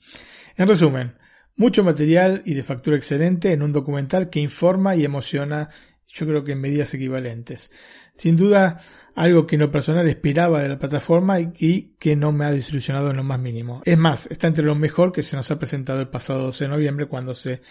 En 0.55 0.67
resumen, 0.67 1.15
mucho 1.55 1.83
material 1.83 2.41
y 2.45 2.53
de 2.53 2.63
factura 2.63 2.95
excelente 2.95 3.51
en 3.51 3.63
un 3.63 3.71
documental 3.71 4.29
que 4.29 4.39
informa 4.39 4.95
y 4.95 5.03
emociona, 5.03 5.69
yo 6.07 6.25
creo 6.25 6.43
que 6.43 6.53
en 6.53 6.61
medidas 6.61 6.93
equivalentes. 6.93 7.71
Sin 8.15 8.35
duda, 8.35 8.77
algo 9.15 9.45
que 9.45 9.55
en 9.55 9.61
lo 9.61 9.71
personal 9.71 10.07
esperaba 10.07 10.61
de 10.61 10.69
la 10.69 10.79
plataforma 10.79 11.39
y 11.39 11.95
que 11.99 12.15
no 12.15 12.31
me 12.31 12.45
ha 12.45 12.51
desilusionado 12.51 13.11
en 13.11 13.17
lo 13.17 13.23
más 13.23 13.39
mínimo. 13.39 13.81
Es 13.85 13.97
más, 13.97 14.27
está 14.27 14.47
entre 14.47 14.65
lo 14.65 14.75
mejor 14.75 15.11
que 15.11 15.23
se 15.23 15.35
nos 15.35 15.49
ha 15.51 15.59
presentado 15.59 15.99
el 15.99 16.09
pasado 16.09 16.43
12 16.43 16.63
de 16.65 16.69
noviembre 16.69 17.05
cuando 17.07 17.33
se 17.33 17.61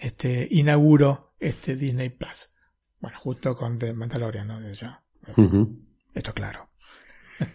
este, 0.00 0.48
inauguró 0.50 1.34
este 1.38 1.76
Disney 1.76 2.10
Plus. 2.10 2.50
Bueno, 3.00 3.18
justo 3.18 3.56
con 3.56 3.78
The 3.78 3.92
Mandalorian, 3.92 4.46
¿no? 4.46 4.72
Ya. 4.72 5.02
Esto 6.14 6.34
claro. 6.34 6.70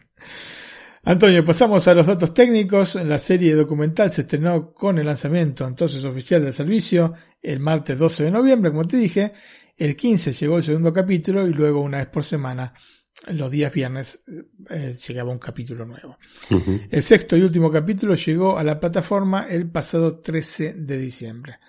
Antonio, 1.04 1.46
pasamos 1.46 1.88
a 1.88 1.94
los 1.94 2.08
datos 2.08 2.34
técnicos. 2.34 2.96
La 2.96 3.20
serie 3.20 3.54
documental 3.54 4.10
se 4.10 4.22
estrenó 4.22 4.74
con 4.74 4.98
el 4.98 5.06
lanzamiento 5.06 5.68
entonces 5.68 6.04
oficial 6.06 6.44
del 6.44 6.54
servicio 6.54 7.14
el 7.42 7.60
martes 7.60 8.00
12 8.00 8.24
de 8.24 8.32
noviembre, 8.32 8.72
como 8.72 8.86
te 8.86 8.98
dije. 8.98 9.34
El 9.78 9.96
15 9.96 10.34
llegó 10.34 10.58
el 10.58 10.64
segundo 10.64 10.92
capítulo 10.94 11.48
y 11.48 11.54
luego 11.54 11.82
una 11.82 11.98
vez 11.98 12.08
por 12.08 12.24
semana, 12.24 12.74
los 13.28 13.50
días 13.50 13.74
viernes, 13.74 14.22
eh, 14.70 14.98
llegaba 15.08 15.32
un 15.32 15.40
capítulo 15.40 15.86
nuevo. 15.86 16.18
El 16.90 17.02
sexto 17.02 17.38
y 17.38 17.42
último 17.42 17.72
capítulo 17.72 18.14
llegó 18.16 18.58
a 18.58 18.64
la 18.64 18.80
plataforma 18.80 19.48
el 19.50 19.70
pasado 19.70 20.20
13 20.20 20.74
de 20.74 20.98
diciembre. 20.98 21.60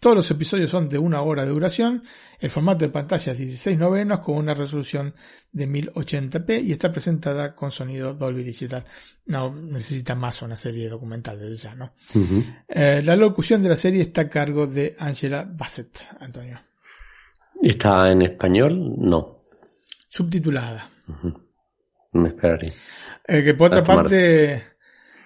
Todos 0.00 0.16
los 0.16 0.30
episodios 0.30 0.68
son 0.68 0.88
de 0.88 0.98
una 0.98 1.22
hora 1.22 1.44
de 1.44 1.50
duración. 1.50 2.02
El 2.38 2.50
formato 2.50 2.84
de 2.84 2.90
pantalla 2.90 3.32
es 3.32 3.38
16 3.38 3.78
novenos 3.78 4.20
con 4.20 4.36
una 4.36 4.52
resolución 4.52 5.14
de 5.50 5.66
1080p 5.66 6.62
y 6.62 6.72
está 6.72 6.92
presentada 6.92 7.54
con 7.54 7.70
sonido 7.70 8.12
Dolby 8.12 8.42
Digital. 8.42 8.84
No 9.26 9.54
necesita 9.54 10.14
más 10.14 10.42
una 10.42 10.56
serie 10.56 10.88
documental 10.88 11.38
desde 11.38 11.56
ya, 11.56 11.74
¿no? 11.74 11.94
Eh, 12.68 13.00
la 13.02 13.16
locución 13.16 13.62
de 13.62 13.70
la 13.70 13.76
serie 13.76 14.02
está 14.02 14.22
a 14.22 14.28
cargo 14.28 14.66
de 14.66 14.94
Angela 14.98 15.48
Bassett, 15.50 16.06
Antonio. 16.20 16.60
¿Está 17.62 18.10
en 18.10 18.22
español? 18.22 18.96
No. 18.98 19.44
Subtitulada. 20.08 20.90
Me 22.12 22.28
esperaré. 22.28 22.72
Eh, 23.26 23.42
que 23.42 23.54
por 23.54 23.68
otra 23.68 23.82
parte 23.82 24.74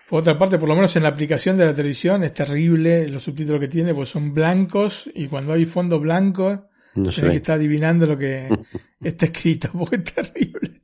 por 0.08 0.20
otra 0.20 0.38
parte, 0.38 0.58
por 0.58 0.68
lo 0.68 0.74
menos 0.74 0.96
en 0.96 1.02
la 1.02 1.10
aplicación 1.10 1.56
de 1.58 1.66
la 1.66 1.74
televisión 1.74 2.24
es 2.24 2.32
terrible 2.32 3.08
los 3.08 3.22
subtítulos 3.22 3.60
que 3.60 3.68
tiene, 3.68 3.92
pues 3.92 4.08
son 4.08 4.32
blancos 4.32 5.08
y 5.14 5.28
cuando 5.28 5.52
hay 5.52 5.66
fondo 5.66 6.00
blanco 6.00 6.68
no 6.94 7.10
que 7.10 7.36
estar 7.36 7.56
adivinando 7.56 8.06
lo 8.06 8.16
que 8.16 8.48
está 9.00 9.26
escrito, 9.26 9.70
porque 9.72 9.96
es 9.96 10.04
terrible. 10.04 10.82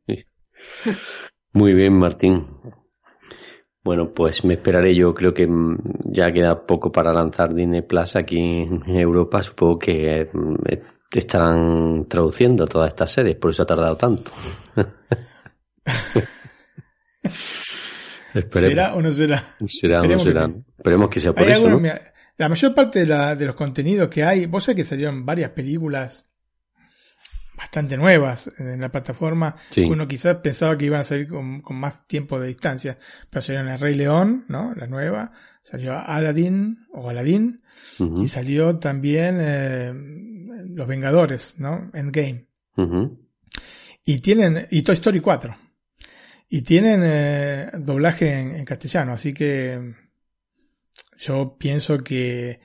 Muy 1.53 1.73
bien, 1.75 1.95
Martín. 1.95 2.47
Bueno, 3.83 4.13
pues 4.15 4.45
me 4.45 4.55
esperaré. 4.55 4.95
Yo 4.95 5.15
creo 5.15 5.35
que 5.35 5.47
mm, 5.47 5.79
ya 6.07 6.33
queda 6.33 6.67
poco 6.67 6.91
para 6.91 7.13
lanzar 7.13 7.55
Disney 7.55 7.83
Plus 7.83 8.17
aquí 8.17 8.39
en 8.39 8.83
Europa. 8.89 9.43
Supongo 9.43 9.79
que 9.79 10.29
mm, 11.15 11.19
estarán 11.19 12.07
traduciendo 12.09 12.67
todas 12.67 12.89
estas 12.89 13.11
series, 13.11 13.37
por 13.37 13.51
eso 13.51 13.63
ha 13.63 13.67
tardado 13.67 13.97
tanto. 13.97 14.31
¿Será 18.53 18.95
o 18.95 19.03
no 19.03 19.13
será? 19.13 19.55
Será 19.69 20.01
o 20.01 20.07
no 20.07 20.19
será. 20.19 20.51
Esperemos 20.77 21.09
que 21.09 21.21
sea 21.21 21.33
por 21.33 21.49
eso, 21.49 21.69
¿no? 21.69 21.81
la 22.37 22.49
mayor 22.49 22.75
parte 22.75 23.01
de, 23.01 23.07
la, 23.07 23.37
de, 23.37 23.47
los 23.47 23.55
contenidos 23.55 24.09
que 24.09 24.25
hay, 24.25 24.47
vos 24.47 24.65
sabés 24.65 24.77
que 24.79 24.85
salieron 24.85 25.25
varias 25.25 25.51
películas 25.51 26.27
bastante 27.57 27.97
nuevas 27.97 28.51
en 28.59 28.81
la 28.81 28.91
plataforma. 28.91 29.57
Uno 29.77 30.09
quizás 30.09 30.37
pensaba 30.37 30.77
que 30.77 30.87
iban 30.87 31.01
a 31.01 31.05
salir 31.05 31.29
con, 31.29 31.63
más 31.71 32.07
tiempo 32.07 32.39
de 32.39 32.49
distancia, 32.49 32.99
pero 33.31 33.43
salieron 33.43 33.69
El 33.71 33.79
Rey 33.79 33.95
León, 33.95 34.45
¿no? 34.49 34.75
La 34.75 34.87
nueva. 34.87 35.33
Salió 35.63 35.95
Aladdin 35.97 36.87
o 36.93 37.09
Aladdin. 37.09 37.63
Y 38.19 38.29
salió 38.29 38.79
también 38.79 39.39
eh, 39.41 39.93
Los 40.67 40.87
Vengadores, 40.87 41.55
¿no? 41.59 41.91
Endgame. 41.95 42.47
Y 44.05 44.19
tienen, 44.21 44.67
y 44.71 44.83
Toy 44.83 44.95
Story 44.95 45.21
4. 45.21 45.57
Y 46.49 46.63
tienen 46.63 47.01
eh, 47.05 47.71
doblaje 47.79 48.39
en, 48.39 48.65
castellano, 48.65 49.15
así 49.15 49.33
que 49.33 49.95
yo 51.17 51.57
pienso 51.59 51.99
que 51.99 52.61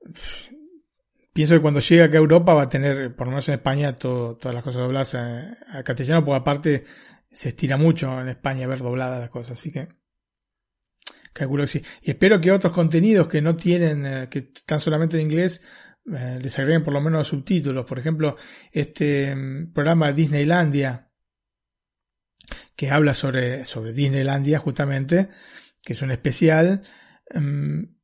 pienso 1.32 1.54
que 1.54 1.60
cuando 1.60 1.80
llegue 1.80 2.04
acá 2.04 2.16
a 2.16 2.20
Europa 2.20 2.54
va 2.54 2.62
a 2.62 2.68
tener, 2.68 3.14
por 3.14 3.26
lo 3.26 3.32
menos 3.32 3.48
en 3.48 3.54
España, 3.54 3.96
todo, 3.96 4.36
todas 4.36 4.54
las 4.54 4.64
cosas 4.64 4.82
dobladas 4.82 5.14
a, 5.14 5.82
castellano, 5.82 6.24
porque 6.24 6.40
aparte 6.40 6.84
se 7.30 7.50
estira 7.50 7.76
mucho 7.76 8.20
en 8.20 8.28
España 8.28 8.66
ver 8.66 8.78
dobladas 8.78 9.20
las 9.20 9.30
cosas, 9.30 9.52
así 9.58 9.72
que 9.72 9.88
calculo 11.32 11.64
que 11.64 11.68
sí. 11.68 11.82
Y 12.02 12.10
espero 12.10 12.40
que 12.40 12.52
otros 12.52 12.72
contenidos 12.72 13.26
que 13.26 13.42
no 13.42 13.56
tienen, 13.56 14.06
eh, 14.06 14.28
que 14.30 14.50
están 14.54 14.80
solamente 14.80 15.16
en 15.18 15.26
inglés, 15.26 15.62
eh, 16.06 16.38
les 16.42 16.58
agreguen 16.58 16.82
por 16.82 16.92
lo 16.92 17.00
menos 17.00 17.28
subtítulos. 17.28 17.86
Por 17.86 17.98
ejemplo, 17.98 18.36
este 18.70 19.34
mm, 19.34 19.72
programa 19.72 20.12
Disneylandia, 20.12 21.10
que 22.74 22.90
habla 22.90 23.14
sobre, 23.14 23.64
sobre 23.64 23.92
Disneylandia 23.92 24.58
justamente, 24.58 25.28
que 25.82 25.92
es 25.92 26.02
un 26.02 26.10
especial, 26.10 26.82
em, 27.30 27.94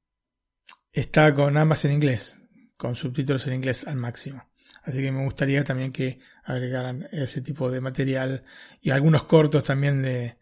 está 0.93 1.35
con 1.35 1.57
ambas 1.57 1.85
en 1.85 1.93
inglés, 1.93 2.41
con 2.77 2.95
subtítulos 2.95 3.47
en 3.47 3.55
inglés 3.55 3.87
al 3.87 3.97
máximo. 3.97 4.45
Así 4.83 5.03
que 5.03 5.12
me 5.12 5.25
gustaría 5.25 5.65
también 5.65 5.93
que 5.93 6.19
agregaran 6.45 7.09
ese 7.11 7.43
tipo 7.43 7.70
de 7.70 7.81
material 7.81 8.45
y 8.81 8.91
algunos 8.91 9.25
cortos 9.25 9.65
también 9.65 10.03
de, 10.03 10.39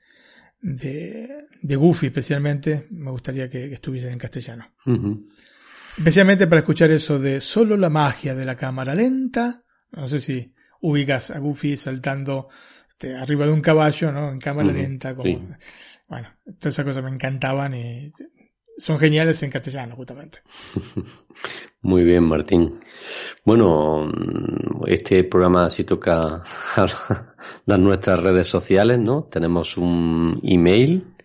de, 0.61 1.47
de 1.63 1.77
Goofy 1.77 2.07
especialmente, 2.07 2.87
me 2.91 3.11
gustaría 3.11 3.49
que, 3.49 3.73
estuviesen 3.73 4.13
en 4.13 4.19
castellano. 4.19 4.73
Especialmente 5.97 6.47
para 6.47 6.61
escuchar 6.61 6.91
eso 6.91 7.19
de 7.19 7.41
solo 7.41 7.77
la 7.77 7.89
magia 7.89 8.35
de 8.35 8.45
la 8.45 8.57
cámara 8.57 8.95
lenta. 8.95 9.63
No 9.93 10.07
sé 10.07 10.21
si 10.21 10.53
ubicas 10.81 11.31
a 11.31 11.39
Goofy 11.39 11.77
saltando 11.77 12.49
este, 12.89 13.15
arriba 13.15 13.47
de 13.47 13.53
un 13.53 13.61
caballo, 13.61 14.13
¿no? 14.13 14.31
En 14.31 14.39
cámara 14.39 14.73
lenta, 14.73 15.15
como, 15.15 15.57
bueno, 16.09 16.29
todas 16.59 16.75
esas 16.75 16.85
cosas 16.85 17.03
me 17.03 17.11
encantaban 17.11 17.75
y 17.75 18.13
son 18.79 18.99
geniales 18.99 19.43
en 19.43 19.51
castellano, 19.51 19.97
justamente. 19.97 20.41
Muy 21.83 22.05
bien, 22.05 22.25
Martín. 22.25 22.81
Bueno, 23.45 24.11
este 24.87 25.25
programa 25.25 25.71
sí 25.71 25.85
toca 25.85 26.43
las 27.67 27.79
nuestras 27.79 28.21
redes 28.21 28.49
sociales, 28.49 28.99
¿no? 28.99 29.25
Tenemos 29.25 29.77
un 29.77 30.41
email. 30.43 31.16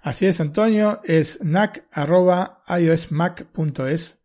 Así 0.00 0.26
es, 0.26 0.40
Antonio, 0.40 1.00
es 1.04 1.38
nac.iosmac.es, 1.42 4.22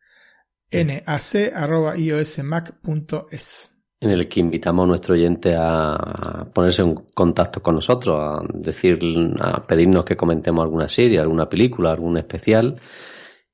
nac.iosmac.es 0.72 3.72
en 4.02 4.12
el 4.12 4.28
que 4.28 4.40
invitamos 4.40 4.84
a 4.84 4.88
nuestro 4.88 5.16
oyente 5.16 5.56
a 5.58 6.48
ponerse 6.54 6.84
en 6.84 6.96
contacto 7.16 7.64
con 7.64 7.76
nosotros, 7.76 8.16
a 8.20 8.42
decir, 8.54 9.00
a 9.40 9.66
pedirnos 9.66 10.06
que 10.06 10.16
comentemos 10.16 10.64
alguna 10.64 10.88
serie, 10.88 11.20
alguna 11.20 11.50
película, 11.50 11.92
algún 11.92 12.18
especial 12.18 12.80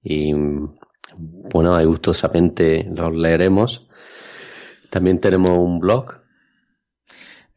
y 0.03 0.33
bueno, 1.15 1.85
gustosamente 1.85 2.83
los 2.83 3.13
leeremos. 3.13 3.87
También 4.89 5.19
tenemos 5.19 5.57
un 5.57 5.79
blog. 5.79 6.20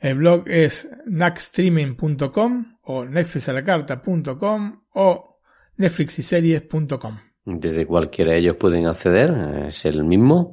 El 0.05 0.17
blog 0.17 0.47
es 0.51 0.87
naxstreaming.com 1.07 2.77
o 2.83 3.05
netflixalacarta.com 3.07 4.83
o 4.93 5.39
netflixiseries.com. 5.79 7.19
Desde 7.47 7.87
cualquiera 7.87 8.33
de 8.33 8.41
ellos 8.41 8.57
pueden 8.57 8.87
acceder, 8.87 9.65
es 9.67 9.87
el 9.87 10.05
mismo. 10.05 10.53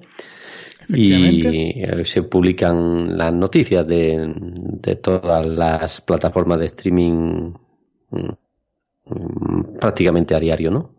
Y 0.87 1.83
se 2.05 2.23
publican 2.23 3.17
las 3.17 3.33
noticias 3.33 3.85
de, 3.85 4.33
de 4.35 4.95
todas 4.95 5.45
las 5.45 5.99
plataformas 5.99 6.57
de 6.57 6.67
streaming 6.67 7.53
mm, 8.09 9.77
prácticamente 9.81 10.33
a 10.33 10.39
diario, 10.39 10.71
¿no? 10.71 10.95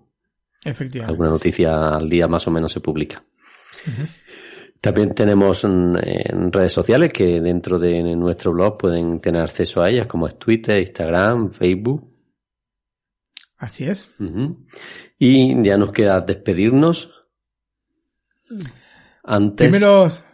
Efectivamente. 0.63 1.11
Alguna 1.11 1.31
noticia 1.31 1.95
al 1.97 2.07
día 2.07 2.29
más 2.29 2.47
o 2.47 2.51
menos 2.51 2.71
se 2.71 2.81
publica. 2.81 3.25
También 4.83 5.15
tenemos 5.15 5.65
en, 5.65 5.97
en 6.03 6.53
redes 6.53 6.73
sociales 6.73 7.13
que 7.13 7.41
dentro 7.41 7.79
de 7.79 8.03
nuestro 8.17 8.53
blog 8.53 8.77
pueden 8.77 9.21
tener 9.21 9.41
acceso 9.41 9.81
a 9.81 9.89
ellas, 9.89 10.07
como 10.07 10.27
es 10.27 10.39
Twitter, 10.39 10.79
Instagram, 10.79 11.53
Facebook. 11.53 12.13
Así 13.57 13.85
es. 13.85 14.11
Y 15.19 15.63
ya 15.63 15.79
nos 15.79 15.93
queda 15.93 16.21
despedirnos. 16.21 17.13
Antes. 19.23 19.71
Primero, 19.71 20.09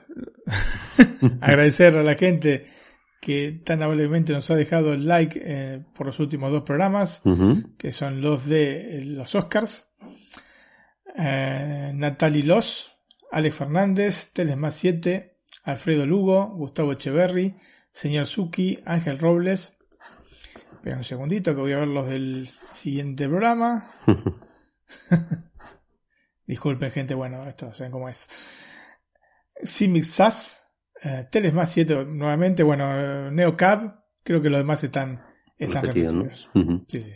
agradecer 1.43 1.99
a 1.99 2.03
la 2.03 2.15
gente 2.15 2.67
que 3.21 3.61
tan 3.65 3.83
amablemente 3.83 4.33
nos 4.33 4.51
ha 4.51 4.55
dejado 4.55 4.93
el 4.93 5.07
like 5.07 5.41
eh, 5.43 5.85
por 5.95 6.07
los 6.07 6.19
últimos 6.21 6.51
dos 6.51 6.63
programas, 6.63 7.23
que 7.77 7.93
son 7.93 8.21
los 8.21 8.47
de 8.47 8.99
eh, 8.99 9.05
los 9.05 9.35
Oscars. 9.35 9.93
Eh, 11.15 11.93
Natalie 11.95 12.45
Los, 12.45 12.98
Alex 13.31 13.57
Fernández, 13.57 14.33
Telesmas 14.33 14.75
7, 14.77 15.39
Alfredo 15.65 16.07
Lugo, 16.07 16.49
Gustavo 16.49 16.93
Echeverry, 16.93 17.57
Señor 17.91 18.27
Suki, 18.27 18.79
Ángel 18.85 19.19
Robles. 19.19 19.77
Espera 20.73 20.97
un 20.97 21.05
segundito 21.05 21.55
que 21.55 21.61
voy 21.61 21.73
a 21.73 21.79
ver 21.79 21.89
los 21.89 22.09
del 22.09 22.49
siguiente 22.73 23.29
programa. 23.29 23.91
Disculpen, 26.47 26.91
gente, 26.91 27.15
bueno, 27.15 27.47
esto 27.47 27.73
saben 27.73 27.93
cómo 27.93 28.09
es. 28.09 28.27
Simic 29.63 30.05
Sass, 30.05 30.63
eh, 31.03 31.27
Telesmas 31.31 31.71
7 31.73 32.07
nuevamente, 32.07 32.63
bueno, 32.63 33.29
eh, 33.29 33.31
NeoCab, 33.31 34.03
creo 34.23 34.41
que 34.41 34.49
los 34.49 34.61
demás 34.61 34.83
están, 34.83 35.23
están 35.59 35.83
repetidos. 35.83 36.49
Ujú. 36.55 36.85
Sí, 36.89 37.03
sí. 37.03 37.15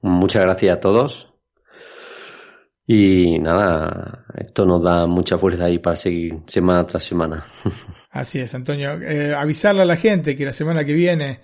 Muchas 0.00 0.42
gracias 0.42 0.76
a 0.76 0.80
todos. 0.80 1.29
Y 2.92 3.38
nada, 3.38 4.24
esto 4.36 4.66
nos 4.66 4.82
da 4.82 5.06
mucha 5.06 5.38
fuerza 5.38 5.66
ahí 5.66 5.78
para 5.78 5.94
seguir 5.94 6.40
semana 6.48 6.84
tras 6.84 7.04
semana. 7.04 7.46
Así 8.10 8.40
es, 8.40 8.52
Antonio. 8.52 9.00
Eh, 9.00 9.32
avisarle 9.32 9.82
a 9.82 9.84
la 9.84 9.94
gente 9.94 10.34
que 10.34 10.44
la 10.44 10.52
semana 10.52 10.84
que 10.84 10.92
viene 10.92 11.38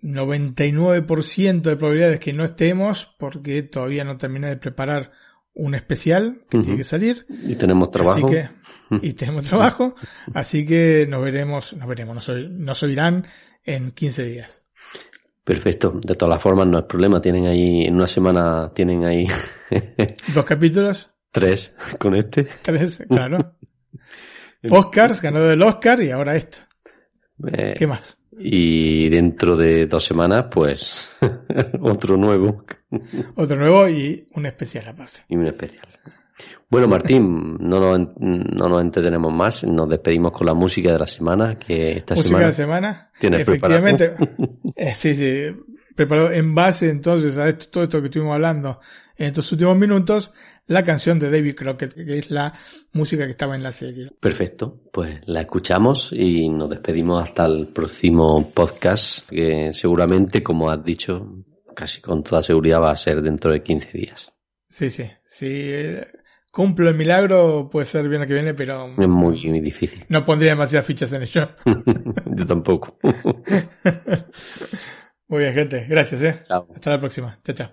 99% 0.00 1.62
de 1.62 1.76
probabilidades 1.76 2.20
que 2.20 2.32
no 2.32 2.44
estemos 2.44 3.12
porque 3.18 3.64
todavía 3.64 4.04
no 4.04 4.16
terminé 4.16 4.46
de 4.46 4.58
preparar 4.58 5.10
un 5.54 5.74
especial 5.74 6.42
que 6.48 6.60
tiene 6.60 6.76
que 6.76 6.84
salir. 6.84 7.26
Y 7.28 7.56
tenemos 7.56 7.90
trabajo. 7.90 8.28
Así 8.28 8.36
que, 8.36 9.08
y 9.08 9.14
tenemos 9.14 9.46
trabajo. 9.46 9.96
Así 10.34 10.64
que 10.64 11.04
nos 11.10 11.24
veremos, 11.24 11.74
nos 11.74 11.88
veremos, 11.88 12.14
nos, 12.14 12.48
nos 12.48 12.82
oirán 12.84 13.26
en 13.64 13.90
15 13.90 14.22
días. 14.22 14.59
Perfecto. 15.50 16.00
De 16.04 16.14
todas 16.14 16.34
las 16.36 16.40
formas, 16.42 16.68
no 16.68 16.78
es 16.78 16.84
problema. 16.84 17.20
Tienen 17.20 17.46
ahí, 17.46 17.82
en 17.82 17.96
una 17.96 18.06
semana 18.06 18.70
tienen 18.72 19.04
ahí 19.04 19.26
Dos 20.32 20.44
capítulos, 20.44 21.10
tres 21.32 21.74
con 21.98 22.14
este. 22.16 22.46
tres, 22.62 23.02
claro. 23.08 23.56
Oscars, 24.70 25.20
ganador 25.20 25.50
del 25.50 25.62
Oscar 25.62 26.00
y 26.02 26.12
ahora 26.12 26.36
esto. 26.36 26.58
Eh, 27.52 27.74
¿Qué 27.76 27.84
más? 27.88 28.22
Y 28.38 29.08
dentro 29.08 29.56
de 29.56 29.86
dos 29.88 30.04
semanas, 30.04 30.46
pues, 30.52 31.10
otro 31.80 32.16
nuevo 32.16 32.64
Otro 33.34 33.56
nuevo 33.56 33.88
y 33.88 34.28
un 34.36 34.46
especial 34.46 34.86
aparte. 34.86 35.24
y 35.28 35.34
un 35.34 35.48
especial. 35.48 35.88
Bueno, 36.70 36.86
Martín, 36.86 37.56
no 37.58 37.80
nos, 37.80 38.16
no 38.18 38.68
nos 38.68 38.80
entretenemos 38.80 39.32
más. 39.32 39.64
Nos 39.64 39.88
despedimos 39.88 40.30
con 40.30 40.46
la 40.46 40.54
música 40.54 40.92
de 40.92 40.98
la 41.00 41.06
semana, 41.06 41.58
que 41.58 41.96
esta 41.96 42.14
Música 42.14 42.28
semana 42.28 42.46
de 42.46 42.52
semana. 42.52 43.10
tienes 43.18 43.40
Efectivamente. 43.40 44.10
preparado. 44.10 44.58
Eh, 44.76 44.94
sí, 44.94 45.14
sí. 45.16 45.46
Preparado 45.96 46.30
en 46.30 46.54
base 46.54 46.88
entonces 46.88 47.36
a 47.36 47.48
esto, 47.48 47.66
todo 47.70 47.84
esto 47.84 48.00
que 48.00 48.06
estuvimos 48.06 48.34
hablando 48.34 48.78
en 49.16 49.26
estos 49.26 49.50
últimos 49.52 49.76
minutos, 49.76 50.32
la 50.68 50.84
canción 50.84 51.18
de 51.18 51.28
David 51.30 51.56
Crockett, 51.56 51.92
que 51.92 52.18
es 52.20 52.30
la 52.30 52.54
música 52.92 53.26
que 53.26 53.32
estaba 53.32 53.56
en 53.56 53.62
la 53.64 53.72
serie. 53.72 54.10
Perfecto, 54.20 54.80
pues 54.92 55.20
la 55.26 55.42
escuchamos 55.42 56.10
y 56.12 56.48
nos 56.48 56.70
despedimos 56.70 57.22
hasta 57.22 57.44
el 57.46 57.66
próximo 57.66 58.48
podcast, 58.54 59.28
que 59.28 59.72
seguramente, 59.74 60.42
como 60.42 60.70
has 60.70 60.82
dicho, 60.82 61.44
casi 61.74 62.00
con 62.00 62.22
toda 62.22 62.40
seguridad 62.40 62.80
va 62.80 62.92
a 62.92 62.96
ser 62.96 63.20
dentro 63.20 63.52
de 63.52 63.62
15 63.62 63.98
días. 63.98 64.32
Sí, 64.68 64.88
sí. 64.88 65.10
Si 65.24 65.48
eh, 65.50 66.06
cumplo 66.50 66.88
el 66.88 66.96
milagro, 66.96 67.68
puede 67.70 67.86
ser 67.86 68.08
bien 68.08 68.22
el 68.22 68.28
que 68.28 68.34
viene, 68.34 68.54
pero 68.54 68.88
Es 68.98 69.08
muy, 69.08 69.46
muy 69.46 69.60
difícil. 69.60 70.04
no 70.08 70.24
pondría 70.24 70.50
demasiadas 70.50 70.86
fichas 70.86 71.12
en 71.12 71.22
ello. 71.22 71.48
Yo 72.26 72.46
tampoco. 72.46 72.98
Muy 75.28 75.38
bien, 75.42 75.54
gente. 75.54 75.86
Gracias, 75.88 76.22
eh. 76.24 76.42
Chao. 76.48 76.66
Hasta 76.74 76.90
la 76.90 76.98
próxima. 76.98 77.38
Chao, 77.44 77.54
chao. 77.54 77.70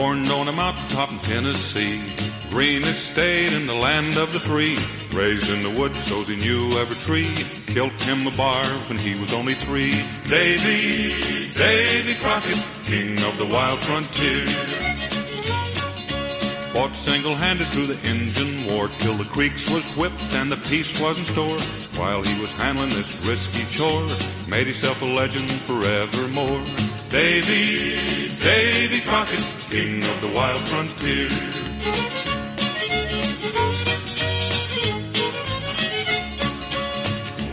Born 0.00 0.30
on 0.30 0.48
a 0.48 0.52
mountaintop 0.52 1.12
in 1.12 1.18
Tennessee, 1.18 2.00
green 2.48 2.88
estate 2.88 3.52
in 3.52 3.66
the 3.66 3.74
land 3.74 4.16
of 4.16 4.32
the 4.32 4.40
free. 4.40 4.78
Raised 5.12 5.46
in 5.46 5.62
the 5.62 5.68
woods, 5.68 6.02
so 6.04 6.22
he 6.22 6.36
knew 6.36 6.72
every 6.78 6.96
tree. 6.96 7.46
Killed 7.66 8.00
him 8.00 8.26
a 8.26 8.34
bar 8.34 8.64
when 8.88 8.96
he 8.96 9.14
was 9.20 9.30
only 9.30 9.56
three. 9.56 9.92
Davy, 10.26 11.52
Davy 11.52 12.14
Crockett, 12.14 12.64
king 12.86 13.22
of 13.22 13.36
the 13.36 13.44
wild 13.44 13.78
frontier. 13.80 14.46
Fought 16.72 16.94
single-handed 16.94 17.72
through 17.72 17.88
the 17.88 18.08
Injun 18.08 18.64
War 18.64 18.88
till 19.00 19.16
the 19.16 19.24
creeks 19.24 19.68
was 19.68 19.84
whipped 19.96 20.32
and 20.32 20.52
the 20.52 20.56
peace 20.56 21.00
was 21.00 21.18
in 21.18 21.24
store. 21.24 21.58
While 21.98 22.22
he 22.22 22.40
was 22.40 22.52
handling 22.52 22.90
this 22.90 23.12
risky 23.24 23.64
chore, 23.70 24.06
made 24.46 24.68
himself 24.68 25.02
a 25.02 25.04
legend 25.04 25.50
forevermore. 25.62 26.64
Davy, 27.10 28.36
Davy 28.38 29.00
Crockett, 29.00 29.44
king 29.68 30.04
of 30.04 30.20
the 30.20 30.28
wild 30.28 30.68
frontier. 30.68 31.28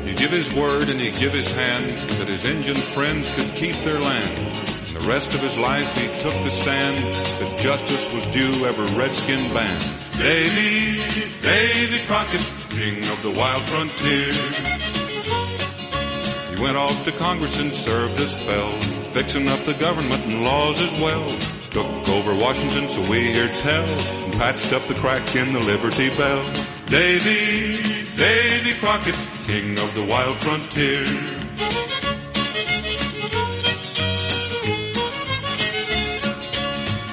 He'd 0.05 0.17
give 0.17 0.29
his 0.29 0.53
word 0.53 0.89
and 0.89 1.01
he'd 1.01 1.17
give 1.17 1.33
his 1.33 1.47
hand 1.47 2.07
that 2.19 2.27
his 2.27 2.43
Injun 2.43 2.83
friends 2.93 3.27
could 3.29 3.55
keep 3.55 3.83
their 3.83 3.99
land. 3.99 4.76
The 4.99 5.07
rest 5.07 5.33
of 5.33 5.41
his 5.41 5.55
life 5.55 5.93
he 5.95 6.07
took 6.21 6.33
the 6.43 6.49
stand 6.49 7.03
that 7.39 7.59
justice 7.59 8.11
was 8.11 8.25
due 8.27 8.65
every 8.65 8.93
redskin 8.95 9.53
band. 9.53 9.83
Davy, 10.17 11.39
Davy 11.39 12.05
Crockett, 12.07 12.41
king 12.69 13.07
of 13.07 13.21
the 13.21 13.29
wild 13.29 13.61
frontier. 13.63 14.31
He 16.49 16.61
went 16.61 16.77
off 16.77 17.05
to 17.05 17.11
Congress 17.11 17.57
and 17.59 17.73
served 17.75 18.19
a 18.19 18.27
spell, 18.27 18.81
fixing 19.13 19.47
up 19.47 19.63
the 19.65 19.75
government 19.75 20.25
and 20.25 20.43
laws 20.43 20.79
as 20.81 20.91
well. 20.93 21.39
Took 21.69 22.09
over 22.09 22.33
Washington, 22.33 22.89
so 22.89 23.07
we 23.07 23.31
hear 23.31 23.47
tell, 23.59 23.85
and 23.85 24.33
patched 24.33 24.73
up 24.73 24.87
the 24.87 24.95
crack 24.95 25.35
in 25.35 25.53
the 25.53 25.59
Liberty 25.59 26.09
Bell. 26.09 26.51
Davy, 26.87 28.03
Davy 28.15 28.73
Crockett, 28.79 29.15
king 29.45 29.77
of 29.77 29.93
the 29.93 30.03
wild 30.03 30.37
frontier. 30.37 31.05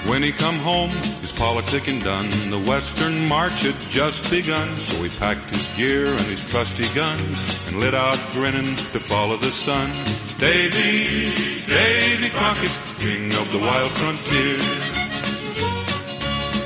When 0.07 0.23
he 0.23 0.33
come 0.33 0.59
home, 0.59 0.91
his 1.23 1.33
politicking 1.33 2.05
done, 2.05 2.51
the 2.51 2.59
western 2.59 3.27
march 3.27 3.63
had 3.63 3.75
just 3.89 4.29
begun. 4.29 4.79
So 4.83 5.03
he 5.03 5.09
packed 5.09 5.49
his 5.49 5.67
gear 5.79 6.09
and 6.09 6.27
his 6.27 6.43
trusty 6.43 6.93
gun 6.93 7.35
and 7.67 7.81
lit 7.81 7.95
out 7.95 8.19
grinning 8.35 8.77
to 8.77 9.01
follow 9.01 9.39
the 9.39 9.51
sun. 9.51 9.91
Davy, 10.39 11.63
Davy 11.65 12.29
Crockett, 12.29 12.71
king 12.99 13.33
of 13.33 13.51
the 13.51 13.59
wild 13.59 13.97
frontier. 13.97 14.59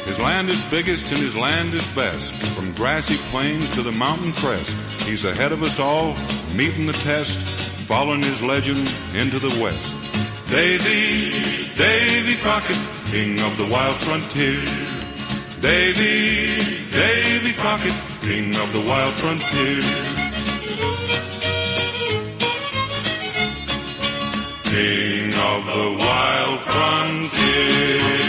His 0.04 0.18
land 0.18 0.50
is 0.50 0.60
biggest 0.62 1.06
and 1.12 1.22
his 1.22 1.36
land 1.36 1.74
is 1.74 1.86
best. 1.94 2.34
From 2.56 2.74
grassy 2.74 3.18
plains 3.30 3.70
to 3.74 3.84
the 3.84 3.92
mountain 3.92 4.32
crest. 4.32 4.72
He's 5.02 5.24
ahead 5.24 5.52
of 5.52 5.62
us 5.62 5.78
all, 5.78 6.16
meeting 6.52 6.86
the 6.86 6.92
test, 6.92 7.40
following 7.86 8.22
his 8.22 8.42
legend 8.42 8.88
into 9.14 9.38
the 9.38 9.60
west. 9.62 9.94
Davy, 10.50 11.68
Davy 11.74 12.36
Crockett, 12.36 12.78
king 13.10 13.38
of 13.40 13.58
the 13.58 13.66
wild 13.66 14.00
frontier. 14.00 14.64
Davy, 15.60 16.88
Davy 16.90 17.52
Crockett, 17.52 17.94
king 18.22 18.56
of 18.56 18.72
the 18.72 18.80
wild 18.80 19.12
frontier. 19.16 19.82
King 24.64 25.34
of 25.34 25.66
the 25.66 25.96
wild 25.98 26.60
frontier. 26.62 28.27